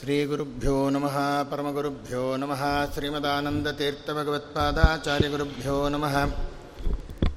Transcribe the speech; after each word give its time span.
श्रीगुरुभ्यो 0.00 0.76
नमः 0.94 1.16
परमगुरुभ्यो 1.50 2.22
नमः 2.42 2.62
श्रीमदानन्दतीर्थभगवत्पादाचार्यगुरुभ्यो 2.94 5.76
नमः 5.94 6.16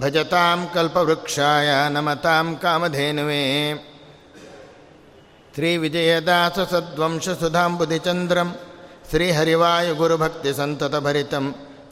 भजतां 0.00 0.58
कल्पवृक्षाय 0.74 1.68
नमतां 1.96 2.46
कामधेनुवे 2.62 3.42
श्रीविजयदाससद्वंशसुधाम्बुधिचन्द्रं 5.56 8.48
श्रीहरिवायुगुरुभक्तिसन्ततभरितं 9.10 11.44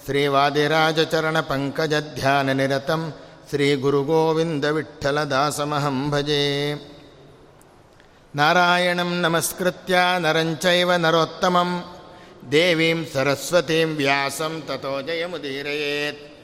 श्रीवादिराजचरणपङ्कजध्याननिरतं 0.06 3.03
श्रीगुरुगोविन्दविठ्ठलदासमहं 3.50 5.98
भजे 6.12 6.42
नारायणं 8.39 9.11
नमस्कृत्य 9.25 9.95
नरं 10.25 10.50
चैव 10.64 10.91
नरोत्तमं 11.05 11.70
ದೇವೀಂ 12.52 13.06
ಸರಸ್ವತೀಂ 13.06 13.95
ವ್ಯಾಸಂ 13.95 14.64
ತಥೋ 14.68 15.02
ಜಯಮುದೀರಯೇತ್. 15.02 16.38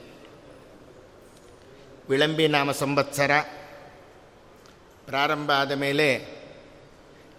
ವಿಳಂಬಿ 2.09 2.47
ನಾಮ 2.47 2.71
ಸಂವತ್ಸರ 2.71 3.31
ಪ್ರಾರಂಭ 5.05 5.51
ಆದ 5.51 5.71
ಮೇಲೆ 5.71 6.35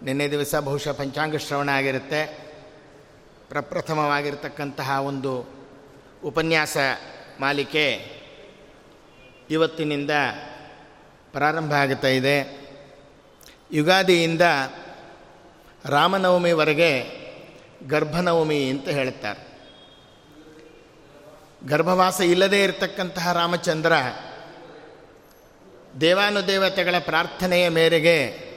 ನಿನ್ನೆ 0.03 0.31
ದಿವಸ 0.31 0.55
ಬಹುಶಃ 0.55 0.91
ಪಂಚಾಂಗ 0.91 1.35
ಶ್ರವಣ 1.35 1.69
ಆಗಿರುತ್ತೆ. 1.69 2.49
ಪ್ರಪ್ರಥಮವಾಗಿರ್ತಕ್ಕಂತಹ 3.49 4.89
ಒಂದು 4.89 5.45
ಉಪನ್ಯಾಸ 6.23 6.77
ಮಾಲಿಕೆ 7.39 8.11
ಇವತ್ತಿನಿಂದ 9.49 10.11
ಪ್ರಾರಂಭ 11.31 11.73
ಆಗುತ್ತಾ 11.73 12.07
ಇದೆ. 12.07 12.67
ಯುಗಾದಿಯಿಂದ 13.71 14.41
ರಾಮನವಮಿವರೆಗೆ 15.85 17.26
ಗರ್ಭನವಮಿ 17.85 18.69
ಅಂತ 18.69 18.87
ಹೇಳ್ತಾರೆ. 18.87 19.47
ಗರ್ಭವಾಸ 21.67 22.21
ಇಲ್ಲದೇ 22.21 22.63
ಇರತಕ್ಕಂತಹ 22.63 23.33
ರಾಮಚಂದ್ರ 23.33 23.93
ದೇವಾನುದೇವತೆಗಳ 26.01 26.95
ಪ್ರಾರ್ಥನೆಯ 26.99 27.69
ಮೇರೆಗೆ 27.69 28.47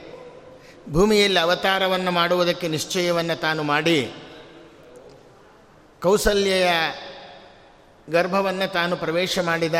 ಭೂಮಿಯಲ್ಲಿ 0.89 1.39
ಅವತಾರವನ್ನು 1.39 2.11
ಮಾಡುವುದಕ್ಕೆ 2.11 2.67
ನಿಶ್ಚಯವನ್ನು 2.67 3.39
ತಾನು 3.39 3.63
ಮಾಡಿ 3.63 4.13
ಕೌಸಲ್ಯೆಯ 6.01 6.71
ಗರ್ಭವನ್ನು 8.09 8.71
ತಾನು 8.71 8.97
ಪ್ರವೇಶ 8.97 9.39
ಮಾಡಿದ. 9.39 9.75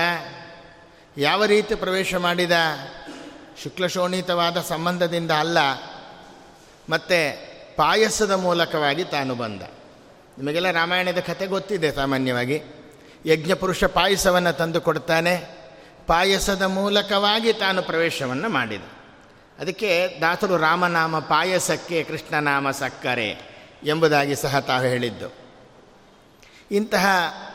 ಯಾವ 1.17 1.45
ರೀತಿ 1.45 1.75
ಪ್ರವೇಶ 1.75 2.15
ಮಾಡಿದ? 2.15 2.51
ಶುಕ್ಲಶೋಣಿತವಾದ 3.63 4.61
ಸಂಬಂಧದಿಂದ 4.61 5.31
ಅಲ್ಲ. 5.31 5.57
ಮತ್ತು 6.89 7.50
ಪಾಯಸದ 7.75 8.31
ಮೂಲಕವಾಗಿ 8.31 9.03
ತಾನು 9.03 9.35
ಬಂದ. 9.35 9.61
ನಿಮಗೆಲ್ಲ 10.37 10.71
ರಾಮಾಯಣದ 10.71 11.19
ಕಥೆ 11.19 11.47
ಗೊತ್ತಿದೆ 11.47 11.91
ಸಾಮಾನ್ಯವಾಗಿ. 11.91 12.61
ಯಜ್ಞಪುರುಷ 13.25 13.83
ಪಾಯಸವನ್ನು 13.83 14.57
ತಂದು 14.57 14.81
ಕೊಡ್ತಾನೆ. 14.81 15.43
ಪಾಯಸದ 16.07 16.61
ಮೂಲಕವಾಗಿ 16.61 17.53
ತಾನು 17.53 17.83
ಪ್ರವೇಶವನ್ನು 17.83 18.49
ಮಾಡಿದ. 18.49 18.81
ಅದಕ್ಕೆ 19.59 20.17
ದಾಸರು 20.21 20.57
ರಾಮನಾಮ 20.57 21.19
ಪಾಯಸಕ್ಕೆ 21.19 22.03
ಕೃಷ್ಣನಾಮ 22.03 22.71
ಸಕ್ಕರೆ 22.71 23.59
ಎಂಬುದಾಗಿ 23.83 24.35
ಸಹ 24.35 24.59
ತಾವು 24.59 24.83
ಹೇಳಿದ್ದು. 24.83 25.33
ಇಂತಹ 26.71 27.05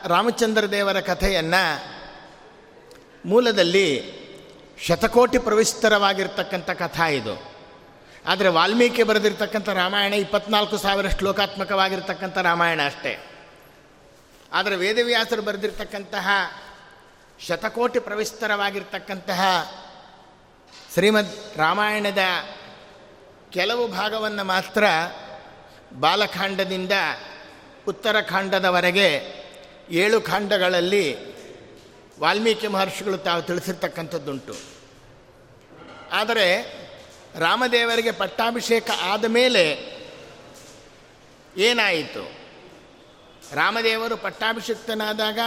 ರಾಮಚಂದ್ರ 0.06 0.70
ದೇವರ 0.70 1.00
ಕಥೆಯನ್ನು 1.00 1.84
ಮೂಲದಲ್ಲಿ 3.28 4.02
ಶತಕೋಟಿ 4.86 5.38
ಪ್ರವಿಸ್ತರವಾಗಿರ್ತಕ್ಕಂಥ 5.38 6.70
ಕಥಾ 6.70 7.06
ಇದು. 7.06 7.55
ಆದರೆ 8.28 8.48
ವಾಲ್ಮೀಕಿ 8.48 9.02
ಬರೆದಿರ್ತಕ್ಕಂಥ 9.02 9.68
ರಾಮಾಯಣ 9.68 10.12
ಇಪ್ಪತ್ನಾಲ್ಕು 10.14 10.76
ಸಾವಿರ 10.76 11.08
ಶ್ಲೋಕಾತ್ಮಕವಾಗಿರ್ತಕ್ಕಂಥ 11.08 12.38
ರಾಮಾಯಣ 12.38 12.80
ಅಷ್ಟೇ. 12.86 13.12
ಆದರೆ 14.52 14.76
ವೇದವ್ಯಾಸರು 14.76 15.42
ಬರೆದಿರ್ತಕ್ಕಂತಹ 15.42 16.28
ಶತಕೋಟಿ 17.40 17.98
ಪ್ರವಿಸ್ತರವಾಗಿರ್ತಕ್ಕಂತಹ 17.98 19.42
ಶ್ರೀಮದ್ 20.94 21.58
ರಾಮಾಯಣದ 21.58 22.18
ಕೆಲವು 23.52 23.88
ಭಾಗವನ್ನು 23.88 24.44
ಮಾತ್ರ 24.44 24.84
ಬಾಲಕಾಂಡದಿಂದ 26.00 26.92
ಉತ್ತರಖಾಂಡದವರೆಗೆ 27.88 29.08
ಏಳು 29.90 30.20
ಖಾಂಡಗಳಲ್ಲಿ 30.20 31.36
ವಾಲ್ಮೀಕಿ 32.20 32.66
ಮಹರ್ಷಿಗಳು 32.66 33.16
ತಾವು 33.16 33.42
ತಿಳಿಸಿರ್ತಕ್ಕಂಥದ್ದುಂಟು. 33.42 34.54
ಆದರೆ 36.12 36.46
ರಾಮದೇವರಿಗೆ 37.38 38.10
ಪಟ್ಟಾಭಿಷೇಕ 38.10 38.90
ಆದ 39.02 39.24
ಮೇಲೆ 39.24 39.96
ಏನಾಯಿತು? 41.56 42.32
ರಾಮದೇವರು 43.52 44.16
ಪಟ್ಟಾಭಿಷಿಕ್ತನಾದಾಗ 44.16 45.38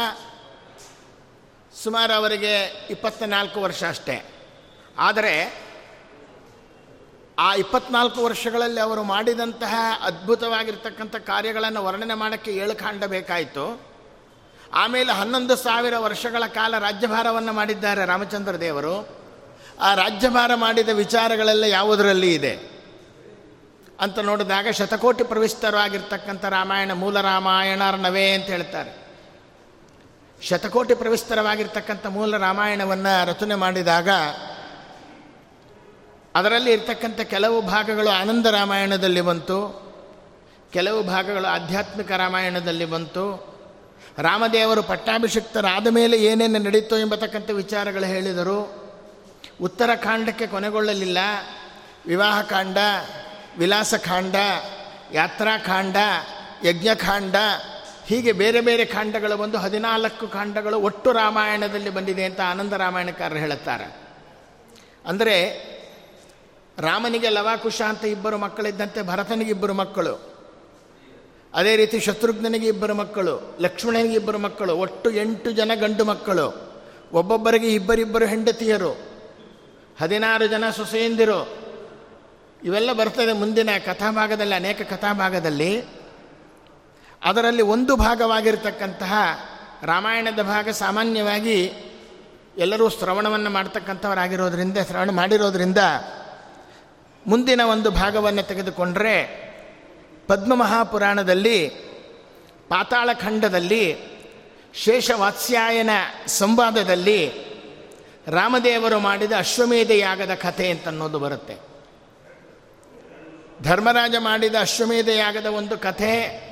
ಸುಮಾರು 1.84 2.14
ಅವರಿಗೆ 2.14 2.86
ಇಪ್ಪತ್ತ 2.90 3.24
ನಾಲ್ಕು 3.24 3.62
ವರ್ಷ 3.62 3.84
ಅಷ್ಟೇ. 3.84 4.26
ಆದರೆ 4.98 5.64
ಆ 7.40 7.56
ಇಪ್ಪತ್ನಾಲ್ಕು 7.56 8.24
ವರ್ಷಗಳಲ್ಲಿ 8.24 8.80
ಅವರು 8.80 9.04
ಮಾಡಿದಂತಹ 9.04 9.76
ಅದ್ಭುತವಾಗಿರ್ತಕ್ಕಂಥ 10.02 11.16
ಕಾರ್ಯಗಳನ್ನು 11.16 11.86
ವರ್ಣನೆ 11.86 12.14
ಮಾಡೋಕ್ಕೆ 12.14 12.52
ಏಳು 12.52 12.76
ಕಾಂಡ 12.76 13.04
ಬೇಕಾಯಿತು. 13.04 13.82
ಆಮೇಲೆ 14.74 15.14
ಹನ್ನೊಂದು 15.14 15.56
ಸಾವಿರ 15.56 15.98
ವರ್ಷಗಳ 15.98 16.44
ಕಾಲ 16.48 16.80
ರಾಜ್ಯಭಾರವನ್ನು 16.80 17.54
ಮಾಡಿದ್ದಾರೆ 17.54 18.06
ರಾಮಚಂದ್ರ 18.06 18.60
ದೇವರು. 18.60 19.19
ಆ 19.82 19.96
ರಾಜ್ಯಭಾರ 19.96 20.56
ಮಾಡಿದ 20.56 20.90
ವಿಚಾರಗಳೆಲ್ಲ 20.90 21.64
ಯಾವುದರಲ್ಲಿ 21.64 22.34
ಇದೆ? 22.34 22.70
ಅಂತ 24.00 24.20
ನೋಡಿದಾಗ 24.20 24.68
ಶತಕೋಟಿ 24.70 25.24
ಪ್ರವಿಸ್ತರವಾಗಿರ್ತಕ್ಕಂಥ 25.24 26.46
ರಾಮಾಯಣ 26.46 26.92
ಮೂಲ 26.94 27.22
ರಾಮಾಯಣರ್ನವೇ 27.22 28.32
ಅಂತ 28.32 28.46
ಹೇಳ್ತಾರೆ. 28.46 29.10
ಶತಕೋಟಿ 30.42 30.94
ಪ್ರವಿಸ್ತರವಾಗಿರ್ತಕ್ಕಂಥ 30.94 32.06
ಮೂಲ 32.06 32.38
ರಾಮಾಯಣವನ್ನು 32.38 33.30
ರಚನೆ 33.30 33.56
ಮಾಡಿದಾಗ 33.56 34.10
ಅದರಲ್ಲಿ 36.36 36.72
ಇರ್ತಕ್ಕಂಥ 36.72 37.22
ಕೆಲವು 37.22 37.62
ಭಾಗಗಳು 37.62 38.10
ಆನಂದ 38.10 38.46
ರಾಮಾಯಣದಲ್ಲಿ 38.46 39.22
ಬಂತು, 39.22 39.90
ಕೆಲವು 40.74 41.04
ಭಾಗಗಳು 41.04 41.48
ಆಧ್ಯಾತ್ಮಿಕ 41.48 42.12
ರಾಮಾಯಣದಲ್ಲಿ 42.12 42.86
ಬಂತು. 42.86 43.50
ರಾಮದೇವರು 44.18 44.84
ಪಟ್ಟಾಭಿಷಿಕ್ತರಾದ 44.84 45.88
ಮೇಲೆ 45.88 46.18
ಏನೇನು 46.18 46.60
ನಡೀತು 46.60 46.98
ಎಂಬತಕ್ಕಂಥ 46.98 47.50
ವಿಚಾರಗಳು 47.52 48.06
ಹೇಳಿದರು. 48.06 48.89
ಉತ್ತರಖಾಂಡಕ್ಕೆ 49.62 50.48
ಕೊನೆಗೊಳ್ಳಲಿಲ್ಲ. 50.48 51.18
ವಿವಾಹಕಾಂಡ 52.06 52.78
ವಿಲಾಸಕಾಂಡ 53.58 54.36
ಯಾತ್ರಾಕಾಂಡ 55.14 55.96
ಯಜ್ಞಕಾಂಡ 56.66 57.36
ಹೀಗೆ 58.06 58.32
ಬೇರೆ 58.32 58.62
ಬೇರೆ 58.62 58.86
ಕಾಂಡಗಳು 58.86 59.38
ಬಂದು 59.38 59.58
ಹದಿನಾಲ್ಕು 59.58 60.28
ಕಾಂಡಗಳು 60.28 60.80
ಒಟ್ಟು 60.80 61.12
ರಾಮಾಯಣದಲ್ಲಿ 61.12 61.90
ಬಂದಿದೆ 61.90 62.24
ಅಂತ 62.24 62.40
ಆನಂದ 62.50 62.74
ರಾಮಾಯಣಕಾರರು 62.74 63.40
ಹೇಳುತ್ತಾರೆ. 63.40 63.96
ಅಂದರೆ 65.06 65.70
ರಾಮನಿಗೆ 66.78 67.30
ಲವಾಕುಶ 67.30 67.82
ಅಂತ 67.82 68.06
ಇಬ್ಬರು 68.06 68.38
ಮಕ್ಕಳಿದ್ದಂತೆ 68.38 69.02
ಭರತನಿಗೆ 69.02 69.52
ಇಬ್ಬರು 69.52 69.74
ಮಕ್ಕಳು. 69.74 70.30
ಅದೇ 71.54 71.76
ರೀತಿ 71.76 72.00
ಶತ್ರುಘ್ನಿಗೆ 72.00 72.68
ಇಬ್ಬರು 72.68 72.96
ಮಕ್ಕಳು, 72.96 73.58
ಲಕ್ಷ್ಮಣನಿಗೆ 73.60 74.16
ಇಬ್ಬರು 74.16 74.38
ಮಕ್ಕಳು, 74.38 74.78
ಒಟ್ಟು 74.78 75.12
ಎಂಟು 75.12 75.52
ಜನ 75.52 75.72
ಗಂಡು 75.76 76.06
ಮಕ್ಕಳು. 76.06 76.72
ಒಬ್ಬೊಬ್ಬರಿಗೆ 77.14 77.68
ಇಬ್ಬರಿಬ್ಬರು 77.68 78.26
ಹೆಂಡತಿಯರು. 78.26 79.09
ಹದಿನಾರು 80.02 80.48
ಜನ 80.48 80.70
ಸೊಸೆಯಂದಿರು. 80.70 81.60
ಇವೆಲ್ಲ 82.64 82.94
ಬರ್ತದೆ 82.94 83.34
ಮುಂದಿನ 83.34 83.70
ಕಥಾಭಾಗದಲ್ಲಿ, 83.86 84.56
ಅನೇಕ 84.56 84.82
ಕಥಾಭಾಗದಲ್ಲಿ. 84.82 85.84
ಅದರಲ್ಲಿ 87.24 87.62
ಒಂದು 87.62 87.96
ಭಾಗವಾಗಿರ್ತಕ್ಕಂತಹ 87.96 89.14
ರಾಮಾಯಣದ 89.84 90.42
ಭಾಗ 90.42 90.70
ಸಾಮಾನ್ಯವಾಗಿ 90.70 91.74
ಎಲ್ಲರೂ 92.58 92.90
ಶ್ರವಣವನ್ನು 92.90 93.50
ಮಾಡ್ತಕ್ಕಂಥವರಾಗಿರೋದ್ರಿಂದ, 93.50 94.78
ಶ್ರವಣ 94.88 95.12
ಮಾಡಿರೋದ್ರಿಂದ 95.12 95.78
ಮುಂದಿನ 97.28 97.62
ಒಂದು 97.62 97.92
ಭಾಗವನ್ನು 97.92 98.44
ತೆಗೆದುಕೊಂಡರೆ 98.44 99.50
ಪದ್ಮಮಹಾಪುರಾಣದಲ್ಲಿ, 100.28 101.70
ಪಾತಾಳಖಂಡದಲ್ಲಿ, 102.70 103.98
ಶೇಷವಾತ್ಸ್ಯಾಯನ 104.74 105.90
ಸಂವಾದದಲ್ಲಿ 106.28 107.49
ರಾಮದೇವರು 108.30 109.00
ಮಾಡಿದ 109.00 109.32
ಅಶ್ವಮೇಧ 109.38 109.92
ಯಾಗದ 109.92 110.34
ಕಥೆ 110.34 110.70
ಅಂತನ್ನೋದು 110.70 111.20
ಬರುತ್ತೆ. 111.20 111.58
ಧರ್ಮರಾಜ 113.64 114.16
ಮಾಡಿದ 114.20 114.56
ಅಶ್ವಮೇಧ 114.60 115.08
ಯಾಗದ 115.08 115.46
ಒಂದು 115.46 115.78
ಕಥೆ 115.78 116.50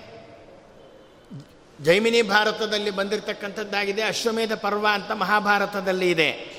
ಜೈಮಿನಿ 1.84 2.22
ಭಾರತದಲ್ಲಿ 2.22 2.92
ಬಂದಿರತಕ್ಕಂಥದ್ದಾಗಿದೆ. 2.92 4.02
ಅಶ್ವಮೇಧ 4.02 4.54
ಪರ್ವ 4.54 4.88
ಅಂತ 4.92 5.12
ಮಹಾಭಾರತದಲ್ಲಿ 5.12 6.12
ಇದೆ. 6.12 6.58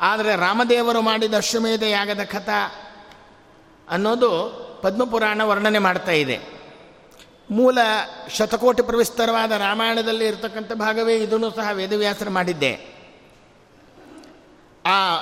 ಆದರೆ 0.00 0.36
ರಾಮದೇವರು 0.36 1.02
ಮಾಡಿದ 1.02 1.34
ಅಶ್ವಮೇಧ 1.34 1.82
ಯಾಗದ 1.82 2.22
ಕಥ 2.22 2.48
ಅನ್ನೋದು 3.88 4.30
ಪದ್ಮಪುರಾಣ 4.82 5.40
ವರ್ಣನೆ 5.42 5.78
ಮಾಡ್ತಾ 5.78 6.12
ಇದೆ. 6.12 6.38
ಮೂಲ 7.50 7.78
ಶತಕೋಟಿ 8.28 8.82
ಪ್ರವಿಸ್ತರವಾದ 8.82 9.52
ರಾಮಾಯಣದಲ್ಲಿ 9.52 10.26
ಇರತಕ್ಕಂಥ 10.26 10.72
ಭಾಗವೇ 10.72 11.16
ಇದನ್ನು 11.16 11.50
ಸಹ 11.50 11.68
ವೇದವ್ಯಾಸರು 11.72 12.30
ಮಾಡಿದ್ದೆ. 12.30 13.01
ಆ 14.86 15.16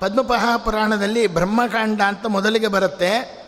ಪದ್ಮಪಹ 0.00 0.56
ಪುರಾಣದಲ್ಲಿ 0.56 1.26
ಬ್ರಹ್ಮಕಾಂಡ 1.26 2.02
ಅಂತ 2.02 2.26
ಮೊದಲಿಗೆ 2.26 2.66
ಬರುತ್ತೆ. 2.66 3.44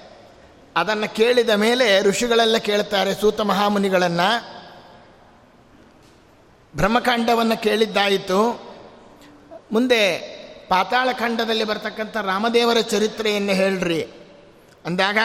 ಅದನ್ನು 0.77 1.15
ಕೇಳಿದ 1.15 1.51
ಮೇಲೆ 1.51 2.03
ಋಷಿಗಳೆಲ್ಲ 2.03 2.57
ಕೇಳ್ತಾರೆ 2.57 3.15
ಸೂತ 3.15 3.41
ಮಹಾಮುನಿಗಳನ್ನು. 3.41 4.57
ಬ್ರಹ್ಮಕಾಂಡವನ್ನು 6.77 7.63
ಕೇಳಿದ್ದಾಯಿತು. 7.63 8.67
ಮುಂದೆ 9.73 10.19
ಪಾತಾಳಖಂಡದಲ್ಲಿ 10.69 11.65
ಬರ್ತಕ್ಕಂಥ 11.65 12.17
ರಾಮದೇವರ 12.17 12.81
ಚರಿತ್ರೆಯನ್ನು 12.81 13.53
ಹೇಳ್ರಿ. 13.53 14.03
ಅಂದಾಗ 14.87 15.19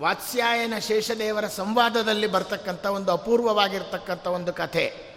ವಾತ್ಸ್ಯಾಯನ 0.00 0.78
ಶೇಷದೇವರ 0.78 1.46
ಸಂವಾದದಲ್ಲಿ 1.46 2.26
ಬರ್ತಕ್ಕಂಥ 2.26 2.86
ಒಂದು 2.86 3.12
ಅಪೂರ್ವವಾಗಿರ್ತಕ್ಕಂಥ 3.12 4.26
ಒಂದು 4.26 4.52
ಕಥೆ. 4.52 5.10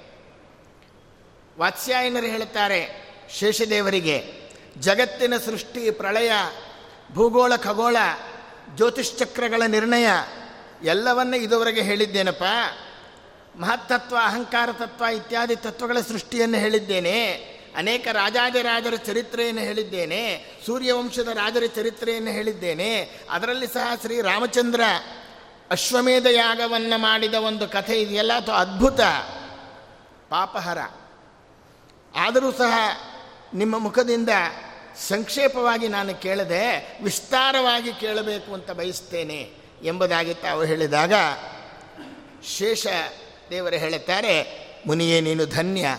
ವಾತ್ಸ್ಯಾಯನರು 1.59 2.25
ಹೇಳುತ್ತಾರೆ 2.25 3.12
ಶೇಷದೇವರಿಗೆ 3.31 4.43
ಜಗತ್ತಿನ 4.79 5.37
ಸೃಷ್ಟಿ, 5.37 5.91
ಪ್ರಳಯ, 5.91 6.31
ಭೂಗೋಳ, 7.13 7.55
ಖಗೋಳ 7.55 7.97
ಜ್ಯೋತಿಷ್ಚಕ್ರಗಳ 8.75 9.61
ನಿರ್ಣಯ 9.67 10.07
ಎಲ್ಲವನ್ನ 10.83 11.33
ಇದುವರೆಗೆ 11.33 11.81
ಹೇಳಿದ್ದೇನಪ್ಪ. 11.81 12.43
ಮಹತ್ತತ್ವ, 13.57 14.15
ಅಹಂಕಾರ 14.15 14.69
ತತ್ವ 14.71 15.03
ಇತ್ಯಾದಿ 15.03 15.55
ತತ್ವಗಳ 15.55 15.97
ಸೃಷ್ಟಿಯನ್ನು 16.07 16.57
ಹೇಳಿದ್ದೇನೆ. 16.57 17.31
ಅನೇಕ 17.75 18.07
ರಾಜಾದಿರಾಜರ 18.11 18.93
ಚರಿತ್ರೆಯನ್ನು 18.95 19.61
ಹೇಳಿದ್ದೇನೆ. 19.61 20.45
ಸೂರ್ಯವಂಶದ 20.65 21.27
ರಾಜರ 21.27 21.63
ಚರಿತ್ರೆಯನ್ನು 21.75 22.31
ಹೇಳಿದ್ದೇನೆ. 22.31 23.19
ಅದರಲ್ಲಿ 23.29 23.67
ಸಹ 23.67 23.95
ಶ್ರೀ 24.01 24.21
ರಾಮಚಂದ್ರ 24.21 24.81
ಅಶ್ವಮೇಧ 25.71 26.25
ಯಾಗವನ್ನು 26.25 26.97
ಮಾಡಿದ 26.97 27.33
ಒಂದು 27.33 27.67
ಕಥೆ 27.67 28.01
ಇದೆಯಲ್ಲ. 28.01 28.33
ಅದು 28.33 28.51
ಅದ್ಭುತ, 28.51 29.01
ಪಾಪಹರ. 30.29 30.77
ಆದರೂ 32.15 32.51
ಸಹ 32.51 32.73
ನಿಮ್ಮ 33.53 33.77
ಮುಖದಿಂದ 33.77 34.29
ಸಂಕ್ಷೇಪವಾಗಿ 35.07 35.87
ನಾನು 35.87 36.15
ಕೇಳದೆ 36.15 36.99
ವಿಸ್ತಾರವಾಗಿ 37.03 37.93
ಕೇಳಬೇಕು 37.93 38.53
ಅಂತ 38.53 38.71
ಬಯಸ್ತೇನೆ 38.71 39.49
ಎಂಬುದಾಗಿ 39.83 40.33
ತಾವು 40.33 40.63
ಹೇಳಿದಾಗ 40.63 41.13
ಶೇಷ 42.57 42.87
ದೇವರು 43.49 43.75
ಹೇಳುತ್ತಾರೆ, 43.75 44.35
ಮುನಿಯೇ, 44.87 45.21
ನೀನು 45.21 45.45
ಧನ್ಯ. 45.45 45.97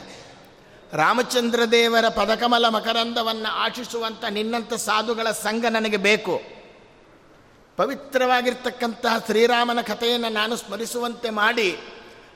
ರಾಮಚಂದ್ರ 0.92 1.64
ದೇವರ 1.64 2.08
ಪದಕಮಲ 2.08 2.68
ಮಕರಂದವನ್ನು 2.68 3.52
ಆಶಿಸುವಂಥ 3.52 4.24
ನಿನ್ನಂಥ 4.24 4.74
ಸಾಧುಗಳ 4.74 5.30
ಸಂಘ 5.30 5.64
ನನಗೆ 5.64 5.96
ಬೇಕು. 5.96 6.40
ಪವಿತ್ರವಾಗಿರ್ತಕ್ಕಂತಹ 7.76 9.18
ಶ್ರೀರಾಮನ 9.18 9.80
ಕಥೆಯನ್ನು 9.80 10.28
ನಾನು 10.28 10.56
ಸ್ಮರಿಸುವಂತೆ 10.56 11.30
ಮಾಡಿ, 11.30 11.78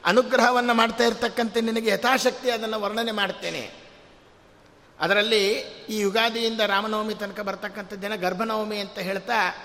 ಅನುಗ್ರಹವನ್ನು 0.05 0.75
ಮಾಡ್ತಾ 0.75 1.05
ಇರ್ತಕ್ಕಂಥ 1.05 1.57
ನಿನಗೆ 1.57 1.91
ಯಥಾಶಕ್ತಿ 1.91 2.51
ಅದನ್ನು 2.51 2.81
ವರ್ಣನೆ 2.81 3.13
ಮಾಡ್ತೇನೆ. 3.13 3.88
ಅದರಲ್ಲಿ 5.01 5.49
ಈ 5.89 5.99
ಯುಗಾದಿಯಿಂದ 6.01 6.61
ರಾಮನವಮಿ 6.61 7.15
ತನಕ 7.15 7.41
ಬರ್ತಕ್ಕಂಥ 7.41 7.93
ದಿನ 7.93 8.15
ಗರ್ಭನವಮಿ 8.15 8.79
ಅಂತ 8.79 8.99
ಹೇಳ್ತಾ, 8.99 9.57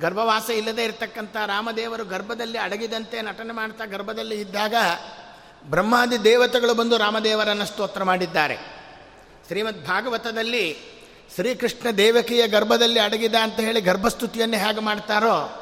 ಗರ್ಭವಾಸ 0.00 0.50
ಇಲ್ಲದೆ 0.50 0.84
ಇರತಕ್ಕಂಥ 0.84 1.36
ರಾಮದೇವರು 1.46 2.04
ಗರ್ಭದಲ್ಲಿ 2.04 2.58
ಅಡಗಿದಂತೆ 2.58 3.22
ನಟನೆ 3.22 3.52
ಮಾಡ್ತಾ 3.52 3.84
ಗರ್ಭದಲ್ಲಿ 3.84 4.40
ಇದ್ದಾಗ 4.40 4.74
ಬ್ರಹ್ಮಾದಿ 5.64 6.24
ದೇವತೆಗಳು 6.24 6.74
ಬಂದು 6.74 6.96
ರಾಮದೇವರನ್ನು 6.96 7.66
ಸ್ತೋತ್ರ 7.66 8.02
ಮಾಡಿದ್ದಾರೆ. 8.02 8.56
ಶ್ರೀಮದ್ 9.46 9.86
ಭಾಗವತದಲ್ಲಿ 9.86 10.76
ಶ್ರೀಕೃಷ್ಣ 11.34 11.90
ದೇವಕಿಯ 11.90 12.48
ಗರ್ಭದಲ್ಲಿ 12.48 13.00
ಅಡಗಿದ 13.00 13.34
ಅಂತ 13.34 13.60
ಹೇಳಿ 13.60 13.80
ಗರ್ಭಸ್ತುತಿಯನ್ನು 13.80 14.56
ಹೇಗೆ 14.56 14.80
ಮಾಡ್ತಾರೋ, 14.80 15.60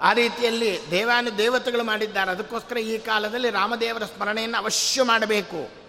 ಆ 0.00 0.12
ರೀತಿಯಲ್ಲಿ 0.12 0.78
ದೇವಾನು 0.90 1.38
ದೇವತೆಗಳು 1.38 1.84
ಮಾಡಿದ್ದಾರೆ. 1.84 2.30
ಅದಕ್ಕೋಸ್ಕರ 2.30 2.76
ಈ 2.76 2.98
ಕಾಲದಲ್ಲಿ 2.98 3.50
ರಾಮದೇವರ 3.50 4.04
ಸ್ಮರಣೆಯನ್ನು 4.04 4.58
ಅವಶ್ಯ 4.58 5.02
ಮಾಡಬೇಕು. 5.02 5.81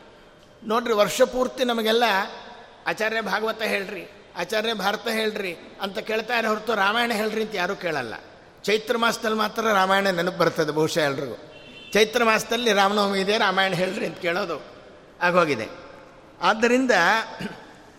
ನೋಡ್ರಿ, 0.67 0.93
ವರ್ಷ 0.93 1.21
ಪೂರ್ತಿ 1.21 1.63
ನಮಗೆಲ್ಲ 1.63 2.03
ಆಚಾರ್ಯ 2.87 3.21
ಭಾಗವತ 3.21 3.61
ಹೇಳ್ರಿ, 3.61 4.03
ಆಚಾರ್ಯ 4.37 4.73
ಭಾರತ 4.73 5.07
ಹೇಳ್ರಿ 5.07 5.53
ಅಂತ 5.81 5.99
ಕೇಳ್ತಾ 5.99 6.37
ಇರೋ 6.37 6.47
ಹೊರತು 6.47 6.75
ರಾಮಾಯಣ 6.75 7.11
ಹೇಳ್ರಿ 7.11 7.41
ಅಂತ 7.41 7.55
ಯಾರೂ 7.55 7.75
ಕೇಳಲ್ಲ. 7.75 8.13
ಚೈತ್ರ 8.63 8.97
ಮಾಸದಲ್ಲಿ 8.97 9.37
ಮಾತ್ರ 9.37 9.61
ರಾಮಾಯಣ 9.73 10.07
ನೆನಪು 10.09 10.37
ಬರ್ತದೆ 10.37 10.71
ಬಹುಶಃ 10.71 10.99
ಎಲ್ರಿಗೂ. 10.99 11.37
ಚೈತ್ರ 11.93 12.23
ಮಾಸದಲ್ಲಿ 12.23 12.73
ರಾಮನವಮಿ 12.73 13.19
ಇದೆ, 13.19 13.37
ರಾಮಾಯಣ 13.37 13.73
ಹೇಳ್ರಿ 13.73 14.05
ಅಂತ 14.05 14.17
ಕೇಳೋದು 14.17 14.57
ಆಗೋಗಿದೆ. 15.21 15.67
ಆದ್ದರಿಂದ 16.41 16.91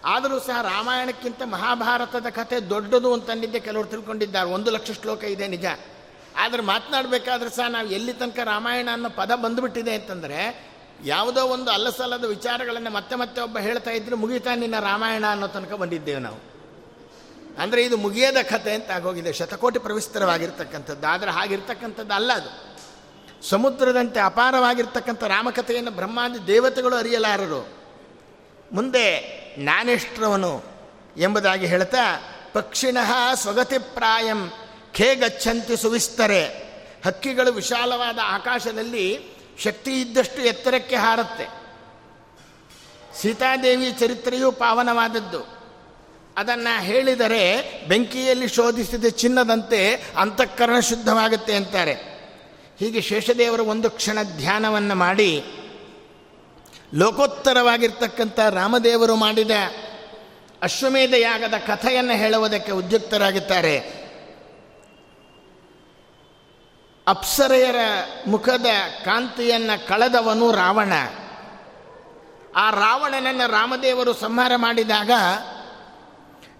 ಆದರೂ 0.04 0.38
ಸಹ 0.40 0.62
ರಾಮಾಯಣಕ್ಕಿಂತ 0.62 1.42
ಮಹಾಭಾರತದ 1.46 2.26
ಕಥೆ 2.30 2.56
ದೊಡ್ಡದು 2.70 3.12
ಅಂತಂದಿದ್ದೆ 3.12 3.60
ಕೆಲವರು 3.60 3.86
ತಿಳ್ಕೊಂಡಿದ್ದಾರೆ. 3.86 4.48
ಒಂದು 4.48 4.70
ಲಕ್ಷ 4.70 4.90
ಶ್ಲೋಕ 4.90 5.24
ಇದೆ 5.24 5.48
ನಿಜ. 5.48 5.64
ಆದರೆ 6.36 6.62
ಮಾತನಾಡಬೇಕಾದ್ರೆ 6.62 7.50
ಸಹ 7.50 7.66
ನಾವು 7.68 7.88
ಎಲ್ಲಿ 7.88 8.12
ತನಕ 8.12 8.38
ರಾಮಾಯಣ 8.44 8.88
ಅನ್ನೋ 8.92 9.08
ಪದ 9.08 9.34
ಬಂದುಬಿಟ್ಟಿದೆ 9.34 9.94
ಅಂತಂದರೆ 9.94 10.40
ಯಾವುದೋ 11.04 11.46
ಒಂದು 11.46 11.70
ಅಲ್ಲಸಲ್ಲದ 11.70 12.24
ವಿಚಾರಗಳನ್ನು 12.24 12.90
ಮತ್ತೆ 12.90 13.16
ಮತ್ತೆ 13.16 13.42
ಒಬ್ಬ 13.42 13.58
ಹೇಳ್ತಾ 13.58 13.90
ಇದ್ರೆ 13.90 14.16
ಮುಗಿತಾ 14.16 14.54
ನಿನ್ನ 14.54 14.80
ರಾಮಾಯಣ 14.80 15.24
ಅನ್ನೋ 15.30 15.46
ತನಕ 15.46 15.72
ಬಂದಿದ್ದೇವೆ 15.72 16.20
ನಾವು. 16.20 16.54
ಅಂದರೆ 17.58 17.84
ಇದು 17.84 17.96
ಮುಗಿಯದ 17.96 18.36
ಕಥೆ 18.42 18.74
ಅಂತ 18.74 18.90
ಆಗೋಗಿದೆ. 18.90 19.32
ಶತಕೋಟಿ 19.32 19.78
ಪ್ರವಿಸ್ತರವಾಗಿರ್ತಕ್ಕಂಥದ್ದು. 19.78 21.06
ಆದರೆ 21.06 21.30
ಹಾಗಿರ್ತಕ್ಕಂಥದ್ದು 21.30 22.14
ಅಲ್ಲ 22.14 22.32
ಅದು. 22.32 22.74
ಸಮುದ್ರದಂತೆ 23.48 24.20
ಅಪಾರವಾಗಿರ್ತಕ್ಕಂಥ 24.20 25.22
ರಾಮಕಥೆಯನ್ನು 25.22 25.90
ಬ್ರಹ್ಮಾದಿ 25.90 26.46
ದೇವತೆಗಳು 26.46 26.96
ಅರಿಯಲಾರರು. 26.96 27.68
ಮುಂದೆ 28.72 29.20
ನಾನೆಷ್ಟರವನು 29.58 30.62
ಎಂಬುದಾಗಿ 31.16 31.66
ಹೇಳ್ತಾ 31.66 32.22
ಪಕ್ಷಿಣಃ 32.52 33.34
ಸ್ವಗತಿ 33.34 33.78
ಪ್ರಾಯಂ, 33.78 34.50
ಖೇ 34.94 35.14
ಗಚ್ಚಂತಿ 35.14 35.76
ಸುವಿಸ್ತರೆ. 35.76 36.44
ಹಕ್ಕಿಗಳು 37.04 37.52
ವಿಶಾಲವಾದ 37.52 38.18
ಆಕಾಶದಲ್ಲಿ 38.24 39.33
ಶಕ್ತಿ 39.58 40.00
ಇದ್ದಷ್ಟು 40.00 40.42
ಎತ್ತರಕ್ಕೆ 40.42 40.96
ಹಾರುತ್ತೆ. 40.96 41.46
ಸೀತಾದೇವಿ 43.22 43.92
ಚರಿತ್ರೆಯೂ 43.92 44.52
ಪಾವನವಾದದ್ದು. 44.52 45.54
ಅದನ್ನು 46.36 46.82
ಹೇಳಿದರೆ 46.82 47.42
ಬೆಂಕಿಯಲ್ಲಿ 47.88 48.48
ಶೋಧಿಸಿದ 48.48 49.04
ಚಿನ್ನದಂತೆ 49.04 49.94
ಅಂತಃಕರಣ 50.16 50.80
ಶುದ್ಧವಾಗುತ್ತೆ 50.80 51.54
ಅಂತಾರೆ. 51.54 51.92
ಹೀಗೆ 52.80 53.00
ಶೇಷದೇವರು 53.00 53.64
ಒಂದು 53.64 53.90
ಕ್ಷಣ 53.90 54.18
ಧ್ಯಾನವನ್ನು 54.22 54.94
ಮಾಡಿ, 54.94 55.44
ಲೋಕೋತ್ತರವಾಗಿರ್ತಕ್ಕಂಥ 56.94 58.38
ರಾಮದೇವರು 58.40 59.16
ಮಾಡಿದ 59.16 59.50
ಅಶ್ವಮೇಧ 60.62 61.14
ಯಾಗದ 61.14 61.54
ಕಥೆಯನ್ನು 61.66 62.12
ಹೇಳುವುದಕ್ಕೆ 62.12 62.72
ಉದ್ಯುಕ್ತರಾಗುತ್ತಾರೆ. 62.72 64.03
ಅಪ್ಸರೆಯರ 67.06 67.76
ಮುಖದ 68.26 68.66
ಕಾಂತಿಯನ್ನು 69.04 69.88
ಕಳೆದವನು 69.88 70.52
ರಾವಣ. 70.52 70.92
ಆ 72.56 72.70
ರಾವಣನನ್ನು 72.70 73.50
ರಾಮದೇವರು 73.50 74.12
ಸಂಹಾರ 74.12 74.52
ಮಾಡಿದಾಗ 74.56 75.10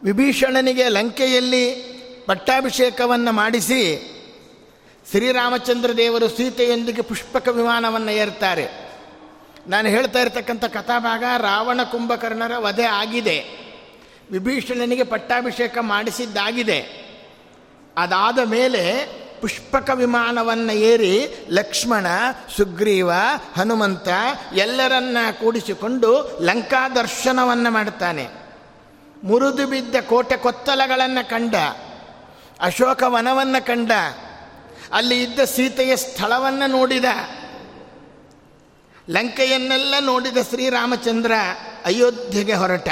ವಿಭೀಷಣನಿಗೆ 0.02 0.88
ಲಂಕೆಯಲ್ಲಿ 0.88 1.70
ಪಟ್ಟಾಭಿಷೇಕವನ್ನು 2.26 3.32
ಮಾಡಿಸಿ 3.32 4.10
ಶ್ರೀರಾಮಚಂದ್ರ 5.10 5.92
ದೇವರು 5.96 6.28
ಸೀತೆಯೊಂದಿಗೆ 6.28 7.02
ಪುಷ್ಪಕ 7.02 7.48
ವಿಮಾನವನ್ನು 7.48 8.10
ಏರ್ತಾರೆ. 8.10 8.68
ನಾನು 9.66 9.88
ಹೇಳ್ತಾ 9.88 10.18
ಇರ್ತಕ್ಕಂಥ 10.18 10.64
ಕಥಾಭಾಗ 10.64 11.24
ರಾವಣ 11.38 11.82
ಕುಂಭಕರ್ಣರ 11.82 12.52
ವಧೆ 12.58 12.84
ಆಗಿದೆ. 12.84 13.44
ವಿಭೀಷಣನಿಗೆ 14.30 15.04
ಪಟ್ಟಾಭಿಷೇಕ 15.04 15.78
ಮಾಡಿಸಿದ್ದಾಗಿದೆ. 15.80 16.80
ಅದಾದ 17.96 18.38
ಮೇಲೆ 18.38 19.14
ಪುಷ್ಪಕ 19.44 19.90
ವಿಮಾನವನ್ನು 19.94 20.72
ಏರಿ 20.72 21.46
ಲಕ್ಷ್ಮಣ, 21.50 22.06
ಸುಗ್ರೀವ, 22.56 23.10
ಹನುಮಂತ 23.56 24.08
ಎಲ್ಲರನ್ನ 24.54 25.16
ಕೂಡಿಸಿಕೊಂಡು 25.40 26.38
ಲಂಕಾ 26.42 26.88
ದರ್ಶನವನ್ನು 26.88 27.70
ಮಾಡ್ತಾನೆ. 27.70 28.28
ಮುರಿದು 29.24 29.66
ಬಿದ್ದ 29.66 29.94
ಕೋಟೆ 30.08 30.36
ಕೊತ್ತಲಗಳನ್ನು 30.36 31.30
ಕಂಡ, 31.30 31.54
ಅಶೋಕ 32.60 33.02
ವನವನ್ನು 33.06 33.66
ಕಂಡ, 33.66 33.92
ಅಲ್ಲಿ 34.92 35.22
ಇದ್ದ 35.22 35.40
ಸೀತೆಯ 35.40 35.96
ಸ್ಥಳವನ್ನು 35.96 36.70
ನೋಡಿದ. 36.70 37.04
ಲಂಕೆಯನ್ನೆಲ್ಲ 39.10 39.94
ನೋಡಿದ 40.00 40.36
ಶ್ರೀರಾಮಚಂದ್ರ 40.48 41.32
ಅಯೋಧ್ಯೆಗೆ 41.84 42.54
ಹೊರಟ. 42.54 42.88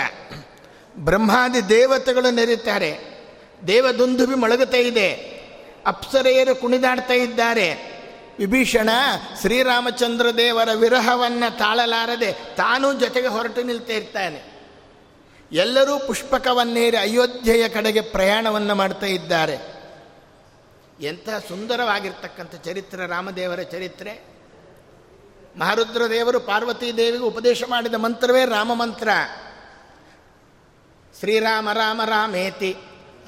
ಬ್ರಹ್ಮಾದಿ 0.96 1.68
ದೇವತೆಗಳು 1.68 2.30
ನೆರೆಯುತ್ತಾರೆ. 2.30 2.98
ದೇವದುಂದುಬಿ 3.66 4.34
ಮೊಳಗುತ್ತಾ 4.34 4.76
ಇದೆ. 4.76 5.41
ಅಪ್ಸರೆಯರು 5.86 6.54
ಕುಣಿದಾಡ್ತಾ 6.54 7.14
ಇದ್ದಾರೆ. 7.14 7.92
ವಿಭೀಷಣ 8.38 8.90
ಶ್ರೀರಾಮಚಂದ್ರ 9.40 10.30
ದೇವರ 10.36 10.68
ವಿರಹವನ್ನು 10.74 11.58
ತಾಳಲಾರದೆ 11.58 12.32
ತಾನೂ 12.32 12.92
ಜೊತೆಗೆ 12.92 13.26
ಹೊರಟು 13.26 13.62
ನಿಲ್ತಾ 13.62 13.92
ಇರ್ತಾನೆ. 13.92 14.52
ಎಲ್ಲರೂ 15.52 15.98
ಪುಷ್ಪಕವನ್ನೇರಿ 15.98 16.96
ಅಯೋಧ್ಯೆಯ 16.96 17.68
ಕಡೆಗೆ 17.68 18.00
ಪ್ರಯಾಣವನ್ನು 18.00 18.74
ಮಾಡ್ತಾ 18.74 19.06
ಇದ್ದಾರೆ. 19.06 19.82
ಎಂಥ 21.00 21.28
ಸುಂದರವಾಗಿರ್ತಕ್ಕಂಥ 21.48 22.54
ಚರಿತ್ರೆ, 22.54 23.06
ರಾಮದೇವರ 23.06 23.60
ಚರಿತ್ರೆ. 23.60 24.32
ಮಹಾರುದ್ರ 25.56 26.02
ದೇವರು 26.10 26.40
ಪಾರ್ವತೀ 26.40 26.92
ದೇವಿಗೆ 26.92 27.24
ಉಪದೇಶ 27.24 27.62
ಮಾಡಿದ 27.68 27.94
ಮಂತ್ರವೇ 27.94 28.44
ರಾಮ 28.44 28.74
ಮಂತ್ರ. 28.74 29.08
ಶ್ರೀರಾಮ 31.18 31.72
ರಾಮ 31.72 32.00
ರಾಮೇತಿ, 32.04 32.76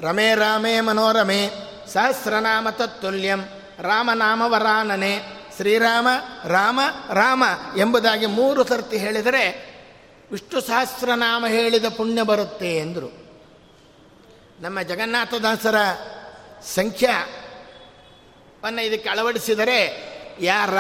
ರಮೇ 0.00 0.34
ರಾಮೇ 0.34 0.80
ಮನೋರಮೆ. 0.80 1.73
ಸಹಸ್ರನಾಮ 1.94 2.70
ತತ್ತುಲ್ಯಂ 2.70 3.44
ರಾಮನಾಮವರಾನನೆ. 3.80 5.20
ಶ್ರೀರಾಮ, 5.56 6.08
ರಾಮ 6.46 6.80
ರಾಮ 7.14 7.44
ಎಂಬುದಾಗಿ 7.76 8.26
ಮೂರು 8.26 8.64
ಸರ್ತಿ 8.64 8.96
ಹೇಳಿದರೆ 8.96 9.74
ವಿಷ್ಣು 10.32 10.60
ಸಹಸ್ರನಾಮ 10.60 11.44
ಹೇಳಿದ 11.48 11.84
ಪುಣ್ಯ 11.96 12.22
ಬರುತ್ತೆ 12.22 12.76
ಎಂದರು. 12.76 13.24
ನಮ್ಮ 14.60 14.82
ಜಗನ್ನಾಥದಾಸರ 14.82 15.74
ಸಂಖ್ಯವನ್ನು 16.74 18.82
ಇದಕ್ಕೆ 18.82 19.08
ಅಳವಡಿಸಿದರೆ 19.08 20.14
ಯಾರ 20.40 20.70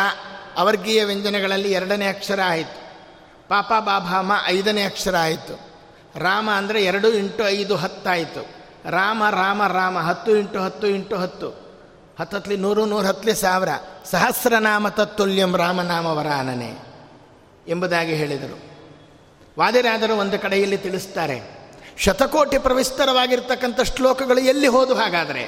ಅವರ್ಗೀಯ 0.56 1.04
ವ್ಯಂಜನಗಳಲ್ಲಿ 1.04 1.72
ಎರಡನೇ 1.72 2.06
ಅಕ್ಷರ 2.06 2.40
ಆಯಿತು. 2.44 2.84
ಪಾಪ 3.48 3.68
ಬಾಭಾಮ 3.68 4.32
ಐದನೇ 4.46 4.82
ಅಕ್ಷರ 4.82 5.16
ಆಯಿತು. 5.16 5.72
ರಾಮ 6.18 6.50
ಅಂದರೆ 6.50 6.84
ಎರಡು 6.84 7.08
ಇಂಟು 7.08 7.48
ಐದು 7.48 7.76
ಹತ್ತಾಯಿತು. 7.76 8.53
ರಾಮ 8.90 9.22
ರಾಮ 9.30 9.66
ರಾಮ, 9.66 9.98
ಹತ್ತು 9.98 10.36
ಇಂಟು 10.36 10.58
ಹತ್ತು 10.60 10.86
ಇಂಟು 10.86 11.16
ಹತ್ತು. 11.16 11.48
ಹತ್ತತ್ಲಿ 12.20 12.56
ನೂರು 12.56 12.86
ನೂರು 12.86 13.06
ಹತ್ತಲಿ 13.06 13.34
ಸಾವಿರ. 13.34 13.68
ಸಹಸ್ರನಾಮ 14.04 14.88
ತತ್ತುಲ್ಯಂ 14.88 15.56
ರಾಮನಾಮ 15.56 16.06
ವರಾನನೆ 16.06 16.70
ಎಂಬುದಾಗಿ 17.68 18.14
ಹೇಳಿದರು. 18.14 18.56
ವಾದಿರಾದರು 19.58 20.16
ಒಂದು 20.16 20.38
ಕಡೆಯಲ್ಲಿ 20.38 20.76
ತಿಳಿಸ್ತಾರೆ, 20.76 21.36
ಶತಕೋಟಿ 21.98 22.58
ಪ್ರವಿಸ್ತರವಾಗಿರ್ತಕ್ಕಂಥ 22.58 23.80
ಶ್ಲೋಕಗಳು 23.80 24.40
ಎಲ್ಲಿ 24.40 24.66
ಹೋದು 24.66 24.94
ಹಾಗಾದರೆ? 24.94 25.42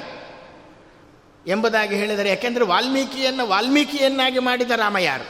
ಎಂಬುದಾಗಿ 1.47 1.95
ಹೇಳಿದರೆ, 1.95 2.29
ಯಾಕೆಂದರೆ 2.29 2.65
ವಾಲ್ಮೀಕಿಯನ್ನು 2.65 3.47
ವಾಲ್ಮೀಕಿಯನ್ನಾಗಿ 3.47 4.39
ಮಾಡಿದ 4.39 4.71
ರಾಮ 4.71 4.97
ಯಾರು? 4.97 5.27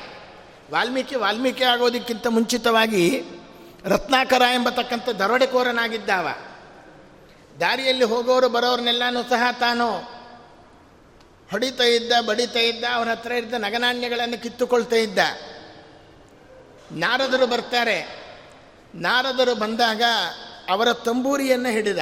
ವಾಲ್ಮೀಕಿ 0.74 1.16
ವಾಲ್ಮೀಕಿ 1.16 1.64
ಆಗೋದಕ್ಕಿಂತ 1.64 2.28
ಮುಂಚಿತವಾಗಿ 2.28 3.24
ರತ್ನಾಕರ 3.86 4.42
ಎಂಬತಕ್ಕಂಥ 4.54 5.10
ದರೋಡೆಕೋರನಾಗಿದ್ದಾವ. 5.10 6.28
ದಾರಿಯಲ್ಲಿ 7.60 8.04
ಹೋಗೋರು 8.04 8.50
ಬರೋರನ್ನೆಲ್ಲನೂ 8.50 9.24
ಸಹ 9.24 9.52
ತಾನು 9.60 10.18
ಹೊಡಿತಾ 11.52 11.84
ಇದ್ದ, 11.84 12.12
ಬಡಿತಾ 12.26 12.60
ಇದ್ದ, 12.60 12.84
ಅವರ 12.94 13.10
ಹತ್ರ 13.10 13.32
ಇದ್ದ 13.32 13.54
ನಗನಾಣ್ಯಗಳನ್ನು 13.54 14.44
ಕಿತ್ತುಕೊಳ್ತಾ 14.44 14.96
ಇದ್ದ. 14.96 15.20
ನಾರದರು 16.92 17.48
ಬರ್ತಾರೆ. 17.48 18.26
ನಾರದರು 18.96 19.56
ಬಂದಾಗ 19.56 20.02
ಅವರ 20.70 20.94
ತಂಬೂರಿಯನ್ನು 20.94 21.70
ಹಿಡಿದ. 21.70 21.98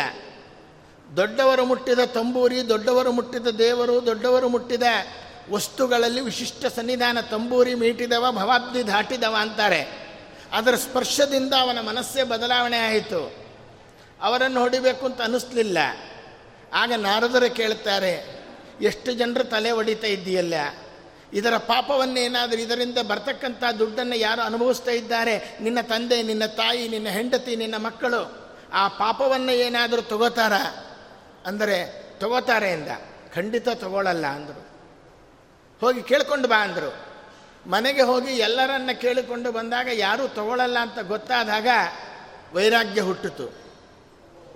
ದೊಡ್ಡವರು 1.18 1.66
ಮುಟ್ಟಿದ 1.66 2.00
ತಂಬೂರಿ, 2.00 2.70
ದೊಡ್ಡವರು 2.70 3.12
ಮುಟ್ಟಿದ 3.12 3.48
ದೇವರು, 3.48 4.06
ದೊಡ್ಡವರು 4.06 4.50
ಮುಟ್ಟಿದ 4.50 4.84
ವಸ್ತುಗಳಲ್ಲಿ 5.52 6.22
ವಿಶಿಷ್ಟ 6.22 6.66
ಸನ್ನಿಧಾನ 6.66 7.20
ತಂಬೂರಿ 7.20 7.76
ಮೀಟಿದವ, 7.76 8.26
ಭವಾಬ್ದಿ 8.32 8.88
ದಾಟಿದವ 8.88 9.36
ಅಂತಾರೆ. 9.40 10.06
ಅದರ 10.52 10.76
ಸ್ಪರ್ಶದಿಂದ 10.76 11.54
ಅವನ 11.54 11.80
ಮನಸ್ಸೇ 11.82 12.24
ಬದಲಾವಣೆ 12.24 12.78
ಆಯಿತು. 12.78 13.45
ಅವರನ್ನು 14.22 14.60
ಹೊಡಿಬೇಕು 14.60 15.06
ಅಂತ 15.06 15.22
ಅನ್ನಿಸ್ಲಿಲ್ಲ. 15.22 15.78
ಆಗ 16.74 16.94
ನಾರದರು 16.94 17.56
ಕೇಳ್ತಾರೆ, 17.56 18.42
ಎಷ್ಟು 18.82 19.14
ಜನರು 19.14 19.44
ತಲೆ 19.44 19.72
ಒಡಿತಾ 19.72 20.08
ಇದ್ದೀಯಲ್ಲ? 20.08 20.54
ಇದರ 21.34 21.58
ಪಾಪವನ್ನೇನಾದರೂ 21.58 22.60
ಇದರಿಂದ 22.60 22.98
ಬರ್ತಕ್ಕಂಥ 22.98 23.64
ದುಡ್ಡನ್ನು 23.80 24.16
ಯಾರು 24.16 24.42
ಅನುಭವಿಸ್ತಾ 24.42 24.92
ಇದ್ದಾರೆ? 24.92 25.58
ನಿನ್ನ 25.62 25.82
ತಂದೆ, 25.82 26.24
ನಿನ್ನ 26.24 26.46
ತಾಯಿ, 26.46 26.88
ನಿನ್ನ 26.88 27.08
ಹೆಂಡತಿ, 27.08 27.56
ನಿನ್ನ 27.56 27.76
ಮಕ್ಕಳು, 27.78 28.50
ಆ 28.74 28.88
ಪಾಪವನ್ನು 28.88 29.52
ಏನಾದರೂ 29.52 30.02
ತಗೋತಾರ? 30.02 30.54
ಅಂದರೆ, 31.46 32.06
ತಗೋತಾರೆ 32.20 32.72
ಎಂದ. 32.72 32.88
ಖಂಡಿತ 33.36 33.70
ತಗೊಳ್ಳಲ್ಲ 33.70 34.26
ಅಂದರು. 34.26 34.66
ಹೋಗಿ 35.82 36.02
ಕೇಳಿಕೊಂಡು 36.02 36.48
ಬಾ 36.48 36.64
ಅಂದರು. 36.64 37.06
ಮನೆಗೆ 37.70 38.02
ಹೋಗಿ 38.02 38.32
ಎಲ್ಲರನ್ನ 38.32 38.92
ಕೇಳಿಕೊಂಡು 38.92 39.52
ಬಂದಾಗ 39.52 39.88
ಯಾರೂ 39.94 40.28
ತಗೊಳ್ಳಲ್ಲ 40.28 40.80
ಅಂತ 40.80 41.00
ಗೊತ್ತಾದಾಗ 41.00 41.68
ವೈರಾಗ್ಯ 42.54 43.02
ಹುಟ್ಟಿತು. 43.02 43.65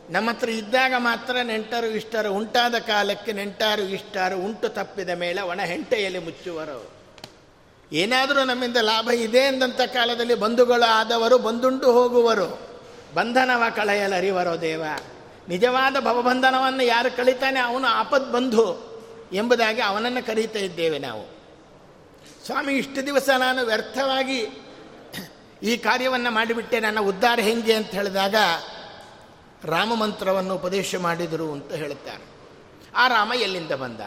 ನಮ್ಮ 0.10 0.30
ಹತ್ರ 0.30 0.50
ಇದ್ದಾಗ 0.50 0.94
ಮಾತ್ರ 0.98 1.38
ನೆಂಟರು 1.44 1.88
ಇಷ್ಟರು, 1.88 2.34
ಉಂಟಾದ 2.34 2.76
ಕಾಲಕ್ಕೆ 2.76 3.32
ನೆಂಟಾರು 3.32 3.82
ಇಷ್ಟಾರು, 3.82 4.38
ಉಂಟು 4.38 4.70
ತಪ್ಪಿದ 4.70 5.10
ಮೇಲೆ 5.10 5.42
ಒಣ 5.42 5.62
ಹೆಂಟೆಯಲ್ಲಿ 5.62 6.20
ಮುಚ್ಚುವರು. 6.20 6.92
ಏನಾದರೂ 7.92 8.44
ನಮ್ಮಿಂದ 8.44 8.78
ಲಾಭ 8.78 9.10
ಇದೆ 9.10 9.38
ಎಂದಂಥ 9.38 9.82
ಕಾಲದಲ್ಲಿ 9.82 10.36
ಬಂಧುಗಳು 10.36 10.90
ಆದವರು 10.90 11.38
ಬಂದುಂಟು 11.38 11.92
ಹೋಗುವರು. 11.92 12.70
ಬಂಧನವ 13.14 13.64
ಕಳೆಯಲರಿವರೋ 13.76 14.62
ದೇವ. 14.62 14.84
ನಿಜವಾದ 15.50 16.00
ಭವಬಂಧನವನ್ನು 16.00 16.84
ಯಾರು 16.84 17.18
ಕಳೀತಾನೆ 17.18 17.60
ಅವನು 17.60 17.88
ಆಪದ್ 17.88 18.32
ಬಂಧು 18.32 18.90
ಎಂಬುದಾಗಿ 19.34 19.82
ಅವನನ್ನು 19.82 20.28
ಕರೀತಾ 20.28 20.60
ಇದ್ದೇವೆ 20.60 21.00
ನಾವು. 21.00 21.40
ಸ್ವಾಮಿ, 22.46 22.74
ಇಷ್ಟು 22.74 23.06
ದಿವಸ 23.06 23.30
ನಾನು 23.38 23.66
ವ್ಯರ್ಥವಾಗಿ 23.66 24.48
ಈ 25.64 25.78
ಕಾರ್ಯವನ್ನು 25.78 26.32
ಮಾಡಿಬಿಟ್ಟೆ, 26.32 26.80
ನನ್ನ 26.80 27.00
ಉದ್ಧಾರ 27.00 27.40
ಹೆಂಗೆ 27.40 27.74
ಅಂತ 27.74 27.88
ಹೇಳಿದಾಗ 27.88 28.36
ರಾಮ 29.64 29.94
ಮಂತ್ರವನ್ನು 29.94 30.56
ಉಪದೇಶ 30.56 30.96
ಮಾಡಿದರು 30.96 31.52
ಅಂತ 31.52 31.72
ಹೇಳುತ್ತಾರೆ. 31.72 32.24
ಆ 32.96 33.08
ರಾಮ 33.08 33.34
ಎಲ್ಲಿಂದ 33.34 33.72
ಬಂದ? 33.72 34.00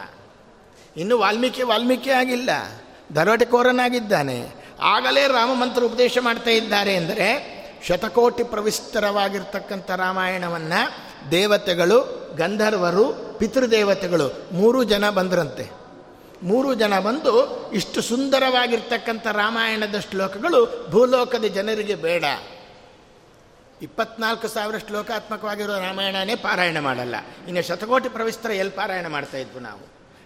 ಇನ್ನು 0.97 1.19
ವಾಲ್ಮೀಕಿ 1.19 1.63
ವಾಲ್ಮೀಕಿ 1.63 2.09
ಆಗಿಲ್ಲ. 2.09 2.49
ದರೋಟೆಕೋರನಾಗಿದ್ದಾನೆ 3.15 4.49
ಆಗಲೇ 4.81 5.27
ರಾಮ 5.27 5.53
ಮಂತ್ರ 5.53 5.83
ಉಪದೇಶ 5.83 6.17
ಮಾಡ್ತಾ 6.21 6.49
ಇದ್ದಾರೆ 6.49 6.95
ಎಂದರೆ 6.95 7.53
ಶತಕೋಟಿ 7.87 8.43
ಪ್ರವಿಸ್ತರವಾಗಿರ್ತಕ್ಕಂಥ 8.43 9.91
ರಾಮಾಯಣವನ್ನು 9.91 11.13
ದೇವತೆಗಳು, 11.31 12.29
ಗಂಧರ್ವರು, 12.37 13.35
ಪಿತೃದೇವತೆಗಳು 13.39 14.47
ಮೂರು 14.51 14.83
ಜನ 14.83 15.09
ಬಂದ್ರಂತೆ. 15.09 15.69
ಮೂರು 16.43 16.73
ಜನ 16.73 16.99
ಬಂದು 16.99 17.71
ಇಷ್ಟು 17.71 18.01
ಸುಂದರವಾಗಿರ್ತಕ್ಕಂಥ 18.01 19.27
ರಾಮಾಯಣದ 19.27 19.95
ಶ್ಲೋಕಗಳು 20.09 20.87
ಭೂಲೋಕದ 20.89 21.45
ಜನರಿಗೆ 21.45 21.95
ಬೇಡ. 21.95 22.23
ಇಪ್ಪತ್ನಾಲ್ಕು 23.83 24.47
ಸಾವಿರ 24.47 24.77
ಶ್ಲೋಕಾತ್ಮಕವಾಗಿರೋ 24.77 25.73
ರಾಮಾಯಣನೇ 25.79 26.35
ಪಾರಾಯಣ 26.35 26.79
ಮಾಡಲ್ಲ. 26.79 27.15
ಇನ್ನು 27.47 27.61
ಶತಕೋಟಿ 27.67 28.09
ಪ್ರವಿಸ್ತರ 28.09 28.51
ಎಲ್ಲಿ 28.51 28.73
ಪಾರಾಯಣ 28.73 29.07
ಮಾಡ್ತಾ 29.07 29.37
ಇದ್ವು 29.37 29.59
ನಾವು? 29.59 29.83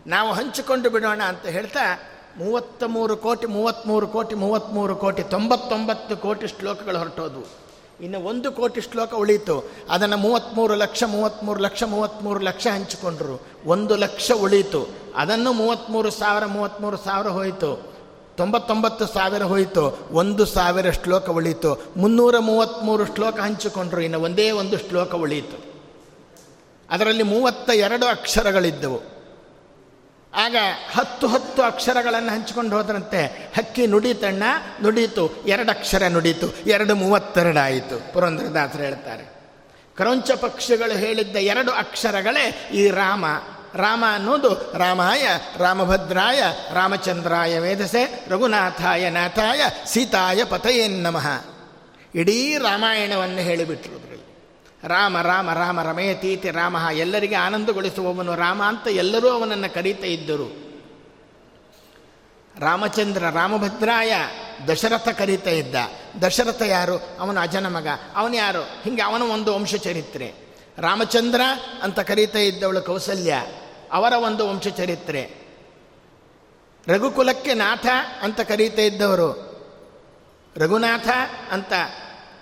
ನಾವು 0.07 0.31
ಹಂಚಿಕೊಂಡು 0.31 0.89
ಬಿಡೋಣ 0.89 1.21
ಅಂತ 1.27 1.45
ಹೇಳ್ತಾ 1.45 1.85
ಮೂವತ್ತ 2.37 2.83
ಮೂರು 2.83 3.17
ಕೋಟಿ 3.17 3.47
ಮೂವತ್ತ್ಮೂರು 3.47 4.07
ಕೋಟಿ 4.07 4.35
ಮೂವತ್ತ್ಮೂರು 4.35 4.95
ಕೋಟಿ, 4.95 5.23
ತೊಂಬತ್ತೊಂಬತ್ತು 5.23 6.17
ಕೋಟಿ 6.17 6.47
ಶ್ಲೋಕಗಳು 6.47 6.97
ಹೊರಟೋದ್ವು. 6.97 7.45
ಇನ್ನು 8.01 8.19
ಒಂದು 8.19 8.51
ಕೋಟಿ 8.51 8.81
ಶ್ಲೋಕ 8.81 9.13
ಉಳೀತು 9.13 9.71
ಅದನ್ನು 9.89 10.17
ಮೂವತ್ತ್ಮೂರು 10.17 10.75
ಲಕ್ಷ 10.75 11.03
ಮೂವತ್ತ್ಮೂರು 11.07 11.59
ಲಕ್ಷ 11.59 11.83
ಮೂವತ್ತ್ಮೂರು 11.83 12.39
ಲಕ್ಷ 12.39 12.67
ಹಂಚಿಕೊಂಡ್ರು. 12.67 13.35
ಒಂದು 13.65 13.95
ಲಕ್ಷ 13.95 14.31
ಉಳೀತು 14.35 14.81
ಅದನ್ನು 15.15 15.53
ಮೂವತ್ತ್ಮೂರು 15.53 16.11
ಸಾವಿರ 16.11 16.45
ಮೂವತ್ತ್ಮೂರು 16.45 16.97
ಸಾವಿರ 16.97 17.27
ಹೋಯಿತು. 17.27 17.96
ತೊಂಬತ್ತೊಂಬತ್ತು 18.37 19.05
ಸಾವಿರ 19.05 19.43
ಹೋಯಿತು, 19.43 19.83
ಒಂದು 20.11 20.45
ಸಾವಿರ 20.45 20.91
ಶ್ಲೋಕ 20.91 21.29
ಉಳಿತು 21.29 21.71
ಮುನ್ನೂರ 21.97 22.35
ಮೂವತ್ತ್ಮೂರು 22.39 23.05
ಶ್ಲೋಕ 23.05 23.39
ಹಂಚಿಕೊಂಡ್ರು, 23.39 24.01
ಇನ್ನು 24.01 24.19
ಒಂದೇ 24.19 24.51
ಒಂದು 24.51 24.77
ಶ್ಲೋಕ 24.77 25.15
ಉಳಿಯಿತು. 25.15 25.57
ಅದರಲ್ಲಿ 26.89 27.23
ಮೂವತ್ತ 27.23 27.69
ಎರಡು 27.69 28.05
ಅಕ್ಷರಗಳಿದ್ದವು. 28.05 28.99
ಆಗ 30.33 30.55
ಹತ್ತು 30.91 31.27
ಹತ್ತು 31.27 31.61
ಅಕ್ಷರಗಳನ್ನು 31.63 32.31
ಹಂಚಿಕೊಂಡು 32.31 32.77
ಹೋದ್ರಂತೆ, 32.77 33.51
ಹಕ್ಕಿ 33.57 33.87
ನುಡಿತಣ್ಣ 33.87 34.43
ನುಡೀತು 34.81 35.23
ಎರಡು 35.47 35.69
ಅಕ್ಷರ 35.69 36.03
ನುಡೀತು 36.07 36.47
ಎರಡು 36.65 36.95
ಮೂವತ್ತೆರಡಾಯಿತು. 36.95 38.13
ಪುರಂದ್ರದಾಸರು 38.13 38.83
ಹೇಳ್ತಾರೆ, 38.83 39.25
ಕ್ರೌಂಚ 39.95 40.31
ಪಕ್ಷಿಗಳು 40.31 40.97
ಹೇಳಿದ್ದ 40.97 41.35
ಎರಡು 41.35 41.71
ಅಕ್ಷರಗಳೇ 41.71 42.45
ಈ 42.73 42.89
ರಾಮ 42.89 43.25
ರಾಮ 43.75 44.03
ಅನ್ನೋದು 44.13 44.77
ರಾಮಾಯ, 44.77 45.27
ರಾಮಭದ್ರಾಯ, 45.57 46.43
ರಾಮಚಂದ್ರಾಯ 46.73 47.59
ವೇದಸೆ, 47.59 48.25
ರಘುನಾಥಾಯ 48.29 49.09
ನಾಥಾಯ, 49.09 49.61
ಸೀತಾಯ 49.85 50.43
ಪತಯೇನ್ನಮಃ 50.43 51.27
ಇಡೀ 52.15 52.57
ರಾಮಾಯಣವನ್ನು 52.57 53.37
ಹೇಳಿಬಿಟ್ರು 53.37 54.07
ರಾಮ 54.87 55.21
ರಾಮ 55.21 55.53
ರಾಮ, 55.53 55.81
ರಮಯತೀತಿ, 55.81 56.51
ರಾಮ, 56.51 56.77
ಎಲ್ಲರಿಗೆ 56.91 57.35
ಆನಂದಗೊಳಿಸುವವನು 57.35 58.35
ರಾಮ 58.35 58.63
ಅಂತ 58.63 58.87
ಎಲ್ಲರೂ 58.87 59.29
ಅವನನ್ನು 59.29 59.73
ಕರೀತಾ 59.73 60.05
ಇದ್ದರು. 60.05 60.67
ರಾಮಚಂದ್ರ, 62.59 63.29
ರಾಮಭದ್ರಾಯ 63.29 64.13
ದಶರಥ 64.67 65.07
ಕರೀತಾ 65.09 65.49
ಇದ್ದ. 65.49 65.75
ದಶರಥ 66.23 66.61
ಯಾರು? 66.61 66.97
ಅವನ 67.19 67.39
ಅಜನ 67.39 67.67
ಮಗ. 67.67 67.87
ಅವನು 68.15 68.35
ಯಾರು? 68.35 68.61
ಹಿಂಗೆ 68.61 69.01
ಅವನ 69.01 69.21
ಒಂದು 69.21 69.55
ವಂಶ 69.55 69.75
ಚರಿತ್ರೆ 69.75 70.46
ರಾಮಚಂದ್ರ 70.77 71.41
ಅಂತ 71.81 71.99
ಕರೀತಾ 71.99 72.39
ಇದ್ದವಳು 72.39 72.81
ಕೌಸಲ್ಯ, 72.81 73.45
ಅವರ 73.91 74.13
ಒಂದು 74.13 74.49
ವಂಶ 74.49 74.67
ಚರಿತ್ರೆ 74.67 75.47
ರಘುಕುಲಕ್ಕೆ 76.87 77.53
ನಾಥ 77.53 77.85
ಅಂತ 78.21 78.41
ಕರೀತಾ 78.41 78.81
ಇದ್ದವರು. 78.81 79.47
ರಘುನಾಥ 80.57 81.07
ಅಂತ 81.51 81.73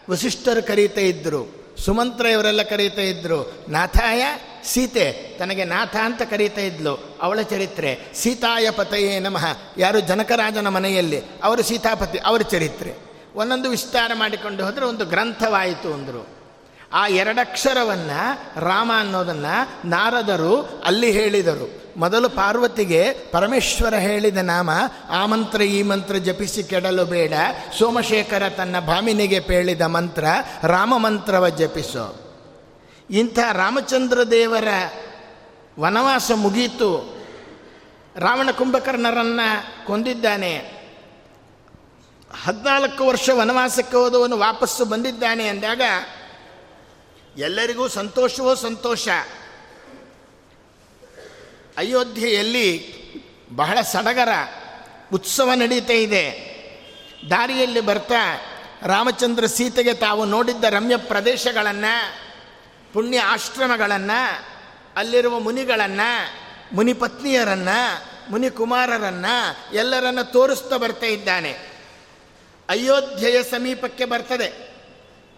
ವಸಿಷ್ಠರು 0.10 0.68
ಕರೀತಾ 0.68 1.02
ಇದ್ದರು 1.02 1.66
ಸುಮಂತ್ರ 1.86 2.26
ಇವರೆಲ್ಲ 2.26 2.64
ಕರೀತಾ 2.64 3.02
ಇದ್ದರು 3.02 3.66
ನಾಥಾಯ 3.70 4.26
ಸೀತೆ, 4.64 5.38
ತನಗೆ 5.40 5.64
ನಾಥ 5.64 5.96
ಅಂತ 5.96 6.22
ಕರೀತಾ 6.22 6.62
ಇದ್ಲು 6.62 7.18
ಅವಳ 7.22 7.42
ಚರಿತ್ರೆ. 7.42 8.00
ಸೀತಾಯ 8.14 8.70
ಪತಯೇ 8.72 9.20
ನಮಃ, 9.20 9.46
ಯಾರು 9.78 10.00
ಜನಕರಾಜನ 10.00 10.68
ಮನೆಯಲ್ಲಿ, 10.68 11.22
ಅವರು 11.44 11.64
ಸೀತಾಪತಿ, 11.64 12.18
ಅವರ 12.18 12.42
ಚರಿತ್ರೆ. 12.42 12.94
ಒಂದೊಂದು 13.36 13.70
ವಿಸ್ತಾರ 13.70 14.12
ಮಾಡಿಕೊಂಡು 14.14 14.66
ಹೋದರೆ 14.66 14.86
ಒಂದು 14.86 15.06
ಗ್ರಂಥವಾಯಿತು 15.06 15.94
ಅಂದರು. 15.94 16.35
ಆ 16.96 17.08
ಎರಡಕ್ಷರವನ್ನು 17.08 18.60
ರಾಮ 18.60 18.92
ಅನ್ನೋದನ್ನು 19.00 19.88
ನಾರದರು 19.88 20.82
ಅಲ್ಲಿ 20.86 21.12
ಹೇಳಿದರು. 21.12 21.84
ಮೊದಲು 21.98 22.30
ಪಾರ್ವತಿಗೆ 22.30 23.12
ಪರಮೇಶ್ವರ 23.32 23.94
ಹೇಳಿದ 23.94 24.38
ನಾಮ, 24.38 24.70
ಆ 25.10 25.26
ಮಂತ್ರ 25.26 25.62
ಈ 25.62 25.84
ಮಂತ್ರ 25.84 26.16
ಜಪಿಸಿ 26.16 26.64
ಕೆಡಲು 26.64 27.06
ಬೇಡ, 27.06 27.34
ಸೋಮಶೇಖರ 27.80 28.50
ತನ್ನ 28.50 28.80
ಭಾಮಿನಿಗೆ 28.80 29.40
ಪೇಳಿದ 29.40 29.82
ಮಂತ್ರ, 29.82 30.26
ರಾಮ 30.64 30.98
ಮಂತ್ರವ 30.98 31.50
ಜಪಿಸೋ. 31.50 32.36
ಇಂಥ 33.10 33.40
ರಾಮಚಂದ್ರ 33.40 34.24
ದೇವರ 34.24 34.68
ವನವಾಸ 35.80 36.32
ಮುಗೀತು. 36.36 37.16
ರಾವಣ 38.18 38.52
ಕುಂಭಕರ್ಣರನ್ನು 38.52 39.88
ಕೊಂದಿದ್ದಾನೆ. 39.88 40.76
ಹದಿನಾಲ್ಕು 42.44 43.04
ವರ್ಷ 43.04 43.30
ವನವಾಸಕ್ಕೆ 43.34 43.98
ಹೋದವನು 43.98 44.38
ವಾಪಸ್ಸು 44.38 44.86
ಬಂದಿದ್ದಾನೆ 44.86 45.48
ಅಂದಾಗ 45.48 45.82
ಎಲ್ಲರಿಗೂ 47.38 47.88
ಸಂತೋಷವೋ 47.88 48.56
ಸಂತೋಷ? 48.56 49.08
ಅಯೋಧ್ಯೆಯಲ್ಲಿ 51.78 52.96
ಬಹಳ 53.56 53.82
ಸಡಗರ 53.82 54.30
ಉತ್ಸವ 55.14 55.52
ನಡೀತಾ 55.56 55.94
ಇದೆ. 55.94 56.56
ದಾರಿಯಲ್ಲಿ 57.30 57.82
ಬರ್ತಾ 57.82 58.42
ರಾಮಚಂದ್ರ 58.86 59.46
ಸೀತೆಗೆ 59.46 59.94
ತಾವು 59.94 60.26
ನೋಡಿದ್ದ 60.26 60.64
ರಮ್ಯ 60.64 60.98
ಪ್ರದೇಶಗಳನ್ನು, 60.98 62.16
ಪುಣ್ಯ 62.94 63.20
ಆಶ್ರಮಗಳನ್ನು, 63.20 64.46
ಅಲ್ಲಿರುವ 64.96 65.40
ಮುನಿಗಳನ್ನು 65.40 66.46
ಮುನಿಪತ್ನಿಯರನ್ನು 66.76 68.06
ಮುನಿಕುಮಾರರನ್ನು 68.32 69.76
ಎಲ್ಲರನ್ನು 69.76 70.32
ತೋರಿಸ್ತಾ 70.32 70.78
ಬರ್ತಾ 70.78 71.06
ಇದ್ದಾನೆ. 71.06 71.52
ಅಯೋಧ್ಯೆಯ 72.70 73.44
ಸಮೀಪಕ್ಕೆ 73.44 74.06
ಬರ್ತದೆ 74.06 74.74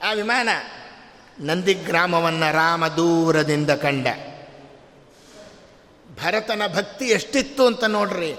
ಆ 0.04 0.14
ವಿಮಾನ. 0.14 0.50
ನಂದಿಗ್ರಾಮವನ್ನು 1.40 2.54
ರಾಮ 2.54 2.88
ದೂರದಿಂದ 2.88 3.70
ಕಂಡ. 3.70 4.08
ಭರತನ 6.16 6.62
ಭಕ್ತಿ 6.76 7.06
ಎಷ್ಟಿತ್ತು 7.06 7.66
ಅಂತ 7.66 7.84
ನೋಡ್ರಿ. 7.84 8.36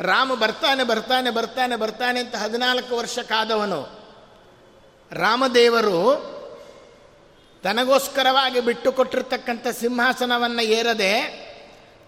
ರಾಮ 0.00 0.34
ಬರ್ತಾನೆ 0.34 0.84
ಬರ್ತಾನೆ 0.84 1.30
ಬರ್ತಾನೆ 1.30 1.76
ಬರ್ತಾನೆ 1.76 2.20
ಅಂತ 2.20 2.34
ಹದಿನಾಲ್ಕು 2.36 2.96
ವರ್ಷ 2.96 3.18
ಕಾದವನು. 3.18 3.98
ರಾಮದೇವರು 5.12 6.28
ತನಗೋಸ್ಕರವಾಗಿ 7.62 8.60
ಬಿಟ್ಟು 8.60 8.92
ಕೊಟ್ಟಿರ್ತಕ್ಕಂಥ 8.92 9.66
ಸಿಂಹಾಸನವನ್ನು 9.68 10.62
ಏರದೆ 10.62 11.48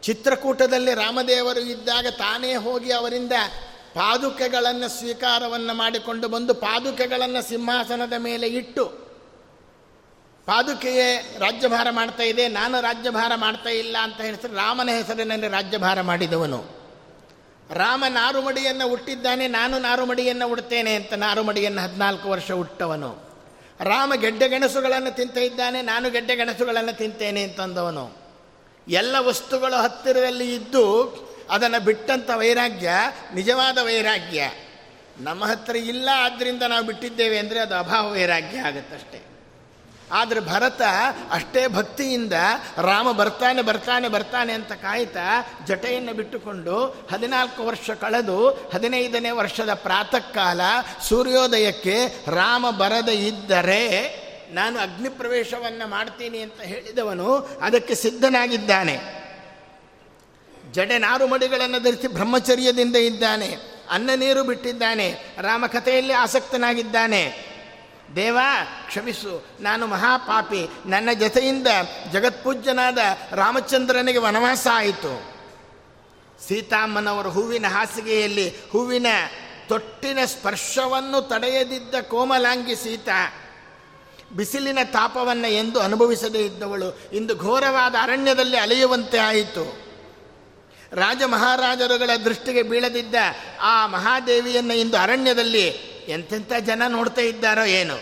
ಚಿತ್ರಕೂಟದಲ್ಲಿ 0.03 0.95
ರಾಮದೇವರು 0.95 1.61
ಇದ್ದಾಗ 1.61 2.07
ತಾನೇ 2.19 2.57
ಹೋಗಿ 2.57 2.93
ಅವರಿಂದ 2.93 3.33
ಪಾದುಕೆಗಳನ್ನು 3.95 4.89
ಸ್ವೀಕಾರವನ್ನು 4.89 5.75
ಮಾಡಿಕೊಂಡು 5.75 6.29
ಬಂದು 6.29 6.55
ಪಾದುಕೆಗಳನ್ನು 6.55 7.49
ಸಿಂಹಾಸನದ 7.49 8.12
ಮೇಲೆ 8.19 8.47
ಇಟ್ಟು 8.47 9.00
ಪಾದುಕೆಯೇ 10.50 11.09
ರಾಜ್ಯಭಾರ 11.45 11.88
ಮಾಡ್ತಾ 11.99 12.25
ಇದೆ, 12.33 12.45
ನಾನು 12.61 12.76
ರಾಜ್ಯಭಾರ 12.88 13.33
ಮಾಡ್ತಾ 13.45 13.71
ಇಲ್ಲ 13.80 13.97
ಅಂತ 14.07 14.19
ಹೇಳಿದ್ರೆ 14.26 14.52
ರಾಮನ 14.62 14.88
ಹೆಸರಿನಲ್ಲಿ 14.99 15.49
ರಾಜ್ಯಭಾರ 15.59 15.99
ಮಾಡಿದವನು. 16.11 16.61
ರಾಮ 17.83 18.05
ನಾರುಮಡಿಯನ್ನು 18.20 18.87
ಹುಟ್ಟಿದ್ದಾನೆ, 18.92 19.44
ನಾನು 19.59 19.75
ನಾರುಮಡಿಯನ್ನು 19.88 20.46
ಉಡ್ತೇನೆ 20.55 20.92
ಅಂತ 21.01 21.12
ನಾರುಮಡಿಯನ್ನು 21.25 21.81
ಹದಿನಾಲ್ಕು 21.87 22.27
ವರ್ಷ 22.35 22.51
ಹುಟ್ಟವನು. 22.61 23.11
ರಾಮ 23.90 24.12
ಗೆಡ್ಡೆ 24.25 24.46
ಗೆಣಸುಗಳನ್ನು 24.53 25.12
ತಿಂತ 25.18 25.37
ಇದ್ದಾನೆ, 25.51 25.79
ನಾನು 25.92 26.07
ಗೆಡ್ಡೆ 26.16 26.35
ಗೆಣಸುಗಳನ್ನು 26.40 26.94
ತಿಂತೇನೆ 27.03 27.42
ಅಂತಂದವನು 27.48 28.07
ಎಲ್ಲ 28.87 29.16
ವಸ್ತುಗಳು 29.29 29.77
ಹತ್ತಿರದಲ್ಲಿ 29.85 30.48
ಇದ್ದು 30.55 30.85
ಅದನ್ನು 31.55 31.81
ಬಿಟ್ಟಂಥ 31.87 32.31
ವೈರಾಗ್ಯ, 32.42 32.90
ನಿಜವಾದ 33.38 33.79
ವೈರಾಗ್ಯ. 33.88 34.40
ನಮ್ಮ 35.29 35.42
ಹತ್ತಿರ 35.51 35.77
ಇಲ್ಲ 35.92 36.09
ಆದ್ದರಿಂದ 36.27 36.62
ನಾವು 36.72 36.85
ಬಿಟ್ಟಿದ್ದೇವೆ 36.90 37.38
ಅಂದರೆ 37.38 37.59
ಅದು 37.66 37.75
ಅಭಾವ 37.85 38.05
ವೈರಾಗ್ಯ 38.16 38.66
ಆಗುತ್ತಷ್ಟೇ. 38.68 39.20
ಆದರೆ 40.12 40.40
ಭರತ 40.40 40.83
ಅಷ್ಟೇ 41.31 41.66
ಭಕ್ತಿಯಿಂದ 41.66 42.33
ರಾಮ 42.83 43.12
ಬರ್ತಾನೆ 43.12 43.62
ಬರ್ತಾನೆ 43.62 44.09
ಬರ್ತಾನೆ 44.09 44.53
ಅಂತ 44.53 44.73
ಕಾಯ್ತಾ 44.73 45.55
ಜಟೆಯನ್ನು 45.66 46.14
ಬಿಟ್ಟುಕೊಂಡು 46.14 47.07
ಹದಿನಾಲ್ಕು 47.12 47.66
ವರ್ಷ 47.66 47.90
ಕಳೆದು 47.90 48.49
ಹದಿನೈದನೇ 48.49 49.31
ವರ್ಷದ 49.31 49.75
ಪ್ರಾತಃ 49.75 50.18
ಕಾಲ 50.18 50.61
ಸೂರ್ಯೋದಯಕ್ಕೆ 51.09 52.07
ರಾಮ 52.31 52.70
ಬರದ 52.70 53.09
ಇದ್ದರೆ 53.09 54.20
ನಾನು 54.53 54.79
ಅಗ್ನಿ 54.79 55.09
ಪ್ರವೇಶವನ್ನು 55.09 55.88
ಮಾಡ್ತೀನಿ 55.88 56.38
ಅಂತ 56.38 56.61
ಹೇಳಿದವನು 56.61 57.35
ಅದಕ್ಕೆ 57.62 57.94
ಸಿದ್ಧನಾಗಿದ್ದಾನೆ. 57.94 59.20
ಜಡೆ 60.73 60.99
ನಾರು 60.99 61.27
ಮಡಿಗಳನ್ನು 61.27 61.83
ಧರಿಸಿ 61.83 62.09
ಬ್ರಹ್ಮಚರ್ಯದಿಂದ 62.09 62.96
ಇದ್ದಾನೆ. 62.96 63.57
ಅನ್ನ 63.90 64.11
ನೀರು 64.16 64.42
ಬಿಟ್ಟಿದ್ದಾನೆ. 64.42 65.14
ರಾಮಕಥೆಯಲ್ಲಿ 65.40 66.12
ಆಸಕ್ತನಾಗಿದ್ದಾನೆ. 66.12 67.50
ದೇವ, 68.16 68.38
ಕ್ಷಮಿಸು. 68.87 69.46
ನಾನು 69.61 69.87
ಮಹಾಪಾಪಿ. 69.87 70.68
ನನ್ನ 70.87 71.09
ಜೊತೆಯಿಂದ 71.20 71.66
ಜಗತ್ಪೂಜ್ಯನಾದ 72.12 72.99
ರಾಮಚಂದ್ರನಿಗೆ 73.33 74.18
ವನವಾಸ 74.18 74.66
ಆಯಿತು. 74.73 75.40
ಸೀತಾಮ್ಮನವರು 76.49 77.31
ಹೂವಿನ 77.31 77.66
ಹಾಸಿಗೆಯಲ್ಲಿ 77.68 78.55
ಹೂವಿನ 78.70 79.07
ತೊಟ್ಟಿನ 79.68 80.18
ಸ್ಪರ್ಶವನ್ನು 80.25 81.29
ತಡೆಯದಿದ್ದ 81.29 81.94
ಕೋಮಲಾಂಗಿ 81.94 82.77
ಸೀತಾ 82.77 83.33
ಬಿಸಿಲಿನ 84.37 84.79
ತಾಪವನ್ನು 84.85 85.53
ಎಂದು 85.53 85.81
ಅನುಭವಿಸದೇ 85.81 86.38
ಇದ್ದವಳು. 86.38 87.01
ಇಂದು 87.12 87.37
ಘೋರವಾದ 87.37 87.94
ಅರಣ್ಯದಲ್ಲಿ 88.03 88.57
ಅಲೆಯುವಂತೆ 88.57 89.18
ಆಯಿತು. 89.18 89.90
ರಾಜ 90.92 91.23
ಮಹಾರಾಜರುಗಳ 91.23 92.11
ದೃಷ್ಟಿಗೆ 92.25 92.62
ಬೀಳದಿದ್ದ 92.62 93.14
ಆ 93.61 93.87
ಮಹಾದೇವಿಯನ್ನು 93.87 94.75
ಇಂದು 94.75 94.96
ಅರಣ್ಯದಲ್ಲಿ 94.96 95.90
ಎಂತೆಂಥ 96.11 96.53
ಜನ 96.61 96.83
ನೋಡ್ತಾ 96.88 97.23
ಇದ್ದಾರೋ 97.23 97.64
ಏನು? 97.64 97.96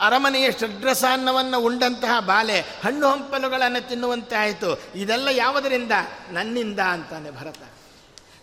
ಅರಮನೆಯ 0.00 0.50
ಷಡ್ರಸಾನ್ನವನ್ನು 0.52 1.58
ಉಂಡಂತಹ 1.60 2.20
ಬಾಲೆ 2.20 2.60
ಹಣ್ಣು 2.60 3.06
ಹಂಪಲುಗಳನ್ನು 3.08 3.88
ತಿನ್ನುವಂತೆ 3.88 4.36
ಆಯಿತು. 4.36 4.70
ಇದೆಲ್ಲ 4.94 5.28
ಯಾವುದರಿಂದ? 5.32 5.92
ನನ್ನಿಂದ 6.30 6.80
ಅಂತಾನೆ 6.80 7.30
ಭರತ. 7.30 7.62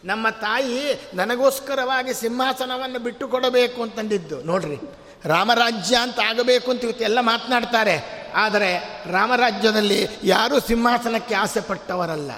ನಮ್ಮ 0.06 0.30
ತಾಯಿ 0.30 0.82
ನನಗೋಸ್ಕರವಾಗಿ 1.14 2.14
ಸಿಂಹಾಸನವನ್ನು 2.14 3.00
ಬಿಟ್ಟು 3.00 3.28
ಕೊಡಬೇಕು 3.28 3.80
ಅಂತಂದಿದ್ದು. 3.82 4.38
ನೋಡ್ರಿ, 4.44 4.78
ರಾಮರಾಜ್ಯ 5.26 5.96
ಅಂತ 5.96 6.20
ಆಗಬೇಕು 6.20 6.72
ಅಂತ 6.72 6.84
ಇವತ್ತೆಲ್ಲ 6.84 7.20
ಮಾತನಾಡ್ತಾರೆ. 7.22 7.96
ಆದರೆ 8.36 8.70
ರಾಮರಾಜ್ಯದಲ್ಲಿ 9.12 10.00
ಯಾರೂ 10.24 10.60
ಸಿಂಹಾಸನಕ್ಕೆ 10.60 11.36
ಆಸೆ 11.36 11.62
ಪಟ್ಟವರಲ್ಲ. 11.62 12.32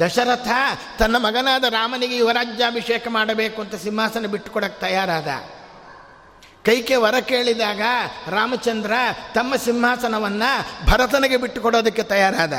ದಶರಥ 0.00 0.48
ತನ್ನ 0.98 1.16
ಮಗನಾದ 1.16 1.64
ರಾಮನಿಗೆ 1.64 2.16
ಯುವರಾಜ್ಯಾಭಿಷೇಕ 2.16 3.08
ಮಾಡಬೇಕು 3.08 3.62
ಅಂತ 3.62 3.74
ಸಿಂಹಾಸನ 3.74 4.26
ಬಿಟ್ಟುಕೊಡಕ್ಕೆ 4.26 4.80
ತಯಾರಾದ. 4.80 5.28
ಕೈಕೆ 6.64 6.96
ವರ 6.96 7.14
ಕೇಳಿದಾಗ 7.20 7.80
ರಾಮಚಂದ್ರ 8.28 8.92
ತಮ್ಮ 9.34 9.56
ಸಿಂಹಾಸನವನ್ನು 9.56 10.86
ಭರತನಿಗೆ 10.86 11.36
ಬಿಟ್ಟುಕೊಡೋದಕ್ಕೆ 11.36 12.02
ತಯಾರಾದ. 12.02 12.52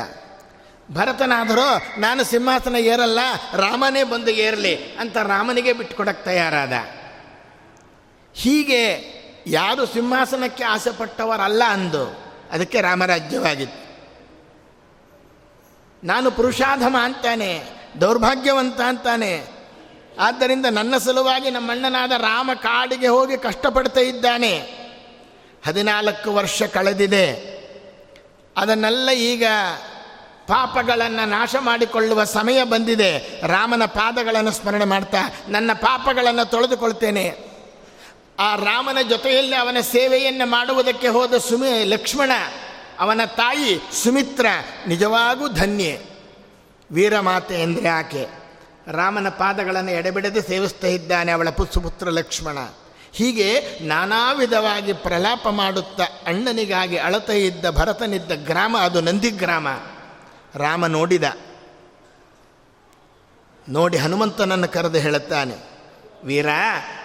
ಭರತನಾದರೂ, 0.94 2.00
ನಾನು 2.00 2.24
ಸಿಂಹಾಸನ 2.24 2.76
ಏರಲ್ಲ, 2.76 3.18
ರಾಮನೇ 3.56 4.02
ಬಂದು 4.02 4.30
ಏರಲಿ 4.30 4.92
ಅಂತ 4.92 5.16
ರಾಮನಿಗೆ 5.16 5.72
ಬಿಟ್ಟುಕೊಡಕ್ಕೆ 5.72 6.24
ತಯಾರಾದ. 6.24 6.72
ಹೀಗೆ 8.34 9.14
ಯಾರು 9.46 9.86
ಸಿಂಹಾಸನಕ್ಕೆ 9.86 10.64
ಆಸೆಪಟ್ಟವರಲ್ಲ 10.64 11.64
ಅಂದು, 11.64 12.04
ಅದಕ್ಕೆ 12.52 12.80
ರಾಮರಾಜ್ಯವಾಗಿತ್ತು. 12.80 13.83
ನಾನು 16.04 16.30
ಪುರುಷಾಧಮ 16.30 16.96
ಅಂತಾನೆ, 17.02 17.62
ದೌರ್ಭಾಗ್ಯವಂತ 18.00 18.80
ಅಂತಾನೆ. 18.80 19.46
ಆದ್ದರಿಂದ 20.20 20.66
ನನ್ನ 20.66 20.96
ಸಲುವಾಗಿ 20.96 21.50
ನಮ್ಮಣ್ಣನಾದ 21.50 22.10
ರಾಮ 22.10 22.50
ಕಾಡಿಗೆ 22.54 23.08
ಹೋಗಿ 23.08 23.36
ಕಷ್ಟಪಡ್ತಾ 23.36 24.00
ಇದ್ದಾನೆ. 24.00 24.58
ಹದಿನಾಲ್ಕು 25.66 26.34
ವರ್ಷ 26.34 26.62
ಕಳೆದಿದೆ. 26.62 27.54
ಅದನ್ನೆಲ್ಲ 28.56 29.10
ಈಗ 29.10 29.44
ಪಾಪಗಳನ್ನು 30.46 31.28
ನಾಶ 31.28 31.56
ಮಾಡಿಕೊಳ್ಳುವ 31.58 32.24
ಸಮಯ 32.24 32.64
ಬಂದಿದೆ. 32.64 33.40
ರಾಮನ 33.46 33.84
ಪಾದಗಳನ್ನು 33.84 34.50
ಸ್ಮರಣೆ 34.50 34.84
ಮಾಡ್ತಾ 34.84 35.18
ನನ್ನ 35.48 35.70
ಪಾಪಗಳನ್ನು 35.72 36.50
ತೊಳೆದುಕೊಳ್ತೇನೆ. 36.50 37.54
ಆ 38.38 38.56
ರಾಮನ 38.56 38.98
ಜೊತೆಯಲ್ಲಿ 39.08 39.56
ಅವನ 39.56 39.76
ಸೇವೆಯನ್ನು 39.80 40.46
ಮಾಡುವುದಕ್ಕೆ 40.46 41.08
ಹೋದ 41.08 41.38
ಸುಮಿ 41.38 41.84
ಲಕ್ಷ್ಮಣ 41.84 42.30
ಅವನ 42.98 43.20
ತಾಯಿ 43.24 43.80
ಸುಮಿತ್ರ 44.04 44.46
ನಿಜವಾಗೂ 44.88 45.48
ಧನ್ಯೆ. 45.48 46.02
ವೀರಮಾತೆ 46.92 47.62
ಎಂದರೆ 47.62 47.88
ಆಕೆ. 47.88 48.26
ರಾಮನ 48.92 49.28
ಪಾದಗಳನ್ನು 49.28 49.90
ಎಡೆಬಿಡದೆ 49.90 50.42
ಸೇವಿಸ್ತಾ 50.42 50.86
ಇದ್ದಾನೆ 50.86 51.32
ಅವಳ 51.32 51.50
ಪುಸುಪುತ್ರ 51.50 52.08
ಲಕ್ಷ್ಮಣ. 52.08 52.58
ಹೀಗೆ 53.12 53.78
ನಾನಾ 53.80 54.32
ವಿಧವಾಗಿ 54.32 54.92
ಪ್ರಲಾಪ 54.92 55.48
ಮಾಡುತ್ತಾ 55.48 56.04
ಅಣ್ಣನಿಗಾಗಿ 56.26 56.96
ಅಳತ 56.96 57.30
ಇದ್ದ 57.30 57.70
ಭರತನಿದ್ದ 57.70 58.32
ಗ್ರಾಮ 58.46 58.76
ಅದು 58.80 59.00
ನಂದಿಗ್ರಾಮ 59.00 59.68
ರಾಮ 60.54 60.86
ನೋಡಿದ. 60.86 61.24
ನೋಡಿ 63.68 63.96
ಹನುಮಂತನನ್ನು 63.96 64.68
ಕರೆದು 64.68 64.98
ಹೇಳುತ್ತಾನೆ, 64.98 65.54
ವೀರ, 66.24 66.46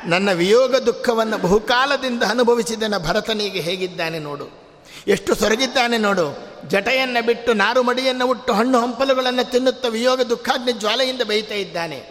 ನನ್ನ 0.06 0.32
ವಿಯೋಗ 0.32 0.76
ದುಃಖವನ್ನು 0.76 1.38
ಬಹುಕಾಲದಿಂದ 1.38 2.24
ಅನುಭವಿಸಿದನ 2.24 2.98
ಭರತನಿಗೆ 2.98 3.60
ಹೇಗಿದ್ದಾನೆ 3.60 4.20
ನೋಡು. 4.20 4.69
ಎಷ್ಟು 5.08 5.36
ಸೊರಗಿದ್ದಾನೆ 5.36 5.98
ನೋಡು. 5.98 6.50
ಜಟೆಯನ್ನು 6.68 7.26
ಬಿಟ್ಟು 7.26 7.54
ನಾರು 7.54 7.84
ಮಡಿಯನ್ನು 7.84 8.28
ಉಟ್ಟು 8.28 8.54
ಹಣ್ಣು 8.54 8.82
ಹಂಪಲುಗಳನ್ನು 8.82 9.52
ತಿನ್ನುತ್ತ 9.52 9.86
ವಿಯೋಗ 9.86 10.22
ದುಃಖಾಗ್ನಿ 10.22 10.72
ಜ್ವಾಲೆಯಿಂದ 10.72 11.22
ಬೇಯ್ತಾ 11.22 11.56
ಇದ್ದಾನೆ. 11.56 12.04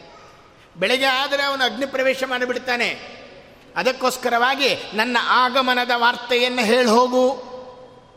ಬೆಳಗ್ಗೆ 0.77 1.07
ಆದರೆ 1.07 1.43
ಅವನು 1.43 1.65
ಅಗ್ನಿ 1.65 1.87
ಪ್ರವೇಶ 1.87 2.25
ಮಾಡಿಬಿಡ್ತಾನೆ. 2.27 3.19
ಅದಕ್ಕೋಸ್ಕರವಾಗಿ 3.77 4.83
ನನ್ನ 4.95 5.17
ಆಗಮನದ 5.21 5.91
ವಾರ್ತೆಯನ್ನು 5.97 6.63
ಹೇಳಿ 6.63 6.89
ಹೋಗು 6.89 7.49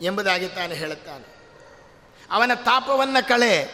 ಎಂಬುದಾಗಿ 0.02 0.48
ತಾನು 0.48 0.74
ಹೇಳುತ್ತಾನೆ. 0.74 1.32
ಅವನ 2.32 2.52
ತಾಪವನ್ನು 2.54 3.28
ಕಳೆ 3.28 3.68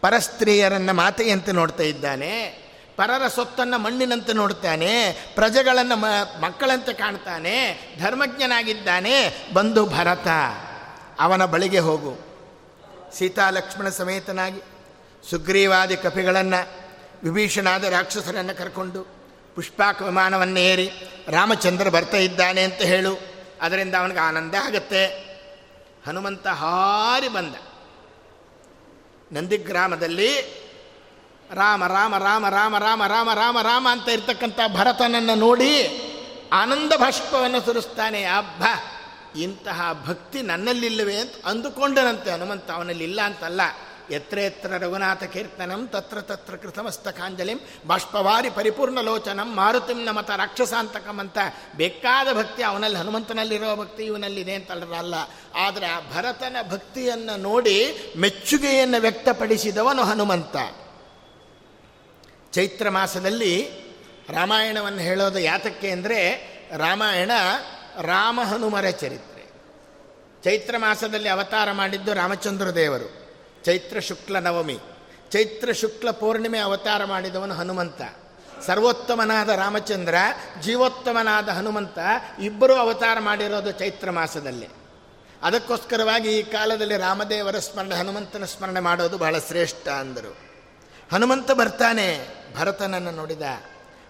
ಪರಸ್ತ್ರೀಯರನ್ನು 0.00 0.94
ಮಾತೆಯಂತೆ 0.94 1.52
ನೋಡ್ತಾ 1.52 1.82
ಇದ್ದಾನೆ. 1.82 2.63
ಪರರ 2.96 3.28
ಸೊತ್ತನ್ನು 3.28 3.78
ಮಣ್ಣಿನಂತೆ 3.78 4.32
ನೋಡ್ತಾನೆ, 4.32 5.12
ಪ್ರಜೆಗಳನ್ನು 5.34 5.96
ಮ, 5.96 6.04
ಮಕ್ಕಳಂತೆ 6.40 6.92
ಕಾಣ್ತಾನೆ, 6.92 7.78
ಧರ್ಮಜ್ಞನಾಗಿದ್ದಾನೆ, 8.00 9.46
ಬಂದು 9.54 9.86
ಭರತ. 9.86 10.28
ಅವನ 11.20 11.44
ಬಳಿಗೆ 11.44 11.78
ಹೋಗು. 11.78 12.18
ಸೀತಾ 13.18 13.50
ಲಕ್ಷ್ಮಣ 13.50 13.88
ಸಮೇತನಾಗಿ 13.88 14.62
ಸುಗ್ರೀವಾದಿ 15.30 15.96
ಕಪಿಗಳನ್ನು, 15.96 16.68
ವಿಭೀಷಣಾದ 17.24 17.84
ರಾಕ್ಷಸರನ್ನು 17.84 18.58
ಕರ್ಕೊಂಡು 18.58 19.06
ಪುಷ್ಪಾಕ 19.54 20.02
ವಿಮಾನವನ್ನು 20.02 20.58
ಏರಿ 20.58 20.90
ರಾಮಚಂದ್ರ 21.28 21.88
ಬರ್ತಾ 21.88 22.16
ಇದ್ದಾನೆ 22.16 22.62
ಅಂತ 22.62 22.74
ಹೇಳು. 22.74 23.18
ಅದರಿಂದ 23.62 23.94
ಅವನಿಗೆ 23.94 24.20
ಆನಂದ 24.20 24.54
ಆಗುತ್ತೆ. 24.54 25.06
ಹನುಮಂತ 26.06 26.46
ಹಾರಿ 26.46 27.28
ಬಂದ. 27.28 27.54
ನಂದಿಗ್ರಾಮದಲ್ಲಿ 29.32 30.63
ರಾಮ 31.52 31.86
ರಾಮ 31.86 32.18
ರಾಮ 32.18 32.48
ರಾಮ 32.48 32.78
ರಾಮ 32.78 33.04
ರಾಮ 33.04 33.32
ರಾಮ 33.34 33.60
ರಾಮ 33.62 33.88
ಅಂತ 33.90 34.08
ಇರ್ತಕ್ಕಂಥ 34.08 34.60
ಭರತನನ್ನು 34.76 35.34
ನೋಡಿ 35.34 36.00
ಆನಂದ 36.52 36.92
ಭಾಷ್ಪವನ್ನು 36.96 37.60
ಸುರಿಸ್ತಾನೆ, 37.60 38.24
ಅಬ್ಬ, 38.24 38.62
ಇಂತಹ 39.38 40.04
ಭಕ್ತಿ 40.06 40.42
ನನ್ನಲ್ಲಿಲ್ಲವೆ? 40.42 41.16
ಅಂತ 41.16 41.32
ಅಂದುಕೊಂಡನಂತೆ 41.46 42.30
ಹನುಮಂತ. 42.30 42.70
ಅವನಲ್ಲಿ 42.70 43.04
ಇಲ್ಲ 43.04 43.20
ಅಂತಲ್ಲ. 43.20 43.60
ಎತ್ರ 44.10 44.38
ಎತ್ರ 44.38 44.72
ರಘುನಾಥ 44.72 45.22
ಕೀರ್ತನಂ 45.22 45.88
ತತ್ರ 45.88 46.20
ತತ್ರ 46.20 46.56
ಕೃತಮಸ್ತಕಾಂಜಲಿಂ 46.56 47.60
ಬಾಷ್ಪವಾರಿ 47.86 48.50
ಪರಿಪೂರ್ಣ 48.50 49.00
ಲೋಚನಂ 49.00 49.56
ಮಾರುತಿಂ 49.56 50.04
ನಮತ 50.04 50.30
ರಾಕ್ಷಸಾಂತಕಂ 50.30 51.18
ಅಂತ 51.18 51.38
ಬೇಕಾದ 51.76 52.32
ಭಕ್ತಿ 52.32 52.62
ಅವನಲ್ಲಿ, 52.62 52.98
ಹನುಮಂತನಲ್ಲಿರುವ 52.98 53.76
ಭಕ್ತಿ 53.76 54.02
ಇವನಲ್ಲಿದೆ 54.02 54.54
ಅಂತಲ್ಲ 54.54 55.14
ಆದರೆ 55.56 55.86
ಆ 55.86 56.00
ಭರತನ 56.00 56.56
ಭಕ್ತಿಯನ್ನು 56.70 57.36
ನೋಡಿ 57.36 57.96
ಮೆಚ್ಚುಗೆಯನ್ನು 58.16 59.00
ವ್ಯಕ್ತಪಡಿಸಿದವನು 59.00 60.02
ಹನುಮಂತ. 60.02 60.56
ಚೈತ್ರ 62.54 62.88
ಮಾಸದಲ್ಲಿ 62.88 63.68
ರಾಮಾಯಣವನ್ನು 64.30 64.98
ಹೇಳೋದು 64.98 65.38
ಯಾತಕ್ಕೆ 65.38 65.90
ಅಂದರೆ 65.90 66.18
ರಾಮಾಯಣ 66.76 67.30
ರಾಮ 68.00 68.40
ಹನುಮರ 68.44 68.90
ಚರಿತ್ರೆ. 68.90 69.44
ಚೈತ್ರ 70.44 70.76
ಮಾಸದಲ್ಲಿ 70.78 71.28
ಅವತಾರ 71.28 71.72
ಮಾಡಿದ್ದು 71.72 72.14
ರಾಮಚಂದ್ರ 72.14 72.74
ದೇವರು, 72.74 73.08
ಚೈತ್ರ 73.64 74.00
ಶುಕ್ಲ 74.00 74.38
ನವಮಿ. 74.38 74.78
ಚೈತ್ರ 75.30 75.72
ಶುಕ್ಲ 75.72 76.10
ಪೂರ್ಣಿಮೆ 76.10 76.58
ಅವತಾರ 76.58 77.04
ಮಾಡಿದವನು 77.04 77.54
ಹನುಮಂತ. 77.54 78.02
ಸರ್ವೋತ್ತಮನಾದ 78.66 79.48
ರಾಮಚಂದ್ರ, 79.48 80.14
ಜೀವೋತ್ತಮನಾದ 80.62 81.48
ಹನುಮಂತ 81.48 81.98
ಇಬ್ಬರೂ 82.42 82.74
ಅವತಾರ 82.74 83.18
ಮಾಡಿರೋದು 83.18 83.70
ಚೈತ್ರ 83.70 84.10
ಮಾಸದಲ್ಲಿ. 84.10 84.68
ಅದಕ್ಕೋಸ್ಕರವಾಗಿ 85.42 86.38
ಈ 86.38 86.42
ಕಾಲದಲ್ಲಿ 86.42 86.96
ರಾಮದೇವರ 86.96 87.58
ಸ್ಮರಣೆ, 87.58 87.94
ಹನುಮಂತನ 87.94 88.44
ಸ್ಮರಣೆ 88.44 88.80
ಮಾಡೋದು 88.80 89.18
ಬಹಳ 89.18 89.38
ಶ್ರೇಷ್ಠ 89.38 89.88
ಅಂದರು. 89.88 90.36
ಹನುಮಂತ 91.12 91.50
ಬರ್ತಾನೆ. 91.50 92.43
ಭರತನನ್ನು 92.54 93.10
ನೋಡಿದ. 93.10 93.42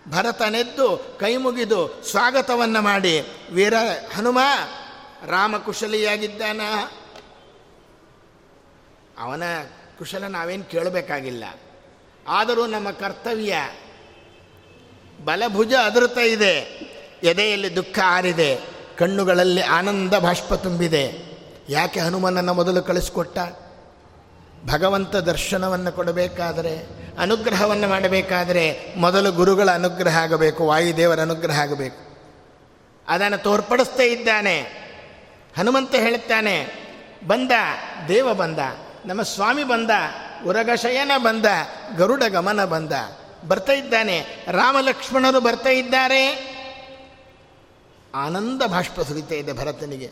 ಭರತನೆದ್ದು 0.08 1.16
ಕೈ 1.20 1.36
ಮುಗಿದು 1.36 2.02
ಸ್ವಾಗತವನ್ನು 2.10 2.82
ಮಾಡಿ. 2.82 3.20
ವೀರ 3.52 3.74
ಹನುಮ 4.16 4.38
ರಾಮ 5.26 5.58
ಕುಶಲಿಯಾಗಿದ್ದಾನ 5.58 6.60
ಅವನ 9.18 9.42
ಕುಶಲ 9.98 10.24
ನಾವೇನು 10.24 10.64
ಕೇಳಬೇಕಾಗಿಲ್ಲ. 10.64 11.44
ಆದರೂ 12.28 12.66
ನಮ್ಮ 12.66 12.90
ಕರ್ತವ್ಯ, 12.90 13.54
ಬಲಭುಜ 15.24 15.72
ಅದೃತ 15.72 16.18
ಇದೆ. 16.18 16.56
ಎದೆಯಲ್ಲಿ 17.22 17.76
ದುಃಖ 17.76 17.98
ಆರಿದೆ. 18.04 18.60
ಕಣ್ಣುಗಳಲ್ಲಿ 18.98 19.62
ಆನಂದ 19.62 20.14
ಬಾಷ್ಪ 20.14 20.54
ತುಂಬಿದೆ. 20.54 21.34
ಯಾಕೆ 21.68 22.00
ಹನುಮನನ್ನು 22.00 22.54
ಮೊದಲು 22.54 22.82
ಕಳಿಸ್ಕೊಟ್ಟ? 22.82 23.38
ಭಗವಂತ 24.66 25.16
ದರ್ಶನವನ್ನು 25.16 25.92
ಕೊಡಬೇಕಾದರೆ, 25.92 27.04
ಅನುಗ್ರಹವನ್ನು 27.18 27.88
ಮಾಡಬೇಕಾದರೆ 27.88 28.94
ಮೊದಲು 28.96 29.32
ಗುರುಗಳ 29.32 29.70
ಅನುಗ್ರಹ 29.70 30.18
ಆಗಬೇಕು, 30.18 30.66
ವಾಯುದೇವರ 30.66 31.20
ಅನುಗ್ರಹ 31.20 31.60
ಆಗಬೇಕು. 31.60 32.16
ಅದನ್ನು 33.08 33.38
ತೋರ್ಪಡಿಸ್ತೇ 33.38 34.12
ಇದ್ದಾನೆ. 34.12 34.60
ಹನುಮಂತ 35.58 35.94
ಹೇಳುತ್ತಾನೆ, 35.94 36.66
ಬಂದ, 37.26 37.50
ದೇವ 38.08 38.34
ಬಂದ, 38.34 38.58
ನಮ್ಮ 39.06 39.22
ಸ್ವಾಮಿ 39.22 39.64
ಬಂದ, 39.64 39.90
ಉರಗಶಯನ 40.46 41.10
ಬಂದ, 41.16 41.46
ಗರುಡ 41.96 42.22
ಗಮನ 42.28 42.64
ಬಂದ. 42.64 42.92
ಬರ್ತಾ 43.48 43.72
ಇದ್ದಾನೆ, 43.72 44.46
ರಾಮಲಕ್ಷ್ಮಣರು 44.48 45.40
ಬರ್ತಾ 45.40 45.70
ಇದ್ದಾರೆ. 45.70 46.54
ಆನಂದ 48.14 48.62
ಭಾಷ್ಪ 48.62 49.00
ಸುರಿತಾ 49.00 49.34
ಇದೆ 49.34 49.52
ಭರತನಿಗೆ. 49.52 50.10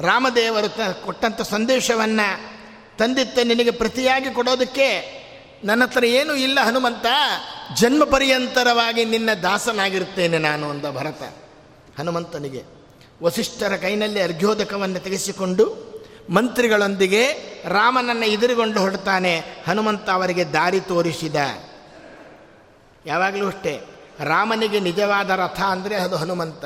ರಾಮದೇವರು 0.00 0.68
ತ 0.68 0.80
ಕೊಟ್ಟಂಥ 1.04 1.42
ಸಂದೇಶವನ್ನು 1.42 2.53
ತಂದಿತ್ತ 2.98 3.38
ನಿನಗೆ 3.38 3.70
ಪ್ರತಿಯಾಗಿ 3.70 4.34
ಕೊಡೋದಕ್ಕೆ 4.34 5.24
ನನ್ನ 5.64 5.84
ಹತ್ರ 5.84 6.04
ಏನೂ 6.04 6.34
ಇಲ್ಲ 6.34 6.60
ಹನುಮಂತ. 6.60 7.06
ಜನ್ಮ 7.74 8.04
ಪರ್ಯಂತರವಾಗಿ 8.04 9.04
ನಿನ್ನ 9.04 9.30
ದಾಸನಾಗಿರ್ತೇನೆ 9.42 10.38
ನಾನು 10.38 10.70
ಅಂದ 10.70 10.86
ಭರತ. 10.94 11.22
ಹನುಮಂತನಿಗೆ 11.98 12.62
ವಸಿಷ್ಠರ 13.22 13.76
ಕೈನಲ್ಲಿ 13.76 14.20
ಅರ್ಘ್ಯೋದಕವನ್ನು 14.20 15.00
ತೆಗೆಸಿಕೊಂಡು 15.00 15.94
ಮಂತ್ರಿಗಳೊಂದಿಗೆ 16.30 17.22
ರಾಮನನ್ನು 17.68 18.26
ಎದುರುಗೊಂಡು 18.26 18.80
ಹೊಡ್ತಾನೆ 18.80 19.38
ಹನುಮಂತ 19.68 20.10
ಅವರಿಗೆ 20.10 20.44
ದಾರಿ 20.44 20.80
ತೋರಿಸಿದ. 20.80 21.36
ಯಾವಾಗಲೂ 23.06 23.46
ಅಷ್ಟೇ, 23.46 23.80
ರಾಮನಿಗೆ 24.20 24.80
ನಿಜವಾದ 24.80 25.30
ರಥ 25.30 25.60
ಅಂದರೆ 25.60 25.94
ಅದು 25.94 26.16
ಹನುಮಂತ. 26.16 26.64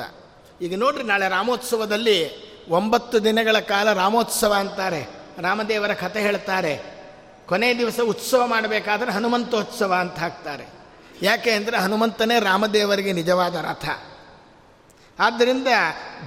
ಈಗ 0.61 0.77
ನೋಡ್ರಿ 0.77 1.03
ನಾಳೆ 1.03 1.29
ರಾಮೋತ್ಸವದಲ್ಲಿ 1.29 2.49
ಒಂಬತ್ತು 2.69 3.23
ದಿನಗಳ 3.23 3.59
ಕಾಲ 3.59 3.93
ರಾಮೋತ್ಸವ 3.93 4.53
ಅಂತಾರೆ. 4.53 5.18
ರಾಮದೇವರ 5.39 5.93
ಕಥೆ 5.93 6.21
ಹೇಳ್ತಾರೆ 6.21 6.79
ಕೊನೆ 7.45 7.77
ದಿವಸ 7.77 7.99
ಉತ್ಸವ 7.99 8.47
ಮಾಡಬೇಕಾದ್ರೆ 8.47 9.11
ಹನುಮಂತೋತ್ಸವ 9.11 9.93
ಅಂತ 9.93 10.19
ಹಾಕ್ತಾರೆ. 10.19 10.65
ಯಾಕೆ 11.21 11.51
ಅಂದರೆ 11.51 11.77
ಹನುಮಂತನೇ 11.77 12.39
ರಾಮದೇವರಿಗೆ 12.39 13.11
ನಿಜವಾದ 13.11 13.55
ರಥ. 13.55 13.89
ಆದ್ದರಿಂದ 15.19 15.67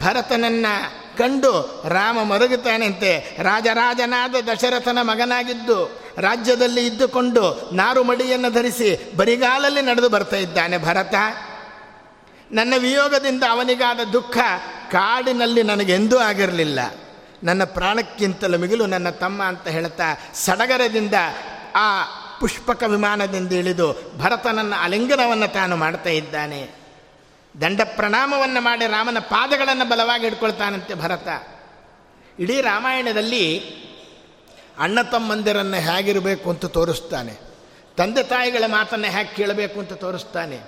ಭರತನನ್ನು 0.03 0.73
ಕಂಡು 1.19 1.85
ರಾಮ 1.89 2.23
ಮರುಗುತ್ತಾನಂತೆ. 2.23 3.37
ರಾಜರಾಜನಾದ 3.43 4.35
ದಶರಥನ 4.53 4.99
ಮಗನಾಗಿದ್ದು, 5.03 6.03
ರಾಜ್ಯದಲ್ಲಿ 6.19 6.87
ಇದ್ದುಕೊಂಡು 6.87 7.71
ನಾರುಮಡಿಯನ್ನು 7.73 8.51
ಧರಿಸಿ 8.51 9.17
ಬರಿಗಾಲಲ್ಲಿ 9.17 9.83
ನಡೆದು 9.83 10.09
ಬರ್ತಾ 10.09 10.37
ಇದ್ದಾನೆ 10.37 10.79
ಭರತ. 10.79 11.15
ನನ್ನ 12.53 12.75
ವಿಯೋಗದಿಂದ 12.79 13.43
ಅವನಿಗಾದ 13.51 14.01
ದುಃಖ 14.01 14.39
ಕಾಡಿನಲ್ಲಿ 14.91 15.63
ನನಗೆಂದೂ 15.63 16.19
ಆಗಿರಲಿಲ್ಲ. 16.19 16.81
ನನ್ನ 17.43 17.65
ಪ್ರಾಣಕ್ಕಿಂತಲೂ 17.65 18.59
ಮಿಗಿಲು 18.59 18.87
ನನ್ನ 18.87 19.11
ತಮ್ಮ 19.11 19.43
ಅಂತ 19.43 19.69
ಹೇಳ್ತಾ 19.69 20.05
ಸಡಗರದಿಂದ 20.35 21.15
ಆ 21.75 22.03
ಪುಷ್ಪಕ 22.41 22.83
ವಿಮಾನದಿಂದ 22.83 23.53
ಇಳಿದು 23.53 24.19
ಭರತನನ್ನ 24.19 24.75
ಅಲಿಂಗನವನ್ನು 24.81 25.53
ತಾನು 25.53 25.77
ಮಾಡ್ತಾ 25.77 26.11
ಇದ್ದಾನೆ. 26.11 26.71
ದಂಡ 27.61 27.81
ಪ್ರಣಾಮವನ್ನು 27.97 28.61
ಮಾಡಿ 28.61 28.87
ರಾಮನ 28.87 29.19
ಪಾದಗಳನ್ನು 29.19 29.89
ಬಲವಾಗಿ 29.89 30.27
ಇಟ್ಕೊಳ್ತಾನಂತೆ 30.27 30.95
ಭರತ. 30.95 31.29
ಇಡೀ 32.39 32.61
ರಾಮಾಯಣದಲ್ಲಿ 32.61 33.59
ಅಣ್ಣ 34.79 35.03
ತಮ್ಮಂದಿರನ್ನು 35.03 35.81
ಹೇಗಿರಬೇಕು 35.81 36.51
ಅಂತ 36.51 36.67
ತೋರಿಸ್ತಾನೆ. 36.67 37.35
ತಂದೆ 37.97 38.23
ತಾಯಿಗಳ 38.23 38.65
ಮಾತನ್ನು 38.67 39.11
ಹೇಗೆ 39.11 39.35
ಕೇಳಬೇಕು 39.35 39.81
ಅಂತ 39.81 39.93
ತೋರಿಸ್ತಾನೆ. 39.93 40.61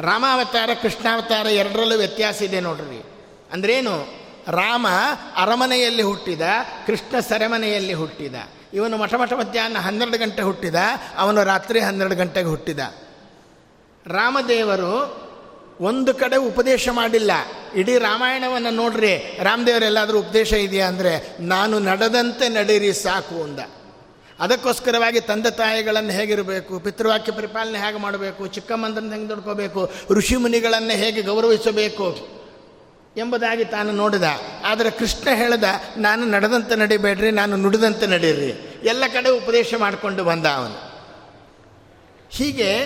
ರಾಮಾವತಾರ, 0.00 0.70
ಕೃಷ್ಣಾವತಾರ 0.82 1.46
ಎರಡರಲ್ಲೂ 1.46 1.96
ವ್ಯತ್ಯಾಸ 1.98 2.42
ಇದೆ 2.42 2.60
ನೋಡ್ರಿ. 2.60 3.02
ಅಂದ್ರೇನು? 3.52 4.21
ರಾಮ 4.48 4.86
ಅರಮನೆಯಲ್ಲಿ 5.36 6.02
ಹುಟ್ಟಿದ, 6.02 6.40
ಕೃಷ್ಣ 6.86 7.20
ಸೆರೆಮನೆಯಲ್ಲಿ 7.20 7.92
ಹುಟ್ಟಿದ. 7.92 8.34
ಇವನು 8.74 8.96
ಮಠ 8.96 9.14
ಮಠ 9.14 9.32
ಮಧ್ಯಾಹ್ನ 9.32 9.78
ಹನ್ನೆರಡು 9.78 10.18
ಗಂಟೆ 10.18 10.42
ಹುಟ್ಟಿದ, 10.42 10.74
ಅವನು 11.16 11.44
ರಾತ್ರಿ 11.44 11.80
ಹನ್ನೆರಡು 11.80 12.16
ಗಂಟೆಗೆ 12.16 12.48
ಹುಟ್ಟಿದ. 12.48 12.78
ರಾಮದೇವರು 14.06 15.22
ಒಂದು 15.80 16.14
ಕಡೆ 16.14 16.36
ಉಪದೇಶ 16.36 16.88
ಮಾಡಿಲ್ಲ. 16.92 17.30
ಇಡೀ 17.74 17.98
ರಾಮಾಯಣವನ್ನು 17.98 18.70
ನೋಡ್ರಿ, 18.70 19.38
ರಾಮದೇವರೆಲ್ಲಾದರೂ 19.42 20.18
ಉಪದೇಶ 20.18 20.52
ಇದೆಯಾ 20.52 20.88
ಅಂದರೆ, 20.88 21.36
ನಾನು 21.40 21.78
ನಡೆದಂತೆ 21.78 22.48
ನಡೀರಿ 22.48 22.92
ಸಾಕು 22.92 23.42
ಅಂದ. 23.42 23.58
ಅದಕ್ಕೋಸ್ಕರವಾಗಿ 24.40 25.20
ತಂದೆ 25.20 25.50
ತಾಯಿಗಳನ್ನು 25.50 26.10
ಹೇಗಿರಬೇಕು, 26.10 26.78
ಪಿತೃವಾಕ್ಯ 26.78 27.32
ಪರಿಪಾಲನೆ 27.32 27.78
ಹೇಗೆ 27.78 27.98
ಮಾಡಬೇಕು 27.98 28.46
ಚಿಕ್ಕಮ್ಮಂದನ್ನು 28.46 29.10
ಹೆಂಗೆ 29.10 29.28
ದುಡ್ಕೋಬೇಕು 29.28 29.90
ಋಷಿ 30.10 30.36
ಮುನಿಗಳನ್ನು 30.36 30.96
ಹೇಗೆ 30.96 31.22
ಗೌರವಿಸಬೇಕು? 31.22 32.41
ಎಂಬುದಾಗಿ 33.16 33.64
ತಾನು 33.64 33.92
ನೋಡಿದ. 33.92 34.22
ಆದರೆ 34.64 34.90
ಕೃಷ್ಣ 34.90 35.28
ಹೇಳಿದ, 35.34 35.64
ನಾನು 35.96 36.26
ನಡೆದಂತೆ 36.26 36.76
ನಡಿಬೇಡ್ರಿ, 36.76 37.30
ನಾನು 37.30 37.56
ನುಡಿದಂತೆ 37.56 38.06
ನಡೀರಿ. 38.06 38.80
ಎಲ್ಲ 38.84 39.04
ಕಡೆ 39.06 39.30
ಉಪದೇಶ 39.30 39.74
ಮಾಡಿಕೊಂಡು 39.78 40.24
ಬಂದ 40.24 40.46
ಅವನು. 40.46 40.92
ಹೀಗೆ 42.30 42.84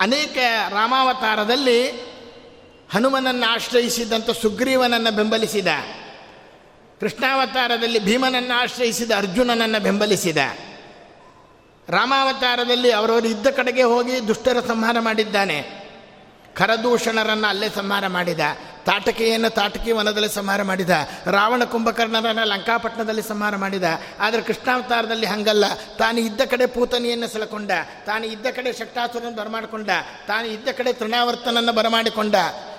ಅನೇಕ 0.00 0.36
ರಾಮಾವತಾರದಲ್ಲಿ 0.68 1.90
ಹನುಮನನ್ನು 2.90 3.50
ಆಶ್ರಯಿಸಿದಂಥ 3.50 4.30
ಸುಗ್ರೀವನನ್ನು 4.30 5.16
ಬೆಂಬಲಿಸಿದ. 5.16 5.66
ಕೃಷ್ಣಾವತಾರದಲ್ಲಿ 7.00 7.98
ಭೀಮನನ್ನು 7.98 8.62
ಆಶ್ರಯಿಸಿದ 8.62 9.10
ಅರ್ಜುನನನ್ನು 9.16 9.82
ಬೆಂಬಲಿಸಿದ. 9.82 10.36
ರಾಮಾವತಾರದಲ್ಲಿ 11.88 12.92
ಅವರವರು 12.92 13.26
ಇದ್ದ 13.26 13.46
ಕಡೆಗೆ 13.46 13.82
ಹೋಗಿ 13.82 14.28
ದುಷ್ಟರ 14.28 14.56
ಸಂಹಾರ 14.68 14.96
ಮಾಡಿದ್ದಾನೆ. 15.00 15.79
ಖರದೂಷಣರನ್ನು 16.60 17.48
ಅಲ್ಲೇ 17.48 17.68
ಸಂಹಾರ 17.68 18.06
ಮಾಡಿದ, 18.06 18.40
ತಾಟಕಿಯನ್ನು 18.86 19.50
ತಾಟಕಿ 19.50 19.92
ವನದಲ್ಲಿ 19.92 20.30
ಸಂಹಾರ 20.34 20.62
ಮಾಡಿದ, 20.62 20.94
ರಾವಣ 21.26 21.62
ಕುಂಭಕರ್ಣರನ್ನು 21.64 22.44
ಲಂಕಾಪಟ್ಟಣದಲ್ಲಿ 22.44 23.22
ಸಂಹಾರ 23.22 23.56
ಮಾಡಿದ, 23.56 23.86
ಆದರೆ 24.20 24.42
ಕೃಷ್ಣಾವತಾರದಲ್ಲಿ 24.42 25.26
ಹಂಗಲ್ಲ. 25.26 25.64
ತಾನು 25.98 26.18
ಇದ್ದ 26.20 26.40
ಕಡೆ 26.52 26.66
ಪೂತನಿಯನ್ನು 26.66 27.28
ಸೆಳಕೊಂಡ, 27.28 27.70
ತಾನು 28.06 28.26
ಇದ್ದ 28.26 28.46
ಕಡೆ 28.56 28.72
ಶಕ್ತಾಸುರನ್ನು 28.72 29.36
ಬರಮಾಡಿಕೊಂಡ, 29.36 29.90
ತಾನು 30.26 30.46
ಇದ್ದ 30.46 30.68
ಕಡೆ 30.78 30.92
ತೃಣಾವರ್ತನನ್ನು 30.92 31.72
ಬರಮಾಡಿಕೊಂಡ, 31.72 32.36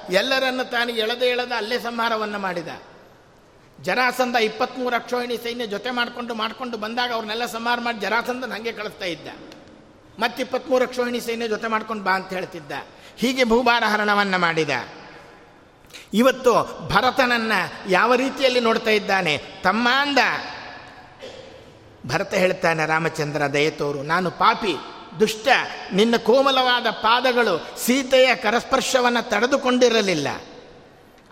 ಎಲ್ಲರನ್ನು 0.10 0.66
ತಾನು 0.72 0.92
ಎಳೆದ 1.04 1.24
ಎಳೆದ 1.34 1.54
ಅಲ್ಲೇ 1.58 1.80
ಸಂಹಾರವನ್ನು 1.80 2.40
ಮಾಡಿದ. 2.40 2.68
ಜರಾಸಂಧ 3.84 4.36
ಇಪ್ಪತ್ತ್ಮೂರು 4.36 4.96
ಅಕ್ಷೋಹಿಣಿ 4.96 5.38
ಸೈನ್ಯ 5.38 5.66
ಜೊತೆ 5.68 5.92
ಮಾಡಿಕೊಂಡು 5.92 6.34
ಮಾಡಿಕೊಂಡು 6.36 6.78
ಬಂದಾಗ 6.78 7.12
ಅವ್ರನ್ನೆಲ್ಲ 7.12 7.46
ಸಂಹಾರ 7.46 7.80
ಮಾಡಿ 7.80 8.00
ಜರಾಸಂಧನ 8.00 8.52
ಹಾಗೆ 8.52 8.72
ಕಳಿಸ್ತಾ 8.72 9.06
ಇದ್ದ. 9.06 9.28
ಮತ್ತೆ 10.20 10.40
ಇಪ್ಪತ್ತ್ಮೂರು 10.44 10.84
ಅಕ್ಷೋಹಿಣಿ 10.84 11.20
ಸೈನ್ಯ 11.20 11.48
ಜೊತೆ 11.48 11.68
ಮಾಡ್ಕೊಂಡು 11.68 12.04
ಬಾ 12.04 12.12
ಅಂತ 12.12 12.30
ಹೇಳ್ತಿದ್ದ. 12.34 12.72
ಹೀಗೆ 13.18 13.44
ಭೂಭಾರ 13.44 13.84
ಹರಣವನ್ನು 13.84 14.40
ಮಾಡಿದ. 14.40 14.70
ಇವತ್ತು 16.14 16.88
ಭರತನನ್ನು 16.88 17.92
ಯಾವ 17.92 18.16
ರೀತಿಯಲ್ಲಿ 18.16 18.60
ನೋಡ್ತಾ 18.60 18.92
ಇದ್ದಾನೆ? 18.92 19.38
ತಮ್ಮ 19.38 19.90
ಅಂದ. 19.90 20.18
ಭರತ 22.08 22.34
ಹೇಳ್ತಾನೆ, 22.34 22.86
ರಾಮಚಂದ್ರ 22.86 23.54
ದಯತೋರು 23.54 24.04
ನಾನು 24.04 24.32
ಪಾಪಿ, 24.32 24.76
ದುಷ್ಟ. 25.20 25.48
ನಿನ್ನ 25.94 26.18
ಕೋಮಲವಾದ 26.18 26.88
ಪಾದಗಳು 26.90 27.80
ಸೀತೆಯ 27.86 28.36
ಕರಸ್ಪರ್ಶವನ್ನು 28.36 29.30
ತಡೆದುಕೊಂಡಿರಲಿಲ್ಲ. 29.30 30.28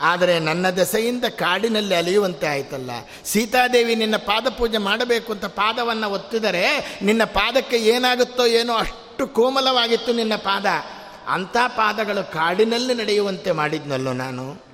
ಆದರೆ 0.01 0.39
ನನ್ನ 0.39 0.69
ದೆಸೆಯಿಂದ 0.69 1.25
ಕಾಡಿನಲ್ಲಿ 1.25 1.95
ಅಲಿಯುವಂತೆ 1.95 2.47
ಆಯಿತಲ್ಲ. 2.47 2.91
ಸೀತಾದೇವಿ 3.25 3.95
ನಿನ್ನ 3.95 4.15
ಪಾದ 4.17 4.49
ಪೂಜೆ 4.49 4.77
ಮಾಡಬೇಕು 4.77 5.33
ಅಂತ 5.33 5.45
ಪಾದವನ್ನು 5.45 6.09
ಒತ್ತಿದರೆ 6.09 6.97
ನಿನ್ನ 7.01 7.23
ಪಾದಕ್ಕೆ 7.23 7.77
ಏನಾಗುತ್ತೋ 7.77 8.45
ಏನೋ 8.45 8.73
ಅಷ್ಟು 8.73 9.27
ಕೋಮಲವಾಗಿತ್ತು 9.27 10.13
ನಿನ್ನ 10.13 10.35
ಪಾದ. 10.35 10.65
ಅಂಥ 11.29 11.57
ಪಾದಗಳು 11.67 12.31
ಕಾಡಿನಲ್ಲಿ 12.31 12.93
ನಡೆಯುವಂತೆ 12.93 13.51
ಮಾಡಿದ್ನಲ್ಲೋ 13.51 14.13
ನಾನು? 14.13 14.69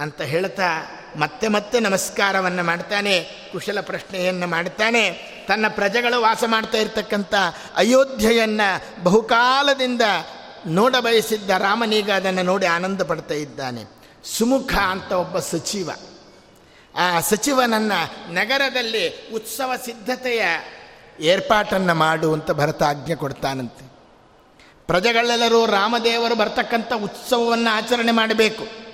ಅಂತ 0.00 0.20
ಹೇಳ್ತಾ 0.20 1.00
ಮತ್ತೆ 1.16 1.48
ಮತ್ತೆ 1.48 1.80
ನಮಸ್ಕಾರವನ್ನು 1.80 2.62
ಮಾಡ್ತಾನೆ, 2.62 3.22
ಕುಶಲ 3.52 3.80
ಪ್ರಶ್ನೆಯನ್ನು 3.80 4.46
ಮಾಡ್ತಾನೆ, 4.46 5.10
ತನ್ನ 5.48 5.64
ಪ್ರಜೆಗಳು 5.68 6.22
ವಾಸ 6.22 6.44
ಮಾಡ್ತಾ 6.46 6.78
ಇರ್ತಕ್ಕಂಥ 6.78 7.34
ಅಯೋಧ್ಯೆಯನ್ನು 7.76 9.02
ಬಹುಕಾಲದಿಂದ 9.04 10.02
ನೋಡ 10.66 10.96
ಬಯಸಿದ್ದ 10.96 11.50
ರಾಮನೀಗ 11.50 12.10
ಅದನ್ನು 12.10 12.42
ನೋಡಿ 12.42 12.66
ಆನಂದ 12.66 13.02
ಪಡ್ತಾ 13.02 13.34
ಇದ್ದಾನೆ. 13.34 13.84
ಸುಮುಖ 14.24 14.74
ಅಂತ 14.74 15.12
ಒಬ್ಬ 15.12 15.38
ಸಚಿವ. 15.38 15.90
ಆ 16.96 17.20
ಸಚಿವನನ್ನು 17.20 18.32
ನಗರದಲ್ಲಿ 18.32 19.28
ಉತ್ಸವ 19.34 19.72
ಸಿದ್ಧತೆಯ 19.84 20.42
ಏರ್ಪಾಟನ್ನು 21.20 21.94
ಮಾಡು 21.94 22.32
ಅಂತ 22.32 22.50
ಭರತ 22.50 22.82
ಆಜ್ಞೆ 22.82 23.14
ಕೊಡ್ತಾನಂತೆ. 23.14 23.95
ಪ್ರಜೆಗಳೆಲ್ಲರೂ 24.86 25.66
ರಾಮದೇವರು 25.66 26.34
ಬರ್ತಕ್ಕಂಥ 26.34 26.92
ಉತ್ಸವವನ್ನು 26.92 27.76
ಆಚರಣೆ 27.76 28.12
ಮಾಡಬೇಕು. 28.12 28.86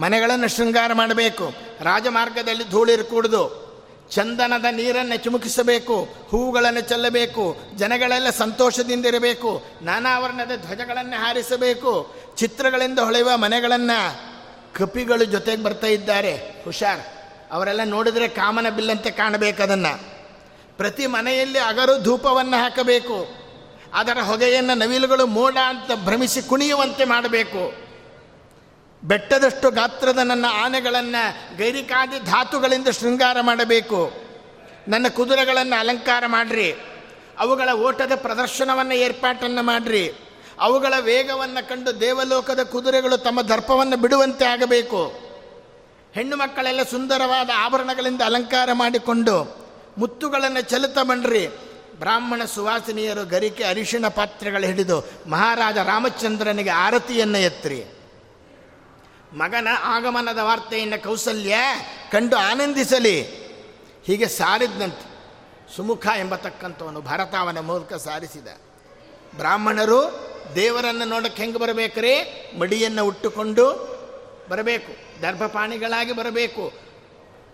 ಮನೆಗಳನ್ನು 0.00 0.48
ಶೃಂಗಾರ 0.48 0.92
ಮಾಡಬೇಕು. 0.92 1.54
ರಾಜಮಾರ್ಗದಲ್ಲಿ 1.80 2.68
ಧೂಳಿರಕೂಡದು 2.70 3.70
ಚಂದನದ 4.10 4.64
ನೀರನ್ನು 4.70 5.16
ಚಿಮುಕಿಸಬೇಕು. 5.16 6.08
ಹೂಗಳನ್ನು 6.28 6.80
ಚೆಲ್ಲಬೇಕು. 6.80 7.56
ಜನಗಳೆಲ್ಲ 7.76 8.30
ಸಂತೋಷದಿಂದಿರಬೇಕು 8.30 9.62
ನಾನಾ 9.82 10.18
ವರ್ಣದ 10.18 10.56
ಧ್ವಜಗಳನ್ನು 10.56 11.20
ಹಾರಿಸಬೇಕು. 11.20 12.14
ಚಿತ್ರಗಳಿಂದ 12.36 12.98
ಹೊಳೆಯುವ 12.98 13.36
ಮನೆಗಳನ್ನು 13.36 14.30
ಕಪಿಗಳು 14.74 15.24
ಜೊತೆಗೆ 15.24 15.62
ಬರ್ತಾ 15.62 15.86
ಇದ್ದಾರೆ. 15.86 16.36
ಹುಷಾರ್. 16.64 17.00
ಅವರೆಲ್ಲ 17.52 17.80
ನೋಡಿದರೆ 17.84 18.28
ಕಾಮನ 18.28 18.68
ಬಿಲ್ಲಂತೆ 18.68 19.10
ಕಾಣಬೇಕು 19.10 19.62
ಅದನ್ನು. 19.62 20.00
ಪ್ರತಿ 20.76 21.06
ಮನೆಯಲ್ಲಿ 21.06 21.58
ಅಗರು 21.58 22.02
ಧೂಪವನ್ನು 22.02 22.62
ಹಾಕಬೇಕು. 22.62 23.39
ಅದರ 23.94 24.18
ಹೊಗೆಯನ್ನು 24.18 24.74
ನವಿಲುಗಳು 24.74 25.26
ಮೋಡ 25.26 25.56
ಅಂತ 25.66 25.90
ಭ್ರಮಿಸಿ 26.04 26.42
ಕುಣಿಯುವಂತೆ 26.42 27.04
ಮಾಡಬೇಕು. 27.04 27.90
ಬೆಟ್ಟದಷ್ಟು 29.04 29.70
ಗಾತ್ರದ 29.70 30.18
ನನ್ನ 30.18 30.44
ಆನೆಗಳನ್ನು 30.52 31.56
ಗೈರಿಕಾದಿ 31.56 32.18
ಧಾತುಗಳಿಂದ 32.18 32.88
ಶೃಂಗಾರ 32.88 33.36
ಮಾಡಬೇಕು. 33.40 34.12
ನನ್ನ 34.88 35.08
ಕುದುರೆಗಳನ್ನು 35.08 35.80
ಅಲಂಕಾರ 35.80 36.24
ಮಾಡಿರಿ. 36.26 36.72
ಅವುಗಳ 37.38 37.72
ಓಟದ 37.72 38.12
ಪ್ರದರ್ಶನವನ್ನು 38.14 38.94
ಏರ್ಪಾಟನ್ನು 38.94 39.62
ಮಾಡಿರಿ. 39.62 40.12
ಅವುಗಳ 40.60 40.94
ವೇಗವನ್ನು 41.00 41.68
ಕಂಡು 41.68 42.00
ದೇವಲೋಕದ 42.00 42.62
ಕುದುರೆಗಳು 42.62 43.16
ತಮ್ಮ 43.16 43.42
ದರ್ಪವನ್ನು 43.42 43.96
ಬಿಡುವಂತೆ 43.96 44.44
ಆಗಬೇಕು. 44.44 45.30
ಹೆಣ್ಣು 46.14 46.36
ಮಕ್ಕಳೆಲ್ಲ 46.36 46.82
ಸುಂದರವಾದ 46.82 47.50
ಆಭರಣಗಳಿಂದ 47.56 48.22
ಅಲಂಕಾರ 48.22 48.68
ಮಾಡಿಕೊಂಡು 48.72 49.66
ಮುತ್ತುಗಳನ್ನು 49.98 50.60
ಚಲಿತ 50.60 50.98
ಬಣ್ರಿ 50.98 51.48
ಬ್ರಾಹ್ಮಣ 52.00 52.44
ಸುವಾಸಿನಿಯರು 52.44 53.24
ಗರಿಕೆ 53.24 53.64
ಅರಿಶಿಣ 53.64 54.08
ಪಾತ್ರೆಗಳು 54.08 54.66
ಹಿಡಿದು 54.66 55.00
ಮಹಾರಾಜ 55.26 55.76
ರಾಮಚಂದ್ರನಿಗೆ 55.76 56.70
ಆರತಿಯನ್ನು 56.70 57.38
ಎತ್ತರಿ. 57.38 57.84
ಮಗನ 59.32 59.68
ಆಗಮನದ 59.82 60.38
ವಾರ್ತೆಯನ್ನು 60.38 61.02
ಕೌಸಲ್ಯ 61.02 61.54
ಕಂಡು 62.12 62.36
ಆನಂದಿಸಲಿ. 62.36 63.22
ಹೀಗೆ 64.04 64.28
ಸಾರಿದ್ನಂತೆ. 64.28 65.10
ಸುಮುಖ 65.76 66.06
ಎಂಬತಕ್ಕಂಥವನು 66.06 67.00
ಭರತ 67.00 67.34
ಮೂಲಕ 67.60 67.94
ಸಾರಿಸಿದ. 67.94 68.48
ಬ್ರಾಹ್ಮಣರು 69.36 70.30
ದೇವರನ್ನು 70.54 71.04
ನೋಡಕ್ಕೆ 71.04 71.42
ಹೆಂಗೆ 71.42 71.58
ಬರಬೇಕ್ರಿ? 71.58 72.16
ಮಡಿಯನ್ನು 72.58 73.04
ಉಟ್ಟುಕೊಂಡು 73.04 73.90
ಬರಬೇಕು. 74.50 75.22
ದರ್ಭಪಾಣಿಗಳಾಗಿ 75.22 76.12
ಬರಬೇಕು. 76.12 76.72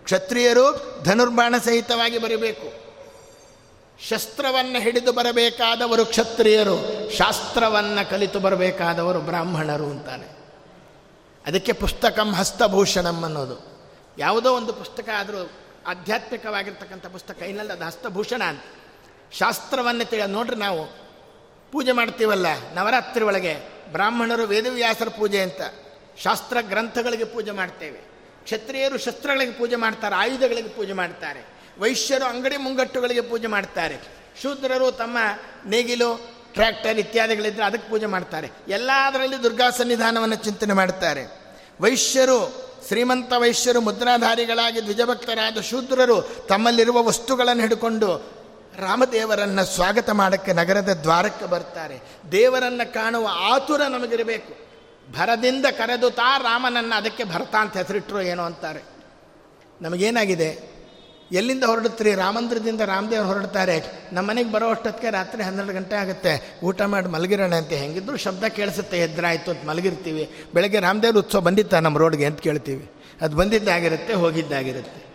ಕ್ಷತ್ರಿಯರು 0.03 0.99
ಧನುರ್ಬಾಣ 1.03 1.55
ಸಹಿತವಾಗಿ 1.65 2.17
ಬರಬೇಕು. 2.17 2.86
ಶಸ್ತ್ರವನ್ನು 4.01 4.81
ಹಿಡಿದು 4.81 5.11
ಬರಬೇಕಾದವರು 5.11 6.05
ಕ್ಷತ್ರಿಯರು, 6.05 7.09
ಶಾಸ್ತ್ರವನ್ನು 7.17 8.09
ಕಲಿತು 8.09 8.39
ಬರಬೇಕಾದವರು 8.39 9.19
ಬ್ರಾಹ್ಮಣರು 9.19 9.85
ಅಂತಾನೆ. 9.85 10.37
ಅದಕ್ಕೆ 11.45 11.71
ಪುಸ್ತಕಂ 11.71 12.33
ಹಸ್ತಭೂಷಣಂ 12.33 13.23
ಅನ್ನೋದು. 13.23 13.77
ಯಾವುದೋ 14.17 14.53
ಒಂದು 14.53 14.73
ಪುಸ್ತಕ 14.73 15.09
ಆದರೂ 15.17 15.51
ಆಧ್ಯಾತ್ಮಿಕವಾಗಿರ್ತಕ್ಕಂಥ 15.87 17.05
ಪುಸ್ತಕ, 17.05 17.41
ಇನ್ನಲ್ಲ 17.41 17.73
ಅದು 17.73 17.83
ಹಸ್ತಭೂಷಣ 17.83 18.43
ಅಂತ. 18.43 18.63
ಶಾಸ್ತ್ರವನ್ನು 19.31 20.09
ತಿಳ 20.09 20.21
ನೋಡ್ರಿ 20.27 20.55
ನಾವು, 20.55 20.85
ಪೂಜೆ 21.71 21.91
ಮಾಡ್ತೀವಲ್ಲ, 21.91 22.45
ನವರಾತ್ರಿ 22.73 23.25
ಒಳಗೆ 23.25 23.57
ಬ್ರಾಹ್ಮಣರು 23.91 24.43
ವೇದವ್ಯಾಸರ 24.43 25.07
ಪೂಜೆ 25.09 25.41
ಅಂತ. 25.41 25.61
ಶಾಸ್ತ್ರ 26.17 26.57
ಗ್ರಂಥಗಳಿಗೆ 26.61 27.25
ಪೂಜೆ 27.25 27.51
ಮಾಡ್ತೇವೆ. 27.51 27.99
ಕ್ಷತ್ರಿಯರು 28.43 28.97
ಶಸ್ತ್ರಗಳಿಗೆ 28.97 29.51
ಪೂಜೆ 29.51 29.75
ಮಾಡ್ತಾರೆ, 29.75 30.15
ಆಯುಧಗಳಿಗೆ 30.15 30.69
ಪೂಜೆ 30.69 30.93
ಮಾಡ್ತಾರೆ. 30.93 31.56
ವೈಶ್ಯರು 31.79 32.25
ಅಂಗಡಿ 32.25 32.57
ಮುಂಗಟ್ಟುಗಳಿಗೆ 32.57 33.21
ಪೂಜೆ 33.21 33.47
ಮಾಡ್ತಾರೆ. 33.47 33.97
ಶೂದ್ರರು 34.41 34.91
ತಮ್ಮ 34.91 35.17
ನೇಗಿಲು 35.65 36.37
ಟ್ರ್ಯಾಕ್ಟರ್ 36.53 36.97
ಇತ್ಯಾದಿಗಳಿದ್ದರೆ 36.97 37.65
ಅದಕ್ಕೆ 37.65 37.89
ಪೂಜೆ 37.89 38.05
ಮಾಡ್ತಾರೆ. 38.05 38.51
ಎಲ್ಲದರಲ್ಲಿ 38.67 39.43
ದುರ್ಗಾ 39.43 39.69
ಸನ್ನಿಧಾನವನ್ನು 39.69 40.35
ಚಿಂತನೆ 40.35 40.73
ಮಾಡ್ತಾರೆ. 40.73 41.23
ವೈಶ್ಯರು, 41.81 42.67
ಶ್ರೀಮಂತ 42.87 43.33
ವೈಶ್ಯರು, 43.33 43.81
ಮುದ್ರಾಧಾರಿಗಳಾಗಿ 43.81 44.81
ದ್ವಿಜಭಕ್ತರಾದ 44.81 45.59
ಶೂದ್ರರು 45.59 46.21
ತಮ್ಮಲ್ಲಿರುವ 46.21 47.03
ವಸ್ತುಗಳನ್ನು 47.03 47.61
ಹಿಡ್ಕೊಂಡು 47.61 48.37
ರಾಮದೇವರನ್ನು 48.79 49.65
ಸ್ವಾಗತ 49.65 50.09
ಮಾಡೋಕ್ಕೆ 50.09 50.53
ನಗರದ 50.53 50.89
ದ್ವಾರಕ್ಕೆ 50.89 51.45
ಬರ್ತಾರೆ. 51.45 51.99
ದೇವರನ್ನು 52.31 52.93
ಕಾಣುವ 52.93 53.27
ಆತುರ 53.31 53.81
ನಮಗಿರಬೇಕು. 53.81 54.67
ಭರದಿಂದ 55.13 55.65
ಕರೆದು 55.65 56.09
ತಾ 56.09 56.37
ರಾಮನನ್ನು 56.37 56.95
ಅದಕ್ಕೆ 56.95 57.23
ಭರತ 57.23 57.55
ಅಂತ 57.55 57.77
ಹೆಸರಿಟ್ಟರು 57.77 58.21
ಏನೋ 58.21 58.43
ಅಂತಾರೆ. 58.43 58.81
ನಮಗೇನಾಗಿದೆ? 59.81 60.76
ಎಲ್ಲಿಂದ 61.31 61.63
ಹೊರಡುತ್ತೀರಿ? 61.63 62.15
ರಾಮಂದ್ರದಿಂದ 62.15 62.81
ರಾಮದೇವ್ರು 62.81 63.27
ಹೊರಡ್ತಾರೆ. 63.27 63.83
ನಮ್ಮ 64.13 64.29
ಮನೆಗೆ 64.29 64.51
ಬರೋ 64.51 64.69
ಅಷ್ಟೊತ್ತಿಗೆ 64.69 65.11
ರಾತ್ರಿ 65.11 65.43
ಹನ್ನೆರಡು 65.43 65.73
ಗಂಟೆ 65.73 65.95
ಆಗುತ್ತೆ. 65.95 66.59
ಊಟ 66.63 66.81
ಮಾಡಿ 66.81 67.07
ಮಲಗಿರೋಣ 67.07 67.55
ಅಂತ 67.55 67.69
ಹೆಂಗಿದ್ರು 67.69 68.17
ಶಬ್ದ 68.17 68.43
ಕೇಳಿಸುತ್ತೆ, 68.43 68.99
ಎದ್ರಾಯ್ತು 68.99 69.51
ಅಂತ 69.51 69.65
ಮಲಗಿರ್ತೀವಿ. 69.65 70.29
ಬೆಳಗ್ಗೆ 70.53 70.79
ರಾಮದೇವ್ರ 70.79 71.17
ಉತ್ಸವ 71.17 71.39
ಬಂದಿತ್ತ 71.39 71.73
ನಮ್ಮ 71.73 71.97
ರೋಡ್ಗೆ 71.97 72.25
ಅಂತ 72.25 72.39
ಕೇಳ್ತೀವಿ. 72.39 72.91
ಅದು 73.21 73.35
ಬಂದಿದ್ದಾಗಿರುತ್ತೆ, 73.35 74.13
ಹೋಗಿದ್ದಾಗಿರುತ್ತೆ. 74.13 75.07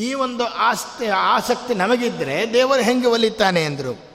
ಈ 0.00 0.14
ಒಂದು 0.14 0.46
ಆಸ್ತಿ, 0.46 1.06
ಆಸಕ್ತಿ 1.06 1.74
ನಮಗಿದ್ದರೆ 1.74 2.52
ದೇವರು 2.52 2.82
ಹೆಂಗೆ 2.82 3.06
ಒಲಿತಾನೆ 3.06 3.64
ಅಂದರು? 3.64 4.09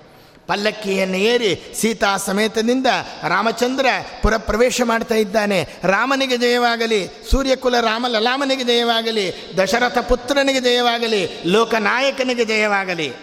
ಪಲ್ಲಕ್ಕಿಯನ್ನು 0.47 1.17
ಏರಿ 1.17 1.61
ಸೀತಾ 1.81 2.17
ಸಮೇತದಿಂದ 2.17 2.87
ರಾಮಚಂದ್ರ 3.27 3.85
ಪುರ 4.21 4.33
ಪ್ರವೇಶ 4.37 4.81
ಮಾಡ್ತಾ 4.83 5.15
ಇದ್ದಾನೆ. 5.15 5.67
ರಾಮನಿಗೆ 5.83 6.37
ಜಯವಾಗಲಿ, 6.37 7.07
ಸೂರ್ಯಕುಲ 7.31 7.79
ರಾಮ 7.79 8.05
ಲಲಾಮನಿಗೆ 8.07 8.63
ಜಯವಾಗಲಿ, 8.63 9.53
ದಶರಥ 9.57 9.97
ಪುತ್ರನಿಗೆ 9.97 10.59
ಜಯವಾಗಲಿ, 10.59 11.41
ಲೋಕನಾಯಕನಿಗೆ 11.45 12.45
ಜಯವಾಗಲಿ. 12.45 13.13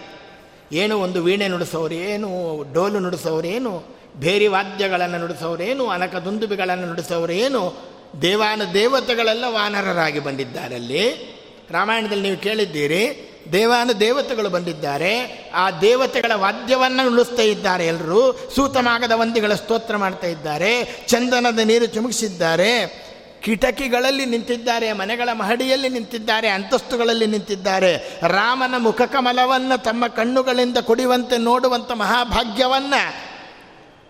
ಏನು 0.71 0.99
ಒಂದು 0.99 1.23
ವೀಣೆ 1.23 1.47
ನುಡಿಸೋರೇನು 1.47 2.63
ಡೋಲು 2.73 2.99
ನುಡಿಸೋರೇನು 2.99 3.95
ಬೇರಿ 4.15 4.47
ವಾದ್ಯಗಳನ್ನು 4.47 5.17
ನುಡಿಸೋರೇನು 5.17 5.87
ಅನಕ 5.87 6.15
ದುಂದುಬಿಗಳನ್ನು 6.15 6.87
ನುಡಿಸೋರೇನು 6.87 7.93
ದೇವಾನ 8.21 8.61
ದೇವತೆಗಳೆಲ್ಲ 8.73 9.43
ವಾನರರಾಗಿ 9.47 10.19
ಬಂದಿದ್ದಾರಲ್ಲಿ. 10.19 11.33
ರಾಮಾಯಣದಲ್ಲಿ 11.71 12.23
ನೀವು 12.23 12.37
ಕೇಳಿದ್ದೀರಿ 12.37 13.32
ದೇವಾನು 13.51 13.99
ದೇವತೆಗಳು 13.99 14.49
ಬಂದಿದ್ದಾರೆ. 14.49 15.43
ಆ 15.55 15.71
ದೇವತೆಗಳ 15.71 16.31
ವಾದ್ಯವನ್ನು 16.35 17.11
ಉಳಿಸ್ತಾ 17.11 17.41
ಇದ್ದಾರೆ 17.41 17.87
ಎಲ್ಲರೂ 17.87 18.49
ಸೂತಮಾಗದ 18.55 19.11
ವಂದಿಗಳ 19.15 19.53
ಸ್ತೋತ್ರ 19.53 19.97
ಮಾಡ್ತಾ 19.97 20.27
ಇದ್ದಾರೆ. 20.27 21.05
ಚಂದನದ 21.07 21.59
ನೀರು 21.59 21.85
ಚುಮುಕಿಸಿದ್ದಾರೆ. 21.85 23.03
ಕಿಟಕಿಗಳಲ್ಲಿ 23.41 24.25
ನಿಂತಿದ್ದಾರೆ, 24.25 24.93
ಮನೆಗಳ 24.93 25.29
ಮಹಡಿಯಲ್ಲಿ 25.33 25.89
ನಿಂತಿದ್ದಾರೆ, 25.89 26.47
ಅಂತಸ್ತುಗಳಲ್ಲಿ 26.47 27.25
ನಿಂತಿದ್ದಾರೆ. 27.25 28.19
ರಾಮನ 28.27 28.75
ಮುಖಕಮಲವನ್ನು 28.77 29.83
ತಮ್ಮ 29.83 30.07
ಕಣ್ಣುಗಳಿಂದ 30.07 30.77
ಕುಡಿಯುವಂತೆ 30.77 31.37
ನೋಡುವಂಥ 31.37 31.91
ಮಹಾಭಾಗ್ಯವನ್ನು 31.91 33.33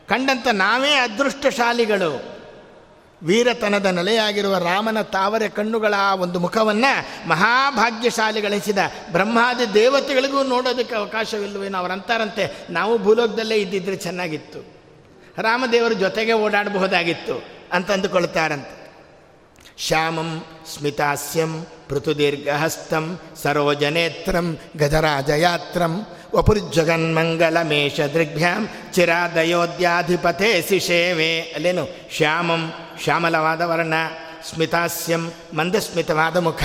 ಕಂಡಂಥ 0.07 0.47
ನಾವೇ 0.47 0.89
ಅದೃಷ್ಟಶಾಲಿಗಳು. 0.89 2.32
ವೀರತನದ 3.23 3.85
ನೆಲೆಯಾಗಿರುವ 3.85 4.57
ರಾಮನ 4.57 5.01
ತಾವರೆ 5.01 5.49
ಕಣ್ಣುಗಳ 5.49 5.93
ಒಂದು 6.19 6.39
ಮುಖವನ್ನು 6.39 7.27
ಮಹಾಭಾಗ್ಯಶಾಲಿಗಳಿಸಿದ 7.29 8.77
ಬ್ರಹ್ಮಾದಿ 9.11 9.73
ದೇವತೆಗಳಿಗೂ 9.73 10.43
ನೋಡೋದಕ್ಕೆ 10.43 10.95
ಅವಕಾಶವಿಲ್ಲವೇನೋ 10.95 11.77
ಅವರಂತಾರಂತೆ 11.77 12.53
ನಾವು 12.69 12.97
ಭೂಲೋಕದಲ್ಲೇ 12.97 13.55
ಇದ್ದಿದ್ರೆ 13.55 13.95
ಚೆನ್ನಾಗಿತ್ತು. 13.95 14.59
ರಾಮದೇವರ 15.41 15.91
ಜೊತೆಗೆ 15.91 16.33
ಓಡಾಡಬಹುದಾಗಿತ್ತು 16.33 17.43
ಅಂತಂದುಕೊಳ್ತಾರಂತೆ 17.73 18.83
ಶ್ಯಾಮಂ 19.77 20.45
ಸ್ಮಿತಾಸ್ಯಂ 20.73 21.65
ಪೃಥುದೀರ್ಘಹಸ್ತಂ 21.89 23.19
ಸರೋಜನೇತ್ರಂ 23.43 24.57
ಗಜರಾಜಯಾತ್ರಂ 24.77 26.07
ವಪುರ್ಜಗನ್ಮಂಗಲಮೇಷ 26.35 27.99
ದೃಗ್ಭ್ಯಾಂ 27.99 28.69
ಚಿರಾದಯೋಧ್ಯಾಧಿಪತೆ 28.93 30.61
ಸಿಷೇವೆ 30.61 31.41
ಅಲ್ಲೇನು? 31.41 31.87
ಶ್ಯಾಮಂ 32.11 32.73
ಶ್ಯಾಮಲವಾದ 33.01 33.61
ವರ್ಣ, 33.61 33.93
ಸ್ಮಿತಾಸ್ಯಂ 34.49 35.31
ಮಂದಸ್ಮಿತವಾದ 35.53 36.37
ಮುಖ 36.37 36.63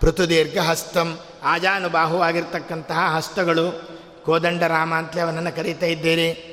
ಪೃಥುದೀರ್ಘ 0.00 0.58
ಹಸ್ತಂ 0.58 1.18
ಆಜಾನುಬಾಹುವಾಗಿರ್ತಕ್ಕಂತಹ 1.42 3.14
ಹಸ್ತಗಳು. 3.16 3.94
ಕೋದಂಡರಾಮ 4.24 4.94
ಅಂತಲೇ 4.94 5.20
ಅವನನ್ನು 5.20 5.56
ಕರೀತಾ 5.56 5.86
ಇದ್ದೀರಿ. 5.86 6.50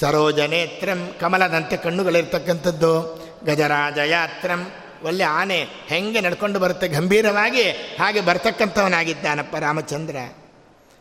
ಸರೋಜನೇತ್ರಂ 0.00 1.14
ಕಮಲದಂತೆ 1.20 1.76
ಕಣ್ಣುಗಳಿರ್ತಕ್ಕಂಥದ್ದು. 1.76 3.18
ಗಜರಾಜಯಾತ್ರಂ 3.44 4.72
ಒಳ್ಳೆ 5.02 5.24
ಆನೆ 5.24 5.66
ಹೆಂಗೆ 5.86 6.20
ನಡ್ಕೊಂಡು 6.20 6.58
ಬರುತ್ತೆ 6.58 6.88
ಗಂಭೀರವಾಗಿ 6.88 7.70
ಹಾಗೆ 7.70 8.20
ಬರ್ತಕ್ಕಂಥವನಾಗಿದ್ದಾನಪ್ಪ 8.20 9.56
ರಾಮಚಂದ್ರ. 9.56 10.16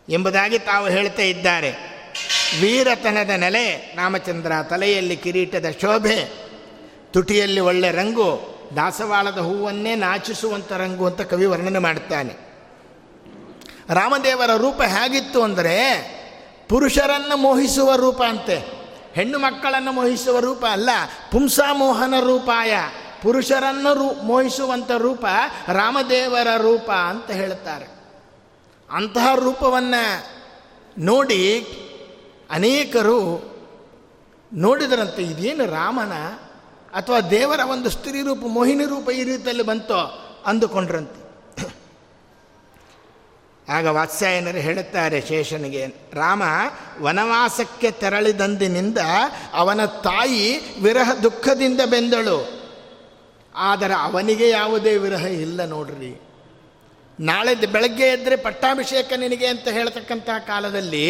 ಎಂಬುದಾಗಿ 0.09 0.59
ತಾವು 0.59 0.87
ಹೇಳ್ತಾ 0.87 1.21
ಇದ್ದಾರೆ. 1.21 1.97
ವೀರತನದ 2.61 3.29
ನೆಲೆ 3.29 3.93
ರಾಮಚಂದ್ರ 3.95 4.51
ತಲೆಯಲ್ಲಿ 4.69 5.17
ಕಿರೀಟದ 5.17 5.65
ಶೋಭೆ. 5.81 6.46
ತುಟಿಯಲ್ಲಿ 7.17 7.59
ಒಳ್ಳೆ 7.59 7.91
ರಂಗು, 7.91 8.31
ದಾಸವಾಳದ 8.75 9.37
ಹೂವನ್ನೇ 9.37 9.95
ನಾಚಿಸುವಂಥ 9.95 10.71
ರಂಗು 10.71 11.05
ಅಂತ 11.05 11.21
ಕವಿ 11.21 11.45
ವರ್ಣನೆ 11.45 11.79
ಮಾಡ್ತಾನೆ. 11.79 12.33
ರಾಮದೇವರ 13.89 14.55
ರೂಪ 14.57 14.81
ಹೇಗಿತ್ತು 14.81 15.43
ಅಂದರೆ, 15.43 15.75
ಪುರುಷರನ್ನು 16.69 17.37
ಮೋಹಿಸುವ 17.37 17.95
ರೂಪ 17.95 18.23
ಅಂತೆ. 18.23 18.57
ಹೆಣ್ಣು 19.13 19.39
ಮಕ್ಕಳನ್ನು 19.39 19.91
ಮೋಹಿಸುವ 19.91 20.39
ರೂಪ 20.39 20.65
ಅಲ್ಲ, 20.65 20.89
ಪುಂಸಾಮೋಹನ 21.31 22.13
ರೂಪಾಯ. 22.19 22.77
ಪುರುಷರನ್ನು 23.23 23.93
ರೂ 23.93 24.23
ಮೋಹಿಸುವಂಥ 24.23 24.91
ರೂಪ 24.91 25.25
ರಾಮದೇವರ 25.67 26.47
ರೂಪ 26.57 26.91
ಅಂತ 26.91 27.31
ಹೇಳ್ತಾರೆ. 27.31 27.87
ಅಂತಹ 28.89 29.35
ರೂಪವನ್ನು 29.35 30.27
ನೋಡಿ 30.97 31.67
ಅನೇಕರು 32.49 33.19
ನೋಡಿದರಂತೆ, 34.53 35.23
ಇದೇನು 35.23 35.65
ರಾಮನ 35.65 36.13
ಅಥವಾ 36.97 37.19
ದೇವರ 37.21 37.59
ಒಂದು 37.59 37.89
ಸ್ತ್ರೀ 37.89 38.21
ರೂಪ, 38.21 38.39
ಮೋಹಿನಿ 38.47 38.85
ರೂಪ 38.85 39.09
ಈ 39.09 39.23
ರೀತಿಯಲ್ಲಿ 39.23 39.63
ಬಂತೋ 39.63 39.99
ಅಂದುಕೊಂಡ್ರಂತೆ. 40.45 41.27
ಆಗ 43.69 43.85
ವಾತ್ಸಾಯನರು 43.85 44.57
ಹೇಳುತ್ತಾರೆ 44.57 45.21
ಶೇಷನಿಗೆ, 45.21 45.85
ರಾಮ, 46.13 46.43
ವನವಾಸಕ್ಕೆ 47.01 47.91
ತೆರಳಿದಂದಿನಿಂದ 47.91 48.97
ಅವನ 49.53 49.85
ತಾಯಿ 49.85 50.57
ವಿರಹ 50.81 51.13
ದುಃಖದಿಂದ 51.13 51.81
ಬೆಂದಳು. 51.85 52.37
ಆದರೆ 53.55 53.93
ಅವನಿಗೆ 53.93 54.49
ಯಾವುದೇ 54.49 54.97
ವಿರಹ 54.97 55.25
ಇಲ್ಲ 55.25 55.65
ನೋಡ್ರಿ. 55.65 56.21
ನಾಳೆ 57.19 57.55
ಬೆಳಗ್ಗೆ 57.55 58.03
ಎದ್ದರೆ 58.03 58.35
ಪಟ್ಟಾಭಿಷೇಕ 58.35 59.13
ನಿನಗೆ 59.17 59.47
ಅಂತ 59.47 59.67
ಹೇಳ್ತಕ್ಕಂತಹ 59.67 60.37
ಕಾಲದಲ್ಲಿ 60.37 61.07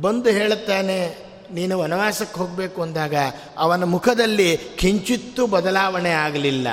ಬಂದು 0.00 0.30
ಹೇಳುತ್ತಾನೆ 0.30 1.29
ನೀನು 1.52 1.78
ವನವಾಸಕ್ಕೆ 1.78 2.38
ಹೋಗಬೇಕು 2.40 2.82
ಅಂದಾಗ 2.82 3.14
ಅವನ 3.58 3.84
ಮುಖದಲ್ಲಿ 3.84 4.56
ಕಿಂಚಿತ್ತೂ 4.56 5.46
ಬದಲಾವಣೆ 5.46 6.10
ಆಗಲಿಲ್ಲ 6.10 6.68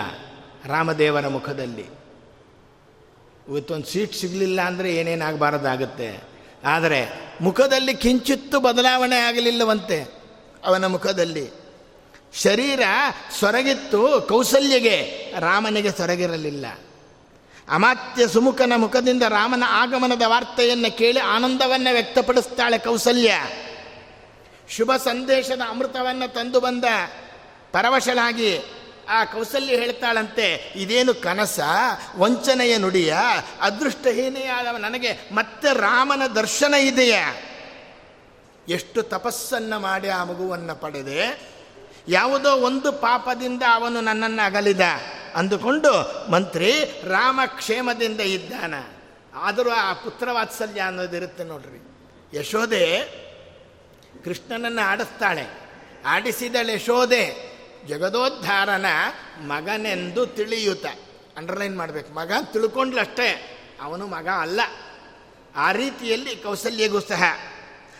ರಾಮದೇವರ 0.66 1.28
ಮುಖದಲ್ಲಿ. 1.28 1.86
ಇವತ್ತೊಂದು 3.48 3.86
ಸೀಟ್ 3.86 4.16
ಸಿಗಲಿಲ್ಲ 4.16 4.62
ಅಂದರೆ 4.62 4.96
ಏನೇನಾಗಬಾರ್ದಾಗುತ್ತೆ 4.96 6.24
ಆದರೆ 6.63 7.10
ಮುಖದಲ್ಲಿ 7.42 7.94
ಕಿಂಚಿತ್ತು 7.94 8.60
ಬದಲಾವಣೆ 8.60 9.16
ಆಗಲಿಲ್ಲವಂತೆ 9.16 10.08
ಅವನ 10.66 10.86
ಮುಖದಲ್ಲಿ. 10.86 11.52
ಶರೀರ 12.34 12.80
ಸೊರಗಿತ್ತು, 13.40 14.26
ಕೌಸಲ್ಯಗೆ 14.30 14.98
ರಾಮನಿಗೆ 15.40 15.92
ಸೊರಗಿರಲಿಲ್ಲ. 15.92 16.66
ಅಮಾತ್ಯ 17.70 18.28
ಸುಮುಖನ 18.28 18.74
ಮುಖದಿಂದ 18.76 19.24
ರಾಮನ 19.28 19.63
ಆಗಮನದ 19.70 20.22
ವಾರ್ತೆಯನ್ನು 20.26 20.98
ಕೇಳಿ 20.98 21.20
ಆನಂದವನ್ನು 21.20 21.94
ವ್ಯಕ್ತಪಡಿಸ್ತಾಳೆ 21.94 22.78
ಕೌಸಲ್ಯ. 22.78 23.34
ಶುಭ 24.69 24.91
ಸಂದೇಶದ 25.03 25.62
ಅಮೃತವನ್ನು 25.69 26.34
ತಂದು 26.34 26.60
ಬಂದ 26.60 26.86
ಪರವಶಳಾಗಿ 27.71 28.51
ಆ 29.10 29.23
ಕೌಸಲ್ಯ 29.23 29.75
ಹೇಳ್ತಾಳಂತೆ, 29.75 30.47
ಇದೇನು 30.75 31.13
ಕನಸ? 31.13 31.60
ವಂಚನೆಯ 32.15 32.77
ನುಡಿಯ? 32.77 33.15
ಅದೃಷ್ಟಹೀನೆಯಾದ 33.62 34.65
ನನಗೆ 34.80 35.12
ಮತ್ತೆ 35.32 35.69
ರಾಮನ 35.73 36.23
ದರ್ಶನ 36.27 36.73
ಇದೆಯಾ? 36.73 37.36
ಎಷ್ಟು 38.69 39.03
ತಪಸ್ಸನ್ನು 39.03 39.80
ಮಾಡಿ 39.80 40.10
ಆ 40.10 40.23
ಮಗುವನ್ನು 40.23 40.75
ಪಡೆದೆ, 40.75 41.21
ಯಾವುದೋ 42.08 42.51
ಒಂದು 42.51 42.91
ಪಾಪದಿಂದ 42.91 43.63
ಅವನು 43.73 44.01
ನನ್ನನ್ನು 44.01 44.45
ಅಗಲಿದ. 44.45 44.82
ಅಂದುಕೊಂಡು, 45.36 45.93
ಮಂತ್ರಿ, 46.32 46.71
ರಾಮ 47.03 47.39
ಕ್ಷೇಮದಿಂದ 47.45 48.19
ಇದ್ದಾನ. 48.19 48.73
ಆದರೂ 49.36 49.69
ಆ 49.69 49.93
ಪುತ್ರವಾತ್ಸಲ್ಯ 49.93 50.82
ಅನ್ನೋದಿರುತ್ತೆ 50.82 51.43
ನೋಡ್ರಿ. 51.43 51.80
ಯಶೋದೆ 52.39 52.84
ಕೃಷ್ಣನನ್ನು 54.28 54.86
ಆಡಿಸ್ತಾಳೆ. 54.88 55.46
ಆಡಿಸಿದಳೆ 56.06 56.80
ಶೋಧೆ. 56.80 57.58
ಜಗದೋದ್ಧಾರನ 57.88 58.86
ಮಗನೆಂದು 59.40 60.26
ತಿಳಿಯುತ್ತ 60.26 60.86
ಅಂಡರ್ಲೈನ್ 61.38 61.78
ಮಾಡಬೇಕು. 61.78 62.13
ಮಗ 62.13 62.32
ತಿಳ್ಕೊಂಡ್ಲಷ್ಟೇ 62.54 63.58
ಅವನು 63.82 64.08
ಮಗ 64.08 64.28
ಅಲ್ಲ. 64.28 64.60
ಆ 65.56 65.72
ರೀತಿಯಲ್ಲಿ 65.72 66.36
ಕೌಸಲ್ಯಗೂ 66.36 67.00
ಸಹ 67.00 67.24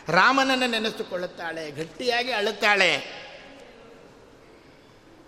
ರಾಮನನ್ನು 0.10 0.70
ನೆನೆಸಿಕೊಳ್ಳುತ್ತಾಳೆ, 0.70 1.72
ಗಟ್ಟಿಯಾಗಿ 1.72 2.32
ಅಳುತ್ತಾಳೆ. 2.32 3.27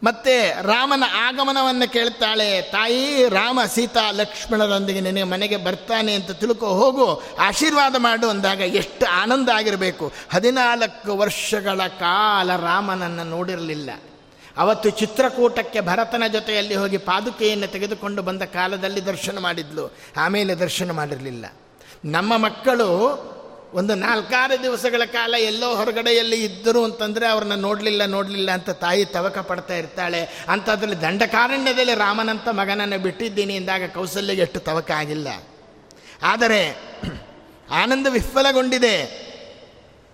ಮತ್ತೆ 0.04 0.62
ರಾಮನ 0.62 1.04
ಆಗಮನವನ್ನು 1.16 1.92
ಕೇಳ್ತಾಳೆ, 1.92 2.62
ತಾಯಿ, 2.62 3.30
ರಾಮ 3.30 3.60
ಸೀತಾ 3.76 4.12
ಲಕ್ಷ್ಮಣರೊಂದಿಗೆ 4.12 5.00
ನಿನಗೆ 5.00 5.24
ಮನೆಗೆ 5.24 5.58
ಬರ್ತಾನೆ 5.58 6.14
ಅಂತ 6.14 6.32
ತಿಳ್ಕೊ 6.32 6.68
ಹೋಗು, 6.68 7.22
ಆಶೀರ್ವಾದ 7.40 7.96
ಮಾಡು 7.96 8.30
ಅಂದಾಗ 8.30 8.60
ಎಷ್ಟು 8.60 9.06
ಆನಂದ 9.06 9.50
ಆಗಿರಬೇಕು. 9.50 10.12
ಹದಿನಾಲ್ಕು 10.34 11.18
ವರ್ಷಗಳ 11.18 11.88
ಕಾಲ 11.88 12.56
ರಾಮನನ್ನು 12.56 13.24
ನೋಡಿರಲಿಲ್ಲ. 13.24 13.90
ಅವತ್ತು 14.58 14.90
ಚಿತ್ರಕೂಟಕ್ಕೆ 14.90 15.82
ಭರತನ 15.82 16.24
ಜೊತೆಯಲ್ಲಿ 16.28 16.76
ಹೋಗಿ 16.76 16.98
ಪಾದುಕೆಯನ್ನು 16.98 17.68
ತೆಗೆದುಕೊಂಡು 17.68 18.22
ಬಂದ 18.22 18.42
ಕಾಲದಲ್ಲಿ 18.42 19.06
ದರ್ಶನ 19.06 19.40
ಮಾಡಿದ್ಲು. 19.40 19.96
ಆಮೇಲೆ 20.18 20.56
ದರ್ಶನ 20.56 20.92
ಮಾಡಿರಲಿಲ್ಲ. 20.92 21.46
ನಮ್ಮ 22.06 22.38
ಮಕ್ಕಳು 22.38 22.90
ಒಂದು 23.74 23.96
ನಾಲ್ಕಾರು 23.96 24.64
ದಿವಸಗಳ 24.64 25.02
ಕಾಲ 25.06 25.36
ಎಲ್ಲೋ 25.40 25.76
ಹೊರಗಡೆಯಲ್ಲಿ 25.76 26.44
ಇದ್ದರು 26.44 26.84
ಅಂತಂದರೆ 26.84 27.28
ಅವ್ರನ್ನ 27.28 27.56
ನೋಡಲಿಲ್ಲ 27.56 28.06
ನೋಡಲಿಲ್ಲ 28.06 28.52
ಅಂತ 28.52 28.70
ತಾಯಿ 28.70 29.06
ತವಕ 29.06 29.38
ಪಡ್ತಾ 29.38 29.74
ಇರ್ತಾಳೆ. 29.74 30.46
ಅಂಥದ್ರಲ್ಲಿ 30.50 31.02
ದಂಡಕಾರಣ್ಯದಲ್ಲಿ 31.02 31.94
ರಾಮನಂತ 31.94 32.48
ಮಗನನ್ನು 32.48 33.00
ಬಿಟ್ಟಿದ್ದೀನಿ 33.00 33.56
ಎಂದಾಗ 33.56 33.82
ಕೌಸಲ್ಯ 33.94 34.34
ಎಷ್ಟು 34.34 34.60
ತವಕ 34.60 34.92
ಆಗಿಲ್ಲ. 34.92 35.28
ಆದರೆ 36.24 36.76
ಆನಂದ 37.72 38.08
ವಿಫಲಗೊಂಡಿದೆ. 38.10 39.30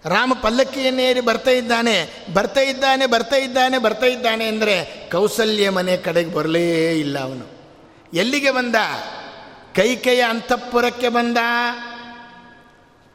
ರಾಮ 0.05 0.33
ಪಲ್ಲಕ್ಕಿಯನ್ನೇರಿ 0.41 1.21
ಬರ್ತಾ 1.21 1.51
ಇದ್ದಾನೆ 1.51 2.25
ಬರ್ತಾ 2.33 2.61
ಇದ್ದಾನೆ 2.61 3.05
ಬರ್ತಾ 3.05 3.35
ಇದ್ದಾನೆ 3.35 3.77
ಬರ್ತಾ 3.77 4.05
ಇದ್ದಾನೆ 4.05 4.45
ಅಂದರೆ 4.45 5.09
ಕೌಸಲ್ಯ 5.11 5.69
ಮನೆ 5.69 5.97
ಕಡೆಗೆ 5.97 6.31
ಬರಲೇ 6.31 6.99
ಇಲ್ಲ 6.99 7.19
ಅವನು. 7.19 7.45
ಎಲ್ಲಿಗೆ 8.13 8.51
ಬಂದ? 8.51 8.75
ಕೈಕೆಯ 9.75 10.21
ಅಂತಃಪುರಕ್ಕೆ 10.29 11.09
ಬಂದ. 11.09 11.37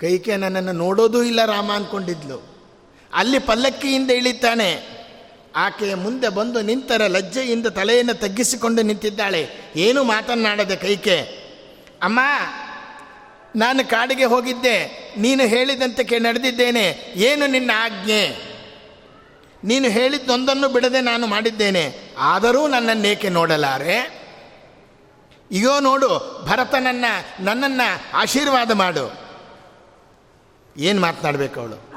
ಕೈಕೆ 0.00 0.36
ನನ್ನನ್ನು 0.36 0.72
ನೋಡೋದೂ 0.72 1.22
ಇಲ್ಲ 1.22 1.44
ರಾಮ 1.44 1.72
ಅಂದ್ಕೊಂಡಿದ್ಲು 1.72 2.50
ಅಲ್ಲಿ 3.14 3.38
ಪಲ್ಲಕ್ಕಿಯಿಂದ 3.38 4.10
ಇಳಿತಾನೆ. 4.10 5.00
ಆಕೆಯ 5.56 5.94
ಮುಂದೆ 5.94 6.28
ಬಂದು 6.28 6.62
ನಿಂತರ 6.62 7.06
ಲಜ್ಜೆಯಿಂದ 7.06 7.66
ತಲೆಯನ್ನು 7.66 8.14
ತಗ್ಗಿಸಿಕೊಂಡು 8.14 8.82
ನಿಂತಿದ್ದಾಳೆ. 8.82 9.48
ಏನು 9.76 10.04
ಮಾತನಾಡದೆ 10.04 10.76
ಕೈಕೆ? 10.76 11.20
ಅಮ್ಮ, 12.02 12.20
ನಾನು 13.56 13.90
ಕಾಡಿಗೆ 13.90 14.24
ಹೋಗಿದ್ದೆ. 14.24 14.86
ನೀನು 15.18 15.44
ಹೇಳಿದಂತೆ 15.44 16.04
ಕೆ 16.04 16.18
ನಡೆದಿದ್ದೇನೆ. 16.18 17.12
ಏನು 17.16 17.46
ನಿನ್ನ 17.46 17.70
ಆಜ್ಞೆ? 17.74 18.50
ನೀನು 19.64 19.88
ಹೇಳಿದ್ದೊಂದನ್ನು 19.88 20.68
ಬಿಡದೆ 20.68 21.00
ನಾನು 21.00 21.26
ಮಾಡಿದ್ದೇನೆ. 21.26 22.14
ಆದರೂ 22.18 22.66
ನನ್ನನ್ನೇಕೆ 22.66 23.28
ನೋಡಲಾರೆ? 23.28 24.22
ಇಗೋ 25.50 25.80
ನೋಡು, 25.80 26.42
ಭರತನನ್ನು, 26.46 27.44
ನನ್ನನ್ನು 27.44 28.18
ಆಶೀರ್ವಾದ 28.18 28.70
ಮಾಡು. 28.70 29.29
ಏನು 30.76 31.00
ಮಾತನಾಡಬೇಕು 31.00 31.60
ಅವಳು? 31.60 31.90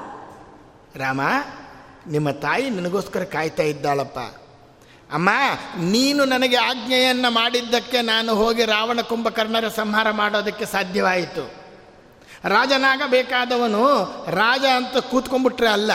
ರಾಮ, 0.95 1.21
ನಿಮ್ಮ 2.07 2.31
ತಾಯಿ 2.31 2.69
ನಿನಗೋಸ್ಕರ 2.69 3.23
ಕಾಯ್ತಾ 3.23 3.63
ಇದ್ದಾಳಪ್ಪ. 3.63 4.19
ಅಮ್ಮ, 5.13 5.29
ನೀನು 5.79 6.25
ನನಗೆ 6.25 6.55
ಆಜ್ಞೆಯನ್ನು 6.55 7.31
ಮಾಡಿದ್ದಕ್ಕೆ 7.31 8.01
ನಾನು 8.01 8.35
ಹೋಗಿ 8.35 8.65
ರಾವಣ 8.65 9.01
ಕುಂಭಕರ್ಣರ 9.01 9.67
ಸಂಹಾರ 9.67 10.11
ಮಾಡೋದಕ್ಕೆ 10.11 10.65
ಸಾಧ್ಯವಾಯಿತು. 10.65 11.51
ರಾಜನಾಗಬೇಕಾದವನು 12.43 13.85
ರಾಜ 14.31 14.65
ಅಂತ 14.75 14.97
ಕೂತ್ಕೊಂಡ್ಬಿಟ್ರೆ 14.97 15.67
ಅಲ್ಲ. 15.67 15.91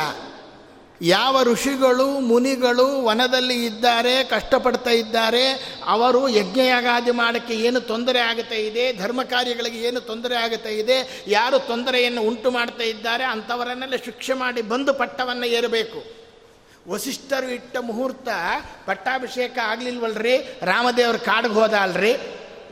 ಯಾವ 1.03 1.42
ಋಷಿಗಳು, 1.42 2.20
ಮುನಿಗಳು 2.20 3.05
ವನದಲ್ಲಿ 3.05 3.66
ಇದ್ದಾರೆ, 3.66 4.24
ಕಷ್ಟಪಡ್ತಾ 4.24 4.90
ಇದ್ದಾರೆ, 4.90 5.53
ಅವರು 5.86 6.28
ಯಜ್ಞಯಾಗಾದಿ 6.28 7.11
ಮಾಡೋಕ್ಕೆ 7.11 7.55
ಏನು 7.55 7.80
ತೊಂದರೆ 7.80 8.18
ಆಗುತ್ತಾ 8.18 8.55
ಇದೆ, 8.55 8.92
ಧರ್ಮ 8.92 9.22
ಕಾರ್ಯಗಳಿಗೆ 9.22 9.78
ಏನು 9.78 10.01
ತೊಂದರೆ 10.01 10.36
ಆಗುತ್ತಾ 10.36 10.68
ಇದೆ, 10.68 11.24
ಯಾರು 11.26 11.59
ತೊಂದರೆಯನ್ನು 11.59 12.22
ಉಂಟು 12.22 12.51
ಮಾಡ್ತಾ 12.51 12.84
ಇದ್ದಾರೆ 12.84 13.24
ಅಂಥವರನ್ನೆಲ್ಲ 13.24 13.96
ಶಿಕ್ಷೆ 14.05 14.32
ಮಾಡಿ 14.32 14.62
ಬಂದು 14.62 14.94
ಪಟ್ಟವನ್ನು 14.94 15.46
ಏರಬೇಕು. 15.46 16.18
ವಸಿಷ್ಠರು 16.88 17.49
ಇಟ್ಟ 17.49 17.76
ಮುಹೂರ್ತ 17.80 18.28
ಪಟ್ಟಾಭಿಷೇಕ 18.86 19.59
ಆಗಲಿಲ್ವಲ್ರಿ? 19.64 20.38
ರಾಮದೇವ್ರ 20.62 21.16
ಕಾಡಿಗೆ 21.16 21.55
ಹೋದ 21.55 21.74
ಅಲ್ರಿ 21.74 22.18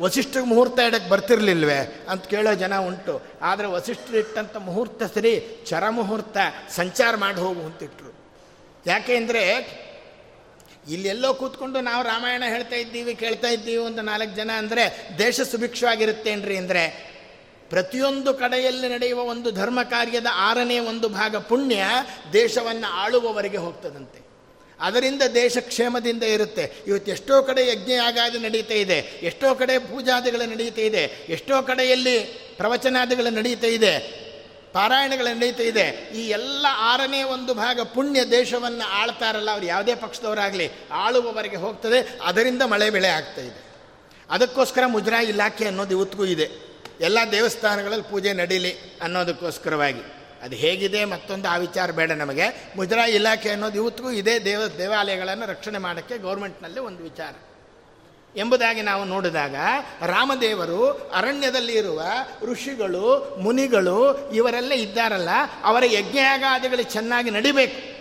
ವಸಿಷ್ಠ 0.00 0.36
ಮುಹೂರ್ತ 0.44 0.78
ಇಡಕ್ಕೆ 0.78 1.10
ಬರ್ತಿರ್ಲಿಲ್ವೇ? 1.10 2.06
ಅಂತ 2.08 2.24
ಕೇಳೋ 2.24 2.54
ಜನ 2.54 2.78
ಉಂಟು. 2.78 3.22
ಆದರೆ 3.42 3.66
ವಸಿಷ್ಠರು 3.66 4.18
ಇಟ್ಟಂಥ 4.18 4.56
ಮುಹೂರ್ತ 4.56 5.02
ಸರಿ 5.02 5.64
ಚರ 5.66 5.88
ಮುಹೂರ್ತ 5.88 6.36
ಸಂಚಾರ 6.70 7.16
ಮಾಡಿ 7.16 7.40
ಹೋಗು 7.40 7.60
ಅಂತಿಟ್ರು 7.60 8.05
ಯಾಕೆಂದರೆ 8.86 9.44
ಇಲ್ಲೆಲ್ಲೋ 10.94 11.30
ಕೂತ್ಕೊಂಡು 11.40 11.78
ನಾವು 11.90 12.02
ರಾಮಾಯಣ 12.12 12.44
ಹೇಳ್ತಾ 12.54 12.76
ಇದ್ದೀವಿ, 12.82 13.12
ಕೇಳ್ತಾ 13.22 13.48
ಇದ್ದೀವಿ 13.56 13.80
ಒಂದು 13.88 14.02
ನಾಲ್ಕು 14.10 14.34
ಜನ 14.40 14.50
ಅಂದರೆ 14.62 14.84
ದೇಶ 15.18 15.40
ಸುಭಿಕ್ಷವಾಗಿರುತ್ತೇನ್ರಿ 15.52 16.56
ಅಂದರೆ 16.62 16.84
ಪ್ರತಿಯೊಂದು 17.70 18.30
ಕಡೆಯಲ್ಲಿ 18.42 18.88
ನಡೆಯುವ 18.92 19.22
ಒಂದು 19.32 19.48
ಧರ್ಮ 19.60 19.80
ಕಾರ್ಯದ 19.94 20.28
ಆರನೇ 20.48 20.78
ಒಂದು 20.90 21.06
ಭಾಗ 21.16 21.36
ಪುಣ್ಯ 21.48 21.86
ದೇಶವನ್ನು 22.32 22.88
ಆಳುವವರೆಗೆ 23.02 23.60
ಹೋಗ್ತದಂತೆ. 23.64 24.20
ಅದರಿಂದ 24.78 25.24
ದೇಶ 25.40 25.56
ಕ್ಷೇಮದಿಂದ 25.70 26.24
ಇರುತ್ತೆ. 26.36 26.64
ಇವತ್ತು 26.88 27.10
ಎಷ್ಟೋ 27.14 27.36
ಕಡೆ 27.48 27.62
ಯಜ್ಞ 27.70 27.92
ಆಗಾದಿ 28.08 28.38
ನಡೀತಾ 28.46 28.76
ಇದೆ, 28.84 28.98
ಎಷ್ಟೋ 29.30 29.48
ಕಡೆ 29.60 29.74
ಪೂಜಾದಿಗಳು 29.90 30.46
ನಡೀತಾ 30.52 30.82
ಇದೆ, 30.90 31.04
ಎಷ್ಟೋ 31.36 31.56
ಕಡೆಯಲ್ಲಿ 31.70 32.16
ಪ್ರವಚನಾದಿಗಳು 32.58 33.30
ನಡೀತಾ 33.38 33.70
ಇದೆ. 33.78 33.94
ಪಾರಾಯಣಗಳು 34.76 35.30
ನಡೀತಾ 35.36 35.62
ಇದೆ. 35.62 35.86
ಈ 36.14 36.22
ಎಲ್ಲ 36.28 36.66
ಆರನೇ 36.90 37.22
ಒಂದು 37.22 37.52
ಭಾಗ 37.54 37.80
ಪುಣ್ಯ 37.80 38.24
ದೇಶವನ್ನು 38.30 38.86
ಆಳ್ತಾರಲ್ಲ, 38.88 39.50
ಅವ್ರು 39.50 39.66
ಯಾವುದೇ 39.66 39.94
ಪಕ್ಷದವರಾಗಲಿ 39.94 40.66
ಆಳುವವರೆಗೆ 40.92 41.56
ಹೋಗ್ತದೆ. 41.56 42.18
ಅದರಿಂದ 42.22 42.62
ಮಳೆ 42.62 42.90
ಬೆಳೆ 42.90 43.08
ಆಗ್ತಾ 43.08 43.40
ಇದೆ. 43.40 43.60
ಅದಕ್ಕೋಸ್ಕರ 44.30 44.82
ಮುದ್ರಾ 44.86 45.20
ಇಲಾಖೆ 45.22 45.64
ಅನ್ನೋದು 45.66 45.90
ಇವತ್ತಿಗೂ 45.90 46.24
ಇದೆ. 46.24 46.46
ಎಲ್ಲ 47.00 47.18
ದೇವಸ್ಥಾನಗಳಲ್ಲಿ 47.32 48.10
ಪೂಜೆ 48.10 48.32
ನಡೀಲಿ 48.32 48.72
ಅನ್ನೋದಕ್ಕೋಸ್ಕರವಾಗಿ. 49.02 50.02
ಅದು 50.42 50.56
ಹೇಗಿದೆ 50.56 51.04
ಮತ್ತೊಂದು 51.04 51.48
ಆ 51.48 51.56
ವಿಚಾರ 51.56 51.90
ಬೇಡ 51.90 52.12
ನಮಗೆ. 52.12 52.46
ಮುಜರಾ 52.76 53.04
ಇಲಾಖೆ 53.06 53.50
ಅನ್ನೋದು 53.50 53.76
ಇವತ್ತಿಗೂ 53.76 54.10
ಇದೇ. 54.10 54.38
ದೇವ 54.38 54.66
ದೇವಾಲಯಗಳನ್ನು 54.78 55.46
ರಕ್ಷಣೆ 55.46 55.78
ಮಾಡೋಕ್ಕೆ 55.78 56.18
ಗೌರ್ಮೆಂಟ್ನಲ್ಲಿ 56.18 56.80
ಒಂದು 56.80 57.02
ವಿಚಾರ. 57.02 57.34
ಎಂಬುದಾಗಿ 58.36 58.82
ನಾವು 58.82 59.04
ನೋಡಿದಾಗ 59.04 59.54
ರಾಮದೇವರು 60.06 61.10
ಅರಣ್ಯದಲ್ಲಿ 61.14 61.72
ಇರುವ 61.72 62.02
ಋಷಿಗಳು, 62.42 63.36
ಮುನಿಗಳು 63.40 64.30
ಇವರೆಲ್ಲ 64.30 64.72
ಇದ್ದಾರಲ್ಲ, 64.72 65.28
ಅವರ 65.64 65.82
ಯಜ್ಞಯಾಗಾದಿಗಳು 65.86 66.82
ಚೆನ್ನಾಗಿ 66.82 67.30
ನಡಿಬೇಕು. 67.30 67.96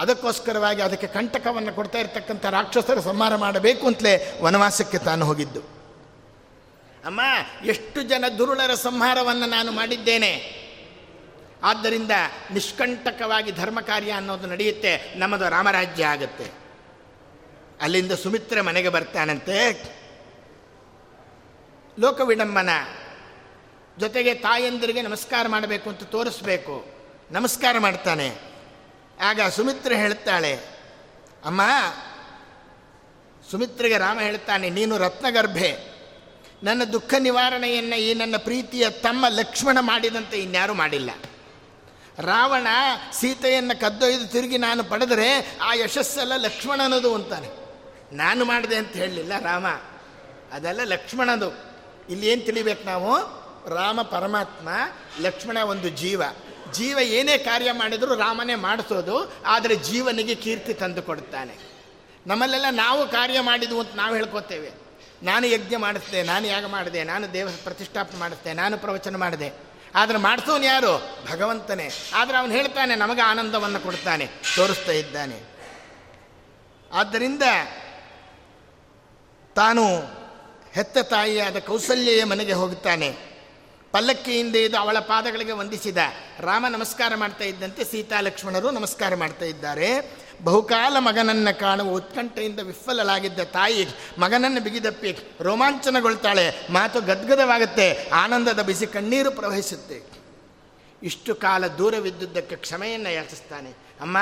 ಅದಕ್ಕೋಸ್ಕರವಾಗಿ 0.00 0.82
ಅದಕ್ಕೆ 0.82 1.06
ಕಂಟಕವನ್ನು 1.06 1.72
ಕೊಡ್ತಾ 1.72 1.98
ಇರತಕ್ಕಂಥ 1.98 2.46
ರಾಕ್ಷಸರ 2.46 3.00
ಸಂಹಾರ 3.00 3.36
ಮಾಡಬೇಕು 3.36 3.86
ಅಂತಲೇ 3.86 4.40
ವನವಾಸಕ್ಕೆ 4.42 4.98
ತಾನು 4.98 5.26
ಹೋಗಿದ್ದು. 5.26 5.60
ಅಮ್ಮ, 7.04 7.20
ಎಷ್ಟು 7.64 8.02
ಜನ 8.02 8.24
ದುರುಳರ 8.38 8.74
ಸಂಹಾರವನ್ನು 8.74 9.46
ನಾನು 9.46 9.72
ಮಾಡಿದ್ದೇನೆ. 9.72 10.58
ಆದ್ದರಿಂದ 11.62 12.10
ನಿಷ್ಕಂಟಕವಾಗಿ 12.52 13.52
ಧರ್ಮ 13.52 13.80
ಕಾರ್ಯ 13.80 14.10
ಅನ್ನೋದು 14.10 14.46
ನಡೆಯುತ್ತೆ, 14.46 15.14
ನಮ್ಮದು 15.16 15.48
ರಾಮರಾಜ್ಯ 15.48 16.06
ಆಗುತ್ತೆ. 16.06 16.67
ಅಲ್ಲಿಂದ 17.82 18.12
ಸುಮಿತ್ರ 18.12 18.60
ಮನೆಗೆ 18.60 18.88
ಬರ್ತಾನಂತೆ. 18.88 19.56
ಲೋಕವಿಡಂಬನ 21.98 22.70
ಜೊತೆಗೆ 23.98 24.34
ತಾಯಂದಿರಿಗೆ 24.34 25.02
ನಮಸ್ಕಾರ 25.02 25.48
ಮಾಡಬೇಕು 25.48 25.90
ಅಂತ 25.90 26.02
ತೋರಿಸ್ಬೇಕು. 26.02 26.86
ನಮಸ್ಕಾರ 27.30 27.78
ಮಾಡ್ತಾನೆ. 27.78 28.28
ಆಗ 29.20 29.40
ಸುಮಿತ್ರ 29.40 29.92
ಹೇಳ್ತಾಳೆ, 29.92 30.52
ಅಮ್ಮ, 31.44 31.60
ಸುಮಿತ್ರಿಗೆ 33.50 33.98
ರಾಮ 33.98 34.20
ಹೇಳ್ತಾನೆ, 34.20 34.70
ನೀನು 34.70 34.98
ರತ್ನಗರ್ಭೆ. 34.98 35.70
ನನ್ನ 36.62 36.84
ದುಃಖ 36.84 37.14
ನಿವಾರಣೆಯನ್ನು 37.18 37.96
ಈ 37.96 38.14
ನನ್ನ 38.14 38.36
ಪ್ರೀತಿಯ 38.36 38.90
ತಮ್ಮ 38.90 39.26
ಲಕ್ಷ್ಮಣ 39.28 39.78
ಮಾಡಿದಂತೆ 39.80 40.42
ಇನ್ಯಾರೂ 40.42 40.74
ಮಾಡಿಲ್ಲ. 40.74 41.10
ರಾವಣ 42.18 42.66
ಸೀತೆಯನ್ನು 43.12 43.80
ಕದ್ದೊಯ್ದು 43.80 44.26
ತಿರುಗಿ 44.28 44.58
ನಾನು 44.58 44.84
ಪಡೆದರೆ 44.84 45.58
ಆ 45.62 45.74
ಯಶಸ್ಸೆಲ್ಲ 45.74 46.36
ಲಕ್ಷ್ಮಣನದು 46.36 47.14
ಅಂತಾನೆ. 47.14 47.67
ನಾನು 48.12 48.44
ಮಾಡಿದೆ 48.44 48.76
ಅಂತ 48.76 48.92
ಹೇಳಲಿಲ್ಲ, 48.92 49.38
ರಾಮ. 49.38 49.66
ಅದೆಲ್ಲ 50.52 50.80
ಲಕ್ಷ್ಮಣದು. 50.84 51.50
ಇಲ್ಲಿ 52.10 52.26
ಏನು 52.26 52.42
ತಿಳಿಬೇಕು 52.42 52.84
ನಾವು? 52.84 53.38
ರಾಮ 53.74 54.02
ಪರಮಾತ್ಮ, 54.02 54.68
ಲಕ್ಷ್ಮಣ 55.20 55.58
ಒಂದು 55.58 55.88
ಜೀವ. 55.88 56.22
ಜೀವ 56.72 56.98
ಏನೇ 56.98 57.38
ಕಾರ್ಯ 57.38 57.72
ಮಾಡಿದರೂ 57.72 58.14
ರಾಮನೇ 58.14 58.54
ಮಾಡಿಸೋದು, 58.54 59.32
ಆದರೆ 59.46 59.76
ಜೀವನಿಗೆ 59.76 60.34
ಕೀರ್ತಿ 60.34 60.74
ತಂದು 60.74 61.02
ಕೊಡುತ್ತಾನೆ. 61.02 61.58
ನಮ್ಮಲ್ಲೆಲ್ಲ 62.26 62.66
ನಾವು 62.70 63.08
ಕಾರ್ಯ 63.08 63.40
ಮಾಡಿದ್ವು 63.40 63.80
ಅಂತ 63.80 63.94
ನಾವು 63.94 64.14
ಹೇಳ್ಕೊತೇವೆ. 64.14 64.72
ನಾನು 65.22 65.46
ಯಜ್ಞ 65.46 65.76
ಮಾಡಿಸ್ದೆ, 65.76 66.22
ನಾನು 66.22 66.46
ಯಾಗ 66.46 66.66
ಮಾಡಿದೆ, 66.66 67.04
ನಾನು 67.04 67.32
ದೇವ 67.32 67.48
ಪ್ರತಿಷ್ಠಾಪನೆ 67.64 68.18
ಮಾಡಿಸ್ದೆ, 68.18 68.52
ನಾನು 68.52 68.78
ಪ್ರವಚನ 68.78 69.16
ಮಾಡಿದೆ. 69.16 69.52
ಆದರೆ 69.94 70.18
ಮಾಡಿಸೋನು 70.18 70.64
ಯಾರು? 70.64 71.16
ಭಗವಂತನೇ. 71.32 71.90
ಆದರೆ 72.14 72.36
ಅವನು 72.36 72.52
ಹೇಳ್ತಾನೆ, 72.52 72.94
ನಮಗೆ 72.94 73.20
ಆನಂದವನ್ನು 73.20 73.80
ಕೊಡ್ತಾನೆ, 73.80 74.26
ತೋರಿಸ್ತಾ 74.56 74.92
ಇದ್ದಾನೆ. 74.92 75.42
ಆದ್ದರಿಂದ 76.92 77.42
ತಾನು 79.58 79.84
ಹೆತ್ತ 80.72 80.98
ತಾಯಿಯಾದ 80.98 81.58
ಕೌಸಲ್ಯೆಯ 81.58 82.24
ಮನೆಗೆ 82.24 82.52
ಹೋಗುತ್ತಾನೆ. 82.52 83.08
ಪಲ್ಲಕ್ಕಿಯಿಂದ 83.92 84.56
ಇದು 84.56 84.76
ಅವಳ 84.78 84.98
ಪಾದಗಳಿಗೆ 84.98 85.52
ವಂದಿಸಿದ 85.52 86.00
ರಾಮ 86.40 86.66
ನಮಸ್ಕಾರ 86.68 87.12
ಮಾಡ್ತಾ 87.14 87.44
ಇದ್ದಂತೆ 87.44 87.84
ಸೀತಾ 87.84 88.20
ಲಕ್ಷ್ಮಣರು 88.20 88.70
ನಮಸ್ಕಾರ 88.70 89.14
ಮಾಡ್ತಾ 89.14 89.44
ಇದ್ದಾರೆ. 89.44 89.88
ಬಹುಕಾಲ 90.44 90.96
ಮಗನನ್ನು 90.98 91.58
ಕಾಣುವ 91.60 91.96
ಉತ್ಕಂಠೆಯಿಂದ 91.96 92.60
ವಿಫಲಲಾಗಿದ್ದ 92.60 93.40
ತಾಯಿ 93.40 93.82
ಮಗನನ್ನು 94.18 94.60
ಬಿಗಿದಪ್ಪಿ 94.60 95.10
ರೋಮಾಂಚನಗೊಳ್ತಾಳೆ. 95.40 96.46
ಮಾತು 96.70 97.00
ಗದ್ಗದವಾಗುತ್ತೆ, 97.00 97.88
ಆನಂದದ 98.14 98.62
ಬಿಸಿ 98.62 98.86
ಕಣ್ಣೀರು 98.86 99.30
ಪ್ರವಹಿಸುತ್ತೆ. 99.30 99.98
ಇಷ್ಟು 101.02 101.34
ಕಾಲ 101.34 101.66
ದೂರವಿದ್ದುದಕ್ಕೆ 101.66 102.56
ಕ್ಷಮೆಯನ್ನು 102.56 103.10
ಯಾಚಿಸ್ತಾನೆ. 103.10 103.87
ಅಮ್ಮ, 104.00 104.16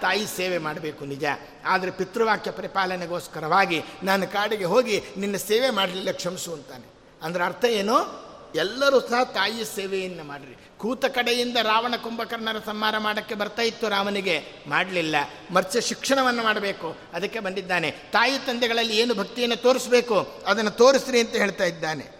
ತಾಯಿ 0.00 0.26
ಸೇವೆ 0.26 0.58
ಮಾಡಬೇಕು 0.58 1.04
ನಿಜ. 1.04 1.24
ಆದರೆ 1.66 1.90
ಪಿತೃವಾಕ್ಯ 1.90 2.50
ಪರಿಪಾಲನೆಗೋಸ್ಕರವಾಗಿ 2.50 3.82
ನಾನು 4.02 4.26
ಕಾಡಿಗೆ 4.26 4.64
ಹೋಗಿ 4.64 5.02
ನಿನ್ನ 5.16 5.36
ಸೇವೆ 5.36 5.70
ಮಾಡಲಿಲ್ಲ 5.70 6.10
ಕ್ಷಮಿಸು 6.10 6.52
ಅಂತಾನೆ. 6.52 6.84
ಅಂದ್ರೆ 7.22 7.44
ಅರ್ಥ 7.44 7.64
ಏನು? 7.64 8.22
ಎಲ್ಲರೂ 8.54 9.00
ಸಹ 9.00 9.22
ತಾಯಿಯ 9.22 9.64
ಸೇವೆಯನ್ನು 9.64 10.24
ಮಾಡಿರಿ. 10.24 10.58
ಕೂತ 10.78 11.04
ಕಡೆಯಿಂದ 11.04 11.56
ರಾವಣ 11.56 11.96
ಕುಂಭಕರ್ಣರ 11.96 12.56
ಸಂಹಾರ 12.66 12.98
ಮಾಡೋಕ್ಕೆ 12.98 13.34
ಬರ್ತಾ 13.34 13.62
ಇತ್ತು 13.62 13.88
ರಾಮನಿಗೆ. 13.88 14.44
ಮಾಡಲಿಲ್ಲ. 14.66 15.16
ಮರ್ಚ 15.50 15.76
ಶಿಕ್ಷಣವನ್ನು 15.76 16.42
ಮಾಡಬೇಕು. 16.42 16.96
ಅದಕ್ಕೆ 17.12 17.40
ಬಂದಿದ್ದಾನೆ. 17.40 17.90
ತಾಯಿ 17.90 18.38
ತಂದೆಗಳಲ್ಲಿ 18.38 18.96
ಏನು 18.96 19.14
ಭಕ್ತಿಯನ್ನು 19.14 19.56
ತೋರಿಸ್ಬೇಕು? 19.56 20.42
ಅದನ್ನು 20.46 20.70
ತೋರಿಸ್ರಿ 20.70 21.20
ಅಂತ 21.20 21.30
ಹೇಳ್ತಾ 21.30 21.64
ಇದ್ದಾನೆ. 21.64 22.10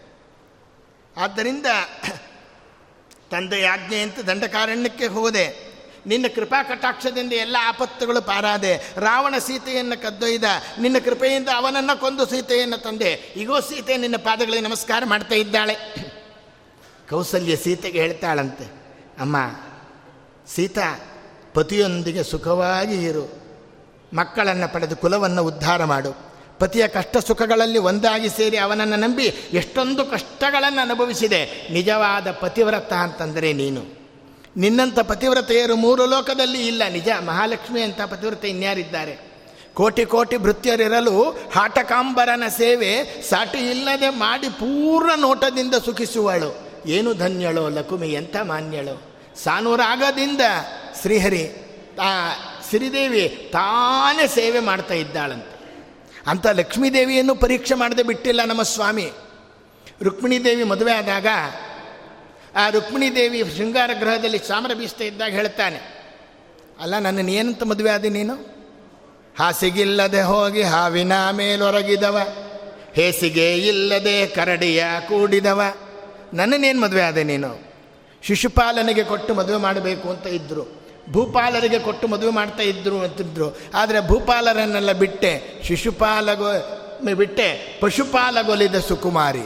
ಆದ್ದರಿಂದ 1.17 1.65
ತಂದೆಯ 3.31 3.71
ಅಂತ 4.03 4.19
ದಂಡಕಾರಣ್ಯಕ್ಕೆ 4.19 5.05
ಹೋದೆ. 5.05 5.72
ನಿನ್ನ 6.05 6.25
ಕೃಪಾ 6.35 6.63
ಕಟಾಕ್ಷದಿಂದ 6.63 7.33
ಎಲ್ಲ 7.33 7.57
ಆಪತ್ತುಗಳು 7.61 8.21
ಪಾರಾದೆ. 8.21 8.77
ರಾವಣ 8.97 9.37
ಸೀತೆಯನ್ನು 9.37 10.01
ಕದ್ದೊಯ್ದ. 10.01 10.43
ನಿನ್ನ 10.79 10.97
ಕೃಪೆಯಿಂದ 10.99 11.49
ಅವನನ್ನು 11.55 11.99
ಕೊಂದು 11.99 12.25
ಸೀತೆಯನ್ನು 12.25 12.77
ತಂದೆ. 12.77 13.33
ಈಗೋ 13.35 13.59
ಸೀತೆ 13.59 13.97
ನಿನ್ನ 13.97 14.15
ಪಾದಗಳಿಗೆ 14.17 14.61
ನಮಸ್ಕಾರ 14.61 15.03
ಮಾಡ್ತಾ 15.05 15.35
ಇದ್ದಾಳೆ. 15.35 15.75
ಕೌಸಲ್ಯ 17.09 17.55
ಸೀತೆಗೆ 17.55 18.01
ಹೇಳ್ತಾಳಂತೆ, 18.01 18.63
ಅಮ್ಮ, 19.19 19.37
ಸೀತಾ, 20.55 20.99
ಪತಿಯೊಂದಿಗೆ 21.53 22.23
ಸುಖವಾಗಿ 22.23 23.03
ಇರು. 23.03 23.43
ಮಕ್ಕಳನ್ನು 24.13 24.73
ಪಡೆದು 24.73 24.95
ಕುಲವನ್ನು 24.95 25.43
ಉದ್ಧಾರ 25.43 25.83
ಮಾಡು. 25.83 26.33
ಪತಿಯ 26.59 26.87
ಕಷ್ಟ 26.87 27.17
ಸುಖಗಳಲ್ಲಿ 27.17 27.77
ಒಂದಾಗಿ 27.77 28.29
ಸೇರಿ 28.29 28.57
ಅವನನ್ನು 28.57 28.95
ನಂಬಿ 28.95 29.25
ಎಷ್ಟೊಂದು 29.53 30.05
ಕಷ್ಟಗಳನ್ನು 30.05 30.81
ಅನುಭವಿಸಿದೆ. 30.81 31.67
ನಿಜವಾದ 31.71 32.31
ಪತಿವ್ರತ 32.31 32.93
ಅಂತಂದರೆ 32.93 33.53
ನೀನು. 33.53 34.02
ನಿನ್ನಂಥ 34.57 34.99
ಪತಿವ್ರತೆಯರು 34.99 35.75
ಮೂರು 35.75 36.05
ಲೋಕದಲ್ಲಿ 36.05 36.67
ಇಲ್ಲ. 36.67 36.83
ನಿಜ, 36.89 37.09
ಮಹಾಲಕ್ಷ್ಮಿ 37.25 37.81
ಅಂತ 37.81 38.01
ಪತಿವ್ರತೆ 38.01 38.49
ಇನ್ಯಾರಿದ್ದಾರೆ? 38.49 39.33
ಕೋಟಿ 39.73 40.05
ಕೋಟಿ 40.05 40.37
ಭೃತ್ಯರಿರಲು 40.37 41.29
ಹಾಟಕಾಂಬರನ 41.55 42.43
ಸೇವೆ 42.57 43.21
ಸಾಟಿ 43.29 43.57
ಇಲ್ಲದೆ 43.57 44.09
ಮಾಡಿ 44.09 44.49
ಪೂರ್ಣ 44.49 45.11
ನೋಟದಿಂದ 45.15 45.75
ಸುಖಿಸುವಳು. 45.75 46.69
ಏನು 46.85 47.13
ಧನ್ಯಳೋ 47.13 47.69
ಲಕುಮಿ 47.69 48.09
ಎಂಥ 48.09 48.35
ಮಾನ್ಯಳು? 48.41 49.13
ಸಾನುರಾಗದಿಂದ 49.43 50.41
ಶ್ರೀಹರಿ 51.01 51.47
ತಾ 51.95 52.35
ಶ್ರೀದೇವಿ 52.69 53.49
ತಾನೇ 53.53 54.27
ಸೇವೆ 54.27 54.59
ಮಾಡ್ತಾ 54.59 54.93
ಇದ್ದಾಳಂತೆ. 54.93 55.53
ಅಂಥ 56.27 56.47
ಲಕ್ಷ್ಮೀದೇವಿಯನ್ನು 56.47 57.35
ಪರೀಕ್ಷೆ 57.35 57.73
ಮಾಡದೆ 57.73 58.03
ಬಿಟ್ಟಿಲ್ಲ 58.03 58.43
ನಮ್ಮ 58.45 58.63
ಸ್ವಾಮಿ. 58.63 59.11
ರುಕ್ಮಿಣೀದೇವಿ 60.01 60.63
ಮದುವೆ 60.63 60.93
ಆದಾಗ 60.93 61.27
ಆ 62.55 62.63
ರುಕ್ಮಿಣಿ 62.69 63.07
ದೇವಿ 63.15 63.39
ಶೃಂಗಾರ 63.57 63.91
ಗೃಹದಲ್ಲಿ 63.99 64.39
ಚಾಮರ 64.39 64.73
ಬೀಸ್ತಾ 64.73 65.03
ಇದ್ದಾಗ 65.03 65.31
ಹೇಳ್ತಾನೆ, 65.31 65.79
ಅಲ್ಲ 66.79 66.93
ನನ್ನನ್ನು 66.99 67.31
ಏನಂತ 67.31 67.63
ಮದುವೆ 67.63 67.89
ಆದಿ 67.89 68.09
ನೀನು? 68.09 68.35
ಹಾಸಿಗಿಲ್ಲದೆ 69.39 70.21
ಹೋಗಿ 70.21 70.63
ಹಾವಿನ 70.63 71.13
ಮೇಲೊರಗಿದವ, 71.31 72.17
ಹೇಸಿಗೆ 72.93 73.47
ಇಲ್ಲದೆ 73.59 74.15
ಕರಡಿಯ 74.27 74.83
ಕೂಡಿದವ. 75.07 75.61
ನನ್ನನ್ನೇನು 76.33 76.81
ಮದುವೆ 76.81 77.01
ಆದೆ 77.01 77.23
ನೀನು? 77.23 77.51
ಶಿಶುಪಾಲನಿಗೆ 78.23 79.03
ಕೊಟ್ಟು 79.03 79.31
ಮದುವೆ 79.33 79.57
ಮಾಡಬೇಕು 79.57 80.09
ಅಂತ 80.09 80.27
ಇದ್ದರು 80.27 80.63
ಭೂಪಾಲರಿಗೆ 81.11 81.79
ಕೊಟ್ಟು 81.79 82.05
ಮದುವೆ 82.07 82.31
ಮಾಡ್ತಾ 82.31 82.63
ಇದ್ದರು 82.63 82.97
ಅಂತಿದ್ರು 82.99 83.47
ಆದರೆ 83.73 83.99
ಭೂಪಾಲರನ್ನೆಲ್ಲ 84.07 84.91
ಬಿಟ್ಟೆ, 84.91 85.31
ಶಿಶುಪಾಲಗೊ, 85.63 86.51
ಬಿಟ್ಟೆ 87.13 87.47
ಪಶುಪಾಲಗೊಲಿದ 87.81 88.79
ಸುಕುಮಾರಿ. 88.79 89.45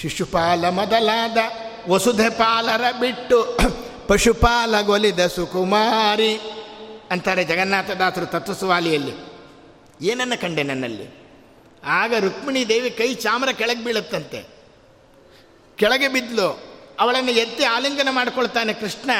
ಶಿಶುಪಾಲ 0.00 0.68
ಮೊದಲಾದ 0.68 1.38
ವಸುಧೆ 1.88 2.30
ಪಾಲರ 2.30 2.84
ಬಿಟ್ಟು 3.00 3.58
ಪಶುಪಾಲಗೊಲಿದ 4.08 5.26
ಸುಕುಮಾರಿ 5.26 6.40
ಅಂತಾರೆ 7.10 7.44
ಜಗನ್ನಾಥದಾಸರು 7.44 8.26
ತತ್ವಸುವಾಲಿಯಲ್ಲಿ. 8.26 9.32
ಏನನ್ನ 10.06 10.32
ಕಂಡೆ 10.34 10.62
ನನ್ನಲ್ಲಿ? 10.62 11.22
ಆಗ 11.84 12.14
ರುಕ್ಮಿಣಿ 12.18 12.68
ದೇವಿ 12.68 12.90
ಕೈ 12.90 13.14
ಚಾಮರ 13.14 13.48
ಕೆಳಗೆ 13.52 13.84
ಬೀಳುತ್ತಂತೆ. 13.84 14.48
ಕೆಳಗೆ 15.76 16.08
ಬಿದ್ದಲು 16.08 16.62
ಅವಳನ್ನು 17.00 17.30
ಎತ್ತಿ 17.30 17.64
ಆಲಿಂಗನ 17.64 18.08
ಮಾಡ್ಕೊಳ್ತಾನೆ 18.10 18.72
ಕೃಷ್ಣ. 18.72 19.10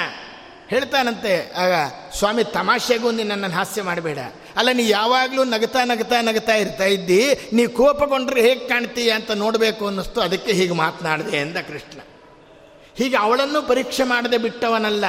ಹೇಳ್ತಾನಂತೆ, 0.69 1.53
ಆಗ 1.57 1.73
ಸ್ವಾಮಿ 2.19 2.45
ತಮಾಷೆಗೂ 2.45 3.11
ನನ್ನನ್ನು 3.11 3.51
ಹಾಸ್ಯ 3.51 3.83
ಮಾಡಬೇಡ. 3.83 4.19
ಅಲ್ಲ, 4.57 4.73
ನೀ 4.73 4.89
ಯಾವಾಗಲೂ 4.89 5.45
ನಗತಾ 5.45 5.85
ನಗತಾ 5.85 6.21
ನಗ್ತಾ 6.21 6.55
ಇರ್ತಾ 6.55 6.85
ಇದ್ದಿ, 6.85 7.51
ನೀ 7.53 7.67
ಕೋಪಗೊಂಡ್ರೆ 7.67 8.41
ಹೇಗೆ 8.41 8.69
ಕಾಣ್ತೀಯ 8.69 9.11
ಅಂತ 9.11 9.31
ನೋಡಬೇಕು 9.31 9.87
ಅನ್ನಿಸ್ತು, 9.87 10.21
ಅದಕ್ಕೆ 10.21 10.53
ಹೀಗೆ 10.53 10.73
ಮಾತನಾಡಿದೆ 10.73 11.37
ಎಂದ 11.37 11.57
ಕೃಷ್ಣ. 11.57 12.01
ಹೀಗೆ 12.97 13.17
ಅವಳನ್ನು 13.17 13.63
ಪರೀಕ್ಷೆ 13.63 14.03
ಮಾಡದೆ 14.03 14.39
ಬಿಟ್ಟವನಲ್ಲ. 14.39 15.05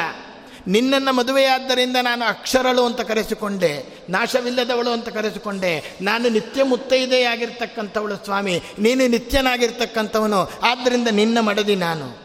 ನಿನ್ನನ್ನು 0.68 1.14
ಮದುವೆಯಾದ್ದರಿಂದ 1.14 1.96
ನಾನು 2.02 2.26
ಅಕ್ಷರಳು 2.26 2.86
ಅಂತ 2.86 3.02
ಕರೆಸಿಕೊಂಡೆ, 3.02 3.86
ನಾಶವಿಲ್ಲದವಳು 4.10 4.90
ಅಂತ 4.90 5.10
ಕರೆಸಿಕೊಂಡೆ. 5.10 5.98
ನಾನು 6.02 6.30
ನಿತ್ಯ 6.30 6.64
ಮುತ್ತೈದೆಯಾಗಿರ್ತಕ್ಕಂಥವಳು 6.64 8.16
ಸ್ವಾಮಿ, 8.16 8.64
ನೀನು 8.80 9.08
ನಿತ್ಯನಾಗಿರ್ತಕ್ಕಂಥವನು 9.08 10.52
ಆದ್ದರಿಂದ 10.64 11.08
ನಿನ್ನ 11.12 11.40
ಮಡದಿ 11.40 11.76
ನಾನು 11.76 12.24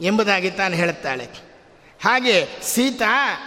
ಎಂಬುದಾಗಿ 0.00 0.50
ತಾನು 0.50 0.74
ಹೇಳುತ್ತಾಳೆ. 0.74 1.24
ಹಾಗೆ 2.04 2.48
ಸೀತಾ 2.62 3.38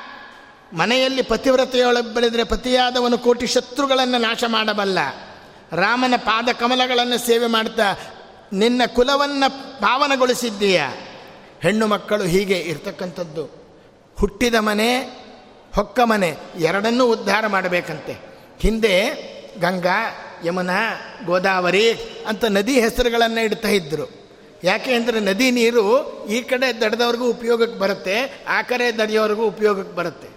ಮನೆಯಲ್ಲಿ 0.73 1.21
ಪತಿವ್ರತೆಯೊಳಗೆ 1.21 2.13
ಬೆಳೆದರೆ 2.13 2.43
ಪತಿಯಾದವನು 2.43 3.17
ಕೋಟಿ 3.17 3.47
ಶತ್ರುಗಳನ್ನು 3.47 4.17
ನಾಶ 4.17 4.43
ಮಾಡಬಲ್ಲ. 4.47 4.99
ರಾಮನ 5.71 6.13
ಪಾದ 6.17 6.49
ಕಮಲಗಳನ್ನು 6.59 7.17
ಸೇವೆ 7.25 7.47
ಮಾಡ್ತಾ 7.47 7.95
ನಿನ್ನ 8.53 8.81
ಕುಲವನ್ನು 8.85 9.79
ಪಾವನಗೊಳಿಸಿದ್ದೀಯ? 9.79 10.83
ಹೆಣ್ಣು 11.61 11.87
ಮಕ್ಕಳು 11.87 12.23
ಹೀಗೆ 12.23 12.57
ಇರ್ತಕ್ಕಂಥದ್ದು. 12.57 13.65
ಹುಟ್ಟಿದ 14.19 14.55
ಮನೆ, 14.59 14.99
ಹೊಕ್ಕ 15.75 15.99
ಮನೆ, 16.03 16.37
ಎರಡನ್ನೂ 16.59 17.05
ಉದ್ಧಾರ 17.05 17.47
ಮಾಡಬೇಕಂತೆ. 17.47 18.17
ಹಿಂದೆ 18.59 19.13
ಗಂಗಾ, 19.61 20.15
ಯಮುನಾ, 20.45 21.01
ಗೋದಾವರಿ 21.25 21.91
ಅಂತ 22.27 22.45
ನದಿ 22.45 22.79
ಹೆಸರುಗಳನ್ನು 22.79 23.41
ಇಡ್ತಾ 23.41 23.67
ಇದ್ದರು 23.67 24.25
ಯಾಕೆ 24.63 24.93
ಅಂದರೆ 24.93 25.19
ನದಿ 25.19 25.51
ನೀರು 25.51 25.83
ಈ 26.25 26.41
ಕಡೆ 26.41 26.81
ದಡದವ್ರಿಗೂ 26.81 27.29
ಉಪಯೋಗಕ್ಕೆ 27.29 27.79
ಬರುತ್ತೆ, 27.79 28.43
ಆ 28.47 28.61
ಕಡೆ 28.61 28.97
ದಡಿಯೋರಿಗೂ 28.97 29.43
ಉಪಯೋಗಕ್ಕೆ 29.45 29.95
ಬರುತ್ತೆ. 29.95 30.27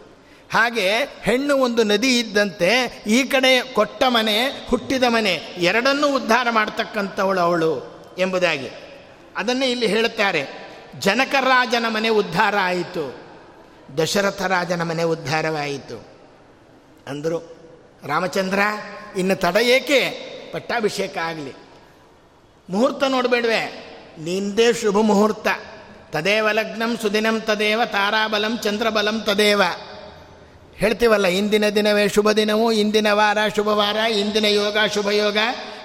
ಹಾಗೆ 0.52 0.90
ಹೆಣ್ಣು 1.22 1.56
ಒಂದು 1.56 1.84
ನದಿ 1.84 2.18
ಇದ್ದಂತೆ 2.18 3.02
ಈ 3.06 3.24
ಕಡೆ 3.24 3.60
ಕೊಟ್ಟ 3.60 4.02
ಮನೆ, 4.06 4.66
ಹುಟ್ಟಿದ 4.68 5.02
ಮನೆ, 5.02 5.32
ಎರಡನ್ನೂ 5.58 6.16
ಉದ್ಧಾರ 6.16 6.46
ಮಾಡ್ತಕ್ಕಂಥವಳು 6.50 7.40
ಅವಳು 7.40 7.98
ಎಂಬುದಾಗಿ. 8.18 8.70
ಅದನ್ನೇ 9.36 9.66
ಇಲ್ಲಿ 9.66 9.86
ಹೇಳುತ್ತಾರೆ. 9.86 10.67
ಜನಕರಾಜನ 10.98 11.84
ಮನೆ 11.88 12.08
ಉದ್ಧಾರ 12.08 12.54
ಆಯಿತು. 12.60 13.28
ದಶರಥ 13.98 14.42
ರಾಜನ 14.42 14.82
ಮನೆ 14.82 15.02
ಉದ್ಧಾರವಾಯಿತು. 15.02 16.06
ಅಂದರು, 17.06 17.56
ರಾಮಚಂದ್ರ, 18.06 18.58
ಇನ್ನು 19.16 19.36
ತಡ 19.36 19.56
ಏಕೆ? 19.56 20.10
ಪಟ್ಟಾಭಿಷೇಕ 20.52 21.18
ಆಗಲಿ. 21.18 21.52
ಮುಹೂರ್ತ 22.70 23.04
ನೋಡಬೇಡ್ವೆ. 23.04 23.88
ನಿಂದೇ 24.18 24.72
ಶುಭ 24.72 24.98
ಮುಹೂರ್ತ. 24.98 25.46
ತದೇವ 26.12 26.48
ಲಗ್ನಂ 26.52 26.96
ಸುದಿನಂ 26.96 27.40
ತದೇವ 27.40 27.80
ತಾರಾಬಲಂ 27.84 28.58
ಚಂದ್ರಬಲಂ 28.58 29.20
ತದೇವ. 29.20 29.62
ಹೇಳ್ತೀವಲ್ಲ, 30.74 31.26
ಇಂದಿನ 31.26 31.68
ದಿನವೇ 31.68 32.08
ಶುಭ 32.08 32.32
ದಿನವು, 32.32 32.72
ಇಂದಿನ 32.72 33.06
ವಾರ 33.12 33.38
ಶುಭವಾರ, 33.56 33.96
ಇಂದಿನ 33.96 34.44
ಯೋಗ 34.44 34.76
ಶುಭ 34.94 35.10
ಯೋಗ 35.10 35.38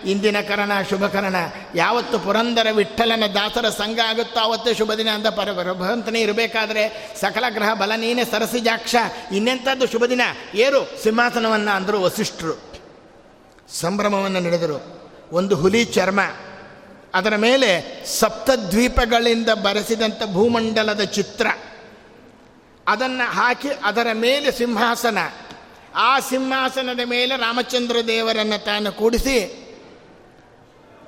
ಇಂದಿನ 0.05 0.35
ಕರಣ 0.47 0.71
ಶುಭಕರಣ 0.89 1.35
ಯಾವತ್ತು 1.75 2.19
ಪುರಂದರ 2.19 2.67
ವಿಠಲನ 2.71 3.23
ದಾಸರ 3.33 3.69
ಸಂಘ 3.69 3.99
ಆಗುತ್ತೋ 3.99 4.39
ಆವತ್ತೇ 4.39 4.73
ಶುಭ 4.73 4.93
ದಿನ 4.93 5.09
ಅಂತ 5.09 5.27
ಪರ 5.27 5.53
ಭಗವಂತನೇ 5.53 6.21
ಇರಬೇಕಾದ್ರೆ 6.21 7.15
ಸಕಲ 7.21 7.43
ಗ್ರಹ 7.49 7.73
ಬಲ 7.73 7.91
ನೀನೆ 7.95 8.25
ಸರಸಿಜಾಕ್ಷ 8.25 8.95
ಇನ್ನೆಂಥದ್ದು 9.31 9.87
ಶುಭ 9.87 10.05
ದಿನ? 10.05 10.21
ಏರು? 10.55 11.03
ಸಿಂಹಾಸನವನ್ನು 11.03 11.75
ಅಂದರು 11.75 12.01
ವಸಿಷ್ಠರು. 12.01 12.73
ಸಂಭ್ರಮವನ್ನು 13.73 14.39
ನಡೆದರು. 14.39 15.11
ಒಂದು 15.31 15.55
ಹುಲಿ 15.55 15.85
ಚರ್ಮ. 15.85 16.19
ಅದರ 17.13 17.35
ಮೇಲೆ 17.35 18.05
ಸಪ್ತದ್ವೀಪಗಳಿಂದ 18.05 19.49
ಬರೆಸಿದಂಥ 19.49 20.23
ಭೂಮಂಡಲದ 20.33 21.01
ಚಿತ್ರ. 21.01 21.47
ಅದನ್ನು 22.87 23.31
ಹಾಕಿ 23.31 23.69
ಅದರ 23.83 24.07
ಮೇಲೆ 24.13 24.51
ಸಿಂಹಾಸನ. 24.51 25.17
ಆ 25.95 26.19
ಸಿಂಹಾಸನದ 26.19 26.99
ಮೇಲೆ 27.05 27.37
ರಾಮಚಂದ್ರ 27.37 27.97
ದೇವರನ್ನು 28.07 28.65
ತಾನು 28.65 28.91
ಕೂಡಿಸಿ 28.91 29.62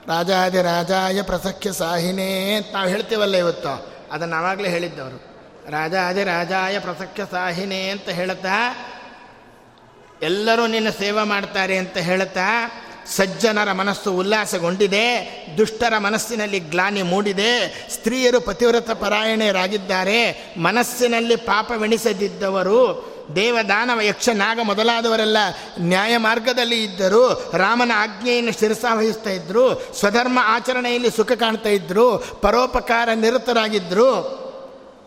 ರಾಜಾದಿ 0.08 0.62
ರಾಜಾಯ 0.62 1.22
ಪ್ರಸಖ್ಯ 1.22 1.74
ಸಾಹಿನೇ 1.74 2.60
ನಾವು 2.74 2.88
ಹೇಳ್ತೀವಲ್ಲ 2.88 3.36
ಇವತ್ತು. 3.36 3.96
ಅದನ್ನು 4.12 4.36
ಆವಾಗಲೇ 4.36 4.70
ಹೇಳಿದ್ದವರು. 4.70 5.36
ರಾಜಾದಿ 5.72 6.24
ರಾಜಾಯ 6.24 6.80
ಪ್ರಸಖ್ಯ 6.80 7.28
ಸಾಹಿನೇ 7.32 7.90
ಅಂತ 7.90 8.10
ಹೇಳುತ್ತಾ, 8.10 8.88
ಎಲ್ಲರೂ 10.22 10.68
ನಿನ್ನ 10.68 10.90
ಸೇವೆ 10.90 11.24
ಮಾಡ್ತಾರೆ 11.24 11.78
ಅಂತ 11.78 11.98
ಹೇಳುತ್ತಾ, 11.98 12.72
ಸಜ್ಜನರ 13.08 13.72
ಮನಸ್ಸು 13.72 14.14
ಉಲ್ಲಾಸಗೊಂಡಿದೆ, 14.14 15.06
ದುಷ್ಟರ 15.58 15.98
ಮನಸ್ಸಿನಲ್ಲಿ 15.98 16.60
ಗ್ಲಾನಿ 16.60 17.02
ಮೂಡಿದೆ, 17.02 17.86
ಸ್ತ್ರೀಯರು 17.94 18.42
ಪತಿವ್ರತ 18.42 18.92
ಪರಾಯಣೆಯರಾಗಿದ್ದಾರೆ, 18.92 20.54
ಮನಸ್ಸಿನಲ್ಲಿ 20.58 21.36
ಪಾಪವೆಣಿಸದಿದ್ದವರು 21.36 23.15
ದೇವದಾನವ 23.36 24.02
ಯಕ್ಷ 24.02 24.30
ನಾಗ 24.30 24.60
ಮೊದಲಾದವರೆಲ್ಲ 24.64 25.38
ನ್ಯಾಯ 25.80 26.18
ಮಾರ್ಗದಲ್ಲಿ 26.18 26.84
ಇದ್ದರು. 26.84 27.52
ರಾಮನ 27.58 27.92
ಆಜ್ಞೆಯನ್ನು 27.96 28.60
ಶಿರಸಾವಹಿಸ್ತಾ 28.60 29.30
ಇದ್ದರು 29.30 29.96
ಸ್ವಧರ್ಮ 30.00 30.40
ಆಚರಣೆಯಲ್ಲಿ 30.42 31.12
ಸುಖ 31.12 31.32
ಕಾಣ್ತಾ 31.32 31.70
ಇದ್ದರು 31.70 32.18
ಪರೋಪಕಾರ 32.42 33.10
ನಿರತರಾಗಿದ್ದರು 33.16 34.36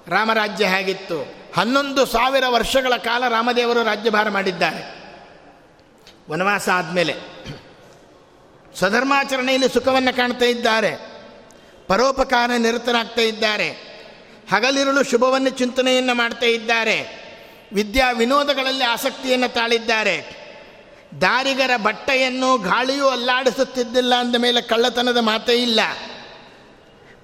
ರಾಮರಾಜ್ಯ 0.08 0.66
ಹೇಗಿತ್ತು? 0.66 1.34
ಹನ್ನೊಂದು 1.56 2.06
ಸಾವಿರ 2.06 2.44
ವರ್ಷಗಳ 2.48 2.92
ಕಾಲ 2.96 3.28
ರಾಮದೇವರು 3.28 3.82
ರಾಜ್ಯಭಾರ 3.82 4.28
ಮಾಡಿದ್ದಾರೆ. 4.28 4.98
ವನವಾಸ 6.30 6.68
ಆದಮೇಲೆ 6.68 7.14
ಸ್ವಧರ್ಮಾಚರಣೆಯಲ್ಲಿ 8.78 9.68
ಸುಖವನ್ನು 9.68 10.16
ಕಾಣ್ತಾ 10.16 10.44
ಇದ್ದಾರೆ. 10.44 11.18
ಪರೋಪಕಾರ 11.86 12.50
ನಿರತರಾಗ್ತಾ 12.58 13.22
ಇದ್ದಾರೆ. 13.22 13.68
ಹಗಲಿರುಳು 14.52 15.02
ಶುಭವನ್ನು 15.02 15.50
ಚಿಂತನೆಯನ್ನು 15.50 16.14
ಮಾಡ್ತಾ 16.14 16.46
ಇದ್ದಾರೆ. 16.46 17.27
ವಿದ್ಯಾ 17.72 18.10
ವಿನೋದಗಳಲ್ಲಿ 18.10 18.84
ಆಸಕ್ತಿಯನ್ನು 18.84 19.48
ತಾಳಿದ್ದಾರೆ. 19.48 20.48
ದಾರಿಗರ 21.20 21.70
ಬಟ್ಟೆಯನ್ನು 21.76 22.58
ಗಾಳಿಯೂ 22.58 23.06
ಅಲ್ಲಾಡಿಸುತ್ತಿದ್ದಿಲ್ಲ 23.08 24.14
ಅಂದ 24.14 24.36
ಮೇಲೆ 24.36 24.62
ಕಳ್ಳತನದ 24.62 25.16
ಮಾತೇ 25.16 25.52
ಇಲ್ಲ. 25.52 25.80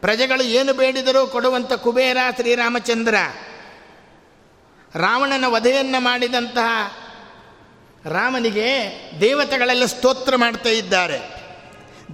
ಪ್ರಜೆಗಳು 0.01 0.45
ಏನು 0.45 0.73
ಬೇಡಿದರೂ 0.73 1.27
ಕೊಡುವಂಥ 1.27 1.73
ಕುಬೇರ 1.73 2.17
ಶ್ರೀರಾಮಚಂದ್ರ. 2.37 3.15
ರಾವಣನ 4.95 5.45
ವಧೆಯನ್ನು 5.47 6.01
ಮಾಡಿದಂತಹ 6.01 6.97
ರಾಮನಿಗೆ 8.11 9.01
ದೇವತೆಗಳೆಲ್ಲ 9.21 9.85
ಸ್ತೋತ್ರ 9.85 10.37
ಮಾಡ್ತಾ 10.37 10.69
ಇದ್ದಾರೆ. 10.69 11.21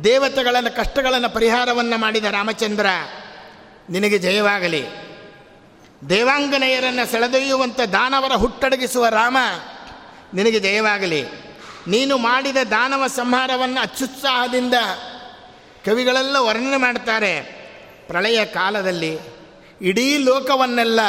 ದೇವತೆಗಳನ್ನು 0.04 0.76
ಕಷ್ಟಗಳನ್ನು 0.76 1.30
ಪರಿಹಾರವನ್ನು 1.30 1.98
ಮಾಡಿದ 1.98 2.24
ರಾಮಚಂದ್ರ, 2.24 2.86
ನಿನಗೆ 3.90 4.18
ಜಯವಾಗಲಿ. 4.18 5.09
ದೇವಾಂಗನೆಯರನ್ನು 6.08 7.10
ಸೆಳೆದೊಯ್ಯುವಂಥ 7.10 7.80
ದಾನವರ 7.80 8.32
ಹುಟ್ಟಡಗಿಸುವ 8.32 9.08
ರಾಮ, 9.08 9.36
ನಿನಗೆ 10.34 10.60
ಜಯವಾಗಲಿ. 10.60 11.24
ನೀನು 11.88 12.16
ಮಾಡಿದ 12.16 12.56
ದಾನವ 12.70 13.06
ಸಂಹಾರವನ್ನು 13.06 13.80
ಅತ್ಯುತ್ಸಾಹದಿಂದ 13.80 14.74
ಕವಿಗಳೆಲ್ಲ 15.84 16.36
ವರ್ಣನೆ 16.38 16.76
ಮಾಡ್ತಾರೆ. 16.76 17.42
ಪ್ರಳಯ 18.06 18.44
ಕಾಲದಲ್ಲಿ 18.44 19.18
ಇಡೀ 19.82 20.16
ಲೋಕವನ್ನೆಲ್ಲ 20.16 21.00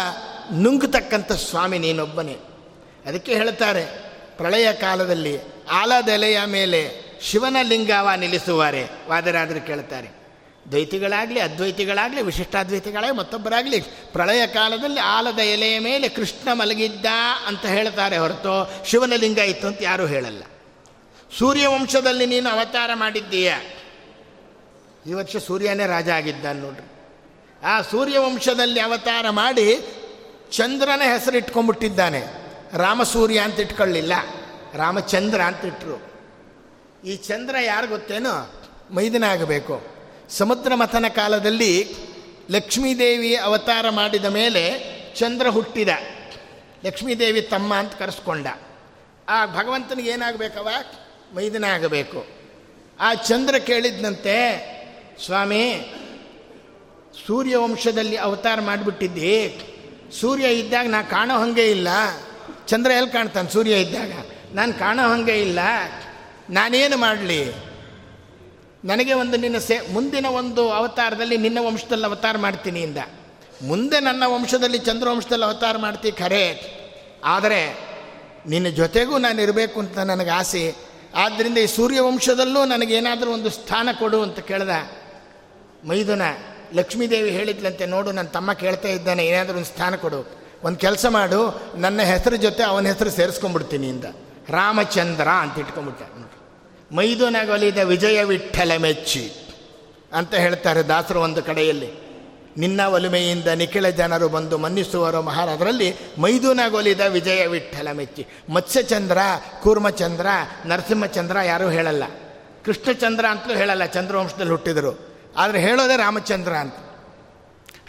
ನುಂಗತಕ್ಕಂಥ 0.54 1.32
ಸ್ವಾಮಿ 1.32 1.80
ನೀನೊಬ್ಬನೇ. 1.80 2.38
ಅದಕ್ಕೆ 3.06 3.36
ಹೇಳ್ತಾರೆ, 3.36 3.86
ಪ್ರಳಯ 4.38 4.74
ಕಾಲದಲ್ಲಿ 4.74 5.40
ಆಲದೆಲೆಯ 5.72 6.40
ಮೇಲೆ 6.46 7.12
ಶಿವನ 7.22 7.58
ಲಿಂಗವ 7.62 8.10
ನಿಲ್ಲಿಸುವಾರೆ, 8.18 8.88
ವಾದರಾದರು 9.10 9.68
ಕೇಳ್ತಾರೆ. 9.68 10.21
ದ್ವೈತಿಗಳಾಗಲಿ, 10.70 11.40
ಅದ್ವೈತಿಗಳಾಗಲಿ, 11.40 12.22
ವಿಶಿಷ್ಟಾದ್ವೈತಿಗಳೇ, 12.22 13.12
ಮತ್ತೊಬ್ಬರಾಗಲಿ 13.12 13.80
ಪ್ರಳಯ 14.14 14.48
ಕಾಲದಲ್ಲಿ 14.48 15.00
ಆಲದ 15.00 15.40
ಎಲೆಯ 15.40 15.80
ಮೇಲೆ 15.80 16.08
ಕೃಷ್ಣ 16.10 16.54
ಮಲಗಿದ್ದ 16.54 17.06
ಅಂತ 17.48 17.66
ಹೇಳ್ತಾರೆ 17.66 18.18
ಹೊರತು 18.18 18.54
ಶಿವನ 18.86 19.14
ಲಿಂಗ 19.16 19.38
ಇತ್ತು 19.38 19.68
ಅಂತ 19.68 19.82
ಯಾರೂ 19.82 20.06
ಹೇಳಲ್ಲ. 20.06 20.44
ಸೂರ್ಯವಂಶದಲ್ಲಿ 21.38 22.26
ನೀನು 22.26 22.50
ಅವತಾರ 22.50 22.92
ಮಾಡಿದ್ದೀಯ. 22.94 23.50
ಈ 25.08 25.14
ವರ್ಷ 25.14 25.38
ಸೂರ್ಯನೇ 25.38 25.86
ರಾಜ 25.88 26.10
ಆಗಿದ್ದ 26.10 26.46
ನೋಡ್ರಿ. 26.54 26.88
ಆ 27.66 27.82
ಸೂರ್ಯವಂಶದಲ್ಲಿ 27.82 28.80
ಅವತಾರ 28.80 29.26
ಮಾಡಿ 29.30 29.68
ಚಂದ್ರನ 30.52 31.02
ಹೆಸರು 31.04 31.38
ಇಟ್ಕೊಂಡ್ಬಿಟ್ಟಿದ್ದಾನೆ 31.38 32.22
ರಾಮಸೂರ್ಯ 32.78 33.40
ಅಂತ 33.40 33.60
ಇಟ್ಕೊಳ್ಳಿಲ್ಲ, 33.60 34.14
ರಾಮಚಂದ್ರ 34.74 35.42
ಅಂತ 35.42 35.66
ಇಟ್ಟರು 35.66 35.98
ಈ 37.06 37.16
ಚಂದ್ರ 37.16 37.56
ಯಾರು 37.62 37.88
ಗೊತ್ತೇನೋ? 37.88 38.34
ಮೈದಿನ 38.92 39.24
ಆಗಬೇಕು. 39.24 40.01
ಸಮುದ್ರ 40.32 40.76
ಮಥನ 40.76 41.06
ಕಾಲದಲ್ಲಿ 41.16 41.96
ಲಕ್ಷ್ಮೀದೇವಿ 42.52 43.36
ಅವತಾರ 43.36 43.90
ಮಾಡಿದ 43.90 44.26
ಮೇಲೆ 44.26 44.84
ಚಂದ್ರ 45.16 45.48
ಹುಟ್ಟಿದ. 45.48 45.90
ಲಕ್ಷ್ಮೀದೇವಿ 46.86 47.42
ತಮ್ಮ 47.42 47.76
ಅಂತ 47.76 47.94
ಕರೆಸ್ಕೊಂಡ. 47.94 48.48
ಆ 49.30 49.46
ಭಗವಂತನಿಗೆ 49.46 50.10
ಏನಾಗಬೇಕವ 50.10 50.68
ಮೈದನ 51.36 51.64
ಆಗಬೇಕು. 51.64 52.28
ಆ 53.00 53.14
ಚಂದ್ರ 53.14 53.58
ಕೇಳಿದ್ನಂತೆ, 53.58 54.38
ಸ್ವಾಮಿ, 55.26 55.94
ಸೂರ್ಯವಂಶದಲ್ಲಿ 57.28 58.18
ಅವತಾರ 58.18 58.60
ಮಾಡಿಬಿಟ್ಟಿದ್ದಿ. 58.62 59.60
ಸೂರ್ಯ 60.22 60.48
ಇದ್ದಾಗ 60.48 60.86
ನಾ 60.88 61.02
ಕಾಣೋ 61.02 61.40
ಹಾಗೆ 61.40 61.72
ಇಲ್ಲ. 61.72 61.88
ಚಂದ್ರ 62.68 62.92
ಎಲ್ಲಿ 62.92 63.12
ಕಾಣ್ತಾನೆ 63.12 63.50
ಸೂರ್ಯ 63.50 63.82
ಇದ್ದಾಗ? 63.82 64.12
ನಾನು 64.54 64.74
ಕಾಣೋ 64.74 65.04
ಹಾಗೆ 65.10 65.42
ಇಲ್ಲ. 65.42 65.60
ನಾನೇನು 66.50 66.98
ಮಾಡಲಿ? 66.98 67.71
ನನಗೆ 68.86 69.14
ಒಂದು 69.14 69.38
ನಿನ್ನ 69.38 69.58
ಸೇ, 69.58 69.88
ಮುಂದಿನ 69.92 70.26
ಒಂದು 70.26 70.72
ಅವತಾರದಲ್ಲಿ 70.72 71.38
ನಿನ್ನ 71.38 71.58
ವಂಶದಲ್ಲಿ 71.62 72.06
ಅವತಾರ 72.06 72.38
ಮಾಡ್ತೀನಿ 72.38 72.82
ಇಂದ. 72.82 72.98
ಮುಂದೆ 73.62 74.00
ನನ್ನ 74.00 74.24
ವಂಶದಲ್ಲಿ 74.26 74.78
ಚಂದ್ರವಂಶದಲ್ಲಿ 74.78 75.46
ಅವತಾರ 75.46 75.78
ಮಾಡ್ತೀವಿ 75.78 76.18
ಖರೆ. 76.18 76.78
ಆದರೆ 77.24 77.92
ನಿನ್ನ 78.48 78.68
ಜೊತೆಗೂ 78.68 79.18
ನಾನು 79.18 79.42
ಇರಬೇಕು 79.42 79.80
ಅಂತ 79.80 79.98
ನನಗೆ 79.98 80.30
ಆಸೆ. 80.30 80.76
ಆದ್ದರಿಂದ 81.16 81.58
ಈ 81.58 81.66
ಸೂರ್ಯವಂಶದಲ್ಲೂ 81.66 82.66
ನನಗೇನಾದರೂ 82.66 83.32
ಒಂದು 83.32 83.50
ಸ್ಥಾನ 83.50 83.90
ಕೊಡು 84.00 84.22
ಅಂತ 84.22 84.40
ಕೇಳ್ದ. 84.40 84.70
ಮೈದುನ 85.88 86.22
ಲಕ್ಷ್ಮೀದೇವಿ 86.74 87.30
ಹೇಳಿದ್ಲಂತೆ, 87.30 87.86
ನೋಡು 87.86 88.12
ನನ್ನ 88.12 88.28
ತಮ್ಮ 88.28 88.54
ಕೇಳ್ತಾ 88.54 88.88
ಇದ್ದಾನೆ, 88.88 89.26
ಏನಾದರೂ 89.26 89.54
ಒಂದು 89.54 89.66
ಸ್ಥಾನ 89.66 89.96
ಕೊಡು. 89.96 90.42
ಒಂದು 90.64 90.80
ಕೆಲಸ 90.80 91.06
ಮಾಡು, 91.06 91.62
ನನ್ನ 91.76 92.02
ಹೆಸರು 92.02 92.36
ಜೊತೆ 92.36 92.64
ಅವನ 92.64 92.86
ಹೆಸರು 92.86 93.10
ಸೇರಿಸ್ಕೊಂಡ್ಬಿಡ್ತೀನಿ 93.10 93.90
ಇಂದ. 93.90 94.06
ರಾಮಚಂದ್ರ 94.50 95.28
ಅಂತ 95.28 95.60
ಇಟ್ಕೊಂಡ್ಬಿಟ್ಟ. 95.60 96.21
ಮೈದುನಗೊಲಿದ 96.92 97.78
ವಿಜಯ 97.78 98.24
ವಿಠಲ 98.24 98.72
ಮೆಚ್ಚಿ 98.78 99.34
ಅಂತ 100.14 100.36
ಹೇಳ್ತಾರೆ 100.36 100.84
ದಾಸರು 100.84 101.22
ಒಂದು 101.22 101.44
ಕಡೆಯಲ್ಲಿ. 101.44 102.12
ನಿನ್ನ 102.58 102.82
ಒಲುಮೆಯಿಂದ 102.82 103.48
ನಿಖಿಳ 103.48 103.90
ಜನರು 103.90 104.30
ಬಂದು 104.30 104.58
ಮನ್ನಿಸುವರು 104.58 105.22
ಮಹಾರಾಜರಲ್ಲಿ 105.22 105.96
ಮೈದುನಗೊಲಿದ 106.18 107.00
ವಿಜಯ 107.00 107.48
ವಿಠಲ 107.48 107.88
ಮೆಚ್ಚಿ. 107.92 108.28
ಮತ್ಸ್ಯಚಂದ್ರ, 108.50 109.18
ಕೂರ್ಮಚಂದ್ರ, 109.62 110.26
ನರಸಿಂಹಚಂದ್ರ 110.66 111.38
ಯಾರೂ 111.46 111.70
ಹೇಳಲ್ಲ. 111.70 112.04
ಕೃಷ್ಣಚಂದ್ರ 112.66 113.26
ಅಂತಲೂ 113.26 113.56
ಹೇಳಲ್ಲ, 113.56 113.86
ಚಂದ್ರವಂಶದಲ್ಲಿ 113.86 114.52
ಹುಟ್ಟಿದರು. 114.52 115.18
ಆದರೆ 115.38 115.60
ಹೇಳೋದೇ 115.60 115.98
ರಾಮಚಂದ್ರ 115.98 116.54
ಅಂತ. 116.54 116.76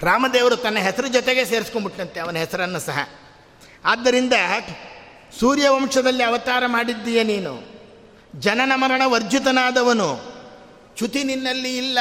ರಾಮದೇವರು 0.03 0.57
ತನ್ನ 0.57 0.79
ಹೆಸರು 0.79 1.09
ಜೊತೆಗೆ 1.09 1.45
ಸೇರಿಸ್ಕೊಂಡ್ಬಿಟ್ಟಂತೆ 1.45 2.21
ಅವನ 2.21 2.37
ಹೆಸರನ್ನು 2.37 2.81
ಸಹ. 2.81 3.09
ಆದ್ದರಿಂದ 3.85 4.33
ಸೂರ್ಯವಂಶದಲ್ಲಿ 5.41 6.23
ಅವತಾರ 6.23 6.63
ಮಾಡಿದ್ದೀಯ 6.67 7.23
ನೀನು. 7.23 7.73
ಜನನ 8.39 8.73
ಮರಣ 8.75 9.03
ವರ್ಜಿತನಾದವನು. 9.05 10.33
ಚ್ಯುತಿ 10.97 11.25
ನಿನ್ನಲ್ಲಿ 11.25 11.77
ಇಲ್ಲ. 11.77 11.99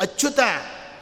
ಅಚ್ಯುತ, 0.00 0.40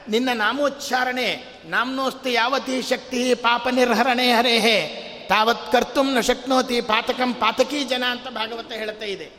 ನಿನ್ನ 0.08 0.28
ನಾಮೋಚ್ಚಾರಣೆ, 0.34 1.44
ನಾಮ್ನೋಸ್ತಿ 1.64 2.32
ಯಾವತಿ 2.32 2.82
ಶಕ್ತಿ 2.82 3.34
ಪಾಪ 3.34 3.68
ನಿರ್ಹರಣೆ 3.68 4.32
ಹರೇಹೇ. 4.32 5.06
ತಾವತ್ 5.28 5.72
ಕರ್ತುಂ 5.72 6.14
ನ 6.14 6.20
ಶಕ್ನೋತಿ 6.20 6.80
ಪಾತಕಂ 6.80 7.34
ಪಾತಕೀ 7.34 7.84
ಜನ 7.84 8.04
ಅಂತ 8.10 8.28
ಭಾಗವತ 8.28 8.72
ಹೇಳ್ತಾ 8.72 9.04
ಇದೆ. 9.04 9.30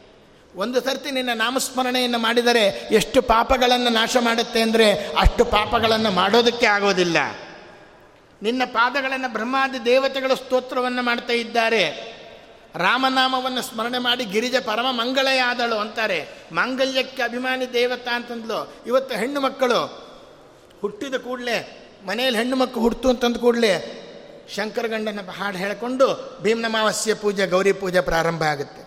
ಒಂದು 0.55 0.81
ಸರ್ತಿ 0.81 1.11
ನಿನ್ನ 1.11 1.29
ನಾಮಸ್ಮರಣೆಯನ್ನು 1.33 2.19
ಮಾಡಿದರೆ 2.19 2.67
ಎಷ್ಟು 2.91 3.21
ಪಾಪಗಳನ್ನು 3.21 3.89
ನಾಶ 3.89 4.17
ಮಾಡುತ್ತೆ 4.19 4.61
ಅಂದರೆ 4.61 4.93
ಅಷ್ಟು 4.93 5.45
ಪಾಪಗಳನ್ನು 5.45 6.11
ಮಾಡೋದಕ್ಕೆ 6.11 6.65
ಆಗೋದಿಲ್ಲ. 6.65 7.17
ನಿನ್ನ 8.41 8.61
ಪಾದಗಳನ್ನು 8.65 9.33
ಬ್ರಹ್ಮಾದಿ 9.33 9.85
ದೇವತೆಗಳು 9.85 10.35
ಸ್ತೋತ್ರವನ್ನು 10.35 11.01
ಮಾಡ್ತಾ 11.01 11.33
ಇದ್ದಾರೆ. 11.33 12.10
ರಾಮನಾಮವನ್ನು 12.75 13.61
ಸ್ಮರಣೆ 13.61 13.97
ಮಾಡಿ 13.97 14.25
ಗಿರಿಜ 14.25 14.55
ಪರಮ 14.55 14.85
ಮಂಗಳೆಯಾದಳು 14.91 15.75
ಅಂತಾರೆ. 15.75 16.27
ಮಾಂಗಲ್ಯಕ್ಕೆ 16.51 17.21
ಅಭಿಮಾನಿ 17.21 17.73
ದೇವತಾ 17.73 18.15
ಅಂತಂದ್ಲು. 18.15 18.73
ಇವತ್ತು 18.87 19.15
ಹೆಣ್ಣು 19.15 19.41
ಮಕ್ಕಳು, 19.41 20.11
ಹುಟ್ಟಿದ 20.81 21.15
ಕೂಡಲೇ, 21.15 21.57
ಮನೆಯಲ್ಲಿ 22.05 22.37
ಹೆಣ್ಣು 22.37 22.55
ಮಕ್ಕಳು 22.55 22.83
ಹುಟ್ಟು 22.83 23.09
ಅಂತಂದ 23.09 23.37
ಕೂಡಲೇ 23.37 23.97
ಶಂಕರಗಂಡನ 24.55 25.29
ಹಾಡು 25.29 25.57
ಹೇಳಿಕೊಂಡು 25.57 26.39
ಭೀಮನಮಾವಸ್ಯ 26.41 27.13
ಪೂಜೆ, 27.13 27.47
ಗೌರಿ 27.47 27.73
ಪೂಜೆ 27.73 28.01
ಪ್ರಾರಂಭ 28.01 28.43
ಆಗುತ್ತೆ. 28.43 28.80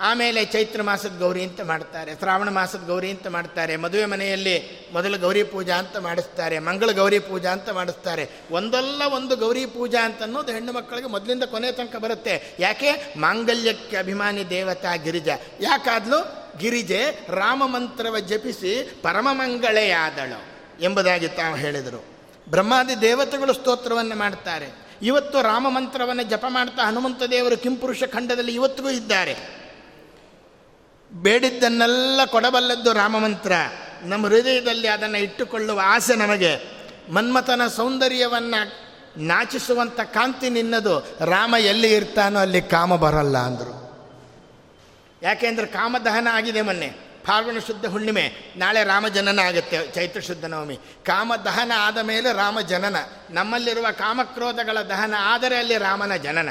ಆಮೇಲೆ 0.00 0.44
ಚೈತ್ರ 0.44 0.82
ಮಾಸದ 0.82 1.18
ಗೌರಿ 1.18 1.42
ಅಂತ 1.42 1.60
ಮಾಡ್ತಾರೆ, 1.60 2.14
ಶ್ರಾವಣ 2.14 2.48
ಮಾಸದ 2.48 2.84
ಗೌರಿ 2.86 3.10
ಅಂತ 3.10 3.26
ಮಾಡ್ತಾರೆ, 3.26 3.76
ಮದುವೆ 3.76 4.04
ಮನೆಯಲ್ಲಿ 4.04 4.86
ಮೊದಲು 4.92 5.18
ಗೌರಿ 5.18 5.42
ಪೂಜಾ 5.42 5.76
ಅಂತ 5.76 5.96
ಮಾಡಿಸ್ತಾರೆ, 5.96 6.58
ಮಂಗಳ 6.58 6.90
ಗೌರಿ 6.90 7.18
ಪೂಜಾ 7.18 7.50
ಅಂತ 7.50 7.70
ಮಾಡಿಸ್ತಾರೆ. 7.70 8.30
ಒಂದಲ್ಲ 8.50 9.02
ಒಂದು 9.14 9.36
ಗೌರಿ 9.36 9.66
ಪೂಜಾ 9.66 10.04
ಅಂತ 10.04 10.22
ಅನ್ನೋದು 10.22 10.52
ಹೆಣ್ಣು 10.52 10.72
ಮಕ್ಕಳಿಗೆ 10.72 11.08
ಮೊದಲಿಂದ 11.08 11.42
ಕೊನೆ 11.42 11.72
ತನಕ 11.72 11.96
ಬರುತ್ತೆ. 11.96 12.56
ಯಾಕೆ? 12.58 13.14
ಮಾಂಗಲ್ಯಕ್ಕೆ 13.16 13.96
ಅಭಿಮಾನಿ 13.96 14.50
ದೇವತಾ 14.50 14.96
ಗಿರಿಜ. 14.96 15.28
ಯಾಕಾದ್ಲು? 15.60 16.46
ಗಿರಿಜೆ 16.58 17.26
ರಾಮ 17.28 17.66
ಮಂತ್ರವ 17.66 18.18
ಜಪಿಸಿ 18.18 19.00
ಪರಮ 19.02 19.28
ಮಂಗಳೆಯಾದಳು 19.32 20.56
ಎಂಬುದಾಗಿ 20.82 21.28
ತಾವು 21.28 21.56
ಹೇಳಿದರು. 21.56 22.04
ಬ್ರಹ್ಮಾದಿ 22.48 23.00
ದೇವತೆಗಳು 23.00 23.52
ಸ್ತೋತ್ರವನ್ನು 23.52 24.16
ಮಾಡ್ತಾರೆ. 24.16 24.86
ಇವತ್ತು 25.02 25.42
ರಾಮ 25.42 25.68
ಮಂತ್ರವನ್ನು 25.68 26.22
ಜಪ 26.22 26.44
ಮಾಡ್ತಾ 26.48 26.82
ಹನುಮಂತ 26.82 27.22
ದೇವರು 27.22 27.56
ಕಿಂಪುರುಷ 27.56 28.04
ಖಂಡದಲ್ಲಿ 28.04 28.54
ಇವತ್ತಿಗೂ 28.54 28.90
ಇದ್ದಾರೆ. 28.90 29.65
ಬೇಡಿದ್ದನ್ನೆಲ್ಲ 31.22 32.20
ಕೊಡಬಲ್ಲದ್ದು 32.26 32.92
ರಾಮಮಂತ್ರ. 32.92 33.52
ನಮ್ಮ 34.02 34.26
ಹೃದಯದಲ್ಲಿ 34.26 34.88
ಅದನ್ನು 34.88 35.18
ಇಟ್ಟುಕೊಳ್ಳುವ 35.18 35.80
ಆಸೆ 35.84 36.14
ನಮಗೆ. 36.14 36.58
ಮನ್ಮಥನ 37.10 37.60
ಸೌಂದರ್ಯವನ್ನು 37.76 38.86
ನಾಚಿಸುವಂಥ 39.24 40.00
ಕಾಂತಿ 40.00 40.50
ನಿನ್ನದು. 40.50 41.16
ರಾಮ 41.20 41.54
ಎಲ್ಲಿ 41.58 41.94
ಇರ್ತಾನೋ 41.94 42.40
ಅಲ್ಲಿ 42.40 42.62
ಕಾಮ 42.62 42.96
ಬರಲ್ಲ 42.96 43.38
ಅಂದರು. 43.38 43.86
ಯಾಕೆಂದ್ರೆ 45.22 45.66
ಕಾಮದಹನ 45.66 46.28
ಆಗಿದೆ 46.32 46.62
ಮೊನ್ನೆ. 46.62 47.06
ಫಾಲ್ಗುಣ 47.26 47.58
ಶುದ್ಧ 47.66 47.86
ಹುಣ್ಣಿಮೆ. 47.86 48.54
ನಾಳೆ 48.56 48.84
ರಾಮ 48.84 49.08
ಜನನ 49.08 49.38
ಆಗುತ್ತೆ, 49.38 49.92
ಚೈತ್ರ 49.94 50.20
ಶುದ್ಧ 50.20 50.44
ನವಮಿ. 50.44 50.76
ಕಾಮ 51.06 51.32
ದಹನ 51.44 51.72
ಆದ 51.78 51.98
ಮೇಲೆ 51.98 52.32
ರಾಮ 52.32 52.60
ಜನನ. 52.60 52.96
ನಮ್ಮಲ್ಲಿರುವ 53.30 53.86
ಕಾಮಕ್ರೋಧಗಳ 53.90 54.80
ದಹನ 54.80 55.14
ಆದರೆ 55.18 55.56
ಅಲ್ಲಿ 55.56 55.78
ರಾಮನ 55.78 56.16
ಜನನ. 56.16 56.48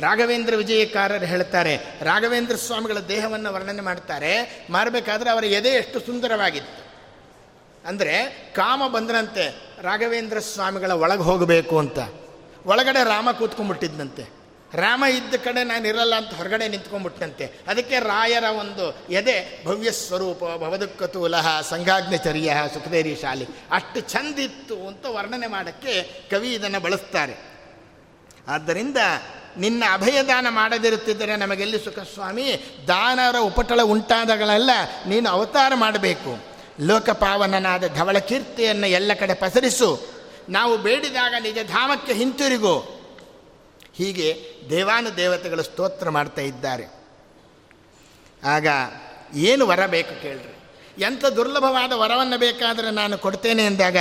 ರಾಘವೇಂದ್ರ 0.00 0.56
ವಿಜಯಕಾರರು 0.56 1.26
ಹೇಳ್ತಾರೆ 1.26 1.74
ರಾಘವೇಂದ್ರ 2.02 2.56
ಸ್ವಾಮಿಗಳ 2.56 2.98
ದೇಹವನ್ನು 3.08 3.52
ವರ್ಣನೆ 3.52 3.82
ಮಾಡ್ತಾರೆ 3.82 4.32
ಮಾರಬೇಕಾದ್ರೆ 4.70 5.30
ಅವರ 5.30 5.44
ಎದೆ 5.44 5.68
ಎಷ್ಟು 5.68 6.00
ಸುಂದರವಾಗಿತ್ತು. 6.00 6.80
ಅಂದರೆ 7.88 8.16
ಕಾಮ 8.56 8.86
ಬಂದ್ರಂತೆ, 8.86 9.44
ರಾಘವೇಂದ್ರ 9.82 10.38
ಸ್ವಾಮಿಗಳ 10.38 10.90
ಒಳಗೆ 10.90 11.22
ಹೋಗಬೇಕು 11.22 11.78
ಅಂತ. 11.78 11.98
ಒಳಗಡೆ 12.66 13.04
ರಾಮ 13.04 13.28
ಕೂತ್ಕೊಂಡ್ಬಿಟ್ಟಿದ್ದಂತೆ 13.38 14.24
ರಾಮ 14.74 15.04
ಇದ್ದ 15.04 15.34
ಕಡೆ 15.34 15.64
ನಾನು 15.64 15.88
ಇರಲ್ಲ 15.88 16.14
ಅಂತ 16.14 16.32
ಹೊರಗಡೆ 16.34 16.68
ನಿಂತ್ಕೊಂಡ್ಬಿಟ್ಟಂತೆ 16.68 17.44
ಅದಕ್ಕೆ 17.66 17.98
ರಾಯರ 17.98 18.44
ಒಂದು 18.58 18.84
ಎದೆ 19.10 19.64
ಭವ್ಯ 19.64 19.90
ಸ್ವರೂಪ 19.92 20.42
ಭವದುಕ್ಕತೂಲಹ 20.64 21.46
ಸಂಘಾಗ್ನಚರ್ಯ, 21.60 22.56
ಸುಖದೇರಿ 22.74 23.14
ಶಾಲಿ. 23.16 23.46
ಅಷ್ಟು 23.70 24.00
ಚಂದಿತ್ತು 24.00 24.76
ಅಂತ 24.88 25.04
ವರ್ಣನೆ 25.06 25.46
ಮಾಡೋಕ್ಕೆ 25.46 25.94
ಕವಿ 26.30 26.54
ಇದನ್ನು 26.54 26.80
ಬಳಸ್ತಾರೆ. 26.80 27.36
ಆದ್ದರಿಂದ 28.48 28.96
ನಿನ್ನ 29.56 29.84
ಅಭಯದಾನ 29.92 30.46
ಮಾಡದಿರುತ್ತಿದ್ದರೆ 30.50 31.36
ನಮಗೆಲ್ಲಿ 31.36 31.78
ಸುಖಸ್ವಾಮಿ 31.78 32.64
ದಾನರ 32.88 33.36
ಉಪಟಳ 33.38 33.80
ಉಂಟಾದಗಳೆಲ್ಲ, 33.82 34.70
ನೀನು 35.06 35.30
ಅವತಾರ 35.30 35.72
ಮಾಡಬೇಕು. 35.74 36.38
ಲೋಕಪಾವನನಾದ 36.80 37.94
ಧವಳ 37.94 38.18
ಕೀರ್ತಿಯನ್ನು 38.18 38.86
ಎಲ್ಲ 38.86 39.12
ಕಡೆ 39.14 39.34
ಪಸರಿಸು. 39.34 40.20
ನಾವು 40.48 40.78
ಬೇಡಿದಾಗ 40.78 41.34
ನಿಜ 41.42 41.58
ಧಾಮಕ್ಕೆ 41.68 42.12
ಹಿಂತಿರುಗು. 42.12 43.00
ಹೀಗೆ 43.94 44.46
ದೇವಾನು 44.70 45.16
ದೇವತೆಗಳು 45.16 45.62
ಸ್ತೋತ್ರ 45.62 46.10
ಮಾಡ್ತಾ 46.10 46.42
ಇದ್ದಾರೆ. 46.42 46.86
ಆಗ 48.44 48.66
ಏನು 49.34 49.66
ವರ 49.66 49.86
ಬೇಕು 49.86 50.22
ಕೇಳ್ರಿ. 50.22 50.56
ಎಂಥ 51.02 51.24
ದುರ್ಲಭವಾದ 51.24 51.92
ವರವನ್ನು 51.92 52.38
ಬೇಕಾದರೆ 52.38 52.90
ನಾನು 52.90 53.18
ಕೊಡ್ತೇನೆ 53.18 53.66
ಎಂದಾಗ, 53.66 53.96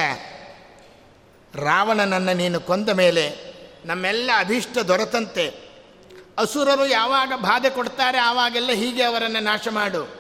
ರಾವಣನನ್ನು 1.55 2.33
ನೀನು 2.33 2.59
ಕೊಂದ 2.59 2.89
ಮೇಲೆ 2.89 3.48
ನಮ್ಮೆಲ್ಲ 3.89 4.31
ಅಭೀಷ್ಟ 4.37 4.77
ದೊರೆತಂತೆ. 4.77 5.47
ಅಸುರರು 6.37 6.87
ಯಾವಾಗ 6.87 7.33
ಬಾಧೆ 7.35 7.69
ಕೊಡ್ತಾರೆ 7.69 8.17
ಆವಾಗೆಲ್ಲ 8.17 8.71
ಹೀಗೆ 8.71 9.03
ಅವರನ್ನು 9.03 9.39
ನಾಶ 9.39 9.67
ಮಾಡು 9.71 10.19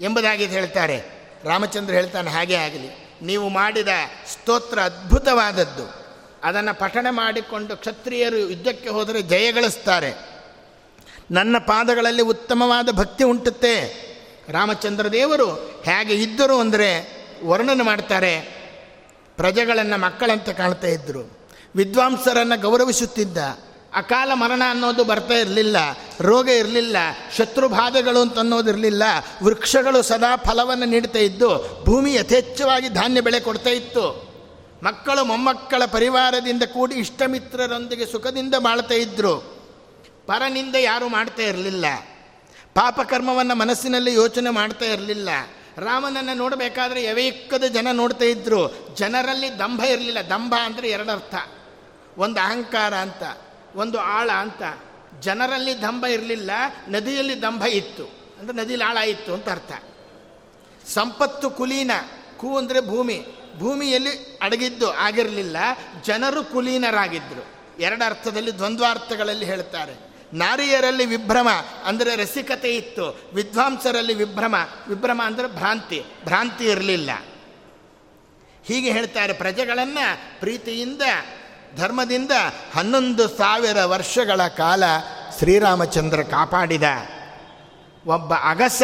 ಎಂಬುದಾಗಿ 0.00 0.46
ಹೇಳ್ತಾರೆ. 0.46 1.04
ರಾಮಚಂದ್ರ 1.44 1.94
ಹೇಳ್ತಾನೆ 1.94 2.30
ಹಾಗೆ 2.30 2.54
ಆಗಲಿ. 2.54 3.16
ನೀವು 3.22 3.48
ಮಾಡಿದ 3.48 3.88
ಸ್ತೋತ್ರ 4.32 4.78
ಅದ್ಭುತವಾದದ್ದು. 4.78 6.06
ಅದನ್ನು 6.42 6.78
ಪಠಣ 6.78 7.06
ಮಾಡಿಕೊಂಡು 7.10 7.76
ಕ್ಷತ್ರಿಯರು 7.76 8.36
ಯುದ್ಧಕ್ಕೆ 8.36 8.88
ಹೋದರೆ 8.88 9.22
ಜಯಗಳಿಸ್ತಾರೆ 9.22 10.14
ನನ್ನ 11.30 11.58
ಪಾದಗಳಲ್ಲಿ 11.58 12.22
ಉತ್ತಮವಾದ 12.22 12.88
ಭಕ್ತಿ 12.90 13.24
ಉಂಟುತ್ತೆ. 13.24 14.06
ರಾಮಚಂದ್ರ 14.48 15.08
ದೇವರು 15.08 15.54
ಹೇಗೆ 15.84 16.14
ಇದ್ದರು 16.14 16.60
ಅಂದರೆ 16.60 17.22
ವರ್ಣನೆ 17.44 17.82
ಮಾಡ್ತಾರೆ. 17.82 18.40
ಪ್ರಜೆಗಳನ್ನು 19.36 20.00
ಮಕ್ಕಳಂತೆ 20.00 20.52
ಕಾಣ್ತಾ 20.52 20.86
ಇದ್ದರು 20.86 21.45
ವಿದ್ವಾಂಸರನ್ನು 21.76 22.56
ಗೌರವಿಸುತ್ತಿದ್ದ. 22.60 23.38
ಅಕಾಲ 23.94 24.30
ಮರಣ 24.34 24.62
ಅನ್ನೋದು 24.70 25.02
ಬರ್ತಾ 25.04 25.34
ಇರಲಿಲ್ಲ, 25.34 25.76
ರೋಗ 26.20 26.48
ಇರಲಿಲ್ಲ 26.48 26.96
ಶತ್ರುಬಾಧೆಗಳು 27.36 28.20
ಅಂತ 28.20 28.38
ಅನ್ನೋದಿರಲಿಲ್ಲ 28.38 29.04
ವೃಕ್ಷಗಳು 29.42 30.00
ಸದಾ 30.02 30.32
ಫಲವನ್ನು 30.36 30.86
ನೀಡ್ತಾ 30.86 31.18
ಇದ್ದು, 31.18 31.50
ಭೂಮಿ 31.84 32.12
ಯಥೇಚ್ಛವಾಗಿ 32.14 32.88
ಧಾನ್ಯ 32.88 33.20
ಬೆಳೆ 33.20 33.40
ಕೊಡ್ತಾ 33.40 33.70
ಇತ್ತು. 33.70 34.04
ಮಕ್ಕಳು 34.82 35.24
ಮೊಮ್ಮಕ್ಕಳ 35.24 35.82
ಪರಿವಾರದಿಂದ 35.92 36.64
ಕೂಡಿ 36.74 36.94
ಇಷ್ಟಮಿತ್ರರೊಂದಿಗೆ 36.94 38.06
ಸುಖದಿಂದ 38.06 38.54
ಬಾಳ್ತಾ 38.58 38.94
ಇದ್ದರು 38.94 39.34
ಪರನಿಂದ 40.26 40.76
ಯಾರೂ 40.80 41.08
ಮಾಡ್ತಾ 41.08 41.42
ಇರಲಿಲ್ಲ. 41.42 41.86
ಪಾಪಕರ್ಮವನ್ನು 42.74 43.54
ಮನಸ್ಸಿನಲ್ಲಿ 43.54 44.12
ಯೋಚನೆ 44.14 44.50
ಮಾಡ್ತಾ 44.50 44.86
ಇರಲಿಲ್ಲ. 44.86 45.28
ರಾಮನನ್ನು 45.78 46.34
ನೋಡಬೇಕಾದ್ರೆ 46.34 47.00
ಯವೈಕ್ಕದ 47.04 47.64
ಜನ 47.64 47.88
ನೋಡ್ತಾ 47.92 48.24
ಇದ್ದರು 48.24 48.60
ಜನರಲ್ಲಿ 48.98 49.48
ದಂಭ 49.58 49.80
ಇರಲಿಲ್ಲ. 49.84 50.20
ದಂಭ 50.30 50.54
ಅಂದರೆ 50.64 50.88
ಎರಡರ್ಥ. 50.90 51.34
ಒಂದು 52.18 52.40
ಅಹಂಕಾರ 52.40 52.94
ಅಂತ, 52.94 53.22
ಒಂದು 53.74 53.98
ಆಳ 53.98 54.30
ಅಂತ, 54.30 54.62
ಜನರಲ್ಲಿ 55.20 55.82
ದಂಭ 55.82 56.04
ಇರಲಿಲ್ಲ, 56.04 56.50
ನದಿಯಲ್ಲಿ 56.88 57.42
ದಂಭ 57.42 57.62
ಇತ್ತು. 57.62 58.04
ಅಂದರೆ 58.38 58.56
ನದಿಯಲ್ಲಿ 58.56 58.84
ಆಳ 58.84 58.96
ಇತ್ತು 58.96 59.34
ಅಂತ 59.34 59.48
ಅರ್ಥ. 59.48 59.72
ಸಂಪತ್ತು 60.88 61.50
ಕುಲೀನ, 61.50 61.90
ಕೂ 62.40 62.58
ಅಂದರೆ 62.58 62.80
ಭೂಮಿ, 62.80 63.26
ಭೂಮಿಯಲ್ಲಿ 63.58 64.38
ಅಡಗಿದ್ದು 64.42 64.90
ಆಗಿರಲಿಲ್ಲ, 64.90 65.56
ಜನರು 66.04 66.44
ಕುಲೀನರಾಗಿದ್ದರು 66.44 67.44
ಎರಡು 67.80 68.04
ಅರ್ಥದಲ್ಲಿ 68.04 68.58
ದ್ವಂದ್ವಾರ್ಥಗಳಲ್ಲಿ 68.58 69.46
ಹೇಳ್ತಾರೆ. 69.46 69.94
ನಾರಿಯರಲ್ಲಿ 70.32 71.06
ವಿಭ್ರಮ 71.06 71.48
ಅಂದರೆ 71.84 72.16
ರಸಿಕತೆ 72.16 72.76
ಇತ್ತು, 72.76 73.20
ವಿದ್ವಾಂಸರಲ್ಲಿ 73.34 74.14
ವಿಭ್ರಮ 74.14 74.54
ವಿಭ್ರಮ 74.88 75.20
ಅಂದರೆ 75.24 75.46
ಭ್ರಾಂತಿ 75.46 76.04
ಭ್ರಾಂತಿ 76.24 76.64
ಇರಲಿಲ್ಲ. 76.64 77.10
ಹೀಗೆ 78.64 78.90
ಹೇಳ್ತಾರೆ 78.92 79.32
ಪ್ರಜೆಗಳನ್ನು 79.32 80.40
ಪ್ರೀತಿಯಿಂದ 80.40 81.02
ಧರ್ಮದಿಂದ 81.76 82.30
ಹನ್ನೊಂದು 82.74 83.28
ಸಾವಿರ 83.28 83.84
ವರ್ಷಗಳ 83.84 84.46
ಕಾಲ 84.46 84.84
ಶ್ರೀರಾಮಚಂದ್ರ 85.38 86.22
ಕಾಪಾಡಿದ. 86.22 86.82
ಒಬ್ಬ 88.06 88.34
ಅಗಸ 88.34 88.82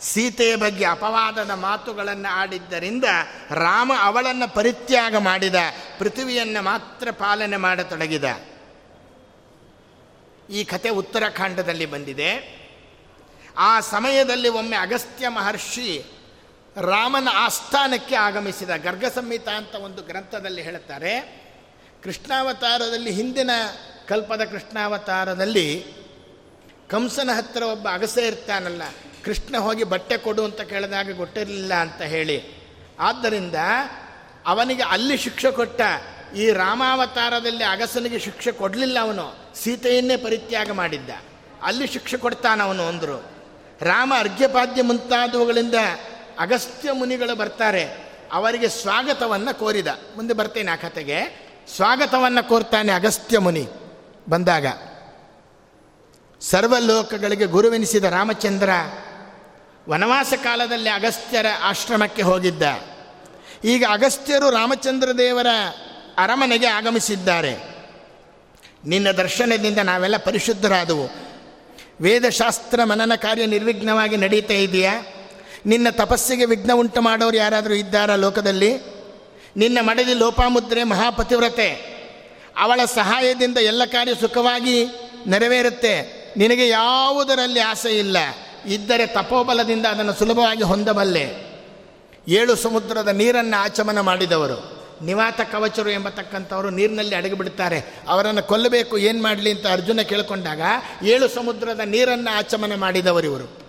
ಸೀತೆಯ 0.00 0.56
ಬಗ್ಗೆ 0.56 0.84
ಅಪವಾದದ 0.84 1.50
ಮಾತುಗಳನ್ನು 1.50 2.32
ಆಡಿದ್ದರಿಂದ 2.32 3.04
ರಾಮ 3.50 3.92
ಅವಳನ್ನು 4.00 4.54
ಪರಿತ್ಯಾಗ 4.54 5.16
ಮಾಡಿದ, 5.16 5.54
ಪೃಥ್ವಿಯನ್ನು 5.98 6.62
ಮಾತ್ರ 6.62 7.10
ಪಾಲನೆ 7.10 7.56
ಮಾಡತೊಡಗಿದ. 7.56 8.24
ಈ 10.50 10.64
ಕತೆ 10.64 10.88
ಉತ್ತರಾಖಂಡದಲ್ಲಿ 10.88 11.86
ಬಂದಿದೆ. 11.86 12.58
ಆ 13.58 13.80
ಸಮಯದಲ್ಲಿ 13.80 14.48
ಒಮ್ಮೆ 14.48 14.76
ಅಗಸ್ತ್ಯ 14.76 15.28
ಮಹರ್ಷಿ 15.28 16.04
ರಾಮನ 16.80 17.28
ಆಸ್ಥಾನಕ್ಕೆ 17.32 18.16
ಆಗಮಿಸಿದ. 18.16 18.70
ಗರ್ಗ 18.70 19.04
ಸಂಹಿತ 19.04 19.48
ಅಂತ 19.48 19.74
ಒಂದು 19.74 20.02
ಗ್ರಂಥದಲ್ಲಿ 20.02 20.62
ಹೇಳುತ್ತಾರೆ 20.62 21.37
ಕೃಷ್ಣಾವತಾರದಲ್ಲಿ, 22.08 23.10
ಹಿಂದಿನ 23.10 23.50
ಕಲ್ಪದ 24.08 24.42
ಕೃಷ್ಣಾವತಾರದಲ್ಲಿ 24.44 25.84
ಕಂಸನ 26.90 27.30
ಹತ್ತಿರ 27.36 27.62
ಒಬ್ಬ 27.62 27.86
ಅಗಸೆ 27.92 28.26
ಇರ್ತಾನಲ್ಲ, 28.26 28.82
ಕೃಷ್ಣ 29.24 29.58
ಹೋಗಿ 29.58 29.84
ಬಟ್ಟೆ 29.84 30.16
ಕೊಡು 30.16 30.44
ಅಂತ 30.44 30.60
ಕೇಳಿದಾಗ 30.60 31.16
ಗೊತ್ತಿರಲಿಲ್ಲ 31.16 31.74
ಅಂತ 31.74 32.02
ಹೇಳಿ. 32.02 32.38
ಆದ್ದರಿಂದ 33.00 33.54
ಅವನಿಗೆ 34.46 34.82
ಅಲ್ಲಿ 34.82 35.16
ಶಿಕ್ಷೆ 35.16 35.50
ಕೊಟ್ಟ, 35.50 35.80
ಈ 36.36 36.50
ರಾಮಾವತಾರದಲ್ಲಿ 36.50 37.64
ಅಗಸನಿಗೆ 37.64 38.18
ಶಿಕ್ಷೆ 38.18 38.52
ಕೊಡಲಿಲ್ಲ 38.52 38.98
ಅವನು, 39.00 39.26
ಸೀತೆಯನ್ನೇ 39.54 40.16
ಪರಿತ್ಯಾಗ 40.16 40.70
ಮಾಡಿದ್ದ. 40.70 41.10
ಅಲ್ಲಿ 41.62 41.86
ಶಿಕ್ಷೆ 41.86 42.16
ಕೊಡ್ತಾನವನು 42.16 42.82
ಅಂದರು. 42.82 43.18
ರಾಮ 43.80 44.12
ಅರ್ಘ್ಯಪಾದ್ಯ 44.18 44.82
ಮುಂತಾದವುಗಳಿಂದ 44.82 45.74
ಅಗಸ್ತ್ಯ 46.38 46.92
ಮುನಿಗಳು 46.92 47.36
ಬರ್ತಾರೆ, 47.36 47.84
ಅವರಿಗೆ 48.32 48.68
ಸ್ವಾಗತವನ್ನು 48.68 49.58
ಕೋರಿದ. 49.58 49.86
ಮುಂದೆ 50.16 50.34
ಬರ್ತೇನೆ 50.34 50.70
ಆ 50.70 50.76
ಕತೆಗೆ 50.76 51.47
ಸ್ವಾಗತವನ್ನು 51.76 52.48
ಕೋರ್ತಾನೆ 52.48 52.92
ಅಗಸ್ತ್ಯ 52.92 53.38
ಮುನಿ 53.38 53.68
ಬಂದಾಗ. 54.28 54.66
ಸರ್ವಲೋಕಗಳಿಗೆ 56.40 57.44
ಗುರುವೆನಿಸಿದ 57.44 58.04
ರಾಮಚಂದ್ರ 58.04 58.70
ವನವಾಸ 59.88 60.32
ಕಾಲದಲ್ಲಿ 60.44 60.88
ಅಗಸ್ತ್ಯರ 60.88 61.46
ಆಶ್ರಮಕ್ಕೆ 61.62 62.22
ಹೋಗಿದ್ದ. 62.22 62.62
ಈಗ 63.64 63.84
ಅಗಸ್ತ್ಯರು 63.90 64.50
ರಾಮಚಂದ್ರ 64.50 65.18
ದೇವರ 65.18 65.46
ಅರಮನೆಗೆ 66.18 66.66
ಆಗಮಿಸಿದ್ದಾರೆ. 66.66 67.56
ನಿನ್ನ 68.84 69.10
ದರ್ಶನದಿಂದ 69.10 69.78
ನಾವೆಲ್ಲ 69.78 70.16
ಪರಿಶುದ್ಧರಾದವು. 70.16 71.08
ವೇದಶಾಸ್ತ್ರ 72.00 72.84
ಮನನ 72.84 73.14
ಕಾರ್ಯ 73.14 73.46
ನಿರ್ವಿಘ್ನವಾಗಿ 73.46 74.16
ನಡೀತಾ 74.16 74.54
ಇದೆಯಾ? 74.54 75.02
ನಿನ್ನ 75.66 75.86
ತಪಸ್ಸಿಗೆ 75.90 76.44
ವಿಘ್ನ 76.44 76.72
ಉಂಟು 76.74 77.00
ಮಾಡೋರು 77.00 77.36
ಯಾರಾದರೂ 77.36 77.74
ಇದ್ದಾರಾ 77.74 78.14
ಲೋಕದಲ್ಲಿ? 78.14 78.97
ನಿನ್ನ 79.58 79.78
ಮಡದಿ 79.80 80.14
ಲೋಪಾಮುದ್ರೆ 80.14 80.84
ಮಹಾಪತಿವ್ರತೆ. 80.84 81.98
ಅವಳ 82.56 82.80
ಸಹಾಯದಿಂದ 82.84 83.58
ಎಲ್ಲ 83.58 83.84
ಕಾರ್ಯ 83.84 84.14
ಸುಖವಾಗಿ 84.14 84.84
ನೆರವೇರುತ್ತೆ. 85.26 86.18
ನಿನಗೆ 86.36 86.68
ಯಾವುದರಲ್ಲಿ 86.68 87.60
ಆಸೆ 87.60 87.98
ಇಲ್ಲ. 87.98 88.16
ಇದ್ದರೆ 88.66 89.06
ತಪೋಬಲದಿಂದ 89.06 89.86
ಅದನ್ನು 89.86 90.12
ಸುಲಭವಾಗಿ 90.12 90.62
ಹೊಂದಬಲ್ಲೆ. 90.62 91.48
ಏಳು 92.28 92.56
ಸಮುದ್ರದ 92.56 93.08
ನೀರನ್ನು 93.08 93.60
ಆಚಮನ 93.60 94.00
ಮಾಡಿದವರು. 94.00 94.78
ನಿವಾತ 95.04 95.40
ಕವಚರು 95.40 95.90
ಎಂಬತಕ್ಕಂಥವರು 95.90 96.70
ನೀರಿನಲ್ಲಿ 96.70 97.14
ಅಡಗಿಬಿಡ್ತಾರೆ 97.14 98.02
ಅವರನ್ನು 98.08 98.42
ಕೊಲ್ಲಬೇಕು, 98.42 98.98
ಏನು 98.98 99.22
ಮಾಡಲಿ 99.22 99.50
ಅಂತ 99.50 99.66
ಅರ್ಜುನ 99.66 100.00
ಕೇಳಿಕೊಂಡಾಗ 100.00 100.60
ಏಳು 101.02 101.28
ಸಮುದ್ರದ 101.28 101.80
ನೀರನ್ನು 101.80 102.38
ಆಚಮನ 102.38 102.74
ಮಾಡಿದವರಿವರು 102.74 103.67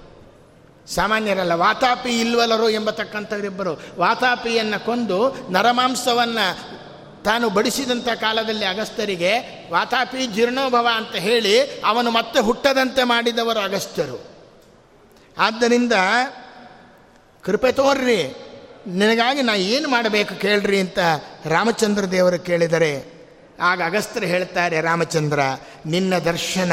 ಸಾಮಾನ್ಯರಲ್ಲ, 0.95 1.53
ವಾತಾಪಿ 1.53 2.19
ಇಲ್ವಲರು 2.19 2.69
ಎಂಬತಕ್ಕಂಥವರಿಬ್ಬರು. 2.69 3.73
ವಾತಾಪಿಯನ್ನು 3.97 4.85
ಕೊಂದು 4.85 5.51
ನರಮಾಂಸವನ್ನು 5.51 6.79
ತಾನು 7.23 7.49
ಬಡಿಸಿದಂಥ 7.49 8.07
ಕಾಲದಲ್ಲಿ 8.07 8.65
ಅಗಸ್ತ್ಯರಿಗೆ 8.65 9.31
ವಾತಾಪಿ 9.71 10.27
ಜೀರ್ಣೋಭವ 10.27 10.87
ಅಂತ 10.95 11.15
ಹೇಳಿ 11.15 11.61
ಅವನು 11.85 12.11
ಮತ್ತೆ 12.11 12.39
ಹುಟ್ಟದಂತೆ 12.39 13.03
ಮಾಡಿದವರು 13.03 13.59
ಅಗಸ್ತ್ಯರು. 13.59 14.19
ಆದ್ದರಿಂದ 15.37 15.93
ಕೃಪೆ 17.43 17.71
ತೋರ್ರಿ, 17.71 18.35
ನಿನಗಾಗಿ 18.87 19.41
ನಾ 19.41 19.53
ಏನು 19.53 19.89
ಮಾಡಬೇಕು 19.89 20.35
ಕೇಳ್ರಿ 20.35 20.79
ಅಂತ 20.79 20.99
ರಾಮಚಂದ್ರ 21.45 22.05
ದೇವರು 22.05 22.39
ಕೇಳಿದರೆ, 22.39 22.93
ಆಗ 23.61 23.81
ಅಗಸ್ತ್ರ 23.85 24.23
ಹೇಳ್ತಾರೆ, 24.23 24.81
ರಾಮಚಂದ್ರ, 24.81 25.39
ನಿನ್ನ 25.85 26.17
ದರ್ಶನ 26.17 26.71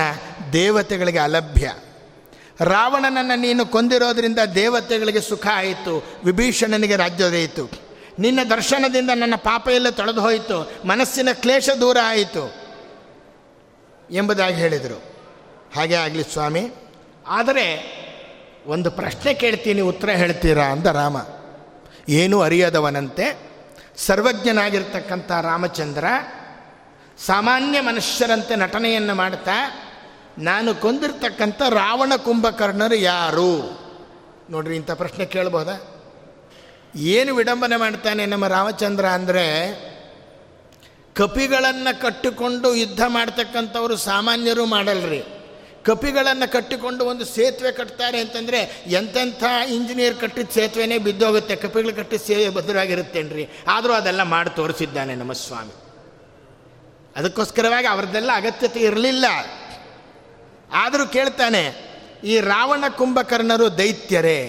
ದೇವತೆಗಳಿಗೆ 0.52 1.18
ಅಲಭ್ಯ. 1.18 1.72
ರಾವಣನನ್ನು 2.60 3.38
ನೀನು 3.38 3.66
ಕೊಂದಿರೋದ್ರಿಂದ 3.66 4.38
ದೇವತೆಗಳಿಗೆ 4.54 5.20
ಸುಖ 5.20 5.46
ಆಯಿತು, 5.54 6.06
ವಿಭೀಷಣನಿಗೆ 6.24 6.96
ರಾಜ್ಯದಯಿತು 6.96 7.70
ನಿನ್ನ 8.18 8.38
ದರ್ಶನದಿಂದ 8.50 9.10
ನನ್ನ 9.14 9.34
ಪಾಪ 9.36 9.68
ಎಲ್ಲ 9.68 9.90
ತೊಳೆದು 9.90 10.20
ಹೋಯಿತು, 10.20 10.72
ಮನಸ್ಸಿನ 10.84 11.28
ಕ್ಲೇಶ 11.32 11.70
ದೂರ 11.80 11.96
ಆಯಿತು 12.04 12.54
ಎಂಬುದಾಗಿ 14.10 14.56
ಹೇಳಿದರು. 14.56 15.02
ಹಾಗೆ 15.76 15.94
ಆಗಲಿ 15.94 16.22
ಸ್ವಾಮಿ. 16.22 16.70
ಆದರೆ 17.26 17.96
ಒಂದು 18.66 18.90
ಪ್ರಶ್ನೆ 18.90 19.34
ಕೇಳ್ತೀನಿ, 19.34 19.80
ಉತ್ತರ 19.80 20.10
ಹೇಳ್ತೀರಾ 20.10 20.64
ಅಂದ 20.64 20.86
ರಾಮ. 20.86 21.16
ಏನೂ 22.08 22.40
ಅರಿಯದವನಂತೆ, 22.40 23.38
ಸರ್ವಜ್ಞನಾಗಿರ್ತಕ್ಕಂಥ 23.96 25.32
ರಾಮಚಂದ್ರ 25.32 26.04
ಸಾಮಾನ್ಯ 27.26 27.80
ಮನುಷ್ಯರಂತೆ 27.80 28.56
ನಟನೆಯನ್ನು 28.56 29.14
ಮಾಡ್ತಾ 29.14 29.52
ನಾನು 30.38 30.74
ಕೊಂದಿರ್ತಕ್ಕಂಥ 30.74 31.62
ರಾವಣ 31.62 32.12
ಕುಂಭಕರ್ಣರು 32.16 32.94
ಯಾರು? 32.94 33.86
ನೋಡ್ರಿ, 34.50 34.76
ಇಂಥ 34.76 34.90
ಪ್ರಶ್ನೆ 34.90 35.26
ಕೇಳ್ಬೋದಾ? 35.26 36.04
ಏನು 36.96 37.34
ವಿಡಂಬನೆ 37.34 37.76
ಮಾಡ್ತಾನೆ 37.76 38.26
ನಮ್ಮ 38.26 38.46
ರಾಮಚಂದ್ರ 38.46 39.06
ಅಂದರೆ, 39.06 39.46
ಕಪಿಗಳನ್ನು 41.14 42.00
ಕಟ್ಟಿಕೊಂಡು 42.00 42.74
ಯುದ್ಧ 42.74 43.00
ಮಾಡ್ತಕ್ಕಂಥವ್ರು 43.06 43.96
ಸಾಮಾನ್ಯರು 43.96 44.66
ಮಾಡಲ್ರಿ. 44.66 45.22
ಕಪಿಗಳನ್ನು 45.84 46.52
ಕಟ್ಟಿಕೊಂಡು 46.52 47.04
ಒಂದು 47.04 47.24
ಸೇತುವೆ 47.24 47.72
ಕಟ್ತಾರೆ 47.72 48.18
ಅಂತಂದರೆ, 48.18 48.84
ಎಂತೆಂಥ 48.86 49.42
ಇಂಜಿನಿಯರ್ 49.68 50.16
ಕಟ್ಟಿದ 50.16 50.50
ಸೇತುವೆನೇ 50.50 50.98
ಬಿದ್ದೋಗುತ್ತೆ, 50.98 51.56
ಕಪಿಗಳು 51.56 51.96
ಕಟ್ಟಿದ 51.96 52.20
ಸೇವೆ 52.20 52.48
ಭದ್ರವಾಗಿರುತ್ತೇನ್ರಿ 52.48 53.48
ಆದರೂ 53.66 53.92
ಅದೆಲ್ಲ 53.92 54.22
ಮಾಡಿ 54.22 54.56
ತೋರಿಸಿದ್ದಾನೆ 54.56 55.14
ನಮ್ಮ 55.14 55.32
ಸ್ವಾಮಿ. 55.32 55.74
ಅದಕ್ಕೋಸ್ಕರವಾಗಿ 57.16 57.86
ಅವ್ರದ್ದೆಲ್ಲ 57.86 58.30
ಅಗತ್ಯತೆ 58.34 58.80
ಇರಲಿಲ್ಲ. 58.80 59.24
ಆದರೂ 60.70 61.06
ಕೇಳ್ತಾನೆ, 61.06 61.62
ಈ 62.24 62.40
ರಾವಣ 62.40 62.84
ಕುಂಭಕರ್ಣರು 62.88 63.78
ದೈತ್ಯರೇ, 63.78 64.40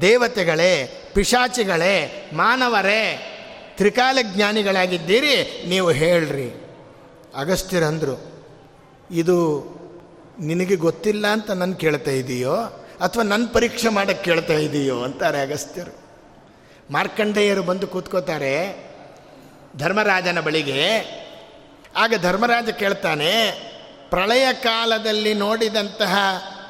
ದೇವತೆಗಳೇ, 0.00 0.72
ಪಿಶಾಚಿಗಳೇ, 1.14 1.94
ಮಾನವರೇ 2.32 3.02
ತ್ರಿಕಾಲ 3.76 4.18
ಜ್ಞಾನಿಗಳಾಗಿದ್ದೀರಿ 4.22 5.66
ನೀವು 5.68 5.90
ಹೇಳ್ರಿ. 5.90 6.48
ಅಗಸ್ತ್ಯರಂದರು 7.36 8.16
ಇದು 9.10 9.36
ನಿನಗೆ 10.40 10.76
ಗೊತ್ತಿಲ್ಲ 10.76 11.26
ಅಂತ 11.26 11.50
ನನ್ನ 11.50 11.74
ಕೇಳ್ತಾ 11.74 12.10
ಇದೆಯೋ, 12.10 12.56
ಅಥವಾ 13.00 13.22
ನನ್ನ 13.22 13.46
ಪರೀಕ್ಷೆ 13.52 13.88
ಮಾಡೋಕ್ಕೆ 13.88 14.24
ಕೇಳ್ತಾ 14.24 14.54
ಇದೆಯೋ 14.54 15.02
ಅಂತಾರೆ 15.02 15.40
ಅಗಸ್ತ್ಯರು. 15.40 15.94
ಮಾರ್ಕಂಡೇಯರು 16.90 17.62
ಬಂದು 17.62 17.86
ಕೂತ್ಕೋತಾರೆ, 17.86 18.54
ಧರ್ಮರಾಜನ 19.78 20.40
ಬಳಿಗೆ. 20.40 20.82
ಆಗ 21.96 22.14
ಧರ್ಮರಾಜ 22.22 22.70
ಕೇಳ್ತಾನೆ 22.70 23.32
ಪ್ರಳಯ 24.12 24.52
ಕಾಲದಲ್ಲಿ 24.52 25.34
ನೋಡಿದಂತಹ 25.34 26.14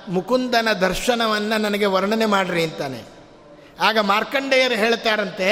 ಮುಕುಂದನ 0.09 0.72
ದರ್ಶನವನ್ನು 0.72 1.59
ನನಗೆ 1.59 1.86
ವರ್ಣನೆ 1.86 2.26
ಮಾಡ್ರಿ 2.26 2.62
ಅಂತಾನೆ. 2.62 3.01
ಆಗ 3.80 3.99
ಮಾರ್ಕಂಡೇಯರು 3.99 4.74
ಹೇಳ್ತಾರಂತೆ, 4.74 5.51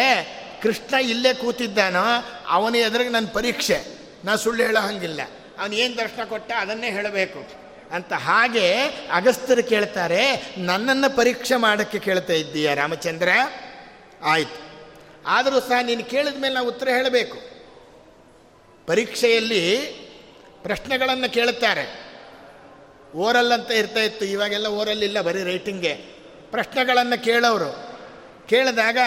ಕೃಷ್ಣ 0.63 0.95
ಇಲ್ಲೇ 0.95 1.35
ಕೂತಿದ್ದಾನೋ, 1.35 2.05
ಅವನ 2.49 2.75
ಎದುರಿಗೆ 2.75 3.11
ನನ್ನ 3.11 3.27
ಪರೀಕ್ಷೆ, 3.33 3.85
ನಾ 4.25 4.37
ಸುಳ್ಳು 4.37 4.63
ಹೇಳೋ 4.63 4.81
ಹಂಗಿಲ್ಲ 4.81 5.21
ಅವನು 5.61 5.75
ಏನು 5.75 5.97
ದರ್ಶನ 5.97 6.25
ಕೊಟ್ಟ 6.25 6.53
ಅದನ್ನೇ 6.53 6.91
ಹೇಳಬೇಕು. 6.91 7.49
ಅಂತ 7.95 8.13
ಹಾಗೆ 8.13 8.75
ಅಗಸ್ತ್ಯರು 9.13 9.63
ಕೇಳ್ತಾರೆ, 9.63 10.55
ನನ್ನನ್ನು 10.59 11.17
ಪರೀಕ್ಷೆ 11.17 11.57
ಮಾಡೋಕ್ಕೆ 11.57 11.99
ಕೇಳ್ತಾ 11.99 12.33
ಇದ್ದೀಯ 12.33 12.75
ರಾಮಚಂದ್ರ? 12.75 13.29
ಆಯಿತು. 14.25 14.61
ಆದರೂ 15.27 15.61
ಸಹ 15.61 15.83
ನೀನು 15.83 16.05
ಕೇಳಿದ 16.05 16.41
ಮೇಲೆ 16.41 16.55
ನಾವು 16.55 16.69
ಉತ್ತರ 16.69 16.89
ಹೇಳಬೇಕು. 16.89 17.39
ಪರೀಕ್ಷೆಯಲ್ಲಿ 18.87 20.00
ಪ್ರಶ್ನೆಗಳನ್ನು 20.63 21.33
ಕೇಳುತ್ತಾರೆ. 21.33 22.11
ಓರಲ್ 23.15 23.53
ಅಂತ 23.53 23.71
ಇರ್ತಾ 23.71 24.01
ಇತ್ತು, 24.01 24.25
ಇವಾಗೆಲ್ಲ 24.25 24.67
ಓರಲ್ಲಿಲ್ಲ, 24.67 25.21
ಬರೀ 25.21 25.43
ರೈಟಿಂಗ್ಗೆ 25.43 25.95
ಪ್ರಶ್ನೆಗಳನ್ನು 26.51 27.25
ಕೇಳೋರು. 27.25 27.91
ಕೇಳಿದಾಗ 28.47 28.99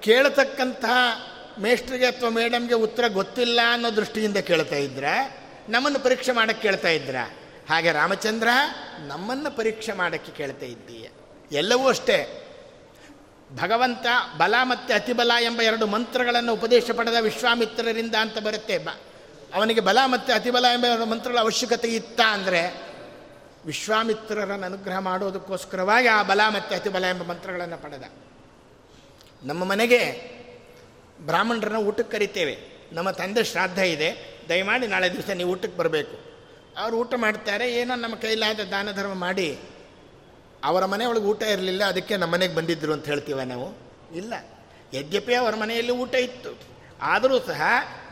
ಕೇಳತಕ್ಕಂತಹ 0.00 0.96
ಮೇಸ್ಟ್ರಿಗೆ 1.58 2.06
ಅಥವಾ 2.06 2.28
ಮೇಡಮ್ಗೆ 2.28 2.74
ಉತ್ತರ 2.74 3.04
ಗೊತ್ತಿಲ್ಲ 3.08 3.60
ಅನ್ನೋ 3.72 3.96
ದೃಷ್ಟಿಯಿಂದ 3.96 4.36
ಕೇಳ್ತಾ 4.36 4.76
ಇದ್ರ, 4.76 5.04
ನಮ್ಮನ್ನು 5.68 5.98
ಪರೀಕ್ಷೆ 5.98 6.32
ಮಾಡೋಕ್ಕೆ 6.32 6.68
ಕೇಳ್ತಾ 6.68 6.88
ಇದ್ರ. 6.88 7.16
ಹಾಗೆ 7.68 7.92
ರಾಮಚಂದ್ರ, 7.92 8.48
ನಮ್ಮನ್ನು 8.98 9.50
ಪರೀಕ್ಷೆ 9.50 9.92
ಮಾಡೋಕ್ಕೆ 9.92 10.32
ಕೇಳ್ತಾ 10.32 10.66
ಇದ್ದೀಯ. 10.66 11.08
ಎಲ್ಲವೂ 11.52 11.88
ಅಷ್ಟೇ. 11.88 12.38
ಭಗವಂತ 13.62 14.06
ಬಲ 14.36 14.54
ಮತ್ತು 14.62 14.94
ಅತಿಬಲ 14.94 15.30
ಎಂಬ 15.42 15.62
ಎರಡು 15.62 15.86
ಮಂತ್ರಗಳನ್ನು 15.86 16.52
ಉಪದೇಶ 16.52 16.90
ಪಡೆದ 16.90 17.14
ವಿಶ್ವಾಮಿತ್ರರಿಂದ 17.20 18.14
ಅಂತ 18.14 18.38
ಬರುತ್ತೆ 18.38 18.78
ಬ 18.78 18.88
ಅವನಿಗೆ 19.54 19.80
ಬಲ 19.80 19.98
ಮತ್ತು 20.06 20.32
ಅತಿಬಲ 20.32 20.66
ಎಂಬ 20.74 21.04
ಮಂತ್ರಗಳ 21.04 21.38
ಅವಶ್ಯಕತೆ 21.38 21.88
ಇತ್ತ 21.88 22.20
ಅಂದರೆ 22.30 22.92
ವಿಶ್ವಾಮಿತ್ರರನ್ನು 23.66 24.66
ಅನುಗ್ರಹ 24.66 24.98
ಮಾಡೋದಕ್ಕೋಸ್ಕರವಾಗಿ 24.98 26.08
ಆ 26.08 26.22
ಬಲ 26.22 26.40
ಮತ್ತು 26.48 26.74
ಅತಿಬಲ 26.74 27.04
ಎಂಬ 27.04 27.22
ಮಂತ್ರಗಳನ್ನು 27.22 27.82
ಪಡೆದ. 27.82 28.02
ನಮ್ಮ 29.44 29.64
ಮನೆಗೆ 29.64 30.00
ಬ್ರಾಹ್ಮಣರನ್ನ 31.20 31.76
ಊಟಕ್ಕೆ 31.76 32.12
ಕರಿತೇವೆ. 32.12 32.58
ನಮ್ಮ 32.92 33.10
ತಂದೆ 33.10 33.44
ಶ್ರಾದ್ದ 33.44 33.78
ಇದೆ. 33.78 34.40
ದಯಮಾಡಿ 34.48 34.86
ನಾಳೆ 34.86 35.12
ದಿವಸ 35.12 35.30
ನೀವು 35.30 35.50
ಊಟಕ್ಕೆ 35.50 35.78
ಬರಬೇಕು. 35.78 36.16
ಅವರು 36.78 36.96
ಊಟ 36.96 37.14
ಮಾಡ್ತಾರೆ, 37.16 37.72
ಏನೋ 37.72 37.94
ನಮ್ಮ 37.94 38.14
ಕೈಲಾದ 38.14 38.60
ದಾನ 38.60 38.92
ಧರ್ಮ 38.92 39.14
ಮಾಡಿ 39.14 39.58
ಅವರ 40.64 40.84
ಮನೆಯೊಳಗೆ 40.84 41.24
ಊಟ 41.24 41.42
ಇರಲಿಲ್ಲ, 41.42 41.84
ಅದಕ್ಕೆ 41.84 42.16
ನಮ್ಮ 42.16 42.32
ಮನೆಗೆ 42.32 42.54
ಬಂದಿದ್ದರು 42.54 42.92
ಅಂತ 42.92 43.06
ಹೇಳ್ತೀವ 43.06 43.40
ನಾವು? 43.40 43.76
ಇಲ್ಲ. 44.16 44.34
ಯದ್ಯಪಿ 44.94 45.34
ಅವರ 45.34 45.54
ಮನೆಯಲ್ಲಿ 45.54 45.92
ಊಟ 45.92 46.14
ಇತ್ತು. 46.14 46.71
ಆದರೂ 47.02 47.38
ಸಹ 47.38 47.62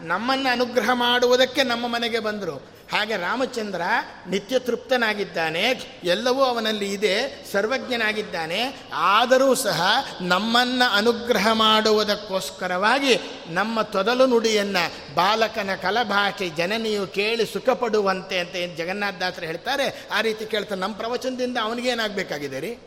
ನಮ್ಮನ್ನು 0.01 0.53
ಅನುಗ್ರಹ 0.53 0.91
ಮಾಡುವುದಕ್ಕೆ 0.93 1.63
ನಮ್ಮ 1.63 1.87
ಮನೆಗೆ 1.87 2.19
ಬಂದರು. 2.19 2.81
ಹಾಗೆ 2.93 3.17
ರಾಮಚಂದ್ರ 3.17 3.81
ನಿತ್ಯ 4.29 4.59
ತೃಪ್ತನಾಗಿದ್ದಾನೆ, 4.59 5.63
ಎಲ್ಲವೂ 6.05 6.43
ಅವನಲ್ಲಿ 6.43 6.93
ಇದೆ, 6.93 7.45
ಸರ್ವಜ್ಞನಾಗಿದ್ದಾನೆ, 7.53 8.81
ಆದರೂ 8.93 9.55
ಸಹ 9.55 9.83
ನಮ್ಮನ್ನು 10.21 10.95
ಅನುಗ್ರಹ 10.95 11.53
ಮಾಡುವುದಕ್ಕೋಸ್ಕರವಾಗಿ 11.53 13.21
ನಮ್ಮ 13.49 13.83
ತೊದಲು 13.83 14.27
ನುಡಿಯನ್ನು 14.27 15.15
ಬಾಲಕನ 15.15 15.71
ಕಲಭಾಷೆ 15.83 16.49
ಜನನಿಯು 16.49 17.07
ಕೇಳಿ 17.07 17.47
ಸುಖಪಡುವಂತೆ 17.47 18.39
ಅಂತ 18.39 18.57
ಏನು 18.57 18.77
ಜಗನ್ನಾಥದಾಸರು 18.77 19.47
ಹೇಳ್ತಾರೆ, 19.47 20.09
ಆ 20.13 20.21
ರೀತಿ 20.21 20.47
ಕೇಳ್ತಾರೆ. 20.47 20.81
ನಮ್ಮ 20.81 20.95
ಪ್ರವಚನದಿಂದ 20.95 21.59
ಅವನಿಗೇನಾಗಬೇಕಾಗಿದೆ 21.63 22.61
ರೀ? 22.61 22.79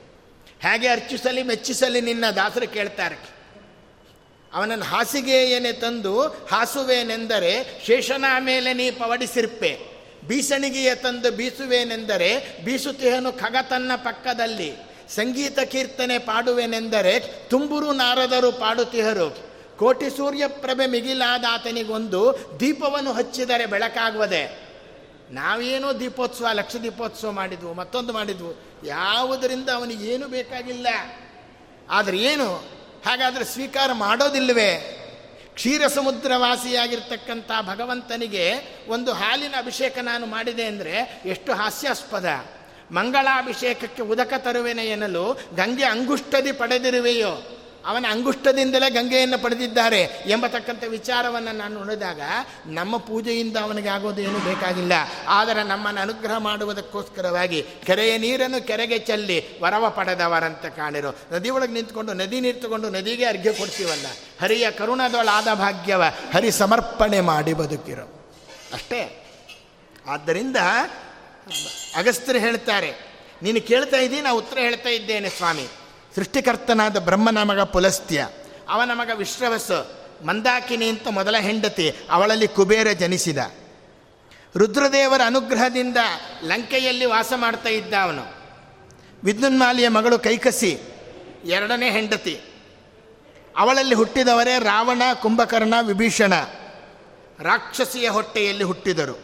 ಹೇಗೆ 0.59 0.87
ಅರ್ಚಿಸಲಿ, 0.87 1.43
ಮೆಚ್ಚಿಸಲಿ 1.43 2.01
ನಿನ್ನ 2.01 2.29
ದಾಸರು 2.29 2.73
ಕೇಳ್ತಾರೆ. 2.73 3.32
ಅವನನ್ನು 4.53 4.85
ಹಾಸಿಗೆಯೇನೆ 4.85 5.71
ತಂದು 5.71 6.21
ಹಾಸುವೇನೆಂದರೆ 6.21 7.81
ಶೇಷನ 7.85 8.25
ಮೇಲೆ 8.39 8.73
ನೀ 8.73 8.91
ಪವಡಿಸಿರ್ಪೆ. 8.91 9.79
ಬೀಸಣಿಗೆಯ 10.27 10.95
ತಂದು 10.95 11.31
ಬೀಸುವೇನೆಂದರೆ 11.31 12.63
ಬೀಸುತಿಹನು 12.65 13.31
ಖಗ 13.31 13.55
ತನ್ನ 13.69 13.91
ಪಕ್ಕದಲ್ಲಿ. 13.95 14.93
ಸಂಗೀತ 15.09 15.59
ಕೀರ್ತನೆ 15.59 16.17
ಪಾಡುವೆನೆಂದರೆ 16.17 17.19
ತುಂಬುರು 17.49 17.93
ನಾರದರು 17.93 18.51
ಪಾಡುತಿಹರು. 18.51 19.53
ಕೋಟಿ 19.77 20.17
ಸೂರ್ಯಪ್ರಭೆ 20.17 20.87
ಮಿಗಿಲಾದಾತನಿಗೊಂದು 20.87 22.37
ದೀಪವನ್ನು 22.59 23.13
ಹಚ್ಚಿದರೆ 23.13 23.65
ಬೆಳಕಾಗುವುದೇ. 23.65 24.59
ನಾವೇನೋ 25.31 25.99
ದೀಪೋತ್ಸವ, 25.99 26.45
ಲಕ್ಷ 26.53 26.75
ದೀಪೋತ್ಸವ 26.75 27.31
ಮಾಡಿದ್ವು, 27.31 27.73
ಮತ್ತೊಂದು 27.73 28.13
ಮಾಡಿದ್ವು. 28.13 28.81
ಯಾವುದರಿಂದ 28.85 29.69
ಅವನಿಗೆ 29.69 30.05
ಏನು 30.05 30.27
ಬೇಕಾಗಿಲ್ಲ. 30.27 30.87
ಆದರೆ 31.89 32.17
ಏನು? 32.17 32.82
ಹಾಗಾದರೆ 33.05 33.45
ಸ್ವೀಕಾರ 33.45 33.91
ಮಾಡೋದಿಲ್ಲವೇ? 33.93 34.99
ಕ್ಷೀರ 35.53 35.87
ಸಮುದ್ರವಾಸಿಯಾಗಿರ್ತಕ್ಕಂಥ 35.87 37.51
ಭಗವಂತನಿಗೆ 37.61 38.45
ಒಂದು 38.87 39.13
ಹಾಲಿನ 39.13 39.55
ಅಭಿಷೇಕ 39.57 39.97
ನಾನು 39.99 40.25
ಮಾಡಿದೆ 40.25 40.65
ಅಂದರೆ 40.65 41.21
ಎಷ್ಟು 41.25 41.53
ಹಾಸ್ಯಾಸ್ಪದ. 41.53 42.25
ಮಂಗಳಾಭಿಷೇಕಕ್ಕೆ 42.91 44.01
ಉದಕ 44.01 44.33
ತರುವೆನೆ 44.37 44.85
ಎನ್ನಲು 44.85 45.33
ಗಂಗೆ 45.33 45.83
ಅಂಗುಷ್ಟದಿ 45.83 46.51
ಪಡೆದಿರುವೆಯೋ? 46.51 47.62
ಅವನ 47.85 48.05
ಅಂಗುಷ್ಟದಿಂದಲೇ 48.09 48.87
ಗಂಗೆಯನ್ನು 48.89 49.37
ಪಡೆದಿದ್ದಾರೆ 49.43 50.01
ಎಂಬತಕ್ಕಂಥ 50.27 50.83
ವಿಚಾರವನ್ನು 50.87 51.53
ನಾನು 51.57 51.73
ನೋಡಿದಾಗ 51.79 52.21
ನಮ್ಮ 52.77 52.97
ಪೂಜೆಯಿಂದ 53.07 53.57
ಅವನಿಗೆ 53.57 53.89
ಆಗೋದು 53.89 54.21
ಏನು 54.21 54.39
ಬೇಕಾಗಿಲ್ಲ. 54.39 54.93
ಆದರೆ 55.27 55.63
ನಮ್ಮನ್ನು 55.63 56.01
ಅನುಗ್ರಹ 56.01 56.37
ಮಾಡುವುದಕ್ಕೋಸ್ಕರವಾಗಿ 56.37 57.59
ಕೆರೆಯ 57.87 58.13
ನೀರನ್ನು 58.17 58.61
ಕೆರೆಗೆ 58.67 58.99
ಚೆಲ್ಲಿ 59.09 59.37
ವರವ 59.61 59.89
ಪಡೆದವರಂತೆ 59.89 60.69
ಕಾಣಿರೋ. 60.69 61.11
ನದಿಯೊಳಗೆ 61.33 61.73
ನಿಂತ್ಕೊಂಡು, 61.73 62.13
ನದಿ 62.13 62.39
ನೀರು 62.39 62.59
ತಗೊಂಡು 62.61 62.89
ನದಿಗೆ 62.89 63.25
ಅರ್ಘ್ಯ 63.25 63.53
ಕೊಡ್ತೀವಲ್ಲ. 63.53 64.07
ಹರಿಯ 64.41 64.65
ಕರುಣದೊಳಾದ 64.71 65.49
ಭಾಗ್ಯವ 65.53 66.03
ಹರಿ 66.33 66.51
ಸಮರ್ಪಣೆ 66.51 67.21
ಮಾಡಿ 67.31 67.53
ಬದುಕಿರೋ. 67.53 68.07
ಅಷ್ಟೇ. 68.73 69.01
ಆದ್ದರಿಂದ 70.07 70.57
ಅಗಸ್ತ್ಯರು 71.95 72.39
ಹೇಳ್ತಾರೆ, 72.39 72.91
ನೀನು 73.43 73.59
ಕೇಳ್ತಾ 73.61 73.97
ಇದ್ದೀನಿ 73.97 74.21
ನಾನು 74.21 74.37
ಉತ್ತರ 74.37 74.57
ಹೇಳ್ತಾ 74.59 74.89
ಇದ್ದೇನೆ 74.89 75.29
ಸ್ವಾಮಿ. 75.29 75.67
ಸೃಷ್ಟಿಕರ್ತನಾದ 76.15 76.97
ಬ್ರಹ್ಮ 76.97 77.29
ನಮಗ 77.29 77.59
ಪುಲಸ್ತ್ಯ. 77.59 78.29
ಅವ 78.69 78.83
ನಮಗ 78.83 79.09
ವಿಶ್ರವಸ್. 79.13 79.99
ಮಂದಾಕಿನಿ 80.25 80.89
ಅಂತ 80.89 81.07
ಮೊದಲ 81.07 81.37
ಹೆಂಡತಿ 81.37 81.93
ಅವಳಲ್ಲಿ 82.09 82.47
ಕುಬೇರ 82.47 82.91
ಜನಿಸಿದ. 82.91 83.37
ರುದ್ರದೇವರ 84.57 85.21
ಅನುಗ್ರಹದಿಂದ 85.25 85.97
ಲಂಕೆಯಲ್ಲಿ 86.43 87.05
ವಾಸ 87.05 87.33
ಮಾಡ್ತಾ 87.35 87.69
ಇದ್ದ 87.69 87.93
ಅವನು. 87.93 88.43
ವಿದ್ಯುನ್ಮಾಲಿಯ 89.23 89.89
ಮಗಳು 89.89 90.19
ಕೈಕಸಿ, 90.19 90.79
ಎರಡನೇ 91.45 91.91
ಹೆಂಡತಿ. 91.91 92.41
ಅವಳಲ್ಲಿ 93.57 93.95
ಹುಟ್ಟಿದವರೇ 93.95 94.59
ರಾವಣ, 94.59 95.01
ಕುಂಭಕರ್ಣ, 95.13 95.73
ವಿಭೀಷಣ. 95.81 96.33
ರಾಕ್ಷಸಿಯ 97.39 98.09
ಹೊಟ್ಟೆಯಲ್ಲಿ 98.09 98.63
ಹುಟ್ಟಿದರು. 98.63 99.21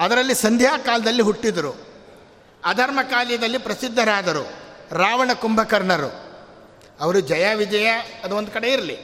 ಅದರಲ್ಲಿ 0.00 0.34
ಸಂಧ್ಯಾಕಾಲದಲ್ಲಿ 0.34 1.22
ಹುಟ್ಟಿದರು. 1.22 1.86
ಅಧರ್ಮ 2.64 3.02
ಕಾಲದಲ್ಲಿ 3.02 3.58
ಪ್ರಸಿದ್ಧರಾದರು. 3.58 4.65
ರಾವಣ 4.92 5.32
ಕುಂಭಕರ್ಣರು. 5.32 6.10
ಅವರು 7.00 7.20
ಜಯ 7.20 7.54
ವಿಜಯ 7.54 7.88
ಅದು 8.24 8.36
ಒಂದು 8.36 8.50
ಕಡೆ 8.50 8.72
ಇರಲಿ. 8.72 8.96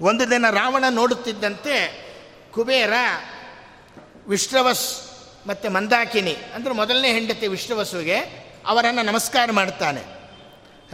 ಒಂದು 0.00 0.30
ದಿನ 0.30 0.50
ರಾವಣ 0.50 0.84
ನೋಡುತ್ತಿದ್ದಂತೆ 0.90 1.76
ಕುಬೇರ 2.50 2.92
ವಿಶ್ರವಸ್ 4.28 4.86
ಮತ್ತು 5.46 5.70
ಮಂದಾಕಿನಿ, 5.70 6.36
ಅಂದರೆ 6.54 6.74
ಮೊದಲನೇ 6.74 7.12
ಹೆಂಡತಿ 7.12 7.46
ವಿಷ್ಣವಸುವಿಗೆ 7.46 8.18
ಅವರನ್ನು 8.66 9.02
ನಮಸ್ಕಾರ 9.02 9.50
ಮಾಡ್ತಾನೆ. 9.52 10.02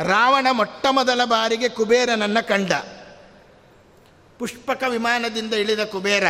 ರಾವಣ 0.03 0.47
ಮೊಟ್ಟ 0.53 0.87
ಮೊದಲ 0.91 1.25
ಬಾರಿಗೆ 1.25 1.69
ಕುಬೇರನನ್ನು 1.69 2.49
ಕಂಡ. 2.49 2.73
ಪುಷ್ಪಕ 4.39 4.83
ವಿಮಾನದಿಂದ 4.89 5.55
ಇಳಿದ 5.55 5.85
ಕುಬೇರ, 5.85 6.25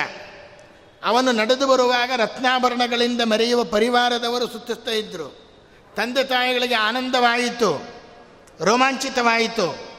ಅವನು 1.04 1.32
ನಡೆದು 1.32 1.66
ಬರುವಾಗ 1.66 2.10
ರತ್ನಾಭರಣಗಳಿಂದ 2.16 3.20
ಮರೆಯುವ 3.24 3.64
ಪರಿವಾರದವರು 3.64 4.46
ಸುತ್ತಿಸ್ತಾ 4.48 4.90
ಇದ್ದರು 4.90 5.42
ತಂದೆ 5.96 6.24
ತಾಯಿಗಳಿಗೆ 6.24 6.74
ಆನಂದವಾಯಿತು, 6.74 7.88
ರೋಮಾಂಚಿತವಾಯಿತು. 8.60 9.92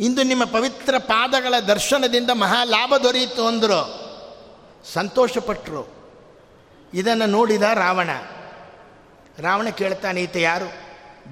ಇಂದು 0.00 0.22
ನಿಮ್ಮ 0.22 0.44
ಪವಿತ್ರ 0.44 0.98
ಪಾದಗಳ 0.98 1.58
ದರ್ಶನದಿಂದ 1.58 2.30
ಮಹಾ 2.30 2.64
ಲಾಭ 2.64 2.94
ದೊರೆಯಿತು 2.96 3.46
ಅಂದರು. 3.46 4.10
ಸಂತೋಷಪಟ್ಟರು 4.92 6.00
ಇದನ್ನು 6.94 7.26
ನೋಡಿದ 7.26 7.62
ರಾವಣ. 7.62 8.10
ರಾವಣ 9.38 9.68
ಕೇಳ್ತಾನೆ, 9.68 10.22
ಈತ 10.22 10.36
ಯಾರು? 10.36 10.72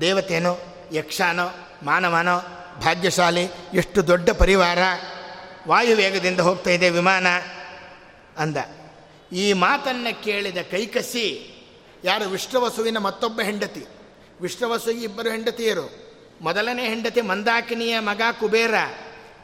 ದೇವತೆನೋ, 0.00 0.58
ಯಕ್ಷಾನೋ, 0.92 1.54
ಮಾನವನೋ, 1.82 2.38
ಭಾಗ್ಯಶಾಲಿ, 2.80 3.48
ಎಷ್ಟು 3.74 4.06
ದೊಡ್ಡ 4.06 4.30
ಪರಿವಾರ. 4.30 4.78
ವಾಯುವೇಗದಿಂದ 5.68 6.40
ಹೋಗ್ತಾ 6.40 6.70
ಇದೆ 6.70 6.90
ವಿಮಾನ. 6.90 7.26
ಅಂದ. 8.38 8.56
ಈ 9.32 9.52
ಮಾತನ್ನು 9.52 10.24
ಕೇಳಿದ 10.24 10.56
ಕೈಕಸಿ 10.70 11.47
ಯಾರು 12.04 12.24
ವಿಷ್ಣುವಸುವಿನ 12.28 12.98
ಮತ್ತೊಬ್ಬ 12.98 13.40
ಹೆಂಡತಿ? 13.40 13.84
ವಿಷ್ಣುವಸುವಿಗೆ 14.40 15.04
ಇಬ್ಬರು 15.04 15.30
ಹೆಂಡತಿಯರು. 15.30 15.86
ಮೊದಲನೇ 16.40 16.88
ಹೆಂಡತಿ 16.88 17.20
ಮಂದಾಕಿನಿಯ 17.20 17.98
ಮಗ 17.98 18.22
ಕುಬೇರ. 18.40 18.74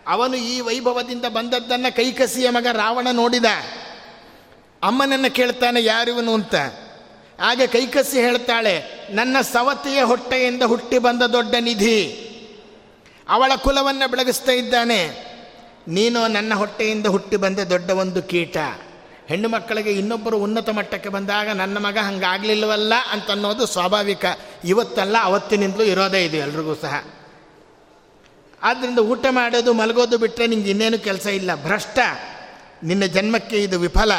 ಅವನು 0.06 0.36
ಈ 0.36 0.60
ವೈಭವದಿಂದ 0.60 1.24
ಬಂದದ್ದನ್ನು 1.24 1.96
ಕೈಕಸಿಯ 1.96 2.50
ಮಗ 2.50 2.66
ರಾವಣ 2.72 3.08
ನೋಡಿದ. 3.12 3.44
ಅಮ್ಮನನ್ನು 4.82 5.34
ಕೇಳ್ತಾನೆ 5.34 5.84
ಯಾರಿವನು 5.84 6.34
ಅಂತ. 6.34 6.54
ಆಗ 7.40 7.60
ಕೈಕಸಿ 7.72 8.20
ಹೇಳ್ತಾಳೆ, 8.20 8.74
ನನ್ನ 9.10 9.36
ಸವತಿಯ 9.52 10.02
ಹೊಟ್ಟೆಯಿಂದ 10.02 10.62
ಹುಟ್ಟಿ 10.62 10.98
ಬಂದ 10.98 11.22
ದೊಡ್ಡ 11.22 11.54
ನಿಧಿ. 11.60 12.00
ಅವಳ 13.28 13.52
ಕುಲವನ್ನು 13.56 14.10
ಬೆಳಗಿಸ್ತಾ 14.10 14.52
ಇದ್ದಾನೆ. 14.52 15.00
ನೀನು 15.88 16.28
ನನ್ನ 16.28 16.54
ಹೊಟ್ಟೆಯಿಂದ 16.54 17.06
ಹುಟ್ಟಿ 17.06 17.36
ಬಂದ 17.36 17.58
ದೊಡ್ಡ 17.58 17.90
ಒಂದು 17.90 18.22
ಕೀಟ. 18.22 18.56
ಹೆಣ್ಣು 19.28 19.48
ಮಕ್ಕಳಿಗೆ 19.48 19.90
ಇನ್ನೊಬ್ಬರು 19.90 20.38
ಉನ್ನತ 20.38 20.70
ಮಟ್ಟಕ್ಕೆ 20.70 21.08
ಬಂದಾಗ 21.08 21.48
ನನ್ನ 21.48 21.78
ಮಗ 21.78 21.98
ಹಂಗಾಗಲಿಲ್ಲವಲ್ಲ 21.98 22.92
ಅಂತನ್ನೋದು 23.12 23.66
ಸ್ವಾಭಾವಿಕ. 23.66 24.24
ಇವತ್ತಲ್ಲ, 24.64 25.16
ಅವತ್ತಿನಿಂದಲೂ 25.22 25.82
ಇರೋದೇ 25.82 26.24
ಇದು 26.24 26.36
ಎಲ್ರಿಗೂ 26.36 26.74
ಸಹ. 26.74 27.04
ಆದ್ದರಿಂದ 28.62 28.98
ಊಟ 28.98 29.26
ಮಾಡೋದು, 29.30 29.72
ಮಲಗೋದು 29.72 30.18
ಬಿಟ್ಟರೆ 30.18 30.46
ನಿಂಗೆ 30.46 30.70
ಇನ್ನೇನು 30.70 30.98
ಕೆಲಸ 30.98 31.26
ಇಲ್ಲ. 31.26 31.54
ಭ್ರಷ್ಟ. 31.54 31.98
ನಿನ್ನ 32.82 33.04
ಜನ್ಮಕ್ಕೆ 33.04 33.62
ಇದು 33.62 33.78
ವಿಫಲ. 33.78 34.12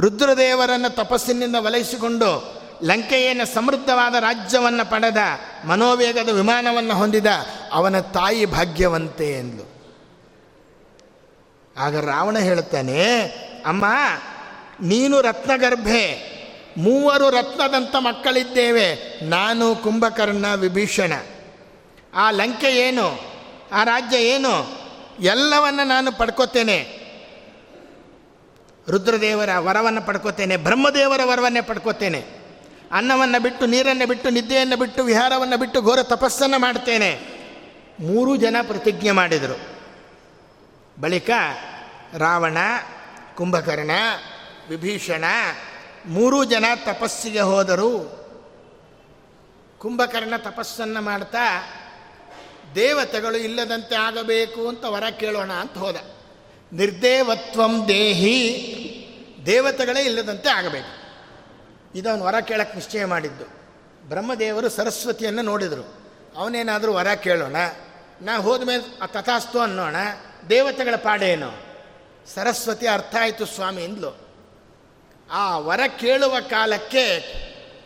ರುದ್ರದೇವರನ್ನು 0.00 0.94
ತಪಸ್ಸಿನಿಂದ 0.94 1.56
ವಲಯಿಸಿಕೊಂಡು 1.58 2.56
ಲಂಕೆಯನ್ನು 2.84 3.54
ಸಮೃದ್ಧವಾದ 3.54 4.14
ರಾಜ್ಯವನ್ನು 4.14 4.90
ಪಡೆದ, 4.90 5.16
ಮನೋವೇಗದ 5.64 6.28
ವಿಮಾನವನ್ನು 6.28 6.94
ಹೊಂದಿದ 6.94 7.26
ಅವನ 7.72 8.00
ತಾಯಿ 8.00 8.46
ಭಾಗ್ಯವಂತೆ 8.46 9.38
ಎಂದ್ಲು. 9.38 9.76
ಆಗ 11.78 11.96
ರಾವಣ 11.96 12.38
ಹೇಳುತ್ತಾನೆ 12.38 13.28
ಅಮ್ಮ, 13.66 13.84
ನೀನು 14.82 15.20
ರತ್ನಗರ್ಭೆ, 15.20 16.36
ಮೂವರು 16.78 17.30
ರತ್ನದಂಥ 17.30 17.96
ಮಕ್ಕಳಿದ್ದೇವೆ, 17.98 19.18
ನಾನು 19.24 19.76
ಕುಂಭಕರ್ಣ 19.76 20.54
ವಿಭೀಷಣ. 20.54 21.12
ಆ 22.14 22.30
ಲಂಕೆ 22.30 22.66
ಏನು? 22.66 23.20
ಆ 23.72 23.84
ರಾಜ್ಯ 23.84 24.16
ಏನು? 24.18 24.86
ಎಲ್ಲವನ್ನು 25.20 25.86
ನಾನು 25.86 26.18
ಪಡ್ಕೋತೇನೆ. 26.18 27.06
ರುದ್ರದೇವರ 28.88 29.58
ವರವನ್ನು 29.58 30.02
ಪಡ್ಕೋತೇನೆ, 30.02 30.56
ಬ್ರಹ್ಮದೇವರ 30.56 31.20
ವರವನ್ನೇ 31.24 31.60
ಪಡ್ಕೋತೇನೆ. 31.60 32.24
ಅನ್ನವನ್ನು 32.92 33.42
ಬಿಟ್ಟು, 33.42 33.66
ನೀರನ್ನು 33.66 34.08
ಬಿಟ್ಟು, 34.08 34.30
ನಿದ್ದೆಯನ್ನು 34.30 34.76
ಬಿಟ್ಟು, 34.76 35.04
ವಿಹಾರವನ್ನು 35.04 35.56
ಬಿಟ್ಟು, 35.58 35.82
ಘೋರ 35.82 36.02
ತಪಸ್ಸನ್ನು 36.02 36.58
ಮಾಡ್ತೇನೆ. 36.58 37.20
ಮೂರು 38.00 38.36
ಜನ 38.36 38.56
ಪ್ರತಿಜ್ಞೆ 38.62 39.10
ಮಾಡಿದರು. 39.10 39.58
ಬಳಿಕ 41.00 41.30
ರಾವಣ 42.18 42.58
ಕುಂಭಕರ್ಣ, 43.36 43.90
ವಿಭೀಷಣ, 44.68 45.24
ಮೂರೂ 46.06 46.44
ಜನ 46.44 46.64
ತಪಸ್ಸಿಗೆ 46.84 47.40
ಹೋದರು. 47.40 48.16
ಕುಂಭಕರ್ಣ 49.78 50.36
ತಪಸ್ಸನ್ನು 50.36 51.00
ಮಾಡ್ತಾ, 51.00 51.72
ದೇವತೆಗಳು 52.74 53.36
ಇಲ್ಲದಂತೆ 53.36 53.94
ಆಗಬೇಕು 53.94 54.68
ಅಂತ 54.68 54.84
ವರ 54.84 55.10
ಕೇಳೋಣ 55.10 55.52
ಅಂತ 55.52 55.78
ಹೋದ. 55.78 55.96
ನಿರ್ದೇವತ್ವಂ 56.72 57.88
ದೇಹಿ, 57.88 58.42
ದೇವತೆಗಳೇ 59.46 60.02
ಇಲ್ಲದಂತೆ 60.02 60.48
ಆಗಬೇಕು. 60.48 61.06
ಇದವನು 61.98 62.24
ವರ 62.24 62.40
ಕೇಳಕ್ಕೆ 62.40 62.74
ನಿಶ್ಚಯ 62.74 63.04
ಮಾಡಿದ್ದು. 63.04 63.44
ಬ್ರಹ್ಮದೇವರು 64.08 64.68
ಸರಸ್ವತಿಯನ್ನು 64.68 65.42
ನೋಡಿದರು. 65.42 66.06
ಅವನೇನಾದರೂ 66.36 66.92
ವರ 66.92 67.14
ಕೇಳೋಣ? 67.14 67.56
ನಾ 68.22 68.36
ಹೋದ 68.36 68.62
ಮೇಲೆ 68.62 68.98
ತಥಾಸ್ತು 69.06 69.60
ಅನ್ನೋಣ. 69.60 69.96
ದೇವತೆಗಳ 70.50 70.94
ಪಾಡೇನು? 70.96 71.65
ಸರಸ್ವತಿ 72.34 72.86
ಅರ್ಥ 72.86 73.16
ಆಯಿತು 73.20 73.46
ಸ್ವಾಮಿ 73.46 73.84
ಎಂದ್ಲು 73.84 74.26
ಆ 75.30 75.58
ವರ 75.58 75.80
ಕೇಳುವ 76.00 76.36
ಕಾಲಕ್ಕೆ 76.50 77.36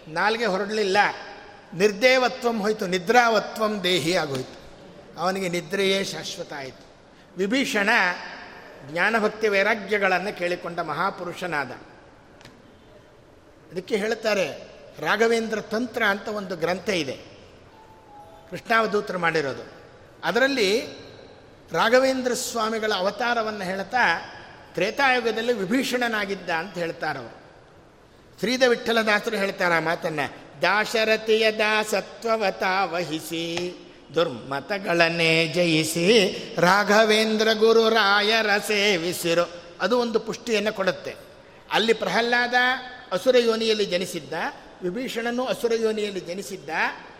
ನಾಲ್ಗೆ 0.08 0.46
ಹೊರಡಲಿಲ್ಲ. 0.46 0.96
ನಿರ್ದೇವತ್ವಂ 1.74 2.60
ಹೋಯಿತು, 2.60 2.86
ನಿದ್ರಾವತ್ವಂ 2.86 3.82
ದೇಹಿ 3.82 4.16
ಆಗೋಯ್ತು. 4.16 4.60
ಅವನಿಗೆ 5.20 5.48
ನಿದ್ರೆಯೇ 5.48 6.04
ಶಾಶ್ವತ 6.04 6.52
ಆಯಿತು. 6.52 6.84
ವಿಭೀಷಣ 7.36 7.88
ಜ್ಞಾನಭಕ್ತಿ 8.90 9.48
ವೈರಾಗ್ಯಗಳನ್ನು 9.48 10.38
ಕೇಳಿಕೊಂಡ 10.38 10.80
ಮಹಾಪುರುಷನಾದ. 10.80 11.70
ಅದಕ್ಕೆ 13.72 13.96
ಹೇಳ್ತಾರೆ, 13.96 14.68
ರಾಘವೇಂದ್ರ 14.98 15.60
ತಂತ್ರ 15.60 16.02
ಅಂತ 16.04 16.28
ಒಂದು 16.28 16.56
ಗ್ರಂಥ 16.56 16.88
ಇದೆ. 16.88 17.16
ಕೃಷ್ಣಾವಧೂತರು 18.50 19.18
ಮಾಡಿರೋದು. 19.18 19.72
ಅದರಲ್ಲಿ 20.24 20.86
ರಾಘವೇಂದ್ರ 21.72 22.34
ಸ್ವಾಮಿಗಳ 22.34 22.92
ಅವತಾರವನ್ನು 22.96 23.64
ಹೇಳ್ತಾ 23.64 24.18
ತ್ರೇತಾಯುಗದಲ್ಲಿ 24.74 25.52
ವಿಭೀಷಣನಾಗಿದ್ದ 25.52 26.50
ಅಂತ 26.50 26.74
ಹೇಳ್ತಾರವರು 26.74 27.40
ಶ್ರೀದ 28.38 28.62
ವಿಠಲದಾಸರು 28.62 29.36
ಹೇಳ್ತಾರೆ 29.36 29.74
ಆ 29.74 29.80
ಮಾತನ್ನು, 29.80 30.62
ದಾಶರಥಿಯ 30.62 31.52
ದಾಸತ್ವವತ 31.52 32.62
ವಹಿಸಿ, 32.84 33.72
ದುರ್ಮತಗಳನ್ನೇ 34.14 35.46
ಜಯಿಸಿ, 35.46 36.28
ರಾಘವೇಂದ್ರ 36.58 37.48
ಗುರು 37.52 37.88
ರಾಯರ 37.88 38.58
ಸೇವಿಸಿರು. 38.58 39.50
ಅದು 39.80 39.98
ಒಂದು 39.98 40.20
ಪುಷ್ಟಿಯನ್ನು 40.20 40.72
ಕೊಡುತ್ತೆ. 40.72 41.14
ಅಲ್ಲಿ 41.72 41.92
ಪ್ರಹ್ಲಾದ 41.92 42.54
ಅಸುರ 43.12 43.36
ಯೋನಿಯಲ್ಲಿ 43.38 43.84
ಜನಿಸಿದ್ದ, 43.84 44.32
ವಿಭೀಷಣನು 44.82 45.44
ಅಸುರ 45.44 45.72
ಯೋನಿಯಲ್ಲಿ 45.74 46.20
ಜನಿಸಿದ್ದ, 46.20 46.70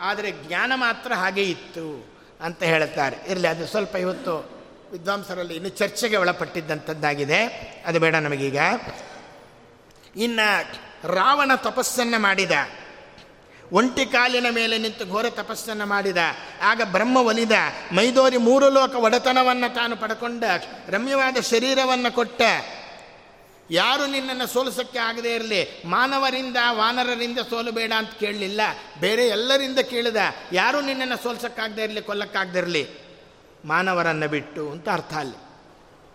ಆದರೆ 0.01 0.31
ಜ್ಞಾನ 0.31 0.73
ಮಾತ್ರ 0.75 1.13
ಹಾಗೆ 1.13 1.43
ಇತ್ತು. 1.43 2.20
ಅಂತ 2.43 2.63
ಹೇಳುತ್ತಾರೆ. 2.63 3.17
ಇರಲಿ, 3.29 3.49
ಅದು 3.49 3.67
ಸ್ವಲ್ಪ 3.67 3.97
ಇವತ್ತು 3.97 4.61
ವಿದ್ವಾಂಸರಲ್ಲಿ 4.93 5.55
ಇನ್ನು 5.55 5.69
ಚರ್ಚೆಗೆ 5.69 6.17
ಒಳಪಟ್ಟಿದ್ದಂಥದ್ದಾಗಿದೆ. 6.17 7.45
ಅದು 7.87 8.01
ಬೇಡ 8.01 8.15
ನಮಗೀಗ. 8.15 8.59
ಇನ್ನು 10.17 10.63
ರಾವಣ 11.15 11.55
ತಪಸ್ಸನ್ನು 11.57 12.23
ಮಾಡಿದ. 12.23 12.51
ಒಂಟಿ 13.73 14.07
ಕಾಲಿನ 14.07 14.47
ಮೇಲೆ 14.51 14.79
ನಿಂತು 14.79 15.09
ಘೋರ 15.09 15.25
ತಪಸ್ಸನ್ನು 15.31 15.87
ಮಾಡಿದ. 15.87 16.17
ಆಗ 16.63 16.81
ಬ್ರಹ್ಮ 16.85 17.17
ಒಲಿದ. 17.17 17.53
ಮೈದೋರಿ 17.93 18.37
ಮೂರು 18.37 18.71
ಲೋಕ 18.71 18.95
ಒಡೆತನವನ್ನು 18.95 19.75
ತಾನು 19.75 19.97
ಪಡ್ಕೊಂಡ. 19.97 20.45
ರಮ್ಯವಾದ 20.89 21.37
ಶರೀರವನ್ನು 21.41 22.15
ಕೊಟ್ಟ. 22.15 22.43
ಯಾರು 23.71 24.07
ನಿನ್ನನ್ನು 24.07 24.47
ಸೋಲಿಸೋಕ್ಕೆ 24.47 24.99
ಆಗದೇ 24.99 25.35
ಇರಲಿ, 25.35 25.83
ಮಾನವರಿಂದ, 25.85 26.57
ವಾನರರಿಂದ 26.71 27.39
ಸೋಲಬೇಡ 27.39 27.93
ಅಂತ 27.97 28.11
ಕೇಳಲಿಲ್ಲ. 28.11 28.61
ಬೇರೆ 29.01 29.29
ಎಲ್ಲರಿಂದ 29.29 29.79
ಕೇಳಿದ, 29.79 30.17
ಯಾರು 30.53 30.81
ನಿನ್ನನ್ನು 30.81 31.23
ಸೋಲ್ಸೋಕ್ಕಾಗದೇ 31.23 31.83
ಇರಲಿ, 31.83 32.03
ಕೊಲ್ಲಕ್ಕಾಗದೇ 32.03 32.59
ಇರಲಿ? 32.59 32.87
ಮಾನವರನ್ನು 33.65 34.29
ಬಿಟ್ಟು 34.29 34.71
ಅಂತ 34.71 34.89
ಅರ್ಥ 34.89 35.15
ಅಲ್ಲಿ. 35.15 35.37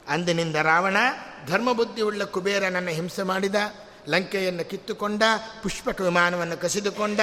ಅಂದಿನಿಂದ 0.09 0.55
ರಾವಣ 0.55 0.97
ಧರ್ಮಬುದ್ಧಿ 1.47 2.01
ಉಳ್ಳ 2.01 2.23
ಕುಬೇರನನ್ನು 2.23 2.91
ಹಿಂಸೆ 2.91 3.23
ಮಾಡಿದ, 3.23 3.55
ಲಂಕೆಯನ್ನು 4.07 4.69
ಕಿತ್ತುಕೊಂಡ, 4.69 5.23
ಪುಷ್ಪಕ 5.63 6.01
ವಿಮಾನವನ್ನು 6.01 6.57
ಕಸಿದುಕೊಂಡ, 6.57 7.19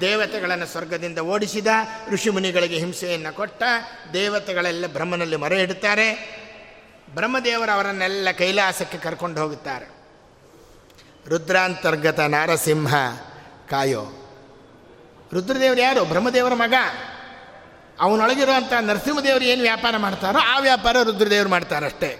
ದೇವತೆಗಳನ್ನು 0.00 0.66
ಸ್ವರ್ಗದಿಂದ 0.66 1.18
ಓಡಿಸಿದ, 1.18 1.66
ಋಷಿಮುನಿಗಳಿಗೆ 2.10 2.78
ಹಿಂಸೆಯನ್ನು 2.78 3.34
ಕೊಟ್ಟ, 3.34 3.62
ದೇವತೆಗಳೆಲ್ಲ 4.12 4.86
ಬ್ರಹ್ಮನಲ್ಲಿ 4.86 5.36
ಮೊರೆ 5.36 5.62
ಇಡುತ್ತಾರೆ 5.62 6.40
ಬ್ರಹ್ಮದೇವರು 7.14 7.72
ಅವರನ್ನೆಲ್ಲ 7.72 8.28
ಕೈಲಾಸಕ್ಕೆ 8.38 8.98
ಕರ್ಕೊಂಡು 8.98 9.40
ಹೋಗುತ್ತಾರೆ. 9.40 10.00
ರುದ್ರಾಂತರ್ಗತ 11.28 12.20
ನಾರಸಿಂಹ 12.20 12.94
ಕಾಯೋ. 13.70 14.04
ರುದ್ರದೇವರು 15.32 15.80
ಯಾರು? 15.80 16.04
ಬ್ರಹ್ಮದೇವರ 16.04 16.54
ಮಗ. 16.54 16.74
ಅವನೊಳಗಿರುವಂಥ 18.00 18.72
ನರಸಿಂಹದೇವರು 18.72 19.44
ಏನು 19.44 19.62
ವ್ಯಾಪಾರ 19.62 19.96
ಮಾಡ್ತಾರೋ 19.96 20.38
ಆ 20.38 20.58
ವ್ಯಾಪಾರ 20.58 20.96
ರುದ್ರದೇವರು 21.02 21.48
ಮಾಡ್ತಾರಷ್ಟೇ. 21.48 22.18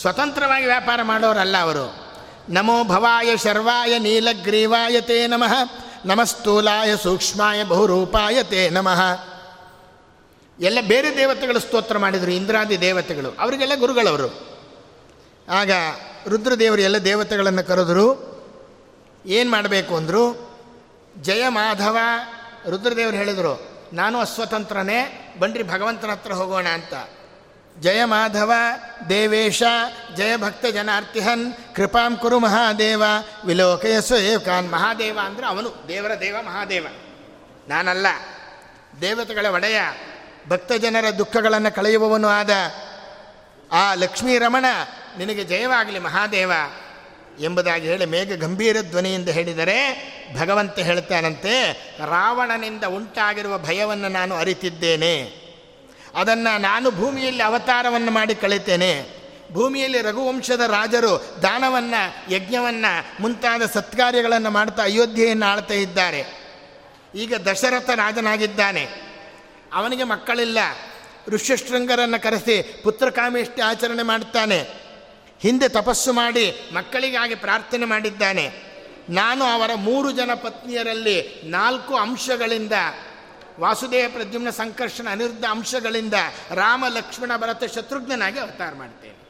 ಸ್ವತಂತ್ರವಾಗಿ 0.00 0.66
ವ್ಯಾಪಾರ 0.66 1.00
ಮಾಡೋರಲ್ಲ 1.02 1.56
ಅವರು. 1.56 2.10
ನಮೋ 2.48 2.84
ಭವಾಯ 2.84 3.36
ಶರ್ವಾಯ 3.36 3.98
ನೀಲಗ್ರೀವಾಯ 3.98 5.00
ತೇ 5.00 5.26
ನಮಃ 5.26 5.52
ನಮಸ್ತೂಲಾಯ 6.04 6.96
ಸೂಕ್ಷ್ಮಾಯ 6.96 7.64
ಬಹುರೂಪಾಯ 7.64 8.42
ತೇ 8.42 8.68
ನಮಃ. 8.68 9.29
ಎಲ್ಲ 10.60 10.78
ಬೇರೆ 10.80 11.16
ದೇವತೆಗಳು 11.16 11.60
ಸ್ತೋತ್ರ 11.60 11.98
ಮಾಡಿದರು, 11.98 12.30
ಇಂದ್ರಾದಿ 12.30 12.80
ದೇವತೆಗಳು. 12.80 13.36
ಅವರಿಗೆಲ್ಲ 13.38 13.74
ಗುರುಗಳವರು. 13.74 14.58
ಆಗ 15.48 15.70
ರುದ್ರದೇವರು 16.28 16.80
ಎಲ್ಲ 16.80 16.98
ದೇವತೆಗಳನ್ನು 16.98 17.64
ಕರೆದರು, 17.64 18.08
ಏನು 19.26 19.50
ಮಾಡಬೇಕು 19.50 19.96
ಅಂದರು, 19.96 20.50
ಜಯ 21.22 21.48
ಮಾಧವ, 21.48 21.98
ರುದ್ರದೇವರು 22.70 23.16
ಹೇಳಿದರು, 23.16 23.68
ನಾನು 23.92 24.18
ಅಸ್ವತಂತ್ರನೇ 24.18 25.34
ಬನ್ರಿ 25.38 25.62
ಭಗವಂತನ 25.62 26.10
ಹತ್ರ 26.10 26.32
ಹೋಗೋಣ 26.32 26.66
ಅಂತ. 26.66 26.94
ಜಯ 27.80 28.04
ಮಾಧವ, 28.04 28.52
ದೇವೇಶ, 29.08 29.62
ಜಯ 30.16 30.36
ಭಕ್ತ 30.36 30.66
ಜನಾರ್ತಿಹನ್, 30.66 31.74
ಕೃಪಾಂ 31.76 32.16
ಕುರು 32.16 32.38
ಮಹಾದೇವ, 32.38 33.02
ವಿಲೋಕಯ 33.44 33.96
ಏಕಾನ್ 34.20 34.72
ಮಹಾದೇವ 34.72 35.18
ಅಂದರೆ 35.24 35.46
ಅವನು, 35.46 35.84
ದೇವರ 35.88 36.20
ದೇವ 36.20 36.36
ಮಹಾದೇವ. 36.46 36.86
ನಾನಲ್ಲ. 37.68 38.06
ದೇವತೆಗಳ 39.00 39.46
ಒಡೆಯ. 39.46 39.80
ಭಕ್ತ 40.48 40.72
ಜನರ 40.72 41.10
ದುಃಖಗಳನ್ನು 41.10 41.74
ಕಳೆಯುವವನು 41.74 42.28
ಆದ 42.28 42.50
ಆ 43.72 43.94
ಲಕ್ಷ್ಮೀ 43.94 44.38
ರಮಣ 44.38 44.64
ನಿನಗೆ 45.18 45.44
ಜಯವಾಗಲಿ 45.44 45.98
ಮಹಾದೇವ 45.98 46.52
ಎಂಬುದಾಗಿ 47.40 47.88
ಹೇಳಿ 47.88 48.06
ಮೇಘ 48.06 48.32
ಗಂಭೀರ 48.32 48.76
ಧ್ವನಿಯಿಂದ 48.80 49.28
ಹೇಳಿದರೆ 49.28 50.10
ಭಗವಂತ 50.40 50.78
ಹೇಳ್ತಾನಂತೆ, 50.78 51.72
ರಾವಣನಿಂದ 51.98 52.84
ಉಂಟಾಗಿರುವ 52.84 53.58
ಭಯವನ್ನು 53.58 54.08
ನಾನು 54.08 54.34
ಅರಿತಿದ್ದೇನೆ. 54.34 55.32
ಅದನ್ನು 56.14 56.60
ನಾನು 56.60 56.90
ಭೂಮಿಯಲ್ಲಿ 56.90 57.42
ಅವತಾರವನ್ನು 57.42 58.10
ಮಾಡಿ 58.10 58.34
ಕಳಿತೇನೆ. 58.34 59.20
ಭೂಮಿಯಲ್ಲಿ 59.52 60.02
ರಘುವಂಶದ 60.02 60.60
ರಾಜರು 60.60 61.38
ದಾನವನ್ನು, 61.42 62.32
ಯಜ್ಞವನ್ನು, 62.32 63.22
ಮುಂತಾದ 63.22 63.62
ಸತ್ಕಾರ್ಯಗಳನ್ನು 63.74 64.50
ಮಾಡ್ತಾ 64.50 64.82
ಅಯೋಧ್ಯೆಯನ್ನು 64.82 65.46
ಆಳ್ತಾ 65.46 65.74
ಇದ್ದಾರೆ. 65.74 66.24
ಈಗ 67.14 67.34
ದಶರಥ 67.34 67.90
ರಾಜನಾಗಿದ್ದಾನೆ. 67.90 69.09
ಅವನಿಗೆ 69.72 70.04
ಮಕ್ಕಳಿಲ್ಲ. 70.04 70.58
ಋಷ್ಯಶೃಂಗರನ್ನು 71.28 72.22
ಕರೆಸಿ 72.22 72.80
ಪುತ್ರಕಾಮೇಷ್ಟಿ 72.82 73.62
ಆಚರಣೆ 73.62 74.02
ಮಾಡುತ್ತಾನೆ. 74.02 74.68
ಹಿಂದೆ 75.40 75.68
ತಪಸ್ಸು 75.68 76.12
ಮಾಡಿ 76.12 76.54
ಮಕ್ಕಳಿಗಾಗಿ 76.72 77.34
ಪ್ರಾರ್ಥನೆ 77.34 77.84
ಮಾಡಿದ್ದಾನೆ. 77.84 78.70
ನಾನು 79.08 79.44
ಅವರ 79.44 79.70
ಮೂರು 79.74 80.12
ಜನ 80.12 80.30
ಪತ್ನಿಯರಲ್ಲಿ 80.34 81.42
ನಾಲ್ಕು 81.44 81.96
ಅಂಶಗಳಿಂದ, 81.96 82.72
ವಾಸುದೇವ 83.60 84.10
ಪ್ರದ್ಯುಮ್ನ 84.12 84.50
ಸಂಕರ್ಷಣ 84.50 85.08
ಅನಿರುದ್ಧ 85.08 85.44
ಅಂಶಗಳಿಂದ 85.50 86.14
ರಾಮ, 86.54 86.84
ಲಕ್ಷ್ಮಣ, 86.88 87.36
ಭರತ 87.36 87.64
ಶತ್ರುಘ್ನಾಗಿ 87.64 88.38
ಅವತಾರ 88.38 88.74
ಮಾಡ್ತೇನೆ 88.74 89.20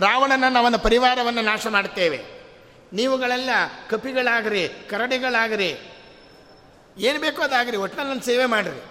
ರಾವಣನನ್ನು 0.00 0.58
ಅವನ 0.58 0.76
ಪರಿವಾರವನ್ನು 0.76 1.42
ನಾಶ 1.42 1.66
ಮಾಡ್ತೇವೆ 1.66 2.20
ನೀವುಗಳೆಲ್ಲ 2.92 3.50
ಕಪಿಗಳಾಗ್ರಿ, 3.88 4.68
ಕರಡಿಗಳಾಗ್ರಿ, 4.68 5.96
ಏನು 6.98 7.20
ಬೇಕೋ 7.20 7.42
ಅದಾಗ್ರಿ 7.42 7.76
ಒಟ್ಟಿನಲ್ಲಿ 7.76 8.12
ನನ್ನ 8.12 8.22
ಸೇವೆ 8.22 8.44
ಮಾಡಿರಿ. 8.44 8.89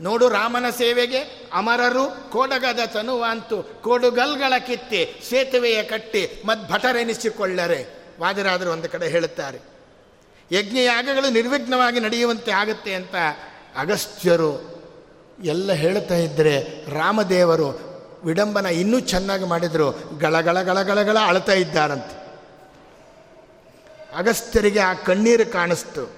ನೋಡು 0.00 0.28
ರಾಮನ 0.28 0.70
ಸೇವೆಗೆ 0.70 1.18
ಅಮರರು 1.52 2.30
ಕೋಡಗದ 2.30 2.78
ತನುವಾಂತು 2.86 3.62
ಕೋಡುಗಲ್ಗಳ 3.62 4.52
ಕಿತ್ತಿ 4.58 5.20
ಸೇತುವೆಯ 5.30 5.82
ಕಟ್ಟಿ 5.82 6.42
ಭಟರೆನಿಸಿಕೊಳ್ಳರೆ 6.72 7.86
ವಾದರಾದರು 8.20 8.70
ಒಂದು 8.70 8.88
ಕಡೆ 8.88 9.08
ಹೇಳುತ್ತಾರೆ 9.08 9.58
ಯಜ್ಞಯಾಗಗಳು 10.52 11.32
ನಿರ್ವಿಘ್ನವಾಗಿ 11.32 12.00
ನಡೆಯುವಂತೆ 12.00 12.50
ಆಗುತ್ತೆ 12.50 12.94
ಅಂತ 12.94 13.14
ಅಗಸ್ತ್ಯರು 13.76 14.76
ಎಲ್ಲ 15.44 15.72
ಹೇಳ್ತಾ 15.72 16.14
ಇದ್ದರೆ 16.14 16.84
ರಾಮದೇವರು 16.98 17.86
ವಿಡಂಬನ 18.24 18.66
ಇನ್ನೂ 18.66 19.00
ಚೆನ್ನಾಗಿ 19.00 19.44
ಮಾಡಿದರು, 19.44 20.18
ಗಳಗಳ 20.18 20.62
ಗಳಗಳಗಳ 20.62 21.16
ಅಳ್ತಾ 21.26 21.52
ಇದ್ದಾರಂತೆ. 21.52 22.26
ಅಗಸ್ತ್ಯರಿಗೆ 24.16 24.80
ಆ 24.80 24.94
ಕಣ್ಣೀರು 24.94 25.52
ಕಾಣಿಸ್ತು. 25.52 26.12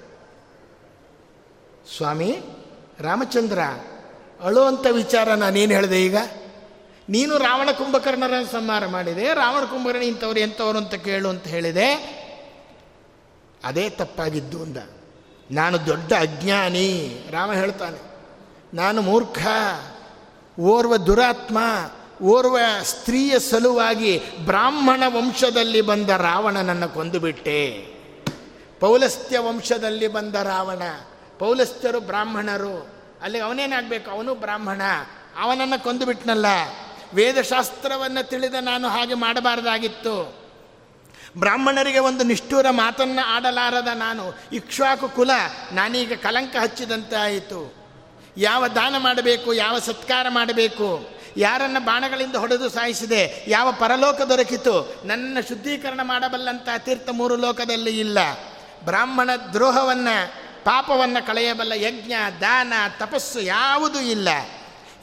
ಸ್ವಾಮಿ 1.96 2.40
ರಾಮಚಂದ್ರ 3.00 3.58
ಅಳುವಂಥ 4.42 4.86
ವಿಚಾರ 4.90 5.34
ನಾನೇನು 5.34 5.72
ಹೇಳಿದೆ 5.72 6.06
ಈಗ? 6.06 6.16
ನೀನು 7.08 7.38
ರಾವಣ 7.38 7.70
ಕುಂಭಕರ್ಣರ 7.70 8.32
ಸಂಹಾರ 8.52 8.86
ಮಾಡಿದೆ, 8.86 9.34
ರಾವಣ 9.34 9.64
ಕುಂಭಕರ್ಣ 9.64 10.02
ಇಂಥವ್ರು 10.02 10.40
ಎಂಥವ್ರು 10.40 10.78
ಅಂತ 10.78 10.94
ಕೇಳು 10.94 11.28
ಅಂತ 11.28 11.44
ಹೇಳಿದೆ. 11.44 11.94
ಅದೇ 13.64 13.90
ತಪ್ಪಾಗಿದ್ದು 13.90 14.62
ಅಂದ. 14.62 14.76
ನಾನು 15.50 15.86
ದೊಡ್ಡ 15.86 16.12
ಅಜ್ಞಾನಿ, 16.12 17.20
ರಾಮ 17.30 17.52
ಹೇಳ್ತಾನೆ. 17.52 17.98
ನಾನು 18.76 19.02
ಮೂರ್ಖ, 19.02 19.46
ಓರ್ವ 20.60 20.96
ದುರಾತ್ಮ, 20.96 21.58
ಓರ್ವ 22.22 22.58
ಸ್ತ್ರೀಯ 22.82 23.38
ಸಲುವಾಗಿ 23.38 24.22
ಬ್ರಾಹ್ಮಣ 24.44 25.02
ವಂಶದಲ್ಲಿ 25.06 25.80
ಬಂದ 25.80 26.10
ರಾವಣನನ್ನು 26.10 26.88
ಕೊಂದುಬಿಟ್ಟೆ. 26.88 27.70
ಪೌಲಸ್ತ್ಯ 28.80 29.38
ವಂಶದಲ್ಲಿ 29.38 30.08
ಬಂದ 30.08 30.34
ರಾವಣ 30.34 30.82
ಪೌಲಸ್ಥರು 31.38 32.00
ಬ್ರಾಹ್ಮಣರು. 32.00 32.88
ಅಲ್ಲಿ 33.22 33.38
ಅವನೇನಾಗಬೇಕು? 33.38 34.10
ಅವನು 34.10 34.34
ಬ್ರಾಹ್ಮಣ. 34.34 34.82
ಅವನನ್ನು 35.38 35.84
ಕೊಂದು 35.84 36.06
ಬಿಟ್ನಲ್ಲ. 36.06 36.46
ವೇದಶಾಸ್ತ್ರವನ್ನು 37.14 38.28
ತಿಳಿದ 38.28 38.54
ನಾನು 38.60 38.88
ಹಾಗೆ 38.88 39.14
ಮಾಡಬಾರ್ದಾಗಿತ್ತು. 39.14 40.38
ಬ್ರಾಹ್ಮಣರಿಗೆ 41.38 41.98
ಒಂದು 41.98 42.24
ನಿಷ್ಠೂರ 42.24 42.66
ಮಾತನ್ನು 42.70 43.26
ಆಡಲಾರದ 43.26 43.88
ನಾನು 43.94 44.38
ಇಕ್ಷ್ವಾಕು 44.52 45.08
ಕುಲ. 45.08 45.30
ನಾನೀಗ 45.72 46.12
ಕಲಂಕ 46.12 46.56
ಹಚ್ಚಿದಂತೆ 46.60 47.16
ಆಯಿತು 47.16 47.74
ಯಾವ 48.36 48.68
ದಾನ 48.68 48.94
ಮಾಡಬೇಕು? 48.98 49.54
ಯಾವ 49.54 49.78
ಸತ್ಕಾರ 49.78 50.26
ಮಾಡಬೇಕು? 50.28 51.08
ಯಾರನ್ನು 51.36 51.80
ಬಾಣಗಳಿಂದ 51.80 52.34
ಹೊಡೆದು 52.34 52.68
ಸಾಯಿಸಿದೆ? 52.68 53.44
ಯಾವ 53.48 53.72
ಪರಲೋಕ 53.72 54.20
ದೊರಕಿತು? 54.20 55.02
ನನ್ನ 55.04 55.38
ಶುದ್ಧೀಕರಣ 55.48 56.00
ಮಾಡಬಲ್ಲಂಥ 56.02 56.68
ತೀರ್ಥ 56.78 57.08
ಮೂರು 57.12 57.36
ಲೋಕದಲ್ಲಿ 57.36 58.00
ಇಲ್ಲ. 58.00 58.18
ಬ್ರಾಹ್ಮಣ 58.84 59.30
ದ್ರೋಹವನ್ನು 59.52 60.47
ಪಾಪವನ್ನು 60.64 61.26
ಕಳೆಯಬಲ್ಲ 61.26 61.72
ಯಜ್ಞ, 61.72 62.12
ದಾನ, 62.40 62.72
ತಪಸ್ಸು 62.98 63.40
ಯಾವುದೂ 63.40 64.00
ಇಲ್ಲ. 64.00 64.28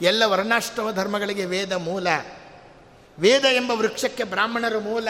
ಎಲ್ಲ 0.02 0.22
ವರ್ಣಾಷ್ಟವ 0.26 0.92
ಧರ್ಮಗಳಿಗೆ 0.92 1.44
ವೇದ 1.44 1.72
ಮೂಲ. 1.72 2.08
ವೇದ 3.18 3.44
ಎಂಬ 3.44 3.70
ವೃಕ್ಷಕ್ಕೆ 3.70 4.24
ಬ್ರಾಹ್ಮಣರು 4.24 4.80
ಮೂಲ. 4.80 5.08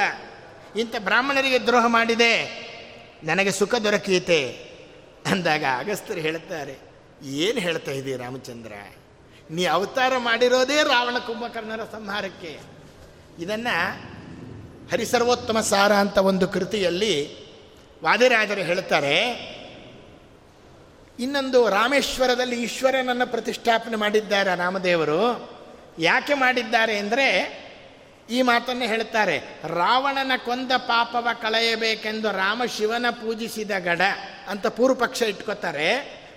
ಇಂಥ 0.76 0.96
ಬ್ರಾಹ್ಮಣರಿಗೆ 0.98 1.58
ದ್ರೋಹ 1.58 1.86
ಮಾಡಿದೆ. 1.86 2.66
ನನಗೆ 3.24 3.50
ಸುಖ 3.52 3.74
ದೊರಕೀತೆ 3.74 4.52
ಅಂದಾಗ 5.26 5.64
ಅಗಸ್ತರು 5.78 6.20
ಹೇಳುತ್ತಾರೆ 6.20 6.78
ಏನು 7.22 7.60
ಹೇಳ್ತಾ 7.60 7.90
ಇದ್ದೀರಿ 7.90 8.22
ರಾಮಚಂದ್ರ? 8.22 8.72
ನೀ 9.50 9.64
ಅವತಾರ 9.64 10.12
ಮಾಡಿರೋದೇ 10.18 10.82
ರಾವಣ 10.82 11.18
ಕುಂಭಕರ್ಣರ 11.18 11.80
ಸಂಹಾರಕ್ಕೆ. 11.92 12.60
ಇದನ್ನು 13.38 14.16
ಹರಿಸರ್ವೋತ್ತಮ 14.92 15.60
ಸಾರ 15.60 15.92
ಅಂತ 15.92 16.18
ಒಂದು 16.18 16.48
ಕೃತಿಯಲ್ಲಿ 16.48 17.46
ವಾದಿರಾಜರು 18.04 18.60
ಹೇಳ್ತಾರೆ 18.60 19.32
ಇನ್ನೊಂದು 21.18 21.68
ರಾಮೇಶ್ವರದಲ್ಲಿ 21.68 22.62
ಈಶ್ವರನನ್ನು 22.62 23.26
ಪ್ರತಿಷ್ಠಾಪನೆ 23.26 23.96
ಮಾಡಿದ್ದಾರೆ 23.96 24.56
ರಾಮದೇವರು 24.56 25.20
ಯಾಕೆ 25.98 26.34
ಮಾಡಿದ್ದಾರೆ 26.34 26.98
ಅಂದರೆ 26.98 27.28
ಈ 28.30 28.42
ಮಾತನ್ನು 28.42 28.84
ಹೇಳ್ತಾರೆ 28.84 29.36
ರಾವಣನ 29.68 30.32
ಕೊಂದ 30.44 30.72
ಪಾಪವ 30.76 31.28
ಕಳೆಯಬೇಕೆಂದು 31.42 32.28
ರಾಮ 32.32 32.62
ಶಿವನ 32.76 33.06
ಪೂಜಿಸಿದ 33.10 33.70
ಗಡ 33.78 34.02
ಅಂತ 34.48 34.66
ಪೂರ್ವಪಕ್ಷ 34.66 35.22
ಇಟ್ಕೋತಾರೆ. 35.22 35.90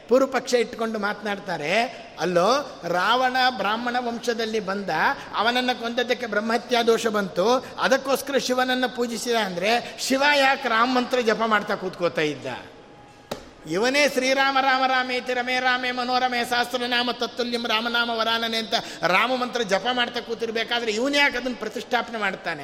ಪೂರ್ವಪಕ್ಷ 0.09 0.53
ಇಟ್ಕೊಂಡು 0.53 0.99
ಮಾತನಾಡ್ತಾರೆ, 0.99 1.73
ಅಲ್ಲೋ, 2.19 2.47
ರಾವಣ 2.87 3.37
ಬ್ರಾಹ್ಮಣ 3.57 3.95
ವಂಶದಲ್ಲಿ 3.99 4.59
ಬಂದ, 4.59 4.89
ಅವನನ್ನು 5.37 5.81
ಕೊಂದದಕ್ಕೆ 5.81 6.25
ಬ್ರಹ್ಮಹತ್ಯಾ 6.25 6.83
ದೋಷ 6.83 7.07
ಬಂತು, 7.07 7.45
ಅದಕ್ಕೋಸ್ಕರ 7.79 8.37
ಶಿವನನ್ನು 8.37 8.95
ಪೂಜಿಸಿದ 8.95 9.35
ಅಂದರೆ 9.45 9.99
ಶಿವ 9.99 10.23
ಯಾಕೆ 10.35 10.69
ರಾಮ 10.69 10.89
ಮಂತ್ರ 10.97 11.21
ಜಪ 11.21 11.41
ಮಾಡ್ತಾ 11.45 11.75
ಕೂತ್ಕೋತಾ 11.75 12.21
ಇದ್ದ? 12.21 12.47
ಇವನೇ 13.67 14.09
ಶ್ರೀರಾಮ, 14.09 14.57
ರಾಮ 14.61 14.83
ರಾಮೇತಿ 14.87 15.33
ರಮೇ 15.33 15.59
ರಾಮೇ, 15.59 15.91
ಮನೋರಮೇ, 15.91 16.45
ಸಹಸ್ರನಾಮ, 16.45 17.11
ತತ್ತುಲ್ಯಂ, 17.11 17.67
ರಾಮನಾಮ, 17.67 18.09
ವರಾನನೆ 18.09 18.57
ಅಂತ 18.57 18.73
ರಾಮ 19.07 19.35
ಮಂತ್ರ 19.35 19.61
ಜಪ 19.61 19.87
ಮಾಡ್ತಾ 19.91 20.19
ಕೂತಿರ್ಬೇಕಾದ್ರೆ 20.19 20.91
ಇವನೇ 20.91 21.17
ಯಾಕೆ 21.17 21.37
ಅದನ್ನು 21.37 21.57
ಪ್ರತಿಷ್ಠಾಪನೆ 21.57 22.17
ಮಾಡ್ತಾನೆ? 22.17 22.63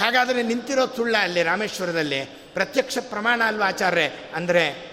ಹಾಗಾದರೆ 0.00 0.42
ನಿಂತಿರೋದು 0.42 0.96
ಸುಳ್ಳ 0.96 1.16
ಅಲ್ಲಿ 1.20 1.42
ರಾಮೇಶ್ವರದಲ್ಲಿ, 1.42 2.24
ಪ್ರತ್ಯಕ್ಷ 2.54 2.98
ಪ್ರಮಾಣ 3.00 3.42
ಅಲ್ವಾ 3.46 3.66
ಆಚಾರ್ಯ 3.66 4.02
ಅಂದರೆ 4.34 4.92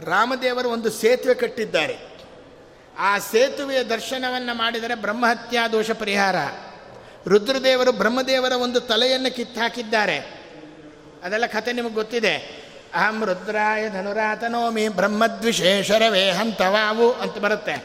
ರಾಮದೇವರು 0.00 0.68
ಒಂದು 0.68 0.90
ಸೇತುವೆ 0.90 1.34
ಕಟ್ಟಿದ್ದಾರೆ. 1.34 1.98
ಆ 2.98 3.18
ಸೇತುವೆಯ 3.18 3.82
ದರ್ಶನವನ್ನು 3.82 4.54
ಮಾಡಿದರೆ 4.54 4.94
ಬ್ರಹ್ಮಹತ್ಯಾ 4.94 5.68
ದೋಷ 5.68 5.90
ಪರಿಹಾರ. 5.90 6.36
ರುದ್ರದೇವರು 7.28 7.92
ಬ್ರಹ್ಮದೇವರ 7.92 8.52
ಒಂದು 8.52 8.80
ತಲೆಯನ್ನು 8.80 9.36
ಕಿತ್ತಾಕಿದ್ದಾರೆ. 9.36 10.18
ಅದೆಲ್ಲ 11.22 11.46
ಕಥೆ 11.46 11.72
ನಿಮಗೆ 11.72 11.94
ಗೊತ್ತಿದೆ. 11.94 12.63
ಅಹಂ 12.94 13.24
ರುದ್ರಾಯ 13.24 13.90
ಧನುರಾತನೋಮಿ 13.90 14.88
ಬ್ರಹ್ಮದ್ವಿಶೇಷರವೇ 14.88 16.30
ಹಂತವಾವು 16.30 17.12
ಅಂತ 17.12 17.38
ಬರುತ್ತೆ. 17.38 17.84